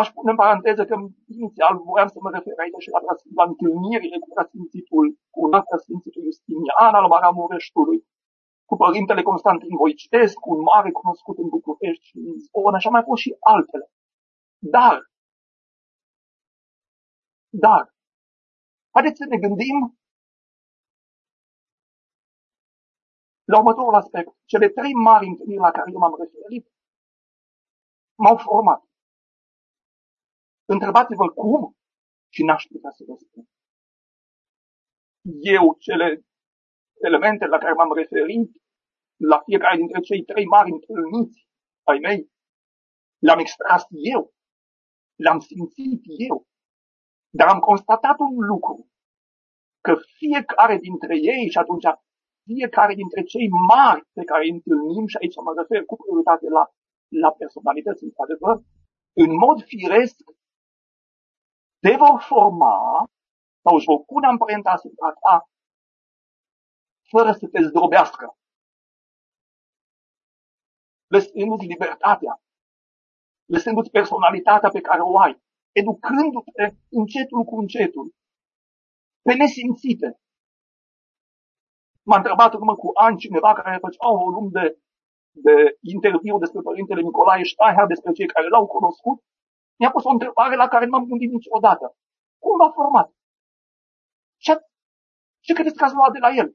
Aș 0.01 0.09
pune 0.17 0.31
în 0.31 0.41
paranteză 0.43 0.83
că 0.85 0.95
inițial 1.39 1.75
voiam 1.89 2.09
să 2.15 2.19
mă 2.21 2.31
refer 2.37 2.57
aici 2.59 2.83
și 2.85 2.91
la, 2.95 3.01
la 3.39 3.45
întâlnirile 3.51 4.19
cu 4.19 4.29
preasfințitul, 4.33 5.07
cu 5.35 5.41
preasfințitul 5.49 6.23
Justinian 6.29 6.95
al 6.99 7.07
Maramureștului, 7.13 7.99
cu 8.69 8.75
părintele 8.77 9.23
Constantin 9.23 9.77
Voicescu, 9.77 10.47
un 10.55 10.61
mare 10.71 10.91
cunoscut 10.91 11.37
în 11.39 11.49
București 11.49 12.05
și 12.09 12.17
în 12.17 12.39
Zbon, 12.45 12.75
așa 12.75 12.91
mai 12.91 13.03
fost 13.09 13.23
și 13.23 13.37
altele. 13.41 13.87
Dar, 14.75 14.97
dar, 17.65 17.95
haideți 18.95 19.19
să 19.21 19.27
ne 19.29 19.39
gândim 19.45 19.79
la 23.53 23.59
următorul 23.59 23.95
aspect. 23.95 24.31
Cele 24.45 24.69
trei 24.69 24.95
mari 24.95 25.27
întâlniri 25.27 25.67
la 25.67 25.71
care 25.71 25.91
eu 25.93 25.99
m-am 25.99 26.17
referit 26.19 26.65
m-au 28.23 28.37
format. 28.37 28.90
Întrebați-vă 30.75 31.27
cum 31.41 31.63
și 32.35 32.43
n-aș 32.45 32.63
putea 32.73 32.91
să 32.91 33.03
vă 33.09 33.15
spun. 33.25 33.45
Eu, 35.57 35.65
cele 35.87 36.09
elemente 37.09 37.45
la 37.47 37.59
care 37.59 37.73
m-am 37.73 37.93
referit, 38.01 38.51
la 39.31 39.39
fiecare 39.47 39.77
dintre 39.77 40.01
cei 40.09 40.23
trei 40.31 40.47
mari 40.55 40.71
întâlniți 40.77 41.39
ai 41.91 41.99
mei, 42.07 42.21
le-am 43.25 43.39
extras 43.39 43.85
eu, 44.15 44.23
le-am 45.25 45.41
simțit 45.49 46.03
eu, 46.29 46.37
dar 47.39 47.47
am 47.49 47.61
constatat 47.69 48.19
un 48.19 48.37
lucru, 48.53 48.77
că 49.87 49.93
fiecare 50.19 50.77
dintre 50.87 51.15
ei, 51.33 51.45
și 51.53 51.59
atunci 51.59 51.87
fiecare 52.49 52.95
dintre 53.01 53.23
cei 53.33 53.49
mari 53.73 54.03
pe 54.17 54.25
care 54.31 54.43
îi 54.45 54.57
întâlnim, 54.59 55.07
și 55.07 55.19
aici 55.21 55.37
mă 55.45 55.53
refer 55.61 55.81
cu 55.85 55.97
prioritate 56.01 56.47
la, 56.57 56.65
la 57.23 57.31
personalități, 57.41 58.05
într-adevăr, 58.09 58.57
în 59.23 59.31
mod 59.45 59.59
firesc, 59.73 60.17
te 61.83 61.97
vor 61.97 62.21
forma 62.21 62.75
sau 63.63 63.75
își 63.77 63.89
vor 63.91 64.05
pune 64.05 64.27
amprenta 64.27 64.71
asupra 64.71 65.13
ta 65.13 65.49
fără 67.13 67.33
să 67.33 67.47
te 67.53 67.61
zdrobească. 67.63 68.27
Lăsându-ți 71.15 71.67
libertatea, 71.67 72.43
lăsându-ți 73.53 73.91
personalitatea 73.91 74.69
pe 74.69 74.81
care 74.81 75.01
o 75.01 75.19
ai, 75.19 75.43
educându-te 75.73 76.65
încetul 76.89 77.43
cu 77.45 77.55
încetul, 77.59 78.07
pe 79.23 79.33
nesimțite. 79.35 80.21
M-a 82.03 82.17
întrebat 82.17 82.55
urmă 82.55 82.75
cu 82.77 82.91
ani 82.95 83.19
cineva 83.19 83.53
care 83.53 83.85
făcea 83.87 84.09
un 84.09 84.23
volum 84.25 84.49
de, 84.51 84.79
de 85.47 85.55
interviu 85.81 86.39
despre 86.39 86.61
Părintele 86.61 87.01
Nicolae 87.01 87.45
Steinhardt, 87.45 87.89
despre 87.89 88.13
cei 88.13 88.27
care 88.27 88.49
l-au 88.49 88.67
cunoscut. 88.67 89.19
Mi-a 89.81 89.91
pus 89.91 90.05
o 90.05 90.15
întrebare 90.17 90.57
la 90.57 90.69
care 90.69 90.85
nu 90.85 90.91
m-am 90.91 91.07
gândit 91.11 91.31
niciodată. 91.31 91.97
Cum 92.39 92.59
l-a 92.59 92.71
format? 92.71 93.09
Ce, 94.37 94.53
ce 95.45 95.53
credeți 95.53 95.77
că 95.77 95.85
ați 95.85 95.95
luat 95.95 96.13
de 96.13 96.19
la 96.19 96.31
el? 96.41 96.49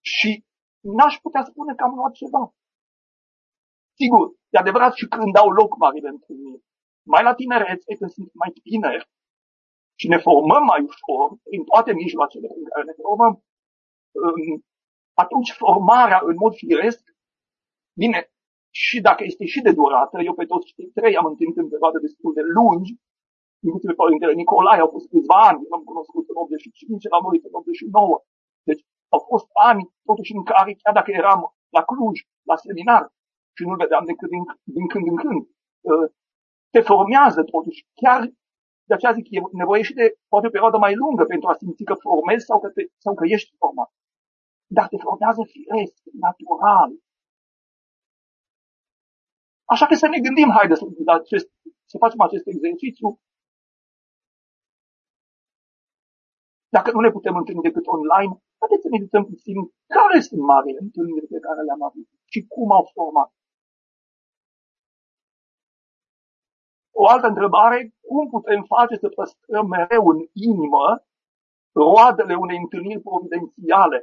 Și 0.00 0.44
n-aș 0.80 1.14
putea 1.24 1.42
spune 1.44 1.74
că 1.74 1.82
am 1.84 1.94
luat 1.94 2.12
ceva. 2.12 2.54
Sigur, 4.00 4.24
e 4.52 4.58
adevărat 4.58 4.92
și 4.94 5.06
când 5.06 5.32
dau 5.32 5.48
loc 5.50 5.76
marile 5.76 6.08
întâlniri. 6.08 6.64
Mai 7.12 7.22
la 7.22 7.34
tinerețe, 7.34 7.94
când 7.98 8.10
sunt 8.10 8.30
mai 8.34 8.50
tineri 8.50 9.10
și 10.00 10.08
ne 10.08 10.18
formăm 10.18 10.64
mai 10.64 10.80
ușor, 10.90 11.38
prin 11.42 11.64
toate 11.64 11.92
mijloacele 11.92 12.48
în 12.56 12.64
care 12.64 12.84
ne 12.84 12.94
formăm, 13.02 13.44
atunci 15.14 15.50
formarea 15.52 16.20
în 16.24 16.36
mod 16.36 16.54
firesc, 16.54 17.02
bine, 17.96 18.31
și 18.74 18.96
dacă 19.08 19.22
este 19.24 19.44
și 19.52 19.60
de 19.66 19.72
durată, 19.80 20.16
eu 20.28 20.34
pe 20.34 20.44
toți 20.44 20.66
cei 20.66 20.88
trei 20.98 21.16
am 21.16 21.26
întâlnit 21.30 21.56
în 21.62 21.68
perioade 21.72 21.98
destul 22.06 22.32
de 22.38 22.44
lungi, 22.56 22.92
inclusiv 23.66 23.88
pe 23.90 24.00
Părintele 24.02 24.34
Nicolae, 24.40 24.80
au 24.80 24.90
fost 24.96 25.06
câțiva 25.12 25.38
ani, 25.48 25.60
l-am 25.70 25.82
cunoscut 25.90 26.24
în 26.28 26.36
85, 26.36 27.08
l-am 27.12 27.22
murit 27.26 27.44
în 27.44 27.54
89. 27.54 28.24
Deci 28.68 28.82
au 29.14 29.20
fost 29.30 29.48
ani, 29.70 29.82
totuși, 30.08 30.34
în 30.38 30.44
care, 30.50 30.70
chiar 30.82 30.94
dacă 30.98 31.10
eram 31.20 31.40
la 31.76 31.82
Cluj, 31.90 32.16
la 32.50 32.56
seminar, 32.56 33.02
și 33.56 33.62
nu-l 33.66 33.82
vedeam 33.84 34.04
decât 34.10 34.28
din, 34.34 34.44
din 34.76 34.86
când 34.92 35.06
în 35.12 35.16
când, 35.22 35.42
uh, 35.90 36.06
te 36.74 36.80
formează 36.90 37.40
totuși. 37.54 37.80
Chiar 38.02 38.20
de 38.88 38.94
aceea 38.94 39.12
zic, 39.12 39.26
e 39.30 39.40
nevoie 39.62 39.82
și 39.82 39.98
de 40.00 40.06
poate 40.28 40.46
o 40.46 40.54
perioadă 40.54 40.78
mai 40.78 40.94
lungă 41.02 41.24
pentru 41.24 41.48
a 41.48 41.54
simți 41.54 41.84
că 41.84 41.94
formezi 41.94 42.44
sau 42.44 42.58
că, 42.60 42.68
te, 42.74 42.82
sau 43.04 43.14
că 43.14 43.24
ești 43.26 43.56
format. 43.62 43.90
Dar 44.76 44.86
te 44.88 44.96
formează 45.06 45.42
firesc, 45.54 46.02
natural. 46.26 46.90
Așa 49.72 49.86
că 49.86 49.94
să 49.94 50.08
ne 50.08 50.20
gândim, 50.26 50.50
haide 50.56 50.74
să, 50.74 50.84
acest, 51.20 51.48
să 51.90 51.96
facem 52.02 52.20
acest 52.20 52.46
exercițiu. 52.54 53.08
Dacă 56.76 56.88
nu 56.92 57.00
ne 57.00 57.10
putem 57.16 57.34
întâlni 57.36 57.66
decât 57.68 57.86
online, 57.96 58.32
haideți 58.60 58.84
să 58.84 58.88
ne 58.90 58.98
uităm 59.04 59.24
puțin 59.32 59.56
care 59.96 60.18
sunt 60.28 60.40
marile 60.52 60.78
întâlniri 60.86 61.32
pe 61.34 61.38
care 61.46 61.60
le-am 61.62 61.82
avut 61.88 62.06
și 62.32 62.40
cum 62.54 62.68
au 62.78 62.84
format. 62.96 63.30
O 67.00 67.04
altă 67.12 67.26
întrebare, 67.26 67.78
cum 68.08 68.28
putem 68.34 68.60
face 68.74 68.94
să 69.02 69.08
păstrăm 69.08 69.66
mereu 69.76 70.04
în 70.12 70.18
inimă 70.48 70.86
roadele 71.82 72.34
unei 72.44 72.58
întâlniri 72.64 73.06
providențiale 73.08 73.98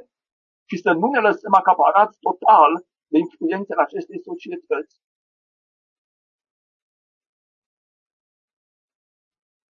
și 0.68 0.76
să 0.84 0.90
nu 1.00 1.06
ne 1.10 1.20
lăsăm 1.28 1.54
acaparați 1.54 2.18
total 2.26 2.70
de 3.12 3.18
influențele 3.18 3.80
acestei 3.82 4.20
societăți? 4.28 4.94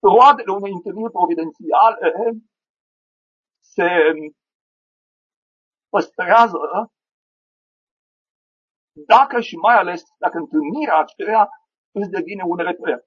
Roadele 0.01 0.51
unei 0.51 0.71
întâlniri 0.71 1.11
providențiale 1.11 2.07
se 3.59 3.89
păstrează 5.89 6.91
dacă 8.91 9.41
și 9.41 9.55
mai 9.55 9.75
ales 9.75 10.03
dacă 10.17 10.37
întâlnirea 10.37 10.97
aceea 10.97 11.49
îți 11.91 12.09
devine 12.09 12.43
un 12.43 12.57
reper 12.57 12.99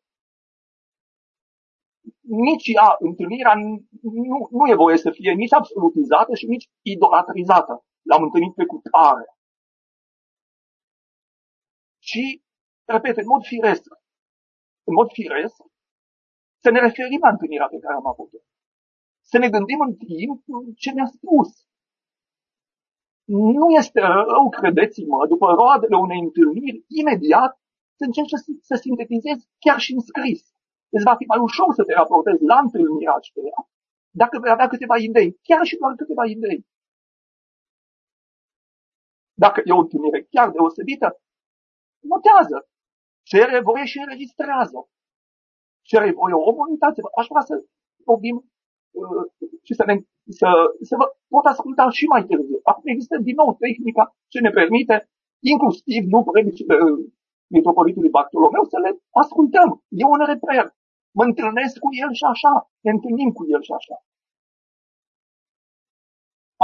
nici 2.21 2.67
ea, 2.67 2.97
întâlnirea 2.99 3.55
nu, 3.55 4.49
nu 4.51 4.69
e 4.71 4.75
voie 4.75 4.97
să 4.97 5.11
fie 5.11 5.33
nici 5.33 5.53
absolutizată 5.53 6.35
și 6.35 6.47
nici 6.47 6.69
idolatrizată. 6.83 7.85
L-am 8.03 8.23
întâlnit 8.23 8.55
pe 8.55 8.65
cutare. 8.65 9.25
Și, 11.99 12.43
repet, 12.85 13.17
în 13.17 13.27
mod 13.27 13.43
firesc, 13.43 13.83
în 14.85 14.95
mod 14.95 15.09
firesc, 15.13 15.57
să 16.65 16.71
ne 16.71 16.81
referim 16.81 17.21
la 17.27 17.33
întâlnirea 17.35 17.69
pe 17.71 17.79
care 17.85 17.95
am 17.95 18.07
avut-o. 18.07 18.39
Să 19.31 19.37
ne 19.39 19.49
gândim 19.55 19.81
în 19.89 19.95
timp 19.95 20.39
ce 20.83 20.91
ne-a 20.91 21.11
spus. 21.17 21.51
Nu 23.59 23.67
este 23.81 24.01
rău, 24.01 24.45
credeți-mă, 24.59 25.27
după 25.27 25.47
roadele 25.59 25.97
unei 25.97 26.21
întâlniri, 26.27 26.85
imediat 27.01 27.53
să 27.99 28.05
încerci 28.05 28.35
să, 28.45 28.51
să 28.69 28.75
sintetizezi 28.75 29.49
chiar 29.65 29.79
și 29.85 29.93
în 29.97 30.01
scris 30.11 30.43
îți 30.95 31.07
va 31.09 31.15
fi 31.21 31.25
mai 31.33 31.41
ușor 31.49 31.69
să 31.75 31.83
te 31.85 31.93
raportezi 31.95 32.43
la 32.53 32.59
întâlnirea 32.65 33.15
aceea 33.17 33.61
dacă 34.23 34.39
vei 34.39 34.51
avea 34.51 34.69
câteva 34.69 34.97
idei, 34.97 35.39
chiar 35.49 35.65
și 35.65 35.77
doar 35.77 35.95
câteva 35.95 36.25
idei. 36.25 36.67
Dacă 39.45 39.63
e 39.65 39.73
o 39.73 39.79
întâlnire 39.79 40.21
chiar 40.31 40.51
deosebită, 40.51 41.09
notează, 42.11 42.69
cere 43.23 43.61
voie 43.61 43.85
și 43.85 43.99
înregistrează. 43.99 44.89
Cere 45.91 46.09
voie 46.19 46.35
o 46.35 46.47
comunitate. 46.49 47.01
Aș 47.21 47.27
vrea 47.33 47.45
să 47.51 47.55
vorbim 48.11 48.37
uh, 49.01 49.25
și 49.67 49.73
să, 49.79 49.85
ne, 49.89 49.95
să, 50.41 50.49
să 50.89 50.95
vă 51.01 51.07
pot 51.33 51.45
asculta 51.53 51.85
și 51.99 52.05
mai 52.13 52.23
târziu. 52.29 52.59
Acum 52.71 52.87
există 52.95 53.17
din 53.29 53.37
nou 53.41 53.51
tehnica 53.65 54.05
ce 54.33 54.39
ne 54.41 54.51
permite, 54.59 54.97
inclusiv 55.53 56.03
nu 56.15 56.21
predicile 56.31 56.75
uh, 56.87 56.99
metropolitului 57.57 58.15
Bartolomeu, 58.17 58.65
să 58.73 58.79
le 58.85 58.91
ascultăm. 59.23 59.69
E 60.01 60.05
un 60.15 60.23
reper 60.33 60.65
mă 61.19 61.25
întâlnesc 61.25 61.75
cu 61.85 61.89
el 62.03 62.11
și 62.19 62.25
așa, 62.33 62.53
ne 62.85 62.91
întâlnim 62.97 63.31
cu 63.39 63.43
el 63.55 63.63
și 63.63 63.73
așa. 63.79 63.97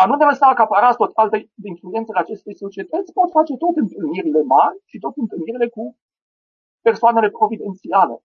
A 0.00 0.02
nu 0.06 0.14
ne 0.16 0.24
lăsa 0.24 0.46
acaparați 0.46 0.96
total 0.96 1.28
de, 1.28 1.38
de 1.62 1.68
influențele 1.74 2.18
acestei 2.18 2.56
societăți, 2.64 3.12
pot 3.12 3.30
face 3.38 3.54
tot 3.56 3.76
întâlnirile 3.76 4.42
mari 4.42 4.76
și 4.90 4.98
tot 4.98 5.14
întâlnirile 5.16 5.68
cu 5.68 5.82
persoanele 6.86 7.28
providențiale. 7.30 8.16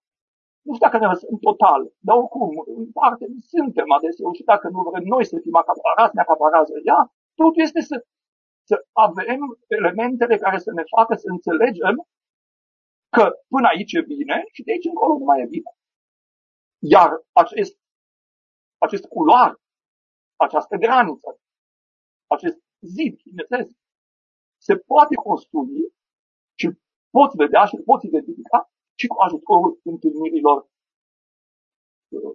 Nu 0.65 0.71
știu 0.73 0.85
dacă 0.87 0.97
ne 0.97 1.11
lăsăm 1.13 1.37
total, 1.47 1.81
dar 2.07 2.15
oricum, 2.17 2.49
în 2.79 2.91
parte 2.99 3.25
suntem 3.53 3.91
adeseori 3.97 4.37
și 4.37 4.43
dacă 4.51 4.67
nu 4.69 4.81
vrem 4.89 5.05
noi 5.13 5.25
să 5.31 5.37
fim 5.43 5.55
acaparați, 5.55 6.15
ne 6.15 6.21
acaparează 6.21 6.73
ea, 6.89 6.99
totul 7.39 7.61
este 7.67 7.81
să, 7.89 7.95
să 8.69 8.75
avem 9.07 9.41
elementele 9.67 10.35
care 10.37 10.57
să 10.57 10.71
ne 10.71 10.83
facă 10.95 11.13
să 11.15 11.27
înțelegem 11.35 11.95
că 13.15 13.25
până 13.53 13.67
aici 13.67 13.93
e 13.93 14.01
bine 14.01 14.37
și 14.53 14.63
de 14.63 14.71
aici 14.71 14.91
încolo 14.91 15.13
nu 15.17 15.25
mai 15.25 15.41
e 15.41 15.53
bine. 15.55 15.71
Iar 16.93 17.09
acest, 17.31 17.75
acest 18.77 19.05
culoar, 19.05 19.51
această 20.35 20.75
graniță, 20.75 21.39
acest 22.27 22.57
zid 22.95 23.13
chinezesc, 23.21 23.75
se 24.57 24.75
poate 24.77 25.15
construi 25.15 25.93
și 26.59 26.67
poți 27.09 27.35
vedea 27.35 27.65
și 27.65 27.77
poți 27.85 28.05
identifica 28.05 28.69
și 28.99 29.07
cu 29.07 29.17
ajutorul 29.25 29.79
întâlnirilor, 29.83 30.59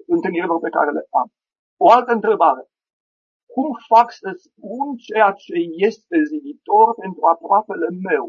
întâlnirilor 0.06 0.58
pe 0.60 0.74
care 0.76 0.90
le 0.90 1.06
am. 1.20 1.28
O 1.84 1.90
altă 1.90 2.12
întrebare. 2.12 2.62
cum 3.54 3.68
fac 3.92 4.08
să 4.12 4.30
spun 4.46 4.86
ceea 4.96 5.30
ce 5.32 5.54
este 5.88 6.16
ziditor 6.30 6.94
pentru 7.02 7.22
aproapele 7.34 7.88
meu? 8.08 8.26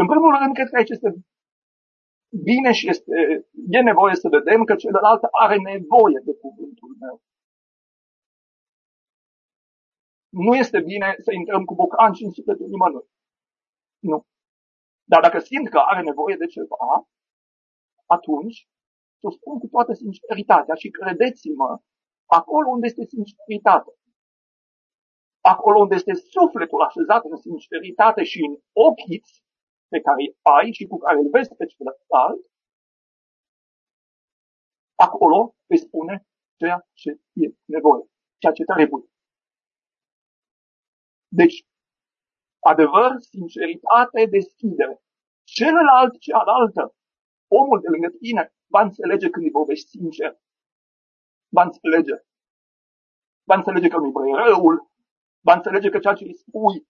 În 0.00 0.06
primul 0.06 0.30
rând, 0.40 0.54
cred 0.54 0.68
că 0.68 0.76
aici 0.76 0.94
este 0.96 1.10
bine 2.48 2.72
și 2.78 2.88
este, 2.88 3.14
e 3.76 3.80
nevoie 3.90 4.14
să 4.14 4.28
vedem 4.28 4.64
că 4.64 4.74
celălalt 4.74 5.22
are 5.44 5.56
nevoie 5.56 6.18
de 6.24 6.34
cuvântul 6.42 6.96
meu. 7.00 7.16
Nu 10.28 10.54
este 10.54 10.80
bine 10.80 11.08
să 11.24 11.30
intrăm 11.32 11.64
cu 11.64 11.74
bocanci 11.74 12.20
în 12.20 12.30
sufletul 12.30 12.68
nimănui. 12.68 13.06
Nu. 13.98 14.18
Dar 15.12 15.20
dacă 15.20 15.38
simt 15.38 15.68
că 15.68 15.78
are 15.78 16.02
nevoie 16.02 16.36
de 16.36 16.46
ceva, 16.46 17.08
atunci 18.06 18.68
să 19.18 19.26
o 19.26 19.30
spun 19.30 19.58
cu 19.58 19.66
toată 19.66 19.92
sinceritatea 19.92 20.74
și 20.74 20.90
credeți-mă, 20.90 21.80
acolo 22.38 22.68
unde 22.68 22.86
este 22.86 23.04
sinceritate, 23.04 23.90
acolo 25.40 25.78
unde 25.80 25.94
este 25.94 26.14
sufletul 26.14 26.82
așezat 26.82 27.24
în 27.24 27.36
sinceritate 27.36 28.22
și 28.24 28.38
în 28.48 28.54
ochiți 28.72 29.44
pe 29.88 30.00
care 30.00 30.22
îi 30.22 30.36
ai 30.56 30.72
și 30.72 30.86
cu 30.86 30.96
care 30.98 31.18
îl 31.18 31.28
vezi 31.30 31.54
pe 31.54 31.66
celălalt, 31.66 32.40
acolo 34.94 35.56
îi 35.66 35.78
spune 35.78 36.26
ceea 36.56 36.88
ce 36.92 37.10
e 37.32 37.46
nevoie, 37.64 38.04
ceea 38.38 38.52
ce 38.52 38.64
trebuie. 38.64 39.04
Deci, 41.28 41.66
adevăr, 42.58 43.10
sinceritate, 43.18 44.26
deschidere. 44.30 45.00
Celălalt, 45.44 46.18
cealaltă, 46.18 46.94
omul 47.48 47.80
de 47.80 47.88
lângă 47.88 48.08
tine, 48.08 48.54
va 48.66 48.80
înțelege 48.82 49.30
când 49.30 49.44
îi 49.44 49.50
vorbești 49.50 49.88
sincer. 49.88 50.40
Va 51.48 51.62
înțelege. 51.62 52.16
Va 53.44 53.54
înțelege 53.54 53.88
că 53.88 53.96
nu-i 53.96 54.32
răul, 54.32 54.90
va 55.40 55.54
înțelege 55.54 55.88
că 55.88 55.98
ceea 55.98 56.14
ce 56.14 56.24
îi 56.24 56.34
spui 56.34 56.86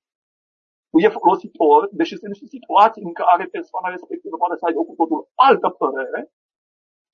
e 0.91 1.09
folositor, 1.09 1.89
deși 1.93 2.17
sunt 2.17 2.31
niște 2.31 2.47
situații 2.47 3.03
în 3.03 3.13
care 3.13 3.45
persoana 3.47 3.89
respectivă 3.89 4.37
poate 4.37 4.57
să 4.59 4.65
aibă 4.67 4.83
cu 4.85 4.95
totul 4.95 5.29
altă 5.35 5.69
părere 5.69 6.33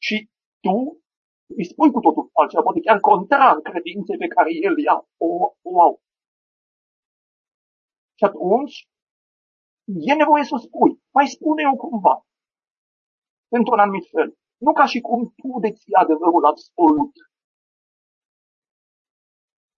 și 0.06 0.16
tu 0.64 0.76
îi 1.56 1.64
spui 1.64 1.90
cu 1.90 2.00
totul 2.00 2.30
altceva, 2.32 2.62
poate 2.62 2.80
chiar 2.80 3.00
contrar 3.00 3.56
credinței 3.60 4.16
pe 4.16 4.26
care 4.26 4.50
el 4.66 4.78
ia 4.78 5.06
o, 5.16 5.28
o 5.62 5.80
au. 5.80 6.02
Și 8.18 8.24
atunci 8.24 8.88
e 10.10 10.14
nevoie 10.14 10.44
să 10.44 10.54
o 10.54 10.58
spui. 10.66 10.92
Mai 11.16 11.26
spune-o 11.26 11.76
cumva. 11.76 12.26
Într-un 13.48 13.78
anumit 13.78 14.06
fel. 14.10 14.36
Nu 14.56 14.72
ca 14.72 14.86
și 14.86 15.00
cum 15.00 15.20
tu 15.36 15.60
deții 15.60 15.94
adevărul 15.94 16.44
absolut 16.44 17.12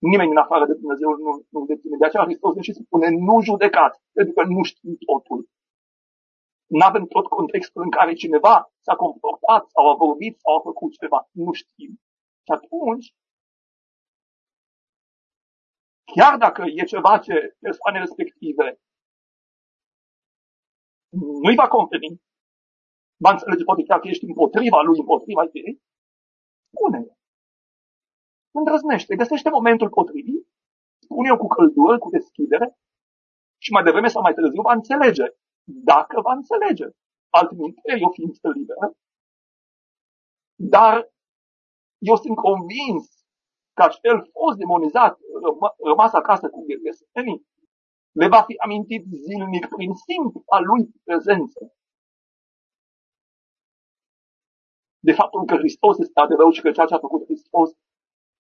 Nimeni 0.08 0.34
în 0.34 0.44
afară 0.44 0.64
de 0.66 0.74
Dumnezeu 0.80 1.10
nu, 1.24 1.32
nu 1.54 1.60
deține. 1.70 1.96
De 1.96 2.06
aceea 2.06 2.24
Hristos 2.28 2.54
și 2.60 2.72
spune, 2.72 3.08
nu 3.28 3.34
judecați, 3.48 3.98
pentru 4.16 4.32
că 4.36 4.42
nu 4.54 4.62
știm 4.62 4.94
totul. 5.10 5.40
Nu 6.76 6.84
avem 6.90 7.04
tot 7.14 7.26
contextul 7.26 7.82
în 7.82 7.90
care 7.90 8.12
cineva 8.22 8.54
s-a 8.86 8.94
comportat 9.04 9.62
sau 9.74 9.84
a 9.90 9.94
vorbit 10.04 10.34
sau 10.42 10.52
a 10.56 10.60
făcut 10.68 10.92
ceva. 11.00 11.20
Nu 11.30 11.52
știm. 11.52 11.92
Și 12.46 12.52
atunci, 12.58 13.06
chiar 16.16 16.36
dacă 16.38 16.62
e 16.66 16.84
ceva 16.84 17.18
ce 17.18 17.56
persoane 17.58 17.98
respective 17.98 18.66
nu-i 21.42 21.54
va 21.54 21.68
conferi, 21.68 22.20
va 23.24 23.30
înțelege 23.30 23.64
poate 23.64 23.82
chiar 23.82 24.00
că 24.00 24.08
ești 24.08 24.24
împotriva 24.24 24.80
lui, 24.80 24.98
împotriva 24.98 25.42
ei, 25.52 25.82
spune 26.72 27.00
îndrăznește, 28.58 29.16
găsește 29.16 29.48
momentul 29.50 29.88
potrivit, 29.88 30.48
spune-o 30.98 31.36
cu 31.36 31.46
căldură, 31.46 31.98
cu 31.98 32.10
deschidere 32.10 32.78
și 33.62 33.72
mai 33.72 33.82
devreme 33.82 34.08
sau 34.08 34.22
mai 34.22 34.34
târziu 34.34 34.62
va 34.62 34.72
înțelege. 34.72 35.26
Dacă 35.64 36.20
va 36.20 36.32
înțelege. 36.32 36.86
Altminte, 37.28 37.80
e 38.00 38.04
o 38.04 38.10
ființă 38.10 38.48
liberă. 38.48 38.86
Dar 40.54 41.12
eu 41.98 42.16
sunt 42.16 42.36
convins 42.36 43.23
că 43.76 43.82
acel 43.82 44.18
fost 44.38 44.56
demonizat, 44.62 45.18
rămas 45.90 46.12
acasă 46.12 46.46
cu 46.50 46.60
ghesenii, 46.84 47.46
le 48.20 48.28
va 48.28 48.42
fi 48.48 48.54
amintit 48.64 49.04
zilnic 49.26 49.64
prin 49.74 49.92
simpla 50.06 50.58
lui 50.68 50.82
prezență. 51.04 51.60
De 55.06 55.12
faptul 55.12 55.44
că 55.44 55.54
Hristos 55.56 55.98
este 55.98 56.20
adevărul 56.20 56.52
și 56.52 56.64
că 56.64 56.70
ceea 56.70 56.86
ce 56.86 56.94
a 56.94 57.06
făcut 57.06 57.24
Hristos 57.24 57.70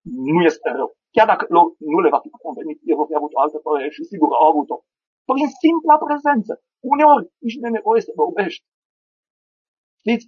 nu 0.02 0.40
este 0.50 0.68
rău. 0.70 0.90
Chiar 1.14 1.26
dacă 1.26 1.44
lor 1.48 1.66
nu 1.78 1.98
le 2.04 2.10
va 2.14 2.20
fi 2.20 2.30
convenit, 2.44 2.78
ei 2.88 2.98
vor 3.00 3.06
fi 3.06 3.14
avut 3.14 3.32
o 3.34 3.40
altă 3.40 3.58
părere 3.58 3.90
și 3.96 4.04
sigur 4.04 4.28
au 4.32 4.46
avut-o. 4.50 4.76
Prin 5.30 5.48
simpla 5.60 5.96
prezență. 6.06 6.52
Uneori 6.92 7.26
nici 7.44 7.58
nu 7.58 7.66
e 7.66 7.78
nevoie 7.78 8.00
să 8.00 8.12
vorbești. 8.22 8.64
Știți? 10.02 10.26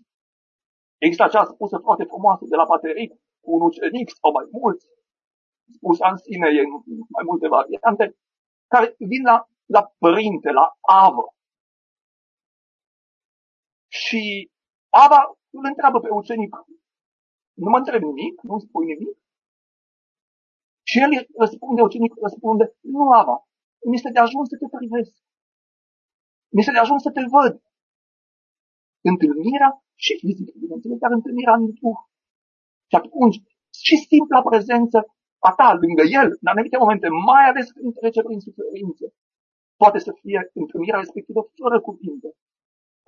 Există 1.05 1.25
acea 1.25 1.45
spusă 1.45 1.77
foarte 1.87 2.05
frumoasă 2.05 2.45
de 2.49 2.57
la 2.57 2.67
Pateric 2.73 3.11
cu 3.43 3.51
un 3.57 3.63
ucenic 3.69 4.09
sau 4.21 4.31
mai 4.33 4.47
mulți, 4.61 4.87
spus 5.75 5.99
în 6.11 6.17
sine, 6.17 6.47
e 6.49 6.62
mai 7.09 7.25
multe 7.27 7.49
variante, 7.49 8.17
care 8.67 8.95
vin 8.99 9.23
la, 9.23 9.49
la 9.64 9.83
părinte, 9.99 10.51
la 10.51 10.67
avă. 10.81 11.35
Și 13.89 14.51
ava 14.89 15.21
îl 15.51 15.64
întreabă 15.64 16.01
pe 16.01 16.11
ucenic, 16.11 16.55
nu 17.53 17.69
mă 17.71 17.79
întreb 17.79 18.03
nimic, 18.03 18.43
nu 18.43 18.59
spui 18.59 18.87
nimic, 18.87 19.17
și 20.91 20.97
el 21.05 21.11
răspunde, 21.43 21.81
ucenicul 21.83 22.23
răspunde, 22.29 22.64
nu, 22.81 23.03
Ava, 23.21 23.37
mi 23.89 23.97
este 23.99 24.11
de 24.11 24.21
ajuns 24.27 24.47
să 24.49 24.57
te 24.61 24.69
privesc. 24.77 25.14
Mi 26.53 26.61
este 26.61 26.73
de 26.77 26.83
ajuns 26.85 27.01
să 27.03 27.11
te 27.17 27.23
văd. 27.35 27.55
Întâlnirea 29.11 29.71
și 30.05 30.12
fizică, 30.21 30.53
bineînțeles, 30.62 30.99
dar 30.99 31.12
întâlnirea 31.19 31.55
în 31.55 31.64
Duh. 31.79 32.01
Și 32.91 32.97
atunci, 33.01 33.39
și 33.89 33.97
simpla 34.11 34.49
prezență 34.51 34.99
a 35.49 35.51
ta 35.59 35.68
lângă 35.82 36.05
el, 36.20 36.28
în 36.40 36.49
anumite 36.53 36.76
momente, 36.76 37.09
mai 37.09 37.44
ales 37.51 37.66
când 37.70 37.94
trece 37.94 38.22
prin 38.22 38.40
suferință, 38.40 39.05
poate 39.80 39.99
să 39.99 40.12
fie 40.20 40.51
întâlnirea 40.55 40.99
respectivă 41.05 41.40
fără 41.61 41.80
cuvinte. 41.80 42.28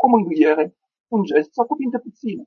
Cu 0.00 0.06
mângâiere, 0.08 0.76
un 1.14 1.22
gest 1.22 1.52
sau 1.52 1.66
cuvinte 1.66 1.98
puține. 1.98 2.44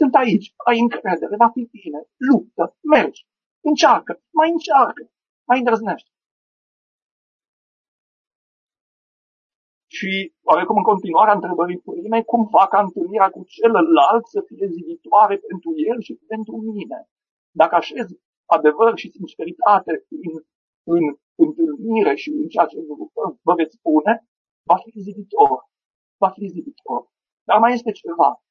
Sunt 0.00 0.14
aici, 0.14 0.52
ai 0.68 0.78
încredere, 0.78 1.36
va 1.36 1.48
fi 1.48 1.62
bine, 1.70 2.00
luptă, 2.28 2.76
mergi. 2.94 3.26
Încearcă, 3.60 4.12
mai 4.38 4.50
încearcă, 4.50 5.02
mai 5.48 5.58
îndrăznește. 5.58 6.10
Și 9.96 10.34
oarecum 10.42 10.76
în 10.76 10.82
continuarea 10.82 11.34
întrebării 11.34 11.78
prime, 11.78 12.22
cum 12.22 12.42
fac 12.46 12.72
întâlnirea 12.72 13.30
cu 13.30 13.44
celălalt 13.44 14.24
să 14.34 14.40
fie 14.46 14.66
ziditoare 14.66 15.36
pentru 15.36 15.70
el 15.90 16.00
și 16.00 16.14
pentru 16.14 16.56
mine? 16.56 17.08
Dacă 17.60 17.74
așez 17.74 18.06
adevăr 18.56 18.98
și 18.98 19.10
sinceritate 19.10 19.92
în, 20.08 20.44
în 20.94 21.04
întâlnire 21.34 22.14
și 22.14 22.28
în 22.30 22.48
ceea 22.48 22.66
ce 22.66 22.76
vă 23.42 23.54
veți 23.54 23.76
spune, 23.76 24.26
va 24.62 24.76
fi 24.76 25.00
ziditor. 25.00 25.70
Va 26.16 26.30
fi 26.30 26.46
ziditor. 26.48 27.10
Dar 27.44 27.58
mai 27.58 27.72
este 27.72 27.92
ceva. 27.92 28.42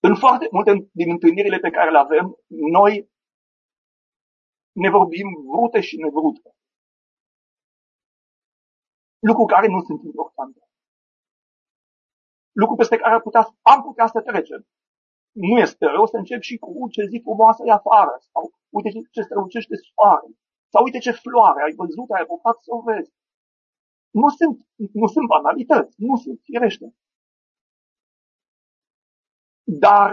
În 0.00 0.14
foarte 0.16 0.48
multe 0.50 0.88
din 0.92 1.10
întâlnirile 1.10 1.58
pe 1.58 1.70
care 1.70 1.90
le 1.90 1.98
avem, 1.98 2.26
noi 2.46 3.10
ne 4.72 4.90
vorbim 4.90 5.28
vrute 5.52 5.80
și 5.80 5.96
nevrute. 5.96 6.50
Lucruri 9.18 9.52
care 9.52 9.66
nu 9.66 9.80
sunt 9.82 10.02
importante. 10.02 10.60
Lucruri 12.52 12.78
peste 12.78 12.96
care 12.96 13.20
putea, 13.20 13.42
am 13.62 13.82
putea 13.82 14.06
să 14.06 14.20
trecem. 14.20 14.66
Nu 15.44 15.58
este 15.58 15.84
rău 15.86 16.06
să 16.06 16.16
încep 16.16 16.40
și 16.48 16.56
cu 16.56 16.88
ce 16.94 17.02
zi 17.10 17.18
frumoasă 17.22 17.62
e 17.64 17.70
afară, 17.70 18.14
sau 18.32 18.42
uite 18.76 18.88
ce 19.14 19.22
strălucește 19.22 19.74
soare, 19.76 20.28
sau 20.72 20.84
uite 20.84 20.98
ce 20.98 21.10
floare 21.10 21.60
ai 21.62 21.74
văzut, 21.82 22.08
ai 22.10 22.22
apucat 22.22 22.56
să 22.66 22.70
o 22.74 22.80
vezi. 22.88 23.12
Nu 24.10 24.28
sunt, 24.28 24.56
nu 24.92 25.06
sunt 25.06 25.26
banalități, 25.26 25.94
nu 26.08 26.16
sunt, 26.16 26.38
firește. 26.42 26.86
Dar 29.84 30.08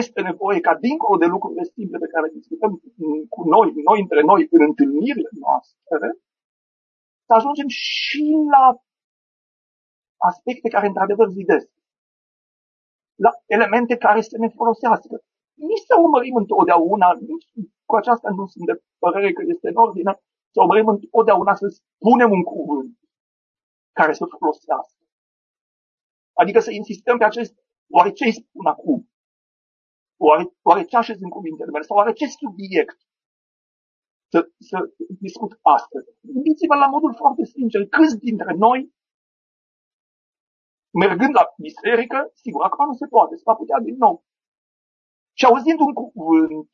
este 0.00 0.20
nevoie 0.20 0.60
ca 0.60 0.74
dincolo 0.86 1.16
de 1.18 1.26
lucrurile 1.26 1.64
simple 1.64 1.98
pe 1.98 2.12
care 2.14 2.36
discutăm 2.38 2.72
cu 3.28 3.42
noi, 3.54 3.68
noi 3.88 4.00
între 4.00 4.22
noi, 4.30 4.46
în 4.50 4.62
întâlnirile 4.68 5.30
noastre, 5.44 6.08
să 7.26 7.32
ajungem 7.34 7.68
și 7.68 8.24
la 8.54 8.64
aspecte 10.16 10.68
care 10.68 10.86
într-adevăr 10.86 11.28
zidesc. 11.28 11.77
La 13.24 13.30
elemente 13.56 13.94
care 13.96 14.20
să 14.20 14.36
ne 14.38 14.48
folosească. 14.58 15.14
Nici 15.70 15.86
să 15.88 15.94
urmărim 16.04 16.36
întotdeauna, 16.42 17.08
nici 17.32 17.48
cu 17.88 17.94
aceasta 18.00 18.28
nu 18.38 18.44
sunt 18.52 18.66
de 18.70 18.74
părere 19.02 19.32
că 19.32 19.42
este 19.52 19.68
în 19.68 19.78
ordine, 19.86 20.12
să 20.52 20.58
urmărim 20.60 20.88
întotdeauna 20.88 21.54
să 21.54 21.66
spunem 21.78 22.30
un 22.38 22.42
cuvânt 22.42 22.92
care 23.98 24.12
să 24.12 24.24
folosească. 24.38 25.02
Adică 26.40 26.60
să 26.60 26.70
insistăm 26.70 27.16
pe 27.18 27.24
acest 27.24 27.54
Oare 27.96 28.10
ce 28.12 28.24
îi 28.24 28.38
spun 28.40 28.66
acum? 28.66 28.96
Oare, 30.26 30.44
oare 30.62 30.82
ce 30.84 30.96
așez 30.96 31.18
în 31.20 31.34
cuvintele 31.36 31.70
mele? 31.70 31.84
Sau 31.84 31.96
oare 31.96 32.12
ce 32.12 32.26
subiect 32.26 32.98
să, 34.32 34.38
să 34.68 34.76
discut 35.26 35.52
astăzi? 35.76 36.06
Gândiți-vă 36.20 36.74
la 36.74 36.88
modul 36.94 37.14
foarte 37.22 37.44
sincer. 37.44 37.80
Câți 37.96 38.18
dintre 38.18 38.52
noi, 38.64 38.78
mergând 40.90 41.34
la 41.34 41.44
biserică, 41.56 42.30
sigur, 42.34 42.62
acum 42.62 42.86
nu 42.86 42.94
se 42.94 43.06
poate, 43.06 43.34
se 43.36 43.42
va 43.44 43.54
putea 43.54 43.78
din 43.80 43.96
nou. 43.98 44.24
Și 45.38 45.44
auzind 45.44 45.80
un 45.80 45.92
cuvânt, 45.92 46.70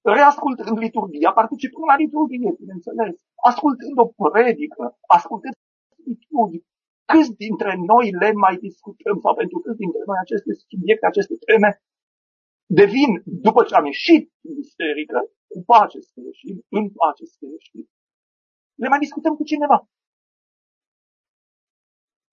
reascultând 0.00 0.78
liturgia, 0.78 1.32
participând 1.32 1.84
la 1.86 1.96
liturgie, 1.96 2.50
bineînțeles, 2.58 3.14
ascultând 3.50 3.96
o 3.98 4.06
predică, 4.30 4.98
ascultând 5.16 5.54
liturgie, 6.04 6.64
câți 7.10 7.32
dintre 7.44 7.72
noi 7.90 8.06
le 8.22 8.30
mai 8.32 8.56
discutăm 8.66 9.16
sau 9.24 9.34
pentru 9.34 9.58
câți 9.58 9.82
dintre 9.84 10.02
noi 10.06 10.18
aceste 10.20 10.52
subiecte, 10.68 11.06
aceste 11.06 11.34
teme 11.46 11.70
devin, 12.80 13.10
după 13.24 13.60
ce 13.64 13.74
am 13.74 13.84
ieșit 13.84 14.32
din 14.40 14.54
biserică, 14.54 15.18
cu 15.52 15.58
pace 15.70 15.98
să 16.00 16.20
ieșim, 16.28 16.56
în 16.78 16.84
pace 16.98 17.24
să 17.24 17.44
ieșim, 17.54 17.84
le 18.82 18.88
mai 18.88 18.98
discutăm 18.98 19.34
cu 19.36 19.44
cineva. 19.44 19.78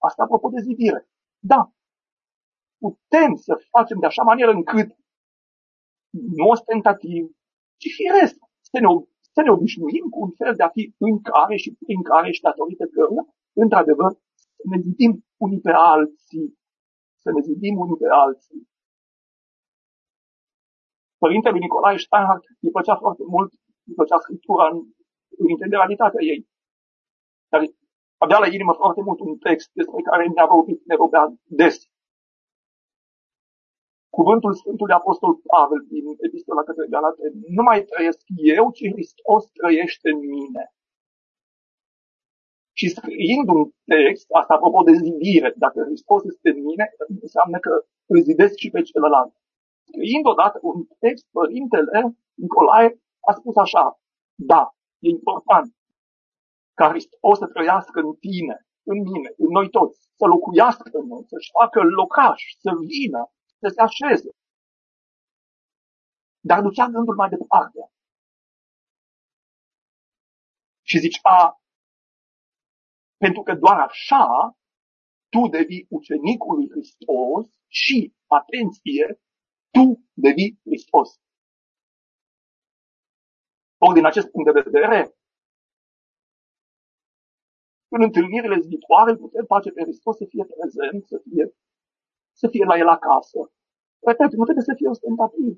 Asta 0.06 0.23
apropo 0.23 0.49
de 0.49 0.61
zidire. 0.61 1.10
Da, 1.40 1.72
putem 2.77 3.36
să 3.36 3.53
facem 3.69 3.99
de 3.99 4.06
așa 4.06 4.23
manieră 4.23 4.52
încât 4.52 4.90
nu 6.10 6.45
ostentativ, 6.48 7.23
ci 7.77 7.88
firesc, 7.98 8.36
să 8.72 8.77
ne, 8.80 8.88
să 9.34 9.41
ne 9.41 9.52
obișnuim 9.52 10.06
cu 10.10 10.19
un 10.26 10.32
fel 10.32 10.53
de 10.56 10.64
a 10.64 10.69
fi 10.69 10.94
în 10.98 11.22
care 11.22 11.56
și 11.56 11.69
prin 11.86 12.02
care 12.02 12.32
și 12.32 12.41
datorită 12.41 12.86
căruia, 12.86 13.26
într-adevăr, 13.53 14.11
să 14.56 14.64
ne 14.72 14.77
zidim 14.82 15.26
unii 15.38 15.60
pe 15.60 15.72
alții, 15.72 16.57
să 17.23 17.30
ne 17.32 17.41
zidim 17.41 17.77
unii 17.77 17.98
pe 17.98 18.10
alții. 18.10 18.69
Părintele 21.18 21.57
Nicolae 21.57 21.98
Steinhardt 21.98 22.45
îi 22.61 22.72
plăcea 22.72 22.95
foarte 22.95 23.23
mult, 23.27 23.52
îi 23.88 23.94
plăcea 23.94 24.19
scriptura 24.19 24.65
în, 24.73 24.77
în 25.38 25.49
integralitatea 25.49 26.22
ei. 26.22 26.48
Dar 27.49 27.61
avea 28.26 28.39
la 28.43 28.53
inimă 28.56 28.73
foarte 28.81 29.02
mult 29.07 29.19
un 29.19 29.34
text 29.47 29.69
despre 29.80 30.02
care 30.10 30.23
ne-a 30.27 30.47
vorbit, 30.56 30.80
ne 30.89 30.95
vorbea 31.02 31.23
des. 31.60 31.76
Cuvântul 34.18 34.53
Sfântului 34.61 34.99
Apostol 34.99 35.34
Pavel 35.52 35.81
din 35.93 36.06
Epistola 36.27 36.64
către 36.69 36.85
Galate, 36.93 37.23
nu 37.57 37.64
mai 37.69 37.80
trăiesc 37.91 38.22
eu, 38.57 38.65
ci 38.77 38.91
Hristos 38.93 39.43
trăiește 39.60 40.07
în 40.15 40.19
mine. 40.35 40.64
Și 42.80 42.88
scriind 42.97 43.47
un 43.56 43.61
text, 43.91 44.27
asta 44.39 44.53
apropo 44.53 44.81
de 44.89 44.93
zidire, 45.03 45.49
dacă 45.64 45.77
Hristos 45.88 46.22
este 46.31 46.49
în 46.49 46.61
mine, 46.69 46.85
înseamnă 47.22 47.57
că 47.65 47.72
îl 48.11 48.19
zidesc 48.30 48.56
și 48.64 48.69
pe 48.69 48.81
celălalt. 48.81 49.34
Scriind 49.89 50.26
odată 50.34 50.57
un 50.61 50.77
text, 51.03 51.26
Părintele 51.38 51.99
Nicolae 52.41 52.89
a 53.30 53.31
spus 53.39 53.56
așa, 53.56 53.84
da, 54.52 54.64
e 55.06 55.07
important 55.10 55.68
ca 56.80 56.85
Hristos 56.89 57.38
să 57.38 57.47
trăiască 57.47 57.99
în 57.99 58.14
tine, 58.26 58.56
în 58.91 58.97
mine, 59.10 59.30
în 59.38 59.49
noi 59.57 59.69
toți, 59.69 59.99
să 60.19 60.26
locuiască 60.26 60.89
în 60.99 61.07
noi, 61.07 61.23
să-și 61.31 61.52
facă 61.60 61.80
locaș, 61.81 62.41
să 62.64 62.72
vină, 62.91 63.22
să 63.61 63.68
se 63.76 63.81
așeze. 63.81 64.30
Dar 66.49 66.61
ducea 66.61 66.88
gândul 66.95 67.15
mai 67.15 67.30
departe. 67.30 67.81
Și 70.89 70.97
zicea, 70.99 71.61
pentru 73.18 73.41
că 73.41 73.56
doar 73.56 73.80
așa 73.80 74.26
tu 75.34 75.47
devii 75.47 75.88
ucenicul 75.89 76.56
lui 76.56 76.69
Hristos 76.69 77.45
și, 77.68 77.97
atenție, 78.39 79.06
tu 79.76 79.84
devii 80.14 80.60
Hristos. 80.64 81.10
Ori 83.77 83.93
din 83.93 84.06
acest 84.06 84.27
punct 84.31 84.53
de 84.53 84.61
vedere, 84.61 85.15
în 87.95 88.01
întâlnirile 88.07 88.57
ziditoare 88.65 89.11
putem 89.15 89.45
face 89.53 89.69
pe 89.72 89.81
Hristos 89.88 90.15
să 90.22 90.26
fie 90.31 90.45
prezent, 90.53 91.01
să 91.11 91.17
fie, 91.26 91.45
să 92.41 92.45
fie 92.53 92.65
la 92.72 92.76
el 92.84 92.89
acasă. 92.97 93.39
Repet, 94.09 94.31
nu 94.39 94.43
trebuie 94.47 94.69
să 94.69 94.76
fie 94.80 94.93
ostentativ. 94.93 95.53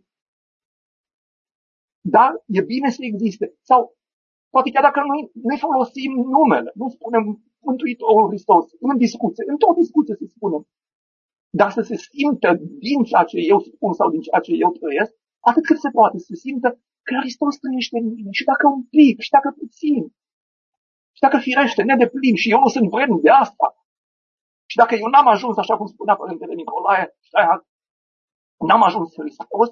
Dar 2.15 2.31
e 2.57 2.61
bine 2.73 2.89
să 2.97 3.01
existe. 3.11 3.45
Sau 3.69 3.79
poate 4.53 4.69
chiar 4.73 4.85
dacă 4.89 4.99
noi, 5.11 5.21
noi 5.49 5.57
folosim 5.65 6.11
numele, 6.35 6.69
nu 6.81 6.87
spunem 6.97 7.23
Mântuitorul 7.67 8.29
Hristos, 8.31 8.65
în 8.79 8.97
discuție, 9.05 9.43
în 9.51 9.57
tot 9.63 9.75
discuție 9.83 10.15
să 10.21 10.25
spunem, 10.35 10.63
dar 11.59 11.71
să 11.77 11.81
se 11.89 11.95
simtă 11.95 12.49
din 12.85 12.99
ceea 13.09 13.23
ce 13.31 13.37
eu 13.53 13.59
spun 13.59 13.93
sau 13.99 14.07
din 14.13 14.21
ceea 14.27 14.41
ce 14.45 14.51
eu 14.63 14.71
trăiesc, 14.71 15.13
atât 15.49 15.63
cât 15.65 15.79
se 15.85 15.89
poate 15.97 16.17
să 16.17 16.25
se 16.29 16.35
simtă 16.45 16.69
că 17.07 17.13
Hristos 17.21 17.53
trăiește 17.57 17.97
în 18.01 18.07
mine 18.15 18.31
și 18.31 18.43
dacă 18.51 18.65
un 18.75 18.83
pic, 18.95 19.15
și 19.25 19.31
dacă 19.37 19.49
puțin, 19.61 20.01
și 21.17 21.23
dacă 21.25 21.37
firește, 21.37 21.81
nedeplin 21.83 22.35
și 22.35 22.51
eu 22.51 22.59
nu 22.59 22.69
sunt 22.75 22.89
vrednic 22.89 23.21
de 23.21 23.29
asta, 23.29 23.67
și 24.69 24.77
dacă 24.77 24.95
eu 24.95 25.07
n-am 25.07 25.27
ajuns, 25.27 25.57
așa 25.57 25.77
cum 25.77 25.85
spunea 25.85 26.15
Părintele 26.15 26.53
Nicolae, 26.53 27.15
n-am 28.67 28.83
ajuns 28.83 29.13
Hristos, 29.13 29.69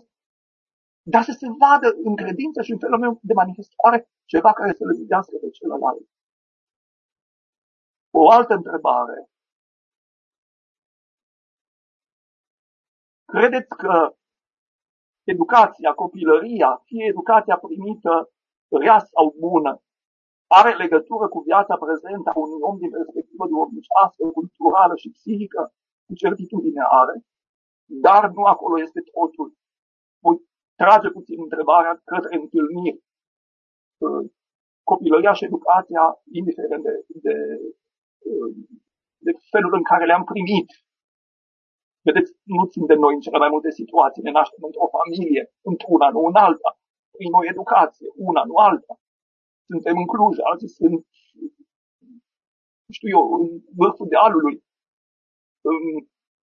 dar 1.14 1.24
să 1.24 1.32
se 1.32 1.48
vadă 1.62 1.88
în 2.04 2.16
credință 2.16 2.62
și 2.62 2.72
în 2.72 2.80
felul 2.80 3.00
meu 3.00 3.20
de 3.22 3.34
manifestare 3.34 4.10
ceva 4.26 4.54
care 4.54 4.74
să 4.74 4.84
le 4.86 4.94
zidească 4.94 5.36
pe 5.42 5.50
celălalt. 5.50 6.08
O 8.10 8.30
altă 8.30 8.54
întrebare. 8.54 9.30
Credeți 13.26 13.68
că 13.68 14.16
educația, 15.24 15.94
copilăria, 15.94 16.82
fie 16.86 17.06
educația 17.06 17.58
primită 17.58 18.30
rea 18.70 19.00
sau 19.00 19.36
bună, 19.40 19.85
are 20.48 20.76
legătură 20.76 21.28
cu 21.28 21.40
viața 21.40 21.76
prezentă 21.76 22.30
a 22.30 22.40
unui 22.40 22.62
om 22.62 22.78
din 22.78 22.90
perspectivă 22.90 23.48
duhovnicească, 23.48 24.22
culturală 24.40 24.96
și 24.96 25.10
psihică? 25.10 25.74
Cu 26.06 26.14
certitudine 26.14 26.84
are. 27.02 27.16
Dar 27.86 28.30
nu 28.30 28.44
acolo 28.44 28.82
este 28.82 29.02
totul. 29.02 29.48
Voi 30.24 30.38
trage 30.76 31.10
puțin 31.10 31.38
întrebarea 31.42 32.02
către 32.04 32.36
întâlniri. 32.42 33.04
Copilăria 34.84 35.34
și 35.34 35.46
educația, 35.46 36.04
indiferent 36.32 36.84
de, 36.84 37.06
de 37.08 37.34
de 39.28 39.32
felul 39.54 39.74
în 39.80 39.84
care 39.90 40.06
le-am 40.06 40.26
primit. 40.32 40.70
Vedeți, 42.08 42.32
nu 42.56 42.66
țin 42.72 42.86
de 42.92 42.98
noi 43.04 43.14
în 43.14 43.24
cele 43.26 43.38
mai 43.44 43.52
multe 43.56 43.72
situații. 43.80 44.26
Ne 44.26 44.32
naștem 44.32 44.64
într-o 44.70 44.94
familie, 44.98 45.44
într-una, 45.70 46.08
nu 46.16 46.22
în 46.30 46.36
alta. 46.48 46.70
Prin 47.16 47.32
o 47.40 47.42
educație, 47.54 48.08
una, 48.30 48.44
nu 48.50 48.56
alta. 48.70 48.94
Suntem 49.70 49.98
în 50.02 50.08
Cluj, 50.12 50.36
alții 50.52 50.72
sunt, 50.80 51.06
știu 52.98 53.10
eu, 53.18 53.24
în 53.38 53.46
vârful 53.80 54.08
dealului. 54.14 54.56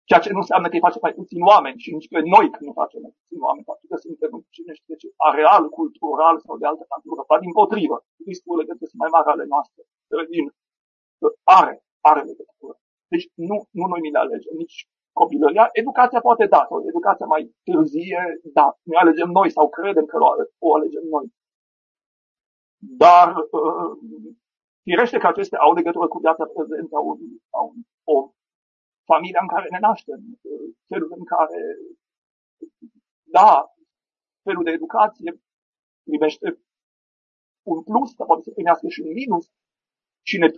Ceea 0.09 0.24
ce 0.24 0.32
nu 0.32 0.42
înseamnă 0.44 0.66
că 0.68 0.74
îi 0.74 0.86
face 0.86 0.98
mai 1.02 1.18
puțin 1.20 1.40
oameni 1.52 1.82
și 1.82 1.94
nici 1.97 2.12
pe 2.14 2.20
noi 2.34 2.47
când 2.55 2.64
nu 2.68 2.78
facem 2.82 3.01
mai 3.06 3.14
puțin 3.20 3.40
oameni, 3.47 3.66
pentru 3.68 3.86
că 3.90 3.97
suntem 4.06 4.30
cine 4.55 4.72
știe 4.80 4.97
ce, 5.01 5.09
areal, 5.28 5.64
cultural 5.78 6.36
sau 6.44 6.55
de 6.60 6.66
altă 6.70 6.84
natură, 6.94 7.22
dar 7.28 7.38
din 7.44 7.52
potrivă, 7.59 7.97
riscurile 8.30 8.64
de 8.80 8.86
sunt 8.90 9.01
mai 9.02 9.10
mari 9.14 9.32
ale 9.34 9.44
noastre, 9.52 9.80
revin 10.18 10.47
are, 11.59 11.74
are 12.10 12.20
legătură. 12.30 12.74
Deci 13.12 13.26
nu, 13.48 13.56
nu 13.78 13.84
noi 13.86 14.01
ni 14.01 14.10
le 14.14 14.18
alegem, 14.18 14.55
nici 14.62 14.78
copilăria. 15.12 15.68
Educația 15.72 16.20
poate 16.20 16.47
da, 16.47 16.60
sau 16.68 16.84
educația 16.90 17.26
mai 17.26 17.42
târzie, 17.66 18.20
da, 18.59 18.66
ne 18.82 18.97
alegem 18.97 19.30
noi 19.38 19.51
sau 19.51 19.68
credem 19.68 20.06
că 20.06 20.16
o 20.59 20.74
alegem 20.74 21.05
noi. 21.14 21.26
Dar 22.81 23.35
uh, 23.36 23.90
firește 24.82 25.19
că 25.19 25.27
acestea 25.27 25.59
au 25.59 25.74
legătură 25.74 26.09
cu 26.09 26.19
viața 26.19 26.44
prezentă 26.44 26.97
a 26.97 27.01
unui, 27.01 27.43
a 27.51 27.61
un 27.61 27.77
om. 28.05 28.32
Familia 29.05 29.40
în 29.43 29.48
care 29.48 29.66
ne 29.70 29.78
naștem, 29.78 30.20
uh, 30.43 30.74
felul 30.86 31.12
în 31.19 31.24
care, 31.24 31.61
da, 33.23 33.74
felul 34.43 34.65
de 34.65 34.70
educație 34.70 35.40
primește 36.02 36.61
un 37.62 37.82
plus, 37.82 38.15
dar 38.15 38.27
poate 38.27 38.43
să 38.43 38.51
primească 38.51 38.89
și 38.89 39.01
un 39.01 39.12
minus 39.12 39.51
și 40.23 40.39
ne 40.39 40.48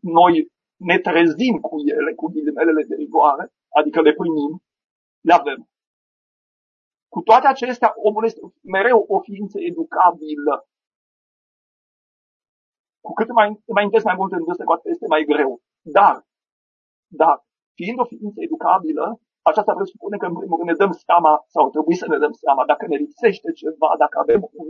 noi 0.00 0.52
ne 0.76 0.98
trezim 0.98 1.56
cu 1.60 1.76
ele, 1.86 2.14
cu 2.14 2.26
ghilimelele 2.26 2.82
de 2.84 2.94
rigoare, 2.94 3.52
adică 3.68 4.00
le 4.00 4.12
primim, 4.12 4.62
le 5.20 5.32
avem. 5.32 5.70
Cu 7.08 7.20
toate 7.20 7.46
acestea, 7.46 7.92
omul 7.96 8.24
este 8.24 8.40
mereu 8.62 9.04
o 9.08 9.20
ființă 9.20 9.60
educabilă. 9.60 10.68
Cu 13.06 13.12
cât 13.12 13.30
mai, 13.38 13.48
mai 13.76 13.84
interes 13.84 14.04
mai 14.04 14.18
mult 14.20 14.32
în 14.32 14.44
vârstă, 14.46 14.64
cu 14.64 14.72
atât 14.72 14.90
este 14.90 15.06
mai 15.14 15.24
greu. 15.24 15.50
Dar, 15.96 16.14
dar, 17.20 17.36
fiind 17.78 17.98
o 18.00 18.04
ființă 18.04 18.38
educabilă, 18.46 19.20
aceasta 19.50 19.74
presupune 19.74 20.16
că 20.16 20.26
în 20.26 20.36
primul 20.38 20.56
rând 20.58 20.70
ne 20.70 20.80
dăm 20.82 20.92
seama, 21.06 21.32
sau 21.54 21.70
trebuie 21.70 21.96
să 22.02 22.08
ne 22.08 22.18
dăm 22.18 22.32
seama, 22.32 22.62
dacă 22.72 22.86
ne 22.86 22.96
lipsește 22.96 23.52
ceva, 23.52 23.90
dacă 23.98 24.18
avem 24.18 24.40
un, 24.60 24.68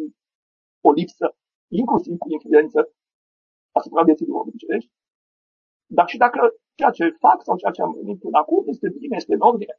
o 0.80 0.90
lipsă, 0.92 1.26
inclusiv 1.80 2.14
cu 2.18 2.28
influență 2.36 2.80
asupra 3.78 4.02
vieții 4.02 4.26
duhovnicești, 4.26 4.90
dar 5.96 6.06
și 6.08 6.16
dacă 6.24 6.40
ceea 6.74 6.90
ce 6.90 7.16
fac 7.24 7.38
sau 7.42 7.56
ceea 7.56 7.72
ce 7.72 7.82
am 7.82 7.92
venit 8.00 8.18
până 8.20 8.38
acum 8.38 8.62
este 8.66 8.88
bine, 8.98 9.16
este 9.16 9.34
în 9.34 9.40
ordine. 9.40 9.74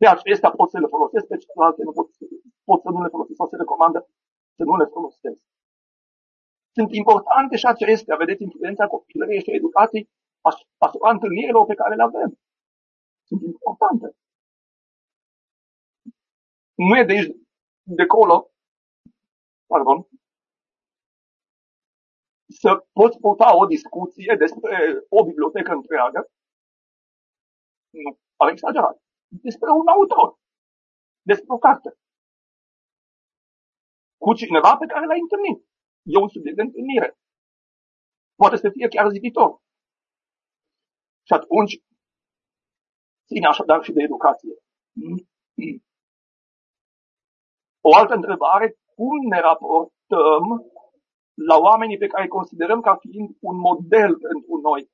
Pe 0.00 0.06
acestea 0.06 0.50
pot 0.50 0.70
să 0.70 0.78
le 0.78 0.86
folosesc, 0.86 1.26
pe 1.26 1.36
celelalte 1.36 1.82
nu 1.82 1.92
pot, 1.92 2.08
pot 2.64 2.80
să 2.82 2.88
nu 2.90 3.02
le 3.02 3.08
folosesc 3.08 3.36
sau 3.36 3.48
se 3.48 3.56
recomandă 3.56 4.00
să 4.56 4.62
nu 4.64 4.76
le 4.76 4.84
folosesc. 4.84 5.42
Sunt 6.76 6.92
importante 6.92 7.56
și 7.56 7.66
acestea, 7.66 8.16
vedeți, 8.16 8.42
influența 8.42 8.86
copilăriei 8.86 9.42
și 9.42 9.54
educației 9.54 10.08
asupra 10.78 11.10
întâlnirilor 11.10 11.64
pe 11.66 11.74
care 11.74 11.94
le 11.94 12.02
avem. 12.02 12.38
Sunt 13.28 13.42
importante. 13.42 14.16
Nu 16.74 16.98
e 16.98 17.04
de 17.04 17.12
aici, 17.12 17.36
de 17.82 18.02
acolo, 18.02 18.50
pardon, 19.66 20.08
să 22.48 22.86
poți 22.92 23.18
putea 23.18 23.56
o 23.56 23.66
discuție 23.66 24.34
despre 24.38 24.76
o 25.08 25.24
bibliotecă 25.24 25.72
întreagă. 25.72 26.30
Nu, 27.90 28.18
am 28.36 28.48
exagerat. 28.48 29.02
Despre 29.28 29.70
un 29.70 29.86
autor. 29.86 30.38
Despre 31.22 31.46
o 31.48 31.58
carte. 31.58 31.90
Cu 34.16 34.34
cineva 34.34 34.76
pe 34.76 34.86
care 34.86 35.06
l-ai 35.06 35.20
întâlnit. 35.20 35.67
E 36.12 36.16
un 36.24 36.28
subiect 36.28 36.56
de 36.56 36.62
întâlnire. 36.62 37.08
Poate 38.40 38.56
să 38.56 38.68
fie 38.70 38.88
chiar 38.88 39.08
ziditor. 39.10 39.50
Și 41.26 41.32
atunci 41.38 41.74
ține 43.26 43.46
așadar 43.46 43.82
și 43.82 43.92
de 43.92 44.02
educație. 44.02 44.54
O 47.80 47.90
altă 47.96 48.14
întrebare, 48.14 48.66
cum 48.94 49.16
ne 49.32 49.40
raportăm 49.40 50.44
la 51.50 51.56
oamenii 51.56 51.98
pe 51.98 52.06
care 52.06 52.22
îi 52.22 52.36
considerăm 52.38 52.80
ca 52.80 52.96
fiind 52.96 53.28
un 53.40 53.56
model 53.68 54.18
pentru 54.18 54.56
noi, 54.68 54.90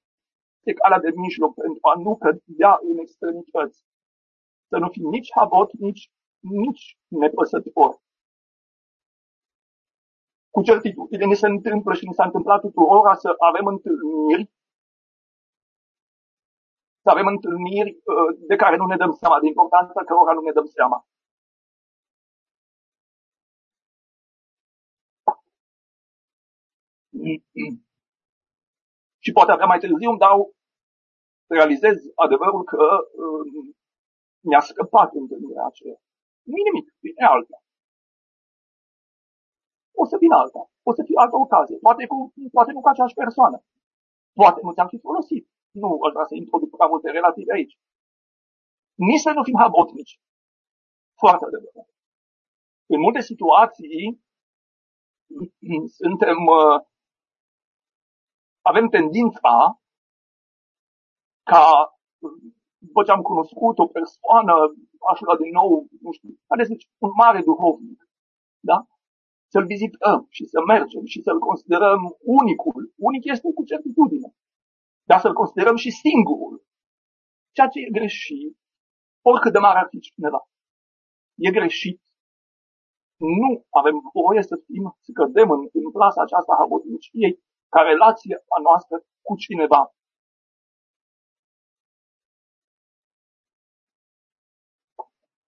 pe 0.64 0.72
calea 0.72 0.98
de 0.98 1.10
mijloc, 1.24 1.54
pentru 1.54 1.78
a 1.92 1.94
nu 2.04 2.16
cădea 2.16 2.78
în 2.90 2.98
extremități. 2.98 3.84
Să 4.68 4.76
nu 4.78 4.88
fim 4.90 5.06
nici 5.08 5.30
habot, 5.36 5.72
nici, 5.72 6.10
nici 6.38 6.98
nepăsător. 7.08 7.92
Cu 10.54 10.62
certitudine 10.62 11.24
ni 11.24 11.34
se 11.42 11.46
întâmplă 11.46 11.92
și 11.94 12.06
ni 12.06 12.14
s-a 12.14 12.24
întâmplat 12.24 12.60
tuturor 12.60 13.14
să 13.14 13.34
avem 13.38 13.66
întâlniri 13.66 14.44
să 17.04 17.10
avem 17.10 17.26
întâlniri 17.26 17.90
uh, 17.90 18.30
de 18.50 18.56
care 18.56 18.76
nu 18.76 18.86
ne 18.86 18.96
dăm 18.96 19.12
seama, 19.20 19.40
de 19.40 19.46
importanța 19.46 20.04
cărora 20.04 20.32
nu 20.32 20.40
ne 20.40 20.52
dăm 20.52 20.66
seama. 20.66 20.98
Și 29.24 29.32
poate 29.32 29.50
avea 29.52 29.66
mai 29.66 29.78
târziu 29.78 30.10
îmi 30.10 30.18
dau, 30.18 30.54
realizez 31.46 31.96
adevărul 32.14 32.64
că 32.64 32.84
uh, 33.22 33.74
mi-a 34.48 34.60
scăpat 34.60 35.14
întâlnirea 35.14 35.66
aceea. 35.66 35.98
Nu 36.42 36.56
nimic, 36.68 36.86
vine 37.00 37.24
alta. 37.34 37.63
O 40.02 40.04
să 40.10 40.16
vină 40.22 40.36
alta. 40.42 40.62
O 40.88 40.90
să 40.96 41.02
fie 41.06 41.16
altă 41.24 41.36
ocazie. 41.44 41.76
Poate, 41.86 42.06
cu, 42.10 42.16
poate 42.56 42.72
nu 42.72 42.80
cu 42.80 42.88
aceeași 42.88 43.20
persoană. 43.22 43.56
Poate 44.40 44.58
nu 44.62 44.72
ți-am 44.72 44.90
fi 44.94 44.98
folosit. 45.06 45.44
Nu 45.82 45.88
aș 46.06 46.12
vrea 46.14 46.26
să 46.30 46.34
introduc 46.34 46.70
prea 46.76 46.88
multe 46.92 47.10
relații 47.10 47.50
aici. 47.56 47.74
Nici 49.08 49.24
să 49.26 49.30
nu 49.36 49.42
fim 49.48 49.58
habotnici. 49.64 50.14
Foarte 51.22 51.44
adevărat. 51.44 51.88
În 52.94 53.00
multe 53.00 53.20
situații 53.30 54.22
suntem 56.02 56.38
uh, 56.58 56.76
avem 58.70 58.86
tendința 58.88 59.54
ca 61.50 61.64
după 62.86 63.00
ce 63.02 63.10
am 63.10 63.22
cunoscut 63.30 63.78
o 63.78 63.86
persoană, 63.98 64.54
aș 65.10 65.18
lua 65.20 65.36
din 65.42 65.50
nou, 65.60 65.68
nu 66.04 66.10
știu, 66.16 66.30
haideți 66.48 66.70
zice, 66.72 66.86
un 67.04 67.12
mare 67.22 67.40
duhovnic, 67.48 68.00
da? 68.70 68.78
Să-l 69.54 69.66
vizităm 69.74 70.20
și 70.36 70.44
să 70.52 70.58
mergem 70.72 71.04
și 71.12 71.22
să-l 71.22 71.38
considerăm 71.38 72.00
unicul. 72.40 72.92
Unic 73.08 73.24
este 73.24 73.48
cu 73.56 73.62
certitudine. 73.64 74.28
Dar 75.08 75.18
să-l 75.20 75.32
considerăm 75.32 75.76
și 75.76 75.90
singurul. 75.90 76.54
Ceea 77.54 77.68
ce 77.68 77.78
e 77.80 77.96
greșit, 77.98 78.56
oricât 79.30 79.52
de 79.52 79.58
mare 79.58 79.78
ar 79.78 79.88
fi 79.90 79.98
cineva. 79.98 80.40
E 81.46 81.50
greșit. 81.58 81.98
Nu 83.16 83.50
avem 83.80 83.96
voie 84.12 84.42
să 84.42 84.56
fim, 84.66 84.84
să 85.04 85.10
cădem 85.18 85.50
în, 85.50 85.60
în 85.72 85.90
plasa 85.96 86.20
aceasta 86.22 86.52
a 86.52 86.60
habotniciei 86.60 87.32
ca 87.68 87.80
relație 87.80 88.36
a 88.56 88.60
noastră 88.66 88.96
cu 89.26 89.34
cineva. 89.36 89.82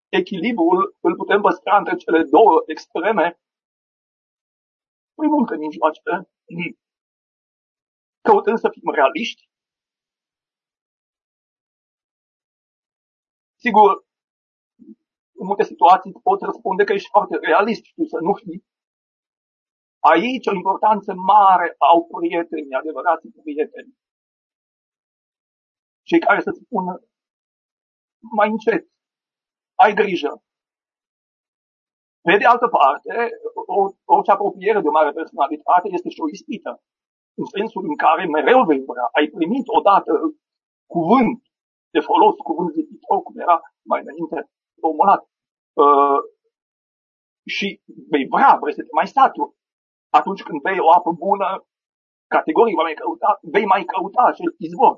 Echilibrul 0.08 0.96
îl 1.00 1.14
putem 1.16 1.40
păstra 1.40 1.76
între 1.78 1.94
cele 1.96 2.22
două 2.22 2.62
extreme 2.66 3.40
prin 5.18 5.30
multe 5.36 5.56
mijloace, 5.56 6.00
căutând 8.26 8.58
să 8.58 8.68
fim 8.74 8.90
realiști. 8.98 9.42
Sigur, 13.64 13.90
în 15.40 15.46
multe 15.46 15.64
situații 15.64 16.12
poți 16.22 16.44
răspunde 16.44 16.84
că 16.84 16.92
ești 16.92 17.08
foarte 17.08 17.36
realist 17.36 17.84
și 17.84 18.02
să 18.12 18.18
nu 18.26 18.32
fii 18.34 18.64
Aici 20.12 20.46
o 20.46 20.54
importanță 20.54 21.14
mare 21.14 21.74
au 21.78 22.06
prietenii, 22.06 22.74
adevărații 22.74 23.30
prieteni. 23.30 23.96
Cei 26.02 26.20
care 26.20 26.40
să 26.40 26.50
spună 26.50 27.02
mai 28.36 28.48
încet, 28.50 28.88
ai 29.74 29.94
grijă. 29.94 30.42
Pe 32.26 32.34
de 32.40 32.46
altă 32.52 32.68
parte, 32.78 33.12
orice 34.14 34.30
apropiere 34.30 34.80
de 34.80 34.88
o 34.88 34.96
mare 34.98 35.12
personalitate 35.20 35.86
este 35.96 36.08
și 36.14 36.22
o 36.24 36.30
ispită. 36.36 36.72
În 37.40 37.46
sensul 37.56 37.82
în 37.90 37.96
care 38.04 38.22
mereu 38.36 38.60
vei 38.70 38.82
vrea, 38.90 39.08
ai 39.18 39.26
primit 39.36 39.66
odată 39.78 40.12
cuvânt 40.94 41.38
de 41.94 42.00
folos, 42.08 42.36
cuvânt 42.48 42.70
ziditor, 42.76 43.18
cum 43.22 43.34
era 43.44 43.56
mai 43.90 44.00
înainte 44.04 44.38
formulat. 44.82 45.22
Uh, 45.82 46.20
și 47.54 47.66
vei 48.12 48.26
vrea, 48.34 48.52
vrei 48.60 48.78
să 48.78 48.82
te 48.82 48.98
mai 48.98 49.08
saturi 49.16 49.54
atunci 50.18 50.42
când 50.46 50.58
bei 50.66 50.78
o 50.86 50.92
apă 50.98 51.10
bună, 51.24 51.48
categoric 52.34 52.76
mai 52.76 52.94
căuta, 53.00 53.30
vei 53.54 53.66
mai 53.72 53.82
căuta 53.92 54.22
acel 54.26 54.50
izvor. 54.66 54.94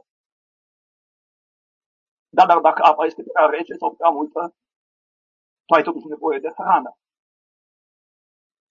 Da, 2.36 2.42
dar 2.50 2.58
dacă 2.68 2.80
apa 2.90 3.04
este 3.04 3.22
prea 3.22 3.46
rece 3.46 3.74
sau 3.80 3.94
prea 3.94 4.10
multă, 4.18 4.40
tu 5.66 5.74
ai 5.74 5.82
totuși 5.88 6.12
nevoie 6.14 6.38
de 6.38 6.52
hrană. 6.58 6.92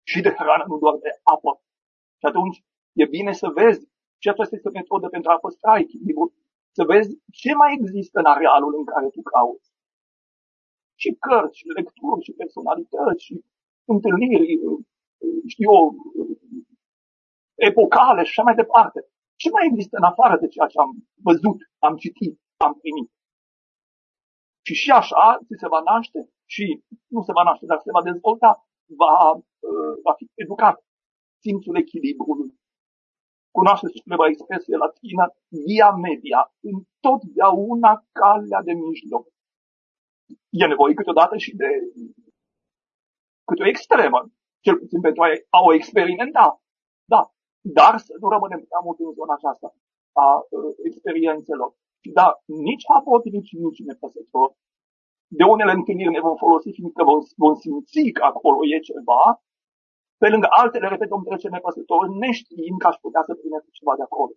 Și 0.09 0.21
de 0.21 0.31
hrană, 0.37 0.63
nu 0.67 0.77
doar 0.77 0.95
de 1.05 1.11
apă. 1.33 1.51
Și 2.19 2.25
atunci 2.31 2.57
e 3.01 3.05
bine 3.05 3.31
să 3.41 3.47
vezi 3.59 3.81
ce 4.21 4.29
aceasta 4.29 4.55
este 4.55 4.69
metodă 4.69 5.07
pentru 5.07 5.29
a 5.31 5.37
păstra 5.45 5.77
echilibru, 5.77 6.33
să 6.71 6.83
vezi 6.83 7.09
ce 7.31 7.53
mai 7.53 7.71
există 7.77 8.19
în 8.19 8.25
arealul 8.25 8.73
în 8.77 8.85
care 8.85 9.07
tu 9.09 9.21
cauți. 9.21 9.69
Și 11.01 11.09
cărți, 11.25 11.57
și 11.57 11.67
lecturi, 11.77 12.23
și 12.25 12.31
personalități, 12.31 13.23
și 13.25 13.33
întâlniri, 13.93 14.59
știu 15.53 15.71
eu, 15.73 15.95
epocale 17.69 18.21
și 18.23 18.29
așa 18.29 18.43
mai 18.47 18.55
departe. 18.55 18.99
Ce 19.41 19.49
mai 19.49 19.67
există 19.69 19.95
în 19.97 20.03
afară 20.11 20.35
de 20.39 20.47
ceea 20.47 20.67
ce 20.67 20.77
am 20.79 20.91
văzut, 21.27 21.59
am 21.87 21.95
citit, 22.03 22.33
am 22.65 22.73
primit? 22.81 23.09
Și 24.65 24.73
și 24.73 24.91
așa 24.91 25.23
ți 25.45 25.59
se 25.61 25.67
va 25.67 25.81
naște 25.91 26.29
și 26.45 26.83
nu 27.07 27.21
se 27.21 27.31
va 27.37 27.43
naște, 27.43 27.65
dar 27.65 27.79
se 27.79 27.91
va 27.91 28.03
dezvolta, 28.11 28.66
va, 29.01 29.15
uh, 29.69 29.93
va 30.03 30.13
fi 30.13 30.25
educat 30.35 30.83
simțul 31.43 31.75
echilibrului. 31.77 32.51
Cunoașteți 33.57 34.01
ceva 34.09 34.27
expresie 34.27 34.75
latină, 34.83 35.25
via 35.65 35.89
media, 35.91 36.41
întotdeauna 36.71 38.05
calea 38.19 38.61
de 38.67 38.73
mijloc. 38.73 39.25
E 40.49 40.65
nevoie 40.65 40.93
câteodată 40.93 41.37
și 41.37 41.55
de 41.55 41.69
câte 43.47 43.63
o 43.63 43.71
extremă, 43.73 44.19
cel 44.65 44.75
puțin 44.81 45.01
pentru 45.01 45.21
a 45.49 45.59
o 45.67 45.73
experimenta. 45.73 46.45
Da, 47.13 47.21
dar 47.79 47.93
să 47.97 48.13
nu 48.21 48.27
rămânem 48.29 48.61
prea 48.69 48.81
mult 48.83 48.99
în 48.99 49.13
zona 49.19 49.33
aceasta 49.35 49.67
a 50.25 50.27
uh, 50.37 50.73
experiențelor. 50.89 51.69
Și 52.03 52.09
da, 52.19 52.27
nici 52.67 52.85
apotrici, 52.97 53.51
nici 53.65 53.85
nepăsător. 53.89 54.49
De 55.27 55.43
unele 55.43 55.71
întâlniri 55.71 56.15
ne 56.17 56.19
vom 56.19 56.35
folosi 56.35 56.71
fiindcă 56.71 57.03
vom, 57.03 57.19
vom 57.35 57.55
simți 57.55 58.11
că 58.17 58.23
acolo 58.23 58.59
e 58.73 58.79
ceva, 58.79 59.23
pe 60.21 60.27
lângă 60.29 60.47
altele, 60.49 60.87
repet, 60.87 61.09
vom 61.09 61.23
trece 61.23 61.47
nepăsător, 61.49 62.07
neștiind 62.07 62.79
că 62.79 62.87
aș 62.87 62.95
putea 62.95 63.23
să 63.27 63.35
primesc 63.35 63.65
ceva 63.71 63.95
de 63.95 64.01
acolo. 64.01 64.31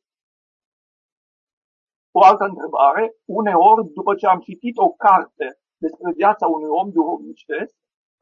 O 2.19 2.21
altă 2.25 2.45
întrebare, 2.45 3.05
uneori, 3.25 3.89
după 3.99 4.15
ce 4.15 4.27
am 4.27 4.41
citit 4.41 4.77
o 4.79 4.89
carte 5.05 5.47
despre 5.85 6.13
viața 6.13 6.47
unui 6.47 6.69
om 6.81 6.91
duhovnicesc, 6.91 7.75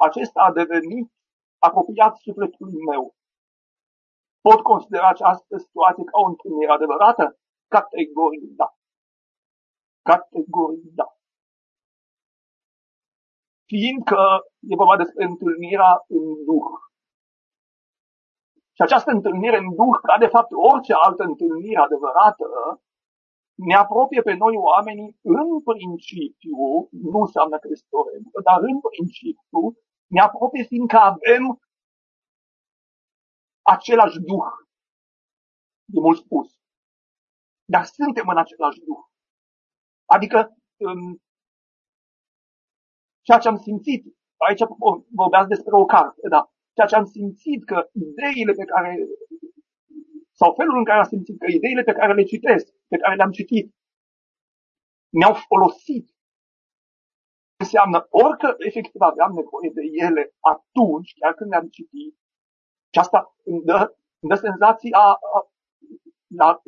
acesta 0.06 0.40
a 0.42 0.52
devenit 0.52 1.08
apropiat 1.58 2.16
sufletului 2.16 2.82
meu. 2.90 3.14
Pot 4.40 4.60
considera 4.62 5.08
această 5.08 5.56
situație 5.58 6.04
ca 6.04 6.18
o 6.20 6.26
întâlnire 6.26 6.72
adevărată? 6.72 7.38
Categoric 7.74 8.50
da. 8.60 8.68
Categoric 10.02 10.84
da. 11.00 11.07
Fiindcă 13.70 14.20
e 14.70 14.80
vorba 14.82 14.96
despre 14.96 15.24
întâlnirea 15.24 15.92
în 16.16 16.24
Duh. 16.48 16.70
Și 18.76 18.82
această 18.82 19.10
întâlnire 19.10 19.58
în 19.62 19.68
Duh, 19.78 19.96
ca 20.08 20.14
de 20.24 20.30
fapt 20.34 20.50
orice 20.72 20.92
altă 21.06 21.22
întâlnire 21.30 21.80
adevărată, 21.80 22.48
ne 23.68 23.74
apropie 23.74 24.22
pe 24.22 24.34
noi 24.34 24.54
oamenii 24.56 25.10
în 25.22 25.60
principiu, 25.70 26.56
nu 27.12 27.18
înseamnă 27.24 27.56
că 27.58 27.68
este 27.70 27.88
o 27.90 28.02
regulă, 28.12 28.40
dar 28.48 28.58
în 28.70 28.80
principiu 28.88 29.62
ne 30.14 30.20
apropie 30.20 30.62
fiindcă 30.62 30.96
avem 30.96 31.44
același 33.74 34.18
Duh. 34.18 34.50
E 35.94 36.00
mult 36.00 36.18
spus. 36.18 36.48
Dar 37.64 37.84
suntem 37.84 38.28
în 38.28 38.38
același 38.38 38.78
Duh. 38.78 39.04
Adică 40.04 40.38
um, 40.76 41.22
ceea 43.28 43.42
ce 43.42 43.48
am 43.48 43.58
simțit, 43.66 44.02
aici 44.46 44.64
vorbeați 45.20 45.52
despre 45.54 45.74
o 45.82 45.84
carte, 45.84 46.28
da, 46.28 46.40
ceea 46.74 46.86
ce 46.90 46.96
am 46.96 47.04
simțit 47.04 47.60
că 47.70 47.78
ideile 47.92 48.52
pe 48.60 48.64
care, 48.64 48.90
sau 50.40 50.54
felul 50.54 50.76
în 50.78 50.84
care 50.84 50.98
am 50.98 51.10
simțit 51.14 51.38
că 51.38 51.46
ideile 51.50 51.82
pe 51.82 51.92
care 51.98 52.12
le 52.14 52.30
citesc, 52.32 52.66
pe 52.92 52.96
care 52.96 53.14
le-am 53.16 53.30
citit, 53.30 53.66
mi-au 55.16 55.34
folosit. 55.48 56.06
Înseamnă 57.62 58.06
orică 58.10 58.48
efectiv 58.68 59.00
aveam 59.00 59.32
nevoie 59.40 59.70
de 59.78 59.84
ele 60.06 60.22
atunci, 60.54 61.10
chiar 61.18 61.34
când 61.34 61.50
le-am 61.50 61.68
citit, 61.76 62.12
și 62.92 62.98
asta 63.04 63.18
îmi 63.44 63.62
dă, 63.68 63.78
îmi 64.20 64.30
dă 64.32 64.36
senzația, 64.46 65.00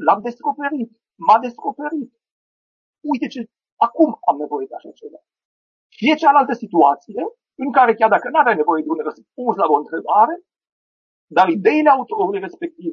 l-am 0.06 0.20
descoperit, 0.22 0.90
m-a 1.26 1.38
descoperit. 1.38 2.10
Uite 3.12 3.26
ce, 3.26 3.40
acum 3.86 4.10
am 4.30 4.36
nevoie 4.36 4.66
de 4.66 4.74
așa 4.74 4.90
ceva. 4.90 5.20
Fie 6.00 6.14
cealaltă 6.22 6.54
situație, 6.64 7.22
în 7.64 7.70
care 7.76 7.94
chiar 7.94 8.10
dacă 8.14 8.26
nu 8.28 8.38
aveai 8.38 8.60
nevoie 8.60 8.82
de 8.82 8.90
un 8.94 9.00
răspuns 9.08 9.54
la 9.62 9.66
o 9.74 9.76
întrebare, 9.82 10.34
dar 11.36 11.46
ideile 11.48 11.90
autorului 11.90 12.40
respectiv, 12.40 12.92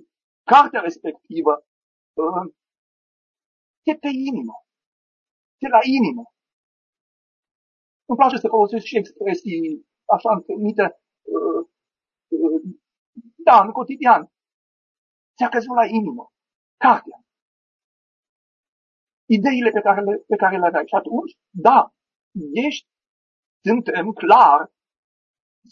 cartea 0.52 0.82
respectivă, 0.88 1.54
te 3.86 3.94
uh, 3.94 4.00
pe 4.04 4.10
inimă, 4.30 4.56
te 5.60 5.68
la 5.76 5.82
inimă. 5.98 6.24
Îmi 8.10 8.18
place 8.20 8.38
să 8.38 8.48
folosesc 8.56 8.86
și 8.86 8.98
expresii 8.98 9.62
așa 10.16 10.30
întâlnite, 10.38 10.86
uh, 11.34 11.62
uh, 12.44 12.62
da, 13.48 13.56
în 13.66 13.72
cotidian. 13.72 14.22
Ți-a 15.36 15.50
căzut 15.50 15.76
la 15.76 15.86
inimă, 15.86 16.24
cartea. 16.86 17.18
Ideile 19.38 19.70
pe 19.78 19.82
care 19.82 20.02
le, 20.02 20.14
pe 20.32 20.36
care 20.36 20.58
le 20.58 20.66
aveai. 20.66 20.88
Și 20.88 20.96
atunci, 20.96 21.34
da, 21.50 21.80
ești 22.68 22.88
suntem 23.66 24.12
clar, 24.12 24.72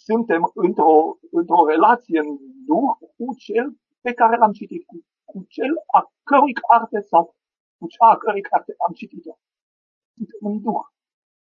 suntem 0.08 0.42
într-o, 0.54 1.18
într-o 1.32 1.66
relație 1.66 2.20
în 2.20 2.38
duh 2.70 2.92
cu 3.16 3.36
cel 3.46 3.68
pe 4.02 4.14
care 4.14 4.38
l-am 4.38 4.52
citit, 4.52 4.86
cu, 4.86 4.96
cu 5.24 5.46
cel 5.48 5.74
a 5.98 6.12
cărui 6.24 6.54
carte 6.54 7.00
sau 7.00 7.36
cu 7.78 7.88
cea 7.88 8.08
a 8.10 8.18
cărui 8.18 8.42
carte 8.42 8.74
am 8.88 8.94
citit-o. 8.94 9.34
Suntem 10.16 10.42
în 10.50 10.62
duh. 10.62 10.84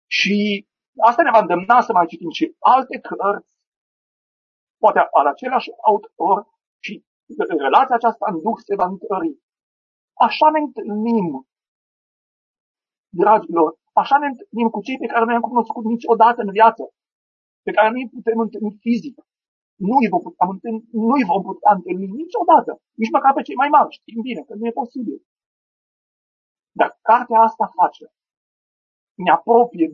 Și 0.07 0.67
asta 1.09 1.21
ne 1.23 1.29
va 1.29 1.39
îndemna 1.39 1.81
să 1.81 1.91
mai 1.93 2.05
citim 2.05 2.29
și 2.29 2.55
alte 2.59 2.99
cărți, 2.99 3.53
poate 4.77 4.99
al 4.99 5.27
același 5.27 5.69
autor 5.89 6.47
și 6.79 7.05
relația 7.57 7.95
aceasta 7.95 8.25
în 8.31 8.41
duh 8.41 8.57
se 8.65 8.75
va 8.75 8.85
întări. 8.85 9.39
Așa 10.13 10.49
ne 10.49 10.59
întâlnim, 10.59 11.47
dragilor, 13.09 13.77
Așa 14.01 14.15
ne 14.17 14.27
întâlnim 14.31 14.69
cu 14.73 14.79
cei 14.85 14.97
pe 15.01 15.11
care 15.11 15.23
noi 15.25 15.35
am 15.35 15.49
cunoscut 15.49 15.83
niciodată 15.93 16.39
în 16.41 16.51
viață, 16.57 16.83
pe 17.65 17.71
care 17.71 17.89
nu 17.89 17.99
îi 17.99 18.13
putem 18.15 18.39
întâlni 18.45 18.77
fizic. 18.85 19.15
Nu 19.87 19.95
îi 20.01 20.11
vom 20.13 20.21
putea 20.27 20.47
întâlni, 20.53 20.81
nu 21.07 21.13
îi 21.19 21.29
vom 21.31 21.41
putea 21.49 21.71
întâlni 21.77 22.07
niciodată, 22.21 22.71
nici 23.01 23.15
măcar 23.15 23.31
pe 23.33 23.45
cei 23.47 23.61
mai 23.61 23.69
mari, 23.75 23.95
știm 23.97 24.21
bine 24.27 24.41
că 24.47 24.53
nu 24.55 24.65
e 24.67 24.79
posibil. 24.81 25.17
Dar 26.79 26.89
cartea 27.09 27.39
asta 27.47 27.65
face. 27.79 28.05
Ne 29.23 29.31
apropie 29.37 29.87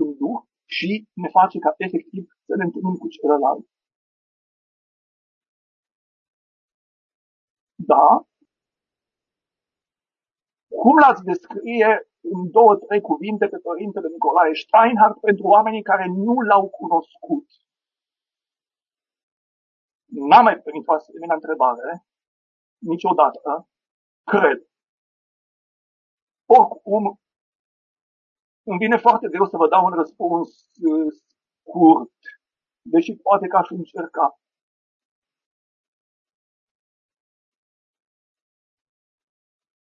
în 0.00 0.08
Duh 0.18 0.40
și 0.76 0.90
ne 1.22 1.28
face 1.28 1.58
ca 1.58 1.70
efectiv 1.76 2.24
să 2.46 2.52
ne 2.56 2.64
întâlnim 2.64 2.96
cu 3.02 3.08
celălalt. 3.08 3.66
Da? 7.90 8.06
Cum 10.82 10.96
l-ați 10.98 11.22
descrie 11.30 11.88
în 12.32 12.50
două, 12.50 12.76
trei 12.76 13.00
cuvinte 13.00 13.46
pe 13.48 13.58
Părintele 13.58 14.08
Nicolae 14.08 14.54
Steinhardt 14.54 15.20
pentru 15.20 15.46
oamenii 15.46 15.82
care 15.82 16.06
nu 16.06 16.40
l-au 16.40 16.68
cunoscut. 16.68 17.46
N-am 20.04 20.44
mai 20.44 20.58
primit 20.58 20.86
o 20.88 20.92
asemenea 20.92 21.34
întrebare 21.34 22.04
niciodată, 22.78 23.68
cred. 24.24 24.58
Oricum, 26.46 27.20
îmi 28.62 28.78
vine 28.78 28.96
foarte 28.96 29.28
greu 29.28 29.46
să 29.46 29.56
vă 29.56 29.68
dau 29.68 29.84
un 29.84 29.92
răspuns 29.92 30.48
uh, 30.90 31.12
scurt, 31.62 32.18
deși 32.82 33.16
poate 33.16 33.46
că 33.46 33.56
aș 33.56 33.68
încerca. 33.70 34.38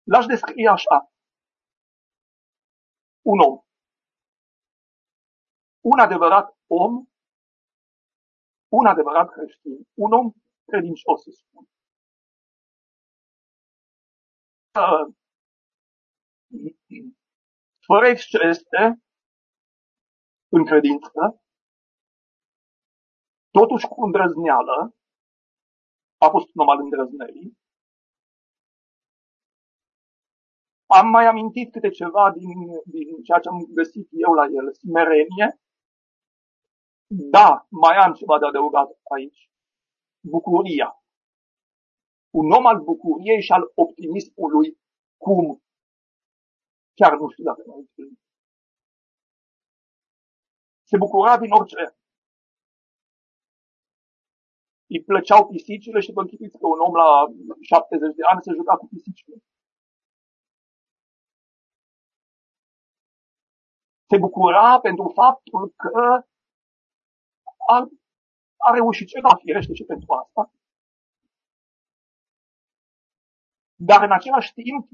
L-aș 0.03 0.27
descrie 0.27 0.69
așa 0.69 1.14
un 3.25 3.39
om. 3.39 3.55
Un 5.81 5.99
adevărat 5.99 6.57
om, 6.67 7.07
un 8.69 8.87
adevărat 8.87 9.31
creștin, 9.31 9.89
un 9.95 10.13
om 10.13 10.33
credincios, 10.65 11.23
să 11.23 11.31
spun. 11.31 11.69
Fără 17.87 18.07
excese, 18.07 18.83
în 20.49 20.65
credință, 20.65 21.43
totuși 23.51 23.87
cu 23.87 24.05
îndrăzneală, 24.05 24.95
a 26.17 26.29
fost 26.29 26.49
un 26.55 26.61
om 26.63 26.69
al 26.69 26.79
îndrăznerii, 26.79 27.59
Am 30.99 31.09
mai 31.09 31.27
amintit 31.27 31.73
câte 31.73 31.91
ceva 31.91 32.31
din, 32.31 32.59
din 32.85 33.23
ceea 33.23 33.39
ce 33.39 33.49
am 33.49 33.59
găsit 33.79 34.09
eu 34.11 34.33
la 34.33 34.45
el. 34.45 34.73
Smerenie. 34.73 35.49
Da, 37.07 37.67
mai 37.69 37.97
am 37.97 38.13
ceva 38.13 38.39
de 38.39 38.47
adăugat 38.47 38.89
aici. 39.15 39.51
Bucuria. 40.21 41.05
Un 42.31 42.51
om 42.51 42.67
al 42.67 42.81
bucuriei 42.81 43.43
și 43.43 43.53
al 43.53 43.73
optimismului. 43.75 44.79
Cum? 45.17 45.63
Chiar 46.95 47.13
nu 47.19 47.29
știu 47.29 47.45
dacă 47.45 47.63
mai 47.67 47.79
întâlnit. 47.79 48.21
Se 50.89 50.97
bucura 50.97 51.39
din 51.39 51.51
orice. 51.51 51.97
Îi 54.87 55.03
plăceau 55.03 55.47
pisicile 55.47 56.01
și 56.01 56.13
vă 56.13 56.21
închipiți 56.21 56.59
că 56.59 56.67
un 56.67 56.81
om 56.87 56.95
la 56.95 57.09
70 57.61 58.15
de 58.15 58.23
ani 58.31 58.43
se 58.43 58.53
juca 58.53 58.77
cu 58.77 58.87
pisicile. 58.87 59.37
Se 64.09 64.19
bucura 64.19 64.81
pentru 64.81 65.13
faptul 65.15 65.73
că 65.77 66.25
a, 67.69 67.89
a 68.57 68.71
reușit 68.73 69.09
ceva, 69.09 69.35
firește 69.35 69.75
și 69.75 69.85
pentru 69.85 70.13
asta. 70.13 70.53
Dar 73.75 74.03
în 74.03 74.13
același 74.13 74.53
timp, 74.53 74.89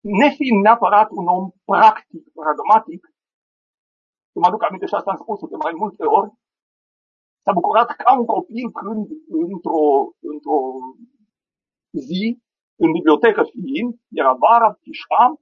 nefiind 0.00 0.62
neapărat 0.62 1.08
un 1.10 1.26
om 1.26 1.50
practic, 1.64 2.32
pragmatic, 2.32 3.02
să 4.32 4.38
mă 4.38 4.46
aduc 4.46 4.62
aminte 4.62 4.86
și 4.86 4.94
asta 4.94 5.10
am 5.10 5.16
spus 5.16 5.48
de 5.48 5.56
mai 5.56 5.72
multe 5.76 6.04
ori, 6.04 6.30
s-a 7.44 7.52
bucurat 7.52 7.88
ca 7.96 8.18
un 8.18 8.26
copil 8.26 8.70
când 8.72 9.06
într-o, 9.28 9.84
într-o 10.32 10.58
zi, 11.90 12.42
în 12.76 12.92
bibliotecă 12.92 13.42
fiind, 13.52 13.94
era 14.08 14.32
vara, 14.32 14.72
pișam, 14.72 15.40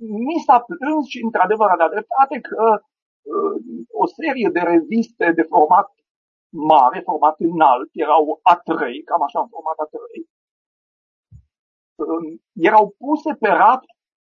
mi 0.00 0.38
s-a 0.46 0.58
plâns 0.60 1.06
și 1.06 1.22
într-adevăr 1.22 1.68
a 1.70 1.76
dat 1.76 1.90
dreptate 1.90 2.40
că 2.40 2.82
uh, 3.22 3.54
o 4.02 4.06
serie 4.06 4.48
de 4.52 4.60
reviste 4.60 5.32
de 5.32 5.42
format 5.42 5.88
mare, 6.48 7.00
format 7.00 7.36
înalt, 7.38 7.90
erau 7.92 8.40
A3, 8.52 8.80
cam 9.04 9.22
așa, 9.22 9.40
în 9.40 9.48
format 9.48 9.78
A3, 9.84 9.96
uh, 12.02 12.40
erau 12.52 12.94
puse 12.98 13.34
pe 13.34 13.48
rat 13.48 13.82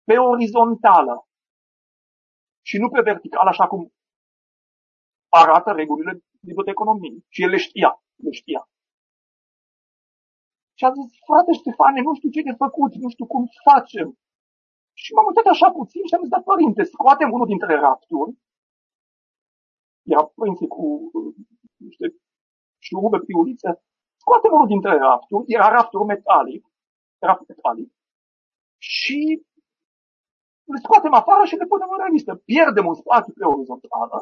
pe 0.05 0.19
orizontală 0.19 1.27
și 2.69 2.79
nu 2.79 2.89
pe 2.89 3.01
verticală, 3.01 3.49
așa 3.49 3.67
cum 3.67 3.93
arată 5.29 5.73
regulile 5.73 6.13
biblioteconomiei. 6.41 7.25
Și 7.29 7.43
el 7.43 7.51
le 7.51 7.57
știa, 7.57 8.03
le 8.17 8.31
știa. 8.31 8.69
Și 10.79 10.85
a 10.85 10.91
zis, 10.93 11.09
frate 11.27 11.53
Ștefane, 11.53 12.01
nu 12.01 12.15
știu 12.15 12.31
ce 12.31 12.43
de 12.43 12.55
făcut, 12.65 12.95
nu 12.95 13.09
știu 13.09 13.27
cum 13.27 13.45
facem. 13.71 14.19
Și 15.01 15.13
m-am 15.13 15.27
uitat 15.31 15.47
așa 15.55 15.69
puțin 15.79 16.03
și 16.07 16.15
am 16.15 16.23
zis, 16.25 16.33
da, 16.35 16.41
părinte, 16.51 16.83
scoatem 16.83 17.31
unul 17.33 17.47
dintre 17.53 17.75
rafturi. 17.87 18.33
Era 20.13 20.25
părinții 20.25 20.73
cu 20.77 20.85
uh, 21.13 21.35
niște 21.89 22.07
șurube 22.87 23.19
piulițe. 23.19 23.71
Scoatem 24.23 24.53
unul 24.53 24.67
dintre 24.75 24.93
rafturi, 25.07 25.45
era 25.57 25.69
raftul 25.77 26.05
metalic, 26.05 26.63
raft 27.19 27.49
metalic, 27.49 27.91
și 28.91 29.19
le 30.73 30.79
scoatem 30.85 31.15
afară 31.21 31.45
și 31.51 31.59
le 31.61 31.71
punem 31.73 31.91
în 31.95 32.01
revistă. 32.05 32.33
Pierdem 32.51 32.87
un 32.93 32.99
spațiu 33.03 33.33
pe 33.39 33.45
orizontală, 33.55 34.19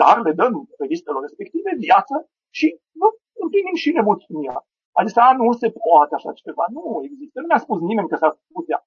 dar 0.00 0.16
le 0.26 0.32
dăm 0.40 0.54
revistelor 0.82 1.20
respective 1.22 1.70
viață 1.86 2.14
și 2.58 2.66
nu 3.00 3.08
împlinim 3.42 3.76
și 3.82 3.94
nemulțumirea. 3.96 4.60
Adică, 4.98 5.20
a, 5.20 5.32
nu 5.40 5.52
se 5.62 5.68
poate 5.84 6.14
așa 6.14 6.32
ceva. 6.32 6.64
Nu 6.76 6.82
există. 7.08 7.36
Nu 7.40 7.46
mi-a 7.48 7.62
spus 7.66 7.78
nimeni 7.90 8.10
că 8.10 8.16
s-ar 8.16 8.32
putea. 8.56 8.80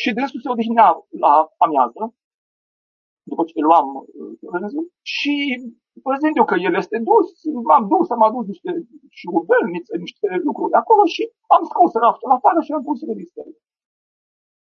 Și 0.00 0.12
dânsul 0.12 0.40
se 0.40 0.48
odihnea 0.50 0.88
la 1.24 1.32
amiază, 1.64 2.02
după 3.30 3.42
ce 3.44 3.58
luam 3.70 3.88
rânzul, 4.52 4.84
uh, 4.86 4.92
și 5.14 5.34
văzând 6.06 6.36
eu 6.36 6.44
că 6.44 6.56
el 6.66 6.74
este 6.82 6.98
dus, 7.10 7.28
m-am 7.68 7.84
dus, 7.92 8.06
am 8.10 8.22
adus 8.22 8.44
niște 8.46 8.70
șurubelnițe, 9.18 9.96
niște 9.96 10.28
lucruri 10.46 10.72
acolo 10.72 11.04
și 11.14 11.22
am 11.54 11.62
scos 11.70 11.92
raftul 11.92 12.30
afară 12.36 12.60
și 12.60 12.72
am 12.72 12.82
pus 12.82 12.98
revistele. 13.10 13.52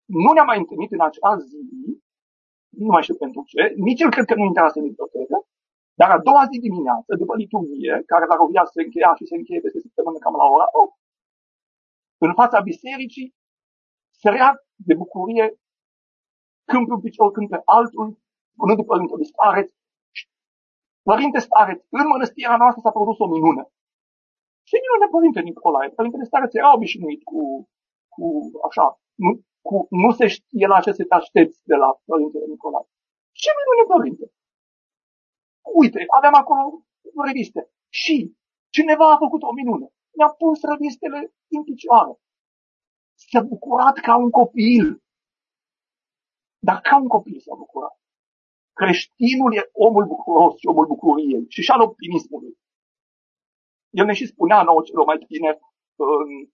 Nu 0.06 0.31
ne-am 0.31 0.49
mai 0.52 0.60
întâlnit 0.64 0.91
în 0.91 1.02
acea 1.07 1.31
zi, 1.47 1.60
nu 2.84 2.91
mai 2.93 3.03
știu 3.03 3.15
pentru 3.23 3.41
ce, 3.52 3.61
nici 3.88 4.02
el 4.02 4.11
cred 4.15 4.26
că 4.26 4.35
nu 4.35 4.45
intrase 4.45 4.80
în 4.80 4.88
bibliotecă, 4.89 5.38
dar 5.99 6.10
a 6.11 6.19
doua 6.27 6.43
zi 6.52 6.57
dimineață, 6.68 7.11
după 7.22 7.35
liturghie, 7.35 8.03
care 8.11 8.26
la 8.26 8.35
Rovia 8.35 8.65
se 8.65 8.81
încheia 8.81 9.11
și 9.18 9.26
se 9.30 9.35
încheie 9.35 9.60
peste 9.60 9.80
săptămână 9.80 10.18
cam 10.18 10.35
la 10.41 10.47
ora 10.56 10.68
8, 10.72 10.93
în 12.26 12.34
fața 12.39 12.60
bisericii, 12.60 13.34
sărea 14.22 14.49
de 14.76 14.93
bucurie 14.93 15.60
când 16.65 16.88
pe 16.88 16.93
un 16.93 17.02
picior, 17.02 17.31
când 17.31 17.49
pe 17.49 17.61
altul, 17.65 18.19
spunând 18.53 18.85
Părintele 18.85 19.23
Stareț, 19.23 19.69
Părinte 21.10 21.39
Stareț, 21.39 21.81
în 21.89 22.07
mănăstirea 22.07 22.57
noastră 22.57 22.81
s-a 22.81 22.91
produs 22.91 23.18
o 23.19 23.27
minune. 23.27 23.64
Ce 24.69 24.77
minune, 24.84 25.06
Părinte 25.15 25.39
Nicolae? 25.41 25.89
Părintele 25.89 26.23
Stareț 26.23 26.53
era 26.53 26.73
obișnuit 26.73 27.23
cu, 27.23 27.39
cu 28.14 28.26
așa, 28.68 28.85
nu, 29.23 29.31
cu, 29.68 29.88
nu 29.89 30.11
se 30.11 30.27
știe 30.27 30.68
la 30.68 30.80
ce 30.81 30.91
să 30.91 31.03
te 31.03 31.15
aștepți 31.15 31.61
de 31.72 31.76
la 31.76 31.89
Părintele 32.06 32.45
Nicolae. 32.45 32.88
Ce 33.41 33.49
minune, 33.60 33.84
Părinte? 33.93 34.26
Uite, 35.81 35.99
aveam 36.18 36.35
acolo 36.41 36.64
reviste. 37.27 37.61
Și 37.89 38.15
cineva 38.69 39.11
a 39.11 39.18
făcut 39.18 39.41
o 39.43 39.52
minune. 39.60 39.88
Mi-a 40.18 40.31
pus 40.41 40.60
revistele 40.72 41.19
în 41.56 41.64
picioare. 41.64 42.14
S-a 43.15 43.41
bucurat 43.41 43.97
ca 43.97 44.15
un 44.17 44.29
copil. 44.29 45.03
Dar 46.59 46.81
ca 46.81 46.97
un 46.97 47.07
copil 47.07 47.39
s-a 47.39 47.55
bucurat. 47.55 47.99
Creștinul 48.73 49.53
e 49.53 49.69
omul 49.71 50.05
bucuros 50.05 50.59
și 50.59 50.67
omul 50.67 50.85
bucuriei 50.85 51.45
și 51.47 51.61
și 51.61 51.71
al 51.71 51.81
optimismului. 51.81 52.57
El 53.89 54.05
ne 54.05 54.13
și 54.13 54.25
spunea 54.25 54.63
nouă 54.63 54.81
celor 54.81 55.05
mai 55.05 55.17
tineri, 55.17 55.59
um, 55.95 56.53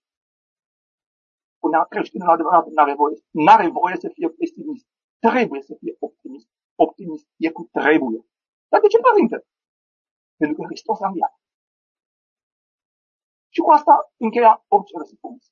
spunea 1.56 1.84
creștinul 1.84 2.28
adevărat 2.28 2.66
nu 2.66 2.82
are 2.82 2.94
voie, 2.94 3.16
n-are 3.30 3.68
voie 3.68 3.96
să 3.96 4.08
fie 4.08 4.28
pesimist. 4.28 4.86
Trebuie 5.18 5.62
să 5.62 5.74
fie 5.80 5.96
optimist. 5.98 6.48
Optimist 6.74 7.26
e 7.36 7.50
cu 7.50 7.62
trebuie. 7.72 8.20
Dar 8.70 8.80
de 8.80 8.86
ce, 8.86 8.98
părinte? 8.98 9.46
Pentru 10.36 10.56
că 10.56 10.66
Hristos 10.66 11.00
a 11.00 11.06
înviat. 11.06 11.34
Și 13.54 13.60
cu 13.60 13.70
asta 13.70 13.94
încheia 14.16 14.64
orice 14.68 14.98
răspuns. 14.98 15.51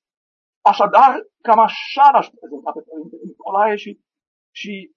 Așadar, 0.62 1.10
cam 1.40 1.58
așa 1.58 2.10
l-aș 2.12 2.28
prezenta 2.28 2.70
pe 2.72 2.80
Părintele 2.80 3.22
Nicolae 3.24 3.76
și, 3.76 4.00
și 4.50 4.94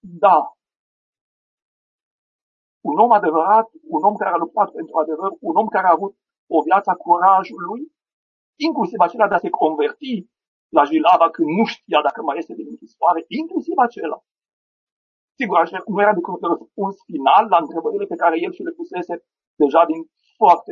da, 0.00 0.38
un 2.80 2.98
om 2.98 3.10
adevărat, 3.10 3.66
un 3.96 4.02
om 4.02 4.14
care 4.16 4.34
a 4.34 4.42
luptat 4.44 4.70
pentru 4.70 4.96
adevăr, 4.96 5.30
un 5.40 5.56
om 5.56 5.66
care 5.66 5.86
a 5.86 5.96
avut 5.98 6.12
o 6.56 6.62
viață 6.62 6.90
a 6.90 7.00
curajului, 7.04 7.80
inclusiv 8.66 8.98
acela 9.00 9.28
de 9.28 9.34
a 9.34 9.44
se 9.44 9.50
converti 9.62 10.28
la 10.76 10.84
Jilava 10.84 11.30
când 11.30 11.48
nu 11.58 11.64
știa 11.64 12.00
dacă 12.06 12.20
mai 12.22 12.38
este 12.38 12.54
din 12.54 12.66
închisoare, 12.68 13.20
inclusiv 13.40 13.76
acela. 13.86 14.18
Sigur, 15.38 15.56
așa 15.58 15.78
nu 15.86 16.00
era 16.00 16.14
decât 16.14 16.32
un 16.34 16.48
răspuns 16.54 16.96
final 17.10 17.44
la 17.52 17.58
întrebările 17.64 18.06
pe 18.12 18.20
care 18.22 18.36
el 18.44 18.52
și 18.52 18.62
le 18.62 18.76
pusese 18.78 19.14
deja 19.62 19.82
din 19.90 20.00
foarte, 20.38 20.70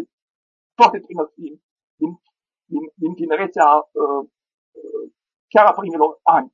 foarte 0.79 0.99
tinerețe, 1.07 1.35
din, 2.01 2.11
din, 2.73 2.85
din 3.03 3.15
tinerețea 3.15 3.69
uh, 3.77 4.23
uh, 4.81 5.05
chiar 5.53 5.67
a 5.67 5.73
primilor 5.73 6.19
ani. 6.23 6.49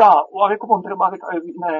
Da, 0.00 0.12
oarecum 0.30 0.70
o 0.70 0.74
întrebare 0.74 1.16
care 1.16 1.38
vine 1.40 1.72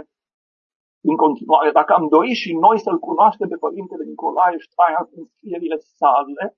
în 1.10 1.16
continuare. 1.16 1.70
Dacă 1.70 1.92
am 1.92 2.08
dorit 2.08 2.36
și 2.36 2.52
noi 2.52 2.78
să-L 2.80 2.98
cunoaștem 2.98 3.48
pe 3.48 3.56
Părintele 3.56 4.04
Nicolae 4.04 4.58
Steiner 4.58 5.06
în 5.16 5.24
scrierile 5.24 5.76
sale 5.76 6.56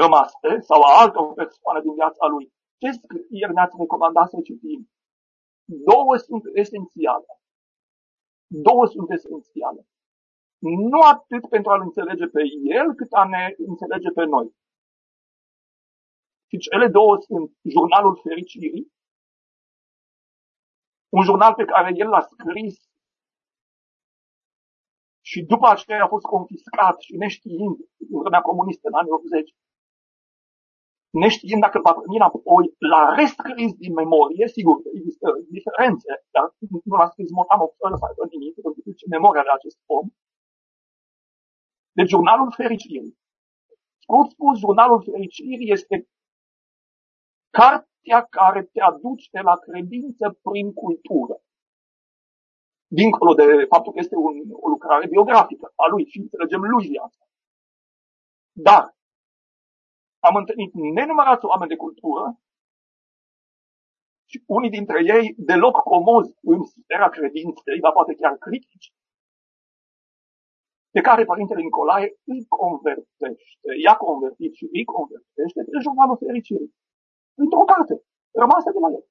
rămaste 0.00 0.50
sau 0.60 0.80
a 0.82 1.00
altor 1.00 1.32
persoane 1.32 1.80
din 1.80 1.94
viața 1.94 2.26
lui, 2.26 2.52
ce 2.80 2.90
scrieri 2.90 3.52
ne-ați 3.52 3.76
recomandat 3.78 4.28
să 4.28 4.38
citim? 4.48 4.90
Două 5.64 6.16
sunt 6.16 6.42
esențiale. 6.54 7.30
Două 8.46 8.86
sunt 8.86 9.10
esențiale. 9.10 9.86
Nu 10.62 11.00
atât 11.00 11.48
pentru 11.48 11.70
a-L 11.70 11.80
înțelege 11.80 12.26
pe 12.26 12.42
El, 12.78 12.94
cât 12.94 13.12
a 13.12 13.24
ne 13.24 13.54
înțelege 13.70 14.10
pe 14.10 14.24
noi. 14.24 14.48
Și 16.48 16.56
cele 16.58 16.88
două 16.88 17.16
sunt 17.28 17.50
jurnalul 17.74 18.20
fericirii, 18.26 18.92
un 21.16 21.22
jurnal 21.22 21.54
pe 21.54 21.64
care 21.64 21.90
el 21.94 22.08
l-a 22.08 22.20
scris 22.20 22.76
și 25.30 25.38
după 25.52 25.66
aceea 25.68 26.04
a 26.04 26.12
fost 26.14 26.26
confiscat 26.34 26.96
și 27.06 27.16
neștiind 27.16 27.76
în 28.12 28.18
vremea 28.22 28.40
comunistă, 28.40 28.84
în 28.88 28.98
anii 29.00 29.12
80, 29.12 29.54
neștiind 31.22 31.60
dacă 31.66 31.78
va 31.86 31.92
primi 31.98 32.20
înapoi, 32.20 32.64
l-a 32.90 33.04
rescris 33.20 33.70
din 33.82 33.92
memorie, 34.02 34.44
sigur, 34.56 34.76
există 34.98 35.26
diferențe, 35.56 36.10
dar 36.34 36.44
nu 36.88 36.94
l-a 37.00 37.08
scris 37.12 37.30
motamă 37.40 37.64
fără 37.80 37.94
să 38.00 38.04
aibă 38.08 38.22
nimic, 38.34 38.54
pentru 38.64 38.92
ce 38.98 39.14
memoria 39.16 39.44
de 39.48 39.54
acest 39.54 39.78
om. 39.98 40.06
Deci 41.92 42.08
jurnalul 42.08 42.52
fericirii. 42.52 43.18
Scurt 43.98 44.30
spus, 44.30 44.58
jurnalul 44.58 45.02
fericirii 45.02 45.70
este 45.70 46.08
cartea 47.50 48.26
care 48.30 48.62
te 48.62 48.80
aduce 48.80 49.40
la 49.40 49.56
credință 49.56 50.38
prin 50.42 50.72
cultură. 50.72 51.42
Dincolo 52.86 53.34
de 53.34 53.64
faptul 53.68 53.92
că 53.92 53.98
este 53.98 54.16
un, 54.16 54.34
o 54.52 54.68
lucrare 54.68 55.06
biografică 55.06 55.72
a 55.76 55.86
lui 55.86 56.04
și 56.04 56.18
înțelegem 56.18 56.60
lui 56.60 56.88
viața. 56.88 57.24
Dar 58.52 58.96
am 60.18 60.34
întâlnit 60.36 60.72
nenumărați 60.74 61.44
oameni 61.44 61.70
de 61.70 61.76
cultură 61.76 62.40
și 64.30 64.42
unii 64.46 64.70
dintre 64.70 64.98
ei 65.14 65.34
deloc 65.36 65.76
comozi 65.76 66.32
în 66.42 66.64
sfera 66.64 67.08
credinței, 67.08 67.80
dar 67.80 67.92
poate 67.92 68.14
chiar 68.14 68.36
critici, 68.36 68.92
pe 70.94 71.00
care 71.00 71.24
Părintele 71.24 71.62
Nicolae 71.62 72.08
îi 72.24 72.46
convertește, 72.48 73.68
i-a 73.84 73.96
convertit 73.96 74.52
și 74.54 74.68
îi 74.72 74.84
convertește 74.84 75.60
pe 75.64 75.78
jurnalul 75.84 76.16
fericirii 76.26 76.74
într-o 77.34 77.64
carte 77.72 77.94
rămasă 78.42 78.70
de 78.74 78.78
la 78.78 78.90
el. 78.96 79.04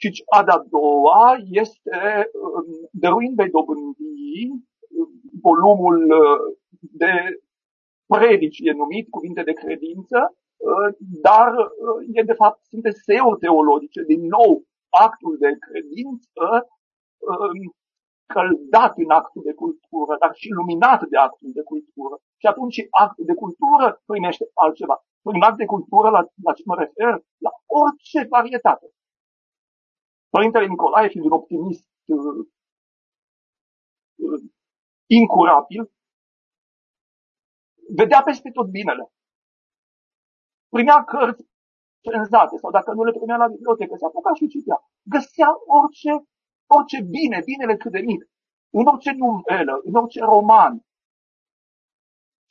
Și 0.00 0.10
cea 0.10 0.42
de-a 0.44 0.64
doua 0.76 1.36
este 1.62 1.98
um, 2.32 2.88
dăruind 2.92 3.36
de 3.36 3.46
dobândii, 3.56 4.50
um, 4.98 5.10
volumul 5.42 5.96
uh, 6.10 6.56
de 6.78 7.12
predici 8.06 8.60
e 8.62 8.72
numit, 8.72 9.10
cuvinte 9.10 9.42
de 9.42 9.52
credință, 9.52 10.36
uh, 10.56 10.96
dar 10.98 11.52
uh, 11.54 12.08
e 12.12 12.22
de 12.22 12.32
fapt, 12.32 12.64
sunt 12.64 12.84
eseuri 12.86 13.38
teologice, 13.38 14.02
din 14.02 14.26
nou, 14.26 14.62
actul 14.88 15.36
de 15.38 15.50
credință, 15.58 16.68
um, 17.18 17.74
căldat 18.26 18.92
în 18.96 19.10
actul 19.10 19.42
de 19.48 19.54
cultură, 19.62 20.12
dar 20.20 20.30
și 20.34 20.48
luminat 20.48 21.00
de 21.12 21.16
actul 21.16 21.50
de 21.58 21.62
cultură. 21.62 22.14
Și 22.40 22.46
atunci 22.46 22.78
actul 22.90 23.24
de 23.24 23.34
cultură 23.34 24.02
primește 24.04 24.44
altceva 24.54 24.96
un 25.24 25.42
act 25.42 25.56
de 25.56 25.64
cultură 25.64 26.08
la, 26.10 26.20
la 26.42 26.52
ce 26.52 26.62
mă 26.66 26.74
refer, 26.74 27.12
la 27.46 27.50
orice 27.66 28.26
varietate. 28.28 28.86
Părintele 30.28 30.66
Nicolae, 30.66 31.08
fiind 31.08 31.26
un 31.26 31.32
optimist 31.32 31.88
uh, 32.04 32.46
uh, 34.14 34.40
incurabil, 35.06 35.82
vedea 37.96 38.22
peste 38.22 38.50
tot 38.50 38.66
binele. 38.70 39.12
Primea 40.68 41.04
cărți 41.04 41.42
cenzate 42.00 42.56
sau 42.56 42.70
dacă 42.70 42.92
nu 42.92 43.04
le 43.04 43.12
primea 43.18 43.36
la 43.36 43.48
bibliotecă, 43.48 43.94
se 43.96 44.04
apuca 44.04 44.34
și 44.34 44.46
citea. 44.46 44.78
Găsea 45.14 45.50
orice, 45.80 46.12
orice 46.66 47.00
bine, 47.00 47.42
binele 47.44 47.76
cât 47.76 47.92
de 47.92 48.00
mic, 48.00 48.22
în 48.70 48.86
orice 48.86 49.12
numelă, 49.12 49.80
în 49.84 49.94
orice 49.94 50.20
roman. 50.20 50.72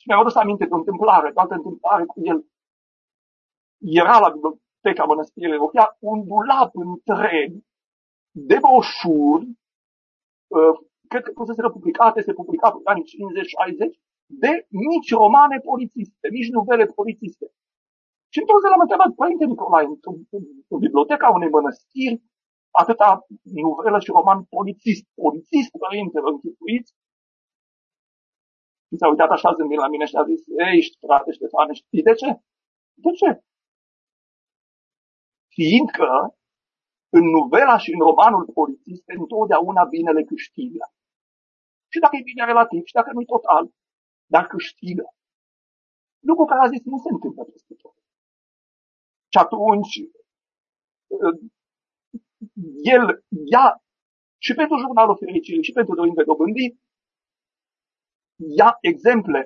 Și 0.00 0.08
mi-am 0.08 0.20
adus 0.20 0.34
aminte 0.34 0.64
de 0.64 0.74
o 0.74 0.76
întâmplare, 0.76 1.28
de 1.28 1.36
o 1.36 1.40
altă 1.40 1.54
întâmplare 1.54 2.04
cu 2.04 2.20
el. 2.30 2.46
Era 3.78 4.18
la 4.18 4.30
biblioteca 4.30 5.04
mănăstirii 5.04 5.56
Rochia 5.56 5.96
un 5.98 6.26
dulap 6.26 6.70
întreg 6.74 7.50
de 8.30 8.58
broșuri, 8.64 9.46
uh, 10.56 10.74
cred 11.08 11.22
că 11.22 11.30
fuseseră 11.34 11.70
publicate, 11.70 12.20
se 12.20 12.32
publica 12.32 12.68
în 12.74 12.80
anii 12.84 13.04
50-60, 13.04 14.00
de 14.26 14.66
mici 14.68 15.10
romane 15.22 15.58
polițiste, 15.58 16.28
mici 16.36 16.54
nuvele 16.58 16.86
polițiste. 16.86 17.46
Și 18.32 18.38
într-o 18.40 18.60
zi 18.60 18.66
l-am 18.68 18.84
întrebat, 18.86 19.10
Părinte 19.20 19.44
Nicolae, 19.44 19.86
în, 19.86 19.96
în, 20.36 20.42
în 20.72 20.78
biblioteca 20.78 21.28
unei 21.38 21.54
mănăstiri, 21.56 22.22
atâta 22.82 23.08
nuvelă 23.42 23.98
și 24.04 24.14
roman 24.18 24.40
polițist, 24.56 25.04
polițist, 25.22 25.70
Părinte, 25.82 26.20
vă 26.24 26.30
închipuiți? 26.32 26.90
Și 28.88 28.94
s-a 29.00 29.08
uitat 29.12 29.30
așa 29.30 29.50
zâmbind 29.56 29.82
la 29.84 29.92
mine 29.94 30.06
și 30.10 30.16
a 30.16 30.24
zis, 30.30 30.42
ei, 30.66 30.78
frate 31.04 31.30
Ștefane, 31.32 31.72
știi 31.80 32.06
de 32.08 32.14
ce? 32.20 32.30
De 33.04 33.10
ce? 33.20 33.30
Fiindcă 35.54 36.10
în 37.16 37.24
novela 37.38 37.76
și 37.84 37.90
în 37.96 38.00
romanul 38.08 38.44
polițist, 38.58 39.04
întotdeauna 39.20 39.82
binele 39.94 40.22
câștigă. 40.30 40.84
Și 41.92 41.98
dacă 42.02 42.14
e 42.16 42.30
bine 42.30 42.44
relativ, 42.44 42.82
și 42.90 42.96
dacă 42.98 43.10
nu 43.12 43.20
e 43.20 43.34
total, 43.36 43.64
dar 44.34 44.44
câștigă. 44.54 45.06
Lucru 46.28 46.44
care 46.44 46.60
a 46.62 46.72
zis 46.74 46.82
nu 46.92 46.98
se 47.04 47.10
întâmplă 47.14 47.42
peste 47.44 47.74
tot. 47.82 47.96
Și 49.32 49.38
atunci, 49.44 49.96
uh, 51.16 51.36
el 52.94 53.04
ia 53.52 53.66
și 54.46 54.54
pentru 54.54 54.76
jurnalul 54.76 55.16
fericirii 55.16 55.68
și 55.68 55.72
pentru 55.72 55.94
Dorin 55.94 56.14
de 56.14 56.22
dobândii, 56.22 56.80
ia 58.58 58.76
exemple 58.80 59.40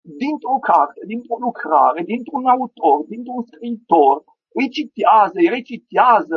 dintr-o 0.00 0.58
carte, 0.68 1.00
dintr-o 1.06 1.36
lucrare, 1.46 2.02
dintr-un 2.02 2.46
autor, 2.46 2.98
dintr-un 3.12 3.42
scriitor, 3.48 4.16
îi 4.58 4.68
citează, 4.76 5.36
îi 5.42 5.48
recitează, 5.48 6.36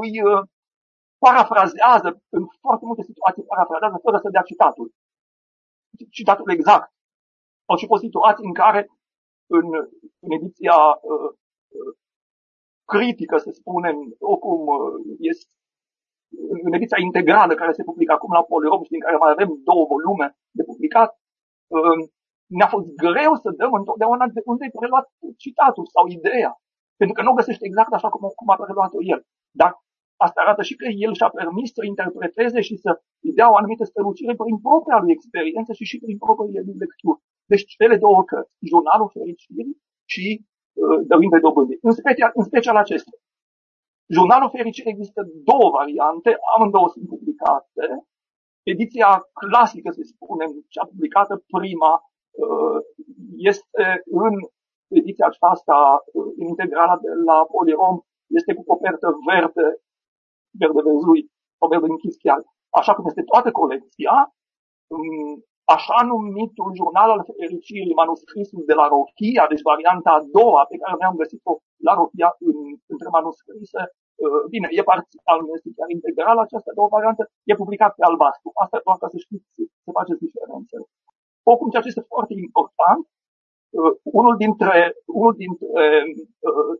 îi 0.00 0.22
uh, 0.22 0.42
parafrazează, 1.24 2.08
în 2.36 2.42
foarte 2.64 2.84
multe 2.88 3.02
situații 3.10 3.48
parafrazează 3.50 3.98
fără 4.02 4.18
să 4.22 4.28
dea 4.30 4.42
citatul. 4.50 4.86
Citatul 6.10 6.50
exact. 6.50 6.88
Au 7.70 7.76
și 7.76 7.86
fost 7.86 8.02
situații 8.02 8.44
în 8.50 8.54
care 8.62 8.80
în, 9.56 9.66
în 10.24 10.30
ediția 10.38 10.78
uh, 11.10 11.30
uh, 11.78 11.92
critică, 12.94 13.36
să 13.44 13.50
spunem, 13.60 13.96
oricum 14.32 14.58
uh, 14.76 14.94
este 15.30 15.44
în 16.66 16.72
ediția 16.78 17.00
integrală 17.08 17.52
care 17.54 17.72
se 17.78 17.88
publică 17.88 18.12
acum 18.14 18.32
la 18.38 18.48
Polirom 18.52 18.82
și 18.86 18.94
din 18.94 19.04
care 19.06 19.16
mai 19.16 19.32
avem 19.34 19.50
două 19.68 19.84
volume 19.92 20.26
de 20.58 20.62
publicat, 20.70 21.10
uh, 21.76 22.00
ne-a 22.58 22.70
fost 22.74 22.88
greu 23.04 23.32
să 23.44 23.48
dăm 23.60 23.72
întotdeauna 23.80 24.24
de 24.36 24.40
unde 24.50 24.64
ai 24.64 24.76
preluat 24.78 25.06
citatul 25.44 25.86
sau 25.94 26.04
ideea. 26.18 26.52
Pentru 27.00 27.14
că 27.16 27.22
nu 27.22 27.32
o 27.32 27.38
găsește 27.40 27.64
exact 27.66 27.92
așa 27.94 28.08
cum, 28.12 28.22
cum 28.38 28.48
a 28.50 28.56
preluat-o 28.62 29.00
el. 29.12 29.20
Dar 29.60 29.70
asta 30.26 30.38
arată 30.40 30.62
și 30.68 30.74
că 30.80 30.86
el 31.04 31.12
și-a 31.18 31.30
permis 31.40 31.68
să 31.76 31.82
interpreteze 31.92 32.60
și 32.68 32.74
să 32.84 32.90
îi 33.24 33.32
dea 33.38 33.48
o 33.50 33.56
anumită 33.60 33.84
strălucire 33.84 34.34
prin 34.34 34.58
propria 34.68 34.98
lui 35.02 35.12
experiență 35.16 35.70
și 35.78 35.84
și 35.90 35.96
prin 36.04 36.18
propria 36.24 36.62
lui 36.66 36.76
lectură. 36.84 37.18
Deci 37.50 37.64
cele 37.78 37.96
două 38.04 38.20
cărți, 38.30 38.52
Jurnalul 38.70 39.10
Fericirii 39.16 39.76
și 40.12 40.24
uh, 40.72 40.98
Dărim 41.06 41.30
de 41.30 41.38
dobândii. 41.38 41.78
În 41.82 41.92
special, 41.92 42.30
în 42.34 42.44
special 42.44 42.76
acestea. 42.76 43.18
Jurnalul 44.16 44.50
Fericirii 44.50 44.92
există 44.92 45.20
două 45.50 45.70
variante, 45.78 46.30
amândouă 46.54 46.88
sunt 46.88 47.06
publicate. 47.08 47.86
Ediția 48.62 49.10
clasică, 49.32 49.90
să 49.90 50.00
spunem, 50.02 50.50
cea 50.68 50.84
publicată 50.86 51.44
prima, 51.56 51.92
uh, 52.42 52.78
este 53.36 53.84
în 54.04 54.34
ediția 54.98 55.26
aceasta 55.26 55.76
uh, 56.04 56.32
integrală 56.48 56.98
de 57.02 57.12
la 57.28 57.38
Polirom 57.54 57.96
este 58.38 58.54
cu 58.54 58.62
copertă 58.64 59.08
verde, 59.30 59.66
verde 60.60 60.80
vezuit, 60.90 61.26
sau 61.58 61.68
verde 61.68 61.86
închis 61.88 62.16
chiar. 62.16 62.40
Așa 62.80 62.94
cum 62.94 63.04
este 63.06 63.22
toată 63.22 63.50
colecția, 63.50 64.34
um, 64.94 65.44
așa 65.76 65.98
numitul 66.12 66.68
jurnal 66.80 67.08
al 67.14 67.22
fericirii, 67.40 68.00
manuscrisul 68.02 68.62
de 68.70 68.74
la 68.80 68.86
Rochia, 68.94 69.44
deci 69.52 69.68
varianta 69.72 70.10
a 70.14 70.24
doua 70.36 70.62
pe 70.70 70.76
care 70.82 70.94
mi-am 71.00 71.16
găsit-o 71.22 71.52
la 71.86 71.92
Rochia 72.00 72.30
în, 72.48 72.56
între 72.94 73.08
manuscrise, 73.16 73.80
uh, 74.24 74.42
bine, 74.54 74.68
e 74.78 74.90
parțial, 74.90 75.38
nu 75.46 75.52
este 75.56 75.70
chiar 75.76 75.90
integral 75.98 76.38
această 76.38 76.70
două 76.78 76.88
variante, 76.96 77.22
e 77.50 77.60
publicat 77.62 77.92
pe 77.94 78.04
albastru. 78.08 78.48
Asta 78.62 78.76
e 78.76 78.86
doar 78.86 78.98
ca 79.02 79.08
să 79.14 79.18
știți, 79.26 79.48
să 79.84 79.90
faceți 79.98 80.24
diferențele. 80.26 80.84
Oricum, 81.50 81.68
ceea 81.70 81.84
ce 81.84 81.92
este 81.92 82.10
foarte 82.14 82.34
important, 82.46 83.02
uh, 83.78 83.92
unul 84.20 84.34
dintre, 84.44 84.72
unul 85.20 85.34
dintre 85.44 85.82
uh, 86.48 86.72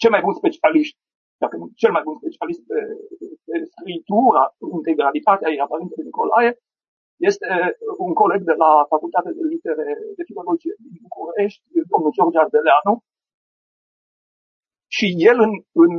cei 0.00 0.12
mai 0.14 0.24
buni 0.24 0.40
specialiști, 0.42 0.98
dacă 1.42 1.54
nu 1.56 1.66
cel 1.82 1.92
mai 1.96 2.04
bun 2.06 2.16
specialist 2.22 2.62
pe, 2.70 2.80
pe 3.46 3.54
scritura, 3.74 4.42
integralitatea 4.78 5.50
ei 5.52 5.60
a 5.60 5.72
Părintele 5.72 6.02
Nicolae, 6.04 6.50
este 7.16 7.46
un 8.06 8.12
coleg 8.20 8.40
de 8.50 8.56
la 8.62 8.70
Facultatea 8.92 9.32
de 9.38 9.44
Litere 9.52 9.86
de 10.16 10.22
Filologie 10.28 10.74
din 10.78 10.94
București, 11.06 11.62
domnul 11.92 12.12
George 12.16 12.38
Ardeleanu, 12.38 12.94
și 14.96 15.06
el 15.28 15.38
în, 15.46 15.52
în, 15.84 15.94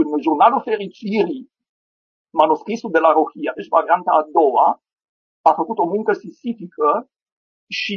în 0.00 0.08
jurnalul 0.26 0.66
fericirii, 0.70 1.44
manuscrisul 2.40 2.90
de 2.96 3.02
la 3.04 3.10
Rohia, 3.18 3.52
deci 3.58 3.74
varianta 3.76 4.12
a 4.14 4.26
doua, 4.38 4.68
a 5.48 5.52
făcut 5.60 5.78
o 5.78 5.90
muncă 5.94 6.12
sisifică 6.12 6.88
și 7.78 7.94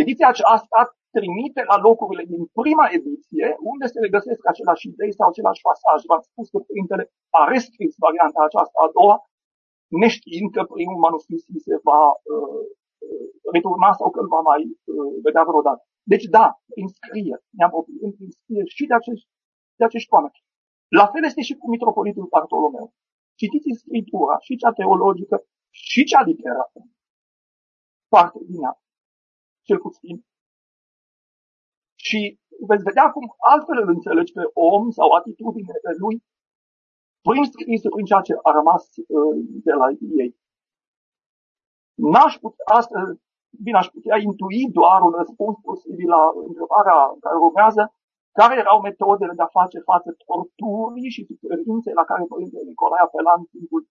ediția 0.00 0.28
aceasta 0.30 0.80
trimite 1.16 1.62
la 1.70 1.76
locurile 1.86 2.24
din 2.32 2.42
prima 2.60 2.86
ediție, 2.98 3.46
unde 3.70 3.86
se 3.92 3.98
regăsesc 4.06 4.42
același 4.52 4.86
idei 4.90 5.12
sau 5.18 5.26
același 5.28 5.64
pasaj. 5.68 5.98
V-am 6.08 6.22
spus 6.30 6.46
că 6.52 6.58
Părintele 6.68 7.04
a 7.40 7.42
rescris 7.54 7.92
varianta 8.06 8.40
aceasta 8.44 8.78
a 8.82 8.92
doua, 8.98 9.16
neștiind 10.02 10.48
că 10.56 10.62
primul 10.74 10.98
manuscris 11.06 11.42
se 11.68 11.76
va 11.88 12.02
uh, 12.34 12.62
uh, 13.06 13.26
returna 13.54 13.90
sau 14.00 14.08
că 14.10 14.18
îl 14.20 14.28
va 14.36 14.42
mai 14.50 14.62
uh, 14.68 15.12
vedea 15.26 15.44
vreodată. 15.50 15.82
Deci 16.12 16.26
da, 16.36 16.46
prin 16.72 16.88
scrieri, 16.98 17.44
ne-am 17.58 17.74
oprit 17.78 18.00
prin 18.16 18.30
scrieri 18.38 18.74
și 18.76 18.84
de 18.90 18.94
acești, 19.00 19.28
de 19.78 19.84
acești 19.84 20.12
oameni. 20.14 20.42
La 21.00 21.06
fel 21.12 21.24
este 21.24 21.42
și 21.48 21.54
cu 21.60 21.66
mitropolitul 21.74 22.30
Bartolomeu. 22.32 22.86
Citiți 23.40 23.80
scriptura, 23.82 24.36
și 24.46 24.60
cea 24.62 24.72
teologică, 24.78 25.36
și 25.70 26.00
cea 26.10 26.22
literară. 26.28 26.80
Foarte 28.12 28.38
bine, 28.50 28.70
cel 29.66 29.78
puțin 29.86 30.16
și 32.06 32.20
veți 32.68 32.86
vedea 32.88 33.06
cum 33.14 33.24
altfel 33.52 33.78
îl 33.82 33.88
înțelegi 33.96 34.32
pe 34.38 34.44
om 34.72 34.84
sau 34.98 35.08
atitudinile 35.18 35.92
lui 36.02 36.16
prin 37.26 37.44
scris, 37.52 37.82
prin 37.94 38.06
ceea 38.10 38.26
ce 38.28 38.34
a 38.48 38.50
rămas 38.58 38.82
uh, 39.16 39.34
de 39.66 39.74
la 39.80 39.86
ei. 40.22 40.30
N-aș 42.12 42.32
putea, 42.42 42.64
astăzi, 42.80 43.10
bine, 43.64 43.78
aș 43.78 43.88
putea 43.96 44.16
intui 44.28 44.60
doar 44.78 45.00
un 45.06 45.12
răspuns 45.20 45.56
posibil 45.68 46.08
la 46.16 46.22
întrebarea 46.48 46.98
care 47.24 47.36
urmează, 47.48 47.82
care 48.38 48.54
erau 48.62 48.78
metodele 48.88 49.34
de 49.38 49.44
a 49.44 49.56
face 49.60 49.78
față 49.90 50.08
torturii 50.26 51.14
și 51.14 51.26
suferinței 51.30 51.98
la 52.00 52.04
care 52.10 52.30
Părintele 52.32 52.64
Nicolae 52.68 53.02
apela 53.04 53.32
în 53.40 53.44
timpul, 53.54 53.82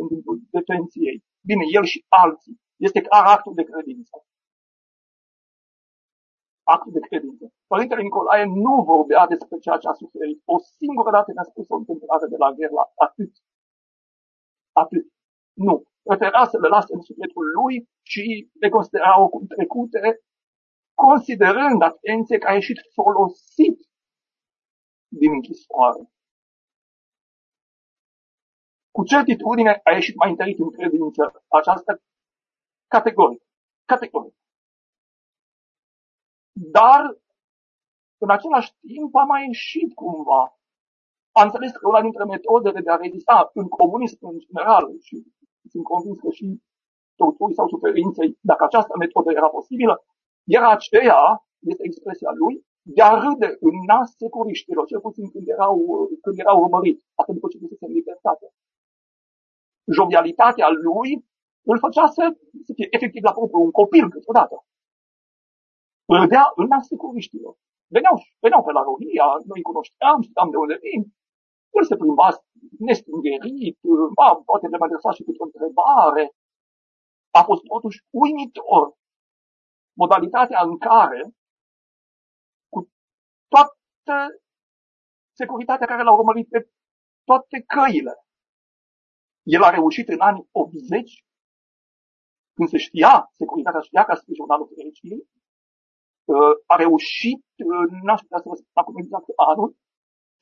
în 0.00 0.06
timpul 0.12 0.36
detenției. 0.56 1.18
Bine, 1.48 1.64
el 1.78 1.84
și 1.92 1.98
alții. 2.24 2.54
Este 2.86 3.00
clar 3.06 3.24
actul 3.34 3.54
de 3.58 3.68
credință 3.70 4.14
actul 6.74 6.92
de 6.92 7.06
credință. 7.08 7.44
Părintele 7.66 8.02
Nicolae 8.02 8.44
nu 8.44 8.74
vorbea 8.82 9.26
despre 9.26 9.58
ceea 9.58 9.78
ce 9.82 9.88
a 9.88 9.92
suferit. 9.92 10.42
O 10.44 10.58
singură 10.58 11.10
dată 11.10 11.32
ne-a 11.32 11.48
spus 11.50 11.66
o 11.68 11.76
întâmplare 11.76 12.26
de 12.26 12.36
la 12.36 12.52
Gherla. 12.52 12.84
Atât. 13.06 13.32
Atât. 14.72 15.06
Nu. 15.52 15.74
Prefera 16.02 16.44
să 16.44 16.58
le 16.58 16.68
lase 16.68 16.94
în 16.94 17.00
sufletul 17.00 17.44
lui 17.58 17.88
și 18.02 18.50
le 18.60 18.68
considerau 18.68 19.28
cum 19.28 19.46
trecute, 19.46 20.20
considerând, 20.94 21.82
atenție, 21.82 22.38
că 22.38 22.46
a 22.48 22.52
ieșit 22.52 22.78
folosit 22.94 23.78
din 25.08 25.32
închisoare. 25.32 26.10
Cu 28.90 29.04
certitudine 29.04 29.80
a 29.84 29.90
ieșit 29.92 30.16
mai 30.16 30.30
întărit 30.30 30.58
în 30.58 30.70
credință 30.70 31.44
această 31.48 32.02
categorică. 32.86 33.44
Categoric. 33.84 34.34
Dar, 36.58 37.02
în 38.24 38.30
același 38.30 38.70
timp, 38.80 39.14
a 39.14 39.24
mai 39.24 39.46
ieșit 39.46 39.94
cumva. 39.94 40.42
A 41.38 41.42
înțeles 41.42 41.72
că 41.72 41.88
una 41.88 42.00
dintre 42.00 42.24
metodele 42.24 42.80
de 42.80 42.90
a 42.90 43.02
rezista 43.04 43.50
în 43.54 43.66
comunism 43.68 44.26
în 44.26 44.38
general, 44.38 44.84
și 45.06 45.16
sunt 45.72 45.84
convins 45.84 46.18
că 46.18 46.30
și 46.30 46.46
torturii 47.20 47.58
sau 47.58 47.68
suferinței, 47.68 48.38
dacă 48.50 48.62
această 48.64 48.92
metodă 48.98 49.30
era 49.32 49.48
posibilă, 49.48 49.94
era 50.56 50.68
aceea, 50.70 51.20
este 51.70 51.84
expresia 51.84 52.30
lui, 52.40 52.54
de 52.96 53.02
a 53.02 53.12
râde 53.22 53.48
în 53.68 53.76
nas 53.90 54.08
securiștilor, 54.22 54.84
cel 54.86 55.00
puțin 55.00 55.30
când 55.32 55.48
erau, 55.48 55.76
când 56.22 56.38
erau 56.44 56.56
urmăriți, 56.64 57.04
atât 57.20 57.34
după 57.34 57.48
ce 57.48 57.58
fusese 57.58 57.84
în 57.86 57.92
libertate. 57.92 58.46
Jovialitatea 59.96 60.68
lui 60.86 61.10
îl 61.70 61.78
făcea 61.78 62.06
să, 62.16 62.24
să 62.66 62.72
fie 62.76 62.88
efectiv 62.90 63.22
la 63.28 63.32
propriu 63.32 63.60
un 63.62 63.70
copil 63.80 64.10
câteodată. 64.10 64.56
Râdea 66.06 66.44
în 66.54 66.66
nas 66.66 66.86
securiștilor. 66.86 67.54
Veneau, 67.94 68.16
veneau 68.44 68.62
pe 68.64 68.72
la 68.72 68.82
România, 68.82 69.26
noi 69.50 69.62
cunoșteam, 69.62 70.22
știam 70.22 70.50
de 70.50 70.56
unde 70.56 70.76
vin, 70.84 71.02
el 71.76 71.84
se 71.84 71.96
plimba 71.96 72.28
nestângerit, 72.78 73.78
ba, 74.18 74.28
poate 74.48 74.66
le 74.66 74.78
mai 74.78 74.88
adresa 74.88 75.10
și 75.12 75.22
câte 75.22 75.42
o 75.42 75.48
întrebare. 75.50 76.24
A 77.38 77.42
fost 77.42 77.62
totuși 77.62 77.98
uimitor 78.10 78.84
modalitatea 80.02 80.60
în 80.62 80.78
care, 80.78 81.20
cu 82.72 82.78
toată 83.52 84.16
securitatea 85.40 85.86
care 85.86 86.02
l-au 86.02 86.18
urmărit 86.18 86.48
pe 86.48 86.70
toate 87.24 87.56
căile, 87.74 88.14
el 89.42 89.62
a 89.62 89.70
reușit 89.70 90.08
în 90.08 90.20
anii 90.20 90.48
80, 90.52 91.24
când 92.54 92.68
se 92.68 92.78
știa, 92.78 93.30
securitatea 93.32 93.80
știa 93.80 94.04
că 94.04 94.12
a 94.12 94.14
scris 94.14 94.36
jurnalul 94.36 94.72
fericirii, 94.74 95.24
uh, 95.28 95.35
a 96.72 96.74
reușit, 96.84 97.44
uh, 97.70 97.86
n-aș 98.06 98.20
putea 98.24 98.40
să 98.42 98.48
vă 98.50 98.56
spun 98.58 98.78
acum 98.82 98.96
exact 99.02 99.28
anul, 99.52 99.70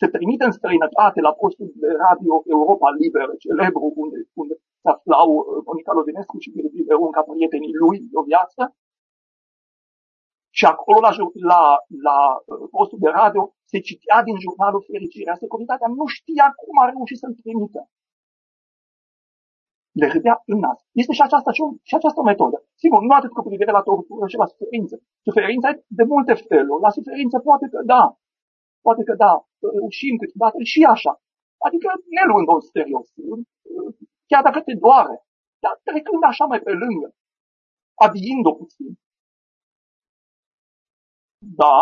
să 0.00 0.06
trimite 0.08 0.44
în 0.44 0.56
străinătate 0.58 1.20
la 1.20 1.32
postul 1.40 1.68
de 1.82 1.90
radio 2.06 2.34
Europa 2.56 2.88
Liberă, 3.00 3.32
celebru, 3.44 3.92
unde, 4.02 4.18
unde 4.42 4.54
se 4.82 4.88
aflau 4.94 5.28
uh, 5.36 5.44
Monica 5.68 5.92
Lovinescu 5.92 6.36
și 6.38 6.54
Virgil 6.56 6.84
Leon 6.88 7.10
ca 7.16 7.22
prietenii 7.22 7.78
lui 7.82 7.98
de 8.10 8.16
o 8.20 8.22
viață. 8.30 8.62
Și 10.58 10.64
acolo, 10.72 10.98
la, 11.00 11.12
la, 11.52 11.60
la 12.06 12.18
postul 12.76 12.98
de 13.04 13.10
radio, 13.20 13.42
se 13.70 13.78
citea 13.88 14.18
din 14.28 14.36
jurnalul 14.44 14.86
Fericirea. 14.90 15.34
Securitatea 15.44 15.88
nu 15.98 16.04
știa 16.16 16.46
cum 16.60 16.74
a 16.82 16.90
reușit 16.92 17.18
să-l 17.18 17.34
trimită 17.42 17.80
le 20.00 20.06
râdea 20.14 20.36
în 20.52 20.58
nas. 20.58 20.78
Este 21.00 21.12
și 21.12 21.24
aceasta, 21.26 21.50
și 21.88 21.94
această 21.94 22.22
metodă. 22.22 22.56
Sigur, 22.82 23.00
nu 23.02 23.14
atât 23.14 23.32
cu 23.32 23.42
privire 23.42 23.72
la 23.78 23.82
tortură 23.82 24.26
și 24.26 24.40
la 24.42 24.46
suferință. 24.46 24.94
Suferința 25.26 25.68
e 25.70 25.84
de 25.86 26.04
multe 26.12 26.34
feluri. 26.34 26.82
La 26.86 26.90
suferință 26.90 27.38
poate 27.38 27.66
că 27.72 27.80
da, 27.92 28.04
poate 28.86 29.02
că 29.08 29.14
da, 29.14 29.32
reușim 29.76 30.16
câteodată 30.16 30.62
și 30.72 30.80
așa. 30.94 31.12
Adică 31.66 31.88
ne 32.16 32.22
luând 32.30 32.48
o 32.48 32.60
serios, 32.60 33.06
chiar 34.30 34.42
dacă 34.42 34.60
te 34.60 34.74
doare, 34.84 35.16
dar 35.64 35.74
trecând 35.88 36.22
așa 36.24 36.44
mai 36.44 36.60
pe 36.60 36.72
lângă, 36.72 37.08
adiind-o 38.04 38.52
puțin. 38.54 38.92
Da, 41.38 41.78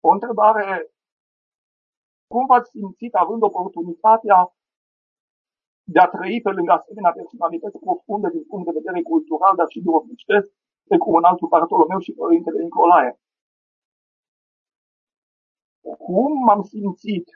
o 0.00 0.08
întrebare 0.16 0.66
cum 2.32 2.46
v-ați 2.46 2.70
simțit 2.70 3.14
având 3.14 3.42
oportunitatea 3.42 4.38
de 5.84 5.98
a 6.00 6.08
trăi 6.08 6.40
pe 6.40 6.50
lângă 6.50 6.72
asemenea 6.72 7.12
personalități 7.12 7.78
profunde 7.78 8.28
din 8.30 8.44
punct 8.44 8.64
de 8.66 8.78
vedere 8.78 9.02
cultural, 9.02 9.54
dar 9.56 9.68
și 9.68 9.80
duhovnicesc, 9.80 10.50
precum 10.88 11.14
în 11.14 11.24
altul 11.24 11.48
Bartolomeu 11.48 11.98
și 11.98 12.12
Părintele 12.12 12.62
Nicolae. 12.62 13.18
Cum 15.98 16.32
m-am 16.44 16.62
simțit 16.62 17.26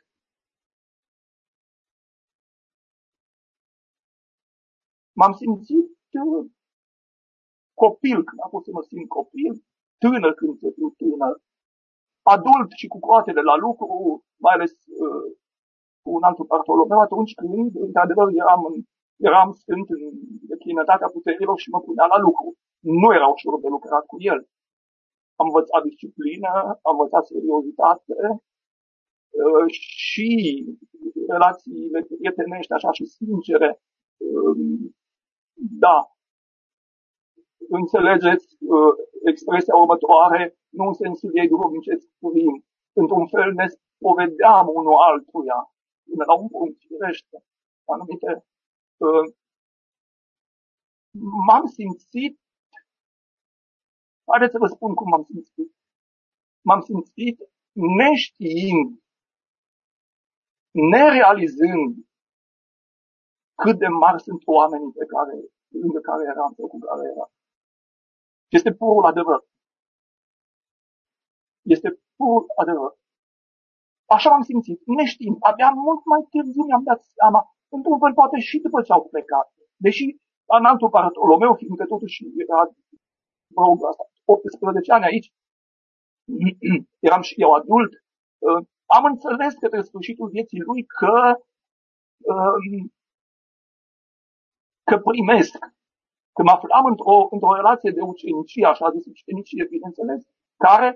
M-am 5.20 5.32
simțit 5.32 5.98
uh, 6.24 6.50
copil 7.74 8.18
când 8.24 8.38
a 8.44 8.48
fost 8.48 8.64
să 8.64 8.70
mă 8.72 8.82
simt 8.82 9.08
copil, 9.08 9.52
tânăr 9.98 10.32
când 10.34 10.58
se 10.58 10.70
fiu 10.70 10.88
tânăr, 11.00 11.34
adult 12.22 12.70
și 12.80 12.86
cu 12.86 12.98
coatele 12.98 13.42
la 13.50 13.56
lucru, 13.56 14.24
mai 14.36 14.54
ales 14.54 14.72
uh, 14.72 15.36
cu 16.02 16.10
un 16.16 16.22
altul 16.22 16.44
Bartolomeu, 16.44 17.00
atunci 17.00 17.34
când, 17.34 17.70
într-adevăr, 17.86 18.28
eram, 18.42 18.64
în, 18.70 18.76
eram 19.28 19.52
stând 19.52 19.86
în 19.88 20.04
declinătatea 20.52 21.08
puterilor 21.16 21.58
și 21.58 21.70
mă 21.70 21.80
punea 21.80 22.06
la 22.12 22.18
lucru. 22.26 22.48
Nu 22.78 23.14
era 23.14 23.26
ușor 23.26 23.60
de 23.60 23.68
lucrat 23.68 24.04
cu 24.06 24.16
el. 24.18 24.40
Am 25.40 25.46
învățat 25.46 25.82
disciplină, 25.82 26.50
am 26.82 26.94
învățat 26.96 27.24
seriozitate 27.26 28.16
uh, 28.32 29.66
și 29.70 30.30
relațiile 31.28 32.00
prietenești 32.02 32.72
așa 32.72 32.90
și 32.92 33.04
sincere. 33.04 33.70
Um, 34.16 34.96
da, 35.84 35.98
înțelegeți 37.68 38.56
uh, 38.60 38.92
expresia 39.24 39.74
următoare, 39.76 40.58
nu 40.68 40.84
în 40.86 40.92
sensul 40.92 41.30
ei 41.34 41.48
duhovnicesc 41.48 42.06
prim. 42.18 42.64
Într-un 42.92 43.26
fel 43.26 43.52
ne 43.52 43.66
spovedeam 43.66 44.66
unul 44.74 44.96
altuia 45.08 45.58
până 46.10 46.24
la 46.26 46.34
un 46.40 46.48
punct, 46.48 46.76
firește, 46.86 47.36
anumite... 47.84 48.30
Uh, 48.96 49.26
m-am 51.46 51.66
simțit, 51.66 52.40
haideți 54.30 54.52
să 54.52 54.58
vă 54.58 54.66
spun 54.66 54.94
cum 54.94 55.08
m-am 55.08 55.24
simțit. 55.30 55.70
M-am 56.60 56.80
simțit 56.80 57.36
neștiind, 57.72 58.88
nerealizând 60.70 61.92
cât 63.62 63.78
de 63.78 63.88
mari 63.88 64.22
sunt 64.22 64.42
oamenii 64.46 64.92
pe 64.92 65.06
care, 65.14 65.34
lângă 65.68 66.00
care 66.00 66.22
eram 66.32 66.52
sau 66.56 66.66
cu 66.68 66.78
care 66.78 67.04
eram. 67.12 67.30
Este 68.48 68.70
purul 68.72 69.04
adevăr. 69.04 69.40
Este 71.62 71.88
pur 72.16 72.44
adevăr. 72.56 72.92
Așa 74.14 74.28
m-am 74.30 74.42
simțit, 74.50 74.80
neștiind. 74.86 75.36
Abia 75.40 75.70
mult 75.70 76.02
mai 76.12 76.22
târziu 76.30 76.64
mi-am 76.64 76.84
dat 76.90 77.00
seama, 77.16 77.40
într-un 77.76 77.98
fel 78.02 78.12
poate 78.20 78.38
și 78.48 78.56
după 78.58 78.82
ce 78.82 78.92
au 78.92 79.04
plecat. 79.10 79.46
Deși 79.76 80.06
în 80.56 80.64
altul 80.64 80.88
Bartolomeu, 80.88 81.54
fiindcă 81.54 81.84
totuși 81.84 82.18
era, 82.44 82.60
mă 83.54 83.62
rog, 83.66 83.78
asta, 83.90 84.04
18 84.24 84.92
ani 84.92 85.04
aici, 85.04 85.28
eram 87.08 87.22
și 87.28 87.34
eu 87.44 87.50
adult, 87.52 87.92
uh, 88.46 88.60
am 88.96 89.04
înțeles 89.04 89.54
către 89.54 89.80
sfârșitul 89.82 90.28
vieții 90.28 90.60
lui 90.60 90.84
că, 90.98 91.16
uh, 92.32 92.58
că 94.88 94.96
primesc, 94.98 95.58
că 96.34 96.42
mă 96.42 96.50
aflam 96.50 96.84
într-o, 96.92 97.28
într-o 97.30 97.54
relație 97.54 97.90
de 97.90 98.00
ucenicie, 98.00 98.66
așa 98.66 98.90
zis 98.90 99.06
ucenicie, 99.06 99.64
bineînțeles, 99.74 100.20
care, 100.64 100.88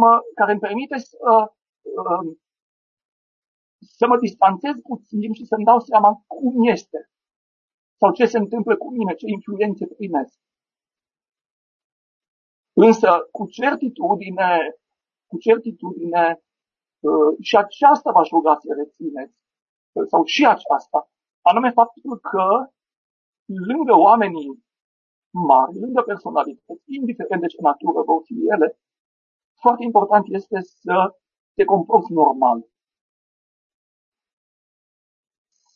mă, 0.00 0.20
care 0.34 0.50
îmi 0.52 0.60
permite 0.60 0.96
să, 0.98 1.52
uh, 2.00 2.36
să 3.80 4.06
mă 4.06 4.16
distanțez 4.16 4.74
puțin 4.82 5.32
și 5.32 5.44
să-mi 5.44 5.64
dau 5.64 5.80
seama 5.80 6.22
cum 6.26 6.66
este 6.68 7.10
sau 8.00 8.12
ce 8.12 8.26
se 8.26 8.38
întâmplă 8.38 8.76
cu 8.76 8.90
mine, 8.90 9.14
ce 9.14 9.26
influențe 9.26 9.86
primesc. 9.86 10.38
Însă, 12.72 13.28
cu 13.30 13.46
certitudine, 13.46 14.50
cu 15.26 15.36
certitudine, 15.38 16.42
uh, 17.00 17.36
și 17.40 17.56
aceasta 17.56 18.12
v-aș 18.12 18.28
ruga 18.28 18.54
să 18.54 18.74
rețineți, 18.76 19.36
uh, 19.92 20.06
sau 20.06 20.24
și 20.24 20.46
aceasta, 20.46 21.10
anume 21.40 21.70
faptul 21.70 22.18
că 22.18 22.46
lângă 23.70 23.94
oamenii 23.96 24.64
mari, 25.30 25.78
lângă 25.78 26.02
personalități, 26.02 26.82
indiferent 26.86 27.40
de 27.40 27.46
ce 27.46 27.60
natură 27.60 28.02
vor 28.02 28.20
fi 28.24 28.34
ele, 28.52 28.78
foarte 29.60 29.82
important 29.84 30.24
este 30.28 30.60
să 30.60 31.16
te 31.54 31.64
comporți 31.64 32.12
normal. 32.12 32.66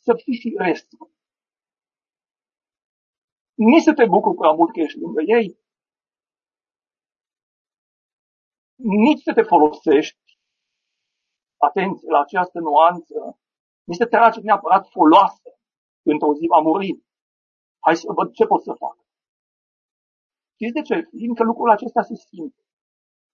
Să 0.07 0.13
fii 0.23 0.39
firesc. 0.41 0.87
Nici 3.55 3.83
să 3.83 3.93
te 3.95 4.07
bucuri 4.07 4.37
prea 4.37 4.53
mult 4.59 4.73
că 4.73 4.81
ești 4.81 4.99
lângă 4.99 5.23
ei, 5.27 5.49
nici 9.05 9.23
să 9.23 9.33
te 9.35 9.43
folosești, 9.43 10.39
atenție 11.57 12.11
la 12.11 12.21
această 12.21 12.59
nuanță, 12.59 13.41
nici 13.85 13.97
să 13.97 14.05
te 14.07 14.17
tragi 14.17 14.41
neapărat 14.41 14.89
foloasă 14.89 15.51
într-o 16.03 16.35
zi 16.35 16.47
va 16.47 16.61
muri. 16.61 17.03
Hai 17.85 17.97
să 17.97 18.13
văd 18.13 18.33
ce 18.33 18.45
pot 18.47 18.63
să 18.63 18.73
fac. 18.73 18.97
Știți 20.55 20.73
de 20.73 20.83
ce? 20.83 21.09
Fiindcă 21.17 21.43
lucrul 21.43 21.71
acesta 21.71 22.03
se 22.03 22.15
simte. 22.15 22.63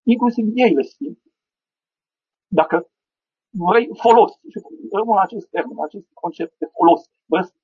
Inclusiv 0.02 0.44
ei 0.54 0.72
le 0.74 0.82
simt. 0.82 1.22
Dacă 2.46 2.90
vrei 3.50 3.88
folos. 4.02 4.32
Și 4.50 4.58
rămân 4.92 5.18
acest 5.18 5.46
termen, 5.48 5.78
acest 5.88 6.08
concept 6.12 6.54
de 6.58 6.68
folos. 6.76 7.02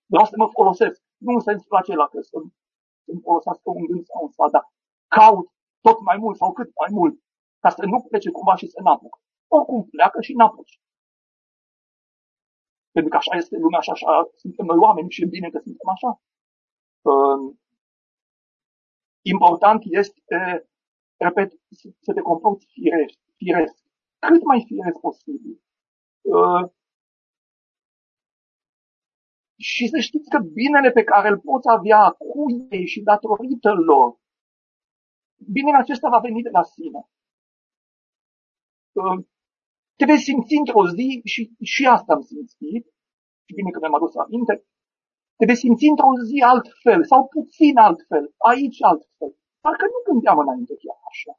Vreau 0.07 0.27
să 0.27 0.37
mă 0.37 0.49
folosesc. 0.53 1.03
Nu 1.17 1.33
în 1.33 1.41
sensul 1.41 1.77
acela 1.77 2.07
că 2.09 2.21
să 2.21 2.37
îmi 3.11 3.21
folosească 3.21 3.71
un 3.71 3.85
gând 3.87 4.05
sau 4.05 4.23
un 4.23 4.29
sfat, 4.29 4.51
dar 4.51 4.73
caut 5.09 5.47
tot 5.81 6.01
mai 6.01 6.17
mult 6.17 6.37
sau 6.37 6.53
cât 6.53 6.71
mai 6.81 6.91
mult 6.99 7.15
ca 7.59 7.71
să 7.71 7.85
nu 7.85 8.01
plece 8.01 8.31
cumva 8.31 8.55
și 8.57 8.67
să 8.67 8.81
n-apuc. 8.83 9.15
Oricum 9.49 9.85
pleacă 9.85 10.21
și 10.21 10.33
n-apuci. 10.33 10.81
Pentru 12.95 13.11
că 13.11 13.17
așa 13.17 13.37
este 13.37 13.57
lumea 13.57 13.81
și 13.81 13.91
așa 13.91 14.31
suntem 14.35 14.67
noi 14.67 14.77
oameni 14.77 15.11
și 15.11 15.23
e 15.23 15.27
bine 15.27 15.49
că 15.51 15.59
suntem 15.59 15.89
așa. 15.89 16.11
Uh, 17.11 17.55
important 19.23 19.83
este, 19.85 20.69
repet, 21.17 21.53
să 22.01 22.13
te 22.13 22.21
comporți 22.21 22.67
firesc, 22.67 23.19
firesc, 23.37 23.77
cât 24.19 24.43
mai 24.45 24.65
firesc 24.67 24.99
posibil. 25.01 25.64
Uh, 26.33 26.65
și 29.59 29.85
să 29.93 29.99
știți 29.99 30.29
că 30.29 30.39
binele 30.39 30.91
pe 30.91 31.05
care 31.05 31.29
îl 31.29 31.39
poți 31.39 31.69
avea 31.77 32.11
cu 32.11 32.41
ei 32.71 32.87
și 32.87 33.01
datorită 33.01 33.73
lor 33.73 34.23
binele 35.53 35.77
acesta 35.77 36.09
va 36.09 36.19
veni 36.19 36.43
de 36.43 36.51
la 36.59 36.63
sine. 36.63 37.01
Uh, 39.01 39.19
te 39.97 40.05
vei 40.05 40.21
simți 40.27 40.55
într-o 40.61 40.85
zi 40.97 41.09
și, 41.33 41.41
și 41.73 41.83
asta 41.87 42.13
am 42.13 42.23
simțit, 42.31 42.85
și 43.47 43.55
bine 43.59 43.71
că 43.71 43.79
mi-am 43.81 43.95
adus 43.95 44.15
aminte, 44.17 44.55
te 45.39 45.45
vei 45.49 45.63
simți 45.63 45.91
într-o 45.93 46.13
zi 46.29 46.39
altfel 46.53 47.01
sau 47.05 47.21
puțin 47.35 47.77
altfel, 47.89 48.25
aici 48.51 48.81
altfel. 48.91 49.31
Parcă 49.65 49.85
nu 49.93 50.01
gândeam 50.09 50.39
înainte 50.39 50.75
chiar 50.83 50.99
așa. 51.11 51.33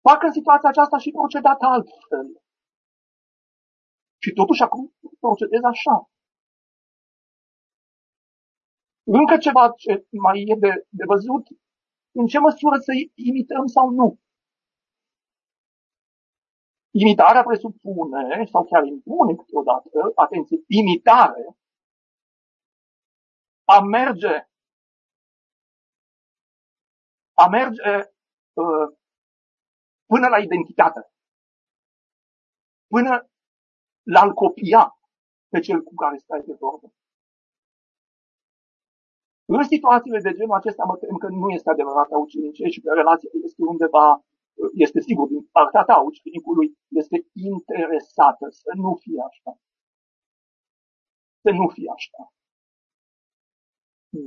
Parcă 0.00 0.26
în 0.26 0.32
situația 0.32 0.68
aceasta 0.68 0.98
și 0.98 1.10
procedat 1.10 1.60
altfel. 1.60 2.26
Și 4.22 4.30
totuși 4.32 4.62
acum 4.62 4.92
procedez 5.20 5.62
așa. 5.62 5.96
Încă 9.18 9.36
ceva 9.38 9.64
ce 9.82 10.06
mai 10.24 10.38
e 10.52 10.54
de, 10.64 10.72
de 10.98 11.04
văzut, 11.12 11.44
în 12.18 12.26
ce 12.26 12.38
măsură 12.38 12.76
să 12.86 12.92
imităm 13.14 13.66
sau 13.66 13.90
nu. 13.90 14.18
Imitarea 16.90 17.42
presupune, 17.42 18.46
sau 18.52 18.64
chiar 18.64 18.84
impune 18.84 19.34
câteodată, 19.34 19.88
atenție, 20.14 20.58
imitare, 20.66 21.44
a 23.64 23.80
merge, 23.80 24.34
a 27.34 27.48
merge 27.48 27.90
uh, 28.52 28.99
până 30.12 30.26
la 30.28 30.38
identitate, 30.46 31.00
până 32.92 33.12
la-l 34.14 34.32
copia 34.42 34.84
pe 35.52 35.58
cel 35.66 35.80
cu 35.82 35.94
care 35.94 36.16
stai 36.16 36.42
de 36.50 36.54
vorbă. 36.64 36.88
În 39.56 39.62
situațiile 39.74 40.20
de 40.20 40.32
genul 40.38 40.58
acesta 40.60 40.84
mă 40.84 40.96
tem 40.96 41.16
că 41.16 41.28
nu 41.28 41.48
este 41.56 41.70
adevărata 41.70 42.16
ucenicie 42.18 42.68
și 42.68 42.80
că 42.80 42.90
relația 42.94 43.30
este 43.46 43.62
undeva 43.72 44.06
este 44.84 45.00
sigur, 45.00 45.26
din 45.28 45.42
partea 45.56 45.82
ta, 45.84 45.96
ucenicului, 46.10 46.68
este 46.88 47.18
interesată 47.50 48.46
să 48.62 48.70
nu 48.74 48.94
fie 49.02 49.20
așa. 49.30 49.50
Să 51.42 51.50
nu 51.58 51.68
fie 51.68 51.90
așa. 51.98 52.22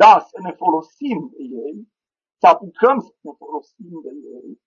Da, 0.01 0.13
să 0.19 0.37
ne 0.45 0.51
folosim 0.51 1.19
de 1.33 1.43
ei, 1.63 1.77
să 2.39 2.47
apucăm 2.47 2.99
să 2.99 3.13
ne 3.21 3.31
folosim 3.41 3.93
de 4.05 4.11
ei, 4.35 4.61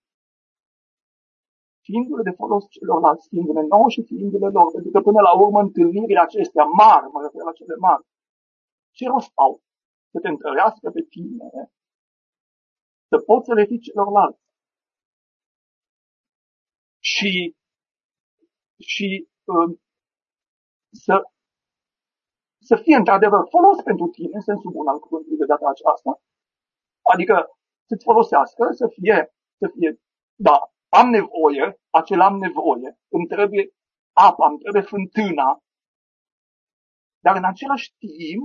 fiindu-le 1.87 2.23
de 2.29 2.39
folos 2.41 2.65
celorlalți, 2.75 3.29
fiindu-le 3.33 3.63
nouă 3.73 3.89
și 3.95 4.03
fiindu-le 4.11 4.49
lor, 4.57 4.69
pentru 4.75 4.91
că 4.95 5.01
până 5.09 5.21
la 5.29 5.33
urmă 5.43 5.61
întâlnirile 5.67 6.21
acestea 6.29 6.65
mari, 6.83 7.11
mă 7.13 7.21
refer 7.23 7.43
la 7.49 7.59
cele 7.59 7.77
mari, 7.87 8.03
ce 8.97 9.05
rost 9.13 9.33
au? 9.45 9.53
Să 10.13 10.19
te 10.23 10.29
întărească 10.35 10.87
pe 10.97 11.03
tine, 11.15 11.49
să 13.11 13.17
poți 13.29 13.47
să 13.49 13.53
le 13.59 13.65
fii 13.71 13.85
celorlalți. 13.87 14.43
Și, 17.15 17.33
și 18.93 19.09
uh, 19.53 19.69
să, 21.05 21.15
să 22.69 22.75
fie 22.85 22.97
într-adevăr 22.97 23.43
folos 23.55 23.79
pentru 23.89 24.07
tine, 24.17 24.35
în 24.41 24.47
sensul 24.51 24.71
bun 24.77 24.87
al 24.93 24.99
cuvântului 24.99 25.39
de 25.43 25.51
data 25.53 25.69
aceasta, 25.69 26.11
adică 27.13 27.35
să-ți 27.89 28.07
folosească, 28.09 28.65
să 28.81 28.87
fie, 28.97 29.17
să 29.61 29.67
fie, 29.75 29.91
da, 30.49 30.59
am 31.01 31.09
nevoie, 31.19 31.65
acel 32.01 32.21
am 32.21 32.37
nevoie, 32.47 32.89
îmi 33.17 33.27
trebuie 33.27 33.65
apa, 34.29 34.45
îmi 34.49 34.59
trebuie 34.59 34.83
fântâna, 34.83 35.49
dar 37.25 37.35
în 37.37 37.47
același 37.53 37.89
timp 38.05 38.45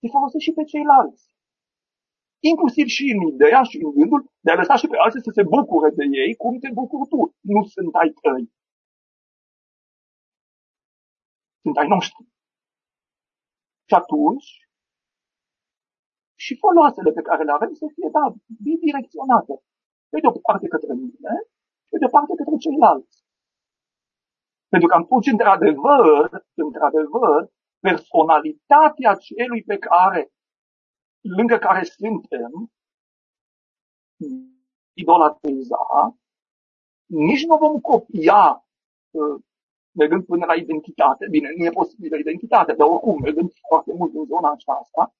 te 0.00 0.06
folosești 0.14 0.48
și 0.48 0.56
pe 0.58 0.64
ceilalți 0.64 1.32
inclusiv 2.50 2.86
și 2.96 3.04
în 3.14 3.20
ideea 3.32 3.62
și 3.70 3.76
în 3.84 3.90
gândul 3.98 4.20
de 4.44 4.50
a 4.50 4.58
lăsa 4.60 4.74
și 4.76 4.90
pe 4.90 4.96
alții 5.04 5.26
să 5.26 5.32
se 5.38 5.42
bucure 5.54 5.90
de 5.98 6.04
ei 6.22 6.32
cum 6.42 6.54
te 6.62 6.70
bucuri 6.78 7.08
tu. 7.12 7.20
Nu 7.52 7.60
sunt 7.74 7.92
ai 8.00 8.10
tăi. 8.20 8.44
Sunt 11.62 11.76
ai 11.80 11.88
noștri. 11.94 12.24
Și 13.88 13.94
atunci, 14.00 14.48
și 16.44 16.52
foloasele 16.62 17.10
pe 17.18 17.22
care 17.28 17.42
le 17.44 17.52
avem 17.58 17.72
să 17.80 17.86
fie, 17.94 18.08
da, 18.18 18.24
bidirecționate. 18.66 19.54
Pe 20.12 20.20
de 20.20 20.26
o 20.26 20.32
parte 20.48 20.66
către 20.74 20.92
mine, 20.94 21.34
pe 21.90 21.96
de 21.98 22.04
o 22.08 22.12
parte 22.16 22.34
către 22.40 22.56
ceilalți. 22.64 23.16
Pentru 24.72 24.88
că 24.88 24.94
atunci, 24.94 25.26
într-adevăr, 25.26 26.44
într-adevăr, 26.54 27.40
personalitatea 27.86 29.14
celui 29.14 29.62
pe 29.62 29.78
care 29.78 30.32
lângă 31.36 31.56
care 31.58 31.82
suntem, 31.84 32.52
idolatriza, 34.92 35.84
nici 37.06 37.44
nu 37.44 37.56
vom 37.56 37.80
copia 37.80 38.66
uh, 39.10 39.42
mergând 39.90 40.24
până 40.24 40.44
la 40.46 40.54
identitate. 40.54 41.26
Bine, 41.30 41.48
nu 41.56 41.64
e 41.64 41.70
posibilă 41.70 42.16
identitate, 42.16 42.72
dar 42.72 42.88
oricum, 42.88 43.20
mergând 43.20 43.52
foarte 43.68 43.92
mult 43.92 44.14
în 44.14 44.24
zona 44.24 44.50
aceasta, 44.50 45.14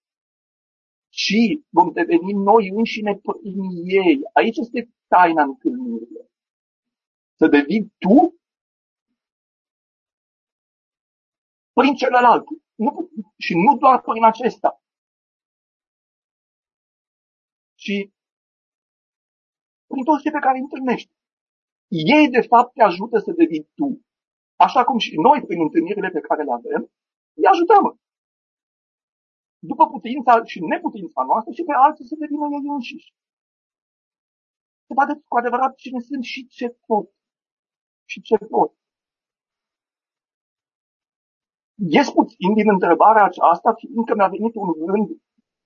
și 1.22 1.64
vom 1.76 1.92
deveni 1.92 2.32
noi 2.32 2.68
înșine 2.68 3.14
prin 3.26 3.60
ei. 4.02 4.18
Aici 4.32 4.56
este 4.56 4.80
taina 5.06 5.42
întâlnirii. 5.42 6.30
Să 7.38 7.46
devii 7.46 7.92
tu 7.98 8.16
prin 11.72 11.94
celălalt. 11.94 12.44
Nu, 12.74 13.10
și 13.38 13.54
nu 13.54 13.76
doar 13.78 14.00
prin 14.00 14.24
acesta. 14.24 14.82
ci 17.82 17.94
prin 19.90 20.04
toți 20.04 20.22
cei 20.22 20.36
pe 20.36 20.44
care 20.44 20.56
îi 20.56 20.66
întâlnești. 20.66 21.12
Ei, 22.16 22.26
de 22.36 22.42
fapt, 22.50 22.70
te 22.74 22.82
ajută 22.82 23.16
să 23.18 23.30
devii 23.40 23.68
tu. 23.78 23.88
Așa 24.66 24.82
cum 24.84 24.98
și 25.06 25.14
noi, 25.26 25.38
prin 25.48 25.60
întâlnirile 25.66 26.10
pe 26.10 26.20
care 26.28 26.42
le 26.42 26.52
avem, 26.52 26.82
îi 27.38 27.46
ajutăm. 27.52 27.84
După 29.70 29.84
putința 29.86 30.44
și 30.44 30.58
neputința 30.60 31.22
noastră 31.30 31.52
și 31.52 31.62
pe 31.68 31.74
alții 31.84 32.06
să 32.10 32.14
devină 32.18 32.46
ei 32.56 32.68
înșiși. 32.74 33.14
Să 34.86 34.92
vadă 34.98 35.12
cu 35.28 35.36
adevărat 35.36 35.74
cine 35.74 36.00
sunt 36.00 36.24
și 36.32 36.46
ce 36.46 36.66
pot. 36.86 37.06
Și 38.10 38.20
ce 38.20 38.36
pot. 38.36 38.70
Ies 41.74 42.08
puțin 42.10 42.50
din 42.58 42.68
întrebarea 42.76 43.24
aceasta, 43.24 43.74
fiindcă 43.74 44.14
mi-a 44.14 44.28
venit 44.28 44.54
un 44.54 44.70
gând 44.86 45.08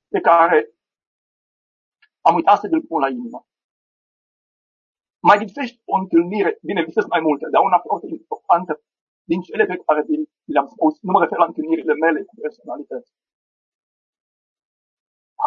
pe 0.09 0.21
care 0.21 0.59
am 2.21 2.35
uitat 2.35 2.59
să-l 2.61 2.83
pun 2.89 3.01
la 3.01 3.09
inimă. 3.09 3.47
Mai 5.29 5.39
lipsește 5.39 5.83
o 5.85 5.97
întâlnire, 6.03 6.59
bine, 6.63 6.81
lipsesc 6.81 7.09
mai 7.09 7.21
multe, 7.21 7.45
dar 7.53 7.63
una 7.63 7.79
foarte 7.79 8.07
importantă 8.19 8.73
din 9.31 9.41
cele 9.41 9.65
pe 9.67 9.77
care 9.77 10.01
le-am 10.45 10.69
spus, 10.75 10.93
nu 11.01 11.11
mă 11.13 11.21
refer 11.23 11.39
la 11.39 11.51
întâlnirile 11.51 11.95
mele 11.95 12.23
cu 12.23 12.35
personalități. 12.41 13.13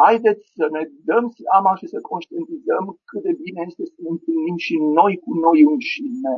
Haideți 0.03 0.51
să 0.57 0.65
ne 0.71 0.83
dăm 1.09 1.25
seama 1.29 1.75
și 1.75 1.87
să 1.87 2.01
conștientizăm 2.01 2.85
cât 3.09 3.21
de 3.23 3.33
bine 3.43 3.61
este 3.67 3.85
să 3.85 3.97
ne 4.03 4.09
întâlnim 4.09 4.57
și 4.57 4.75
noi 4.77 5.19
cu 5.23 5.33
noi 5.33 5.61
înșine. 5.61 6.35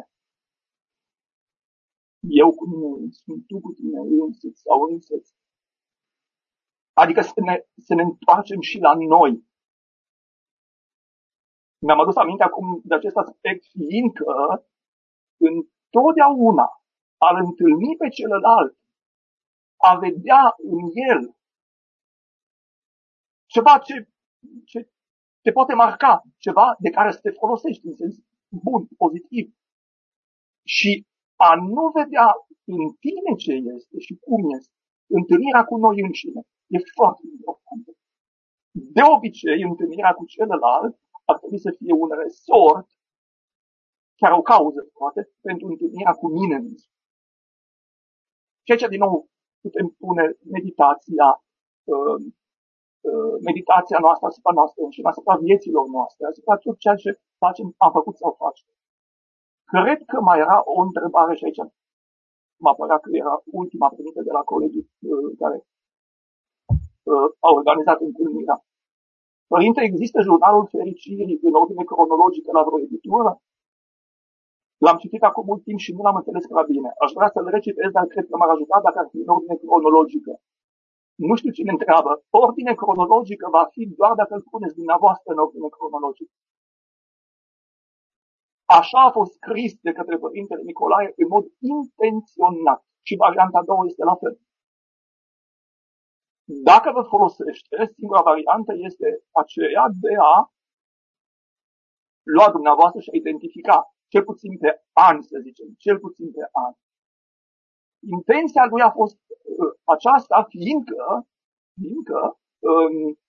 Eu 2.44 2.50
cu 2.60 2.66
mine, 2.70 3.10
sunt 3.12 3.48
tu 3.48 3.60
cu 3.60 3.72
tine 3.72 4.00
însuți 4.00 4.62
sau 4.62 4.82
însuți. 4.82 5.34
Adică 6.94 7.22
să 7.22 7.42
ne, 7.48 7.56
să 7.86 7.94
ne 7.94 8.02
întoarcem 8.02 8.62
și 8.62 8.78
la 8.80 8.94
noi, 8.94 9.32
mi-am 11.86 12.00
adus 12.00 12.16
aminte 12.16 12.44
acum 12.44 12.82
de 12.84 12.96
acest 12.96 13.16
aspect, 13.16 13.64
fiindcă 13.66 14.34
întotdeauna 15.50 16.68
al 17.18 17.36
întâlni 17.46 17.96
pe 17.98 18.08
celălalt, 18.10 18.78
a 19.78 19.98
vedea 19.98 20.56
în 20.58 20.80
el 21.10 21.36
ceva 23.56 23.73
ce, 23.88 23.95
ce 24.65 24.80
te 25.44 25.52
poate 25.52 25.73
marca, 25.73 26.14
ceva 26.45 26.68
de 26.80 26.90
care 26.90 27.11
să 27.11 27.19
te 27.22 27.32
folosești 27.41 27.88
în 27.88 27.95
sens 27.95 28.15
bun, 28.65 28.82
pozitiv. 29.03 29.45
Și 30.76 30.91
a 31.48 31.49
nu 31.56 31.86
vedea 31.99 32.28
în 32.76 32.84
tine 33.03 33.32
ce 33.44 33.53
este 33.76 33.95
și 34.06 34.14
cum 34.26 34.41
este, 34.57 34.76
întâlnirea 35.19 35.64
cu 35.69 35.76
noi 35.86 36.02
înșine, 36.06 36.41
e 36.76 36.78
foarte 36.98 37.23
importantă. 37.38 37.91
De 38.98 39.03
obicei, 39.15 39.61
întâlnirea 39.72 40.14
cu 40.14 40.26
celălalt 40.26 40.94
ar 41.30 41.38
trebui 41.40 41.60
să 41.68 41.72
fie 41.80 41.94
un 42.03 42.10
resort, 42.22 42.88
chiar 44.19 44.32
o 44.40 44.41
cauză, 44.52 44.82
poate, 44.99 45.22
pentru 45.48 45.65
întâlnirea 45.68 46.15
cu 46.22 46.28
mine 46.38 46.56
însumi. 46.56 46.99
Și 48.65 48.72
aici, 48.72 48.91
din 48.94 49.02
nou, 49.06 49.30
putem 49.64 49.88
pune 50.02 50.26
meditația, 50.56 51.28
uh, 51.94 52.14
uh, 52.14 52.41
meditația 53.49 53.99
noastră 54.06 54.26
asupra 54.28 54.53
noastră 54.60 54.82
și 54.90 55.02
asupra 55.11 55.36
vieților 55.36 55.86
noastre, 55.88 56.26
asupra 56.26 56.56
tot 56.57 56.78
ceea 56.84 56.95
ce 56.95 57.19
facem, 57.44 57.68
am 57.78 57.91
făcut 57.91 58.15
sau 58.18 58.32
facem. 58.44 58.68
Cred 59.73 59.99
că 60.11 60.18
mai 60.22 60.40
era 60.45 60.57
o 60.73 60.82
întrebare 60.88 61.34
și 61.36 61.44
aici 61.45 61.61
m-a 62.64 62.73
părat 62.82 63.02
că 63.02 63.10
era 63.23 63.36
ultima 63.61 63.88
primită 63.90 64.22
de 64.28 64.32
la 64.38 64.44
colegii 64.52 64.86
uh, 65.10 65.32
care 65.41 65.57
uh, 67.11 67.30
au 67.48 67.53
organizat 67.60 67.99
întâlnirea. 68.07 68.57
Părinte, 69.53 69.82
există 69.82 70.22
jurnalul 70.22 70.65
fericirii 70.76 71.40
în 71.48 71.53
ordine 71.61 71.84
cronologică 71.84 72.49
la 72.57 72.64
vreo 72.68 72.80
editură? 72.80 73.32
L-am 74.84 74.98
citit 75.03 75.23
acum 75.23 75.45
mult 75.45 75.64
timp 75.64 75.80
și 75.86 75.94
nu 75.95 76.02
l-am 76.02 76.19
înțeles 76.19 76.45
prea 76.48 76.65
bine. 76.73 76.90
Aș 77.03 77.11
vrea 77.18 77.30
să-l 77.34 77.48
recitez, 77.56 77.90
dar 77.91 78.06
cred 78.14 78.26
că 78.28 78.36
m-ar 78.38 78.49
ajuta 78.49 78.78
dacă 78.86 78.98
ar 78.99 79.07
fi 79.11 79.18
în 79.18 79.34
ordine 79.36 79.56
cronologică. 79.56 80.34
Nu 81.27 81.35
știu 81.35 81.52
cine 81.57 81.72
întreabă. 81.72 82.11
Ordine 82.30 82.73
cronologică 82.81 83.48
va 83.57 83.64
fi 83.73 83.81
doar 83.99 84.14
dacă 84.22 84.34
îl 84.35 84.43
puneți 84.52 84.76
dumneavoastră 84.80 85.30
în 85.31 85.39
ordine 85.45 85.69
cronologică. 85.77 86.34
Așa 88.80 88.99
a 89.06 89.11
fost 89.11 89.31
scris 89.34 89.73
de 89.85 89.91
către 89.91 90.18
Părintele 90.18 90.61
Nicolae 90.61 91.14
în 91.22 91.27
mod 91.35 91.45
intenționat. 91.76 92.81
Și 93.07 93.15
varianta 93.15 93.57
a 93.57 93.68
doua 93.69 93.85
este 93.85 94.03
la 94.03 94.15
fel. 94.15 94.35
Dacă 96.69 96.91
vă 96.91 97.02
folosește, 97.14 97.76
singura 97.98 98.22
variantă 98.22 98.73
este 98.88 99.07
aceea 99.31 99.85
de 100.06 100.14
a 100.34 100.35
lua 102.35 102.52
dumneavoastră 102.52 102.99
și 103.02 103.10
a 103.14 103.19
identifica 103.23 103.77
cel 104.07 104.23
puțin 104.23 104.57
pe 104.57 104.69
ani, 105.07 105.23
să 105.23 105.35
zicem, 105.48 105.68
cel 105.77 105.98
puțin 105.99 106.31
pe 106.31 106.43
ani. 106.65 106.77
Intenția 108.10 108.65
lui 108.65 108.82
a 108.82 108.91
fost 108.91 109.18
uh, 109.18 109.80
aceasta, 109.84 110.45
fiindcă, 110.49 111.28
fiindcă 111.73 112.40
um, 112.60 113.19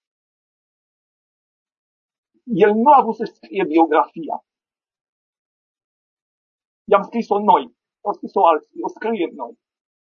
el 2.45 2.73
nu 2.75 2.93
a 2.93 3.03
vrut 3.03 3.15
să 3.15 3.25
scrie 3.25 3.65
biografia. 3.65 4.45
I-am 6.91 7.03
scris-o 7.03 7.39
noi, 7.39 7.77
au 8.01 8.13
scris-o 8.13 8.47
alții, 8.47 8.83
o 8.83 8.89
scriem 8.89 9.31
noi. 9.35 9.59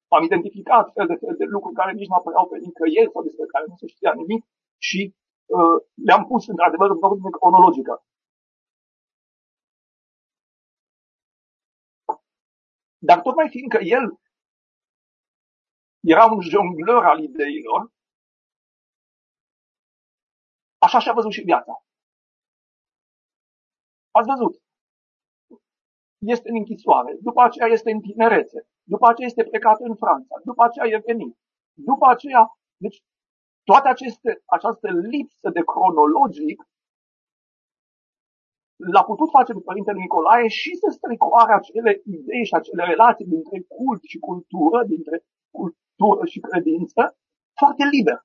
Am 0.09 0.23
identificat 0.23 0.93
fel 0.93 1.07
de 1.07 1.15
fel 1.15 1.37
de 1.37 1.45
lucruri 1.45 1.75
care 1.75 1.93
nici 1.93 2.09
nu 2.09 2.15
apăreau 2.15 2.49
pe 2.49 2.59
nicăieri 2.59 3.11
sau 3.11 3.23
despre 3.23 3.47
care 3.47 3.65
nu 3.69 3.77
se 3.77 3.87
știa 3.87 4.13
nimic 4.15 4.45
și 4.79 5.15
uh, 5.47 5.77
le-am 6.07 6.25
pus 6.27 6.47
într-adevăr 6.47 6.91
în 6.91 7.03
ordine 7.03 7.31
cronologică. 7.31 8.05
Dar 12.99 13.21
tocmai 13.21 13.49
fiindcă 13.49 13.79
el 13.83 14.19
era 16.05 16.25
un 16.25 16.41
jongleur 16.41 17.05
al 17.05 17.19
ideilor, 17.23 17.93
așa 20.79 20.99
și-a 20.99 21.13
văzut 21.13 21.33
și 21.33 21.41
viața. 21.51 21.85
Ați 24.11 24.29
văzut? 24.29 24.63
Este 26.19 26.49
în 26.49 26.57
închisoare, 26.57 27.17
după 27.21 27.41
aceea 27.43 27.69
este 27.69 27.91
în 27.91 28.01
tinerețe, 28.01 28.69
după 28.83 29.07
aceea 29.09 29.29
este 29.29 29.45
plecat 29.45 29.81
în 29.81 29.95
Franța, 29.97 30.35
după 30.45 30.63
aceea 30.65 30.87
e 30.87 31.03
venit, 31.07 31.37
după 31.73 32.07
aceea, 32.07 32.43
deci 32.77 33.03
toate 33.63 33.89
aceste, 33.89 34.43
această 34.47 34.89
lipsă 34.91 35.49
de 35.51 35.63
cronologic 35.65 36.59
l-a 38.77 39.05
putut 39.05 39.31
face 39.31 39.53
pe 39.53 39.61
Părintele 39.61 39.99
Nicolae 39.99 40.49
și 40.49 40.75
să 40.75 40.89
strecoare 40.91 41.53
acele 41.53 42.03
idei 42.05 42.45
și 42.45 42.55
acele 42.55 42.85
relații 42.85 43.25
dintre 43.25 43.61
cult 43.61 44.03
și 44.03 44.19
cultură, 44.19 44.85
dintre 44.85 45.25
cultură 45.97 46.27
și 46.27 46.41
credință, 46.41 47.17
foarte 47.61 47.85
liber. 47.95 48.19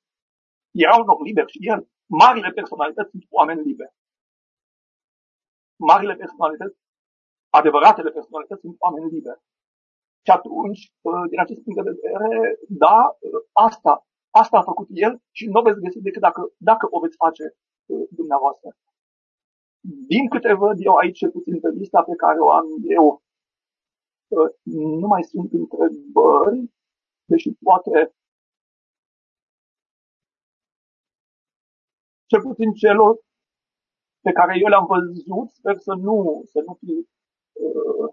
Era 0.72 0.96
un 1.02 1.08
om 1.08 1.22
liber 1.24 1.48
și 1.54 1.60
el. 1.62 1.82
Marile 2.06 2.52
personalități 2.52 3.10
sunt 3.10 3.26
oameni 3.30 3.68
liberi. 3.70 3.96
Marile 5.90 6.16
personalități, 6.16 6.78
adevăratele 7.50 8.12
personalități 8.12 8.62
sunt 8.62 8.76
oameni 8.80 9.12
liberi. 9.12 9.42
Și 10.26 10.32
atunci, 10.32 10.82
ă, 11.06 11.28
din 11.30 11.40
acest 11.40 11.62
punct 11.64 11.78
de 11.80 11.90
vedere, 11.92 12.60
da, 12.68 13.18
ă, 13.34 13.46
asta, 13.52 14.08
asta 14.30 14.58
a 14.58 14.70
făcut 14.72 14.88
el 14.90 15.22
și 15.32 15.46
nu 15.46 15.60
o 15.60 15.64
veți 15.64 15.80
găsi 15.80 16.02
decât 16.02 16.22
dacă, 16.22 16.42
dacă 16.58 16.88
o 16.90 17.00
veți 17.00 17.16
face 17.16 17.46
ă, 17.90 17.96
dumneavoastră. 18.10 18.70
Din 20.12 20.28
câte 20.30 20.54
văd 20.54 20.78
eu 20.80 20.94
aici, 20.96 21.18
cel 21.18 21.32
puțin 21.32 21.60
pe 21.60 21.70
lista 21.70 22.02
pe 22.04 22.16
care 22.16 22.40
o 22.40 22.50
am 22.52 22.68
eu, 22.88 23.24
nu 25.02 25.08
mai 25.08 25.24
sunt 25.24 25.54
întrebări, 25.54 26.72
deși 27.32 27.50
poate 27.68 28.14
cel 32.30 32.42
puțin 32.48 32.72
celor 32.74 33.14
pe 34.26 34.32
care 34.32 34.54
eu 34.64 34.70
le-am 34.70 34.88
văzut, 34.94 35.48
sper 35.60 35.76
să 35.78 35.94
nu, 35.94 36.42
să 36.52 36.60
nu 36.68 36.74
fi 36.82 36.94
uh, 37.66 38.08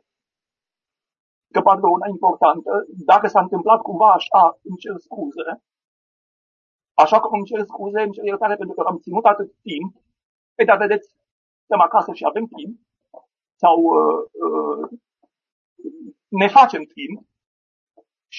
scăpat 1.48 1.80
de 1.80 1.86
una 1.86 2.06
importantă. 2.16 2.70
Dacă 3.10 3.26
s-a 3.26 3.40
întâmplat 3.40 3.80
cumva 3.80 4.10
așa, 4.12 4.42
îmi 4.68 4.80
cer 4.82 4.96
scuze. 4.96 5.50
Așa 7.04 7.20
cum 7.20 7.32
îmi 7.38 7.48
cer 7.50 7.60
scuze, 7.70 8.00
îmi 8.00 8.12
cer 8.12 8.24
iertare 8.24 8.56
pentru 8.56 8.74
că 8.74 8.82
am 8.88 8.98
ținut 8.98 9.24
atât 9.24 9.50
timp. 9.62 9.90
Pe 10.54 10.64
dar 10.64 10.78
vedeți, 10.78 11.06
stăm 11.64 11.80
acasă 11.80 12.12
și 12.12 12.24
avem 12.24 12.46
timp, 12.56 12.80
sau 13.62 13.76
uh, 13.98 14.20
uh, 14.44 14.88
ne 16.28 16.48
facem 16.48 16.82
timp 16.82 17.16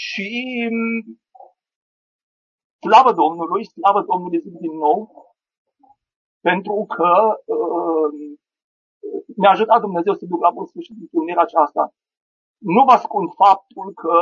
și 0.05 0.29
mm, 0.75 0.99
slavă 2.85 3.11
Domnului, 3.21 3.63
slavă 3.75 4.01
Domnului 4.11 4.43
zic 4.45 4.55
din 4.65 4.75
nou, 4.85 4.99
pentru 6.47 6.77
că 6.95 7.11
uh, 7.55 8.09
mi-a 9.39 9.53
ajutat 9.53 9.79
Dumnezeu 9.87 10.13
să 10.15 10.25
duc 10.31 10.41
la 10.45 10.55
bun 10.55 10.65
sfârșit 10.65 10.95
întâlnirea 11.03 11.45
aceasta. 11.47 11.83
Nu 12.73 12.81
vă 12.87 12.93
ascund 12.95 13.27
faptul 13.43 13.87
că 14.03 14.15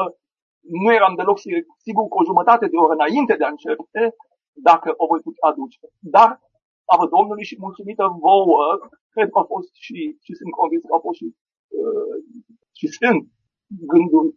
nu 0.82 0.90
eram 0.98 1.14
deloc 1.16 1.38
sigur 1.86 2.06
cu 2.08 2.18
o 2.20 2.28
jumătate 2.30 2.66
de 2.72 2.78
oră 2.84 2.94
înainte 2.94 3.34
de 3.40 3.46
a 3.46 3.54
începe 3.56 4.04
dacă 4.70 4.88
o 5.02 5.06
voi 5.12 5.26
putea 5.28 5.48
aduce. 5.50 5.80
Dar 6.16 6.30
slavă 6.84 7.06
Domnului 7.16 7.50
și 7.50 7.64
mulțumită 7.66 8.04
vouă, 8.26 8.64
cred 9.14 9.28
că 9.30 9.38
au 9.38 9.48
fost 9.54 9.70
și, 9.86 10.00
și 10.26 10.32
sunt 10.40 10.52
convins 10.60 10.84
că 10.84 10.94
au 10.94 11.04
fost 11.08 11.18
și, 11.22 11.28
uh, 11.82 12.16
și 12.80 12.88
sunt 13.00 13.22
gânduri 13.92 14.30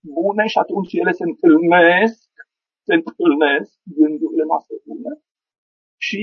bune 0.00 0.44
și 0.46 0.58
atunci 0.58 0.92
ele 0.92 1.12
se 1.12 1.24
întâlnesc, 1.30 2.30
se 2.86 2.94
întâlnesc 2.94 3.72
gândurile 3.98 4.44
noastre 4.50 4.76
bune 4.86 5.12
și 6.08 6.22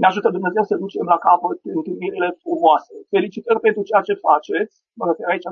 ne 0.00 0.06
ajută 0.06 0.28
Dumnezeu 0.36 0.64
să 0.70 0.82
ducem 0.84 1.06
la 1.12 1.18
capăt 1.28 1.60
întâlnirile 1.78 2.28
frumoase. 2.42 2.94
Felicitări 3.14 3.64
pentru 3.66 3.82
ceea 3.88 4.02
ce 4.08 4.22
faceți, 4.26 4.74
mă 4.98 5.04
refer 5.06 5.26
aici 5.28 5.48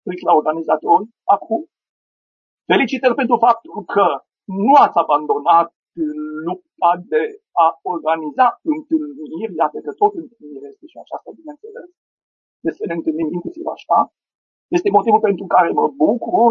strict 0.00 0.24
la 0.28 0.34
organizatori, 0.40 1.04
acum. 1.36 1.62
Felicitări 2.72 3.18
pentru 3.20 3.36
faptul 3.46 3.76
că 3.94 4.06
nu 4.62 4.72
ați 4.84 4.98
abandonat 5.04 5.68
lupta 6.46 6.90
de 7.12 7.22
a 7.64 7.66
organiza 7.92 8.46
întâlniri, 8.74 9.58
iată 9.62 9.78
că 9.84 9.90
tot 10.00 10.12
întâlnire 10.22 10.66
este 10.72 10.86
și 10.92 10.98
aceasta, 11.02 11.38
bineînțeles, 11.40 11.88
de 12.64 12.70
să 12.78 12.82
ne 12.86 12.94
întâlnim 12.98 13.28
inclusiv 13.36 13.66
așa, 13.76 13.98
este 14.76 14.88
motivul 14.96 15.22
pentru 15.28 15.44
care 15.54 15.70
mă 15.80 15.86
bucur, 16.02 16.50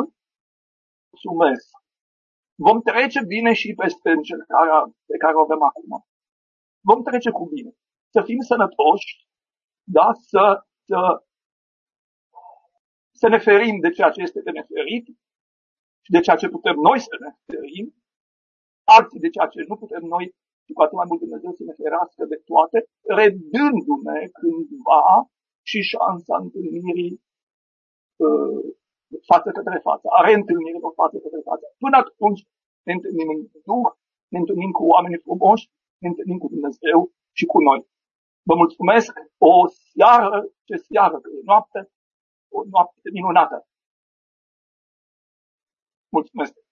mulțumesc. 1.14 1.68
Vom 2.66 2.82
trece 2.82 3.22
bine 3.34 3.54
și 3.54 3.74
peste 3.82 4.10
încercarea 4.10 4.80
pe 5.10 5.18
care 5.18 5.36
o 5.36 5.44
avem 5.48 5.62
acum. 5.70 5.92
Vom 6.90 7.04
trece 7.04 7.32
cu 7.32 7.46
bine. 7.54 7.72
Să 8.14 8.22
fim 8.28 8.40
sănătoși, 8.40 9.10
da? 9.98 10.08
să, 10.30 10.44
să, 10.88 11.00
să 13.22 13.28
ne 13.28 13.40
ferim 13.48 13.80
de 13.80 13.90
ceea 13.90 14.12
ce 14.12 14.22
este 14.22 14.42
de 14.42 14.52
neferit 14.52 15.06
și 16.06 16.12
de 16.16 16.20
ceea 16.20 16.36
ce 16.36 16.56
putem 16.56 16.76
noi 16.88 17.00
să 17.00 17.16
ne 17.24 17.30
ferim 17.46 17.88
alții 18.98 19.24
de 19.26 19.30
ceea 19.30 19.48
ce 19.48 19.60
nu 19.68 19.76
putem 19.84 20.04
noi 20.14 20.26
și 20.66 20.74
cu 20.74 20.82
atât 20.82 20.98
mai 20.98 21.06
mult 21.10 21.20
Dumnezeu 21.20 21.52
să 21.52 21.64
ne 21.64 21.74
ferească 21.82 22.26
de 22.26 22.38
toate, 22.50 22.78
redându-ne 23.20 24.20
cândva 24.40 25.06
și 25.70 25.80
șansa 25.82 26.36
întâlnirii 26.46 27.14
uh, 28.26 28.64
față 29.32 29.50
către 29.58 29.78
față, 29.88 30.06
a 30.18 30.20
reîntâlnirilor 30.26 30.94
față 31.02 31.18
către 31.18 31.42
față. 31.50 31.66
Până 31.84 31.98
atunci 31.98 32.42
ne 32.86 32.94
întâlnim 32.94 33.30
în 33.30 33.40
Duh, 33.68 33.90
ne 34.34 34.38
întâlnim 34.40 34.72
cu 34.72 34.84
oameni 34.94 35.24
frumoși, 35.26 35.70
ne 36.02 36.08
întâlnim 36.08 36.38
cu 36.38 36.48
Dumnezeu 36.48 37.00
și 37.38 37.46
cu 37.46 37.60
noi. 37.68 37.80
Vă 38.48 38.56
mulțumesc 38.56 39.14
o 39.38 39.68
seară, 39.68 40.38
ce 40.68 40.76
seară, 40.76 41.16
că 41.20 41.30
e 41.38 41.42
noapte, 41.46 41.80
o 42.50 42.60
noapte 42.74 43.10
minunată. 43.14 43.68
Mulțumesc! 46.10 46.63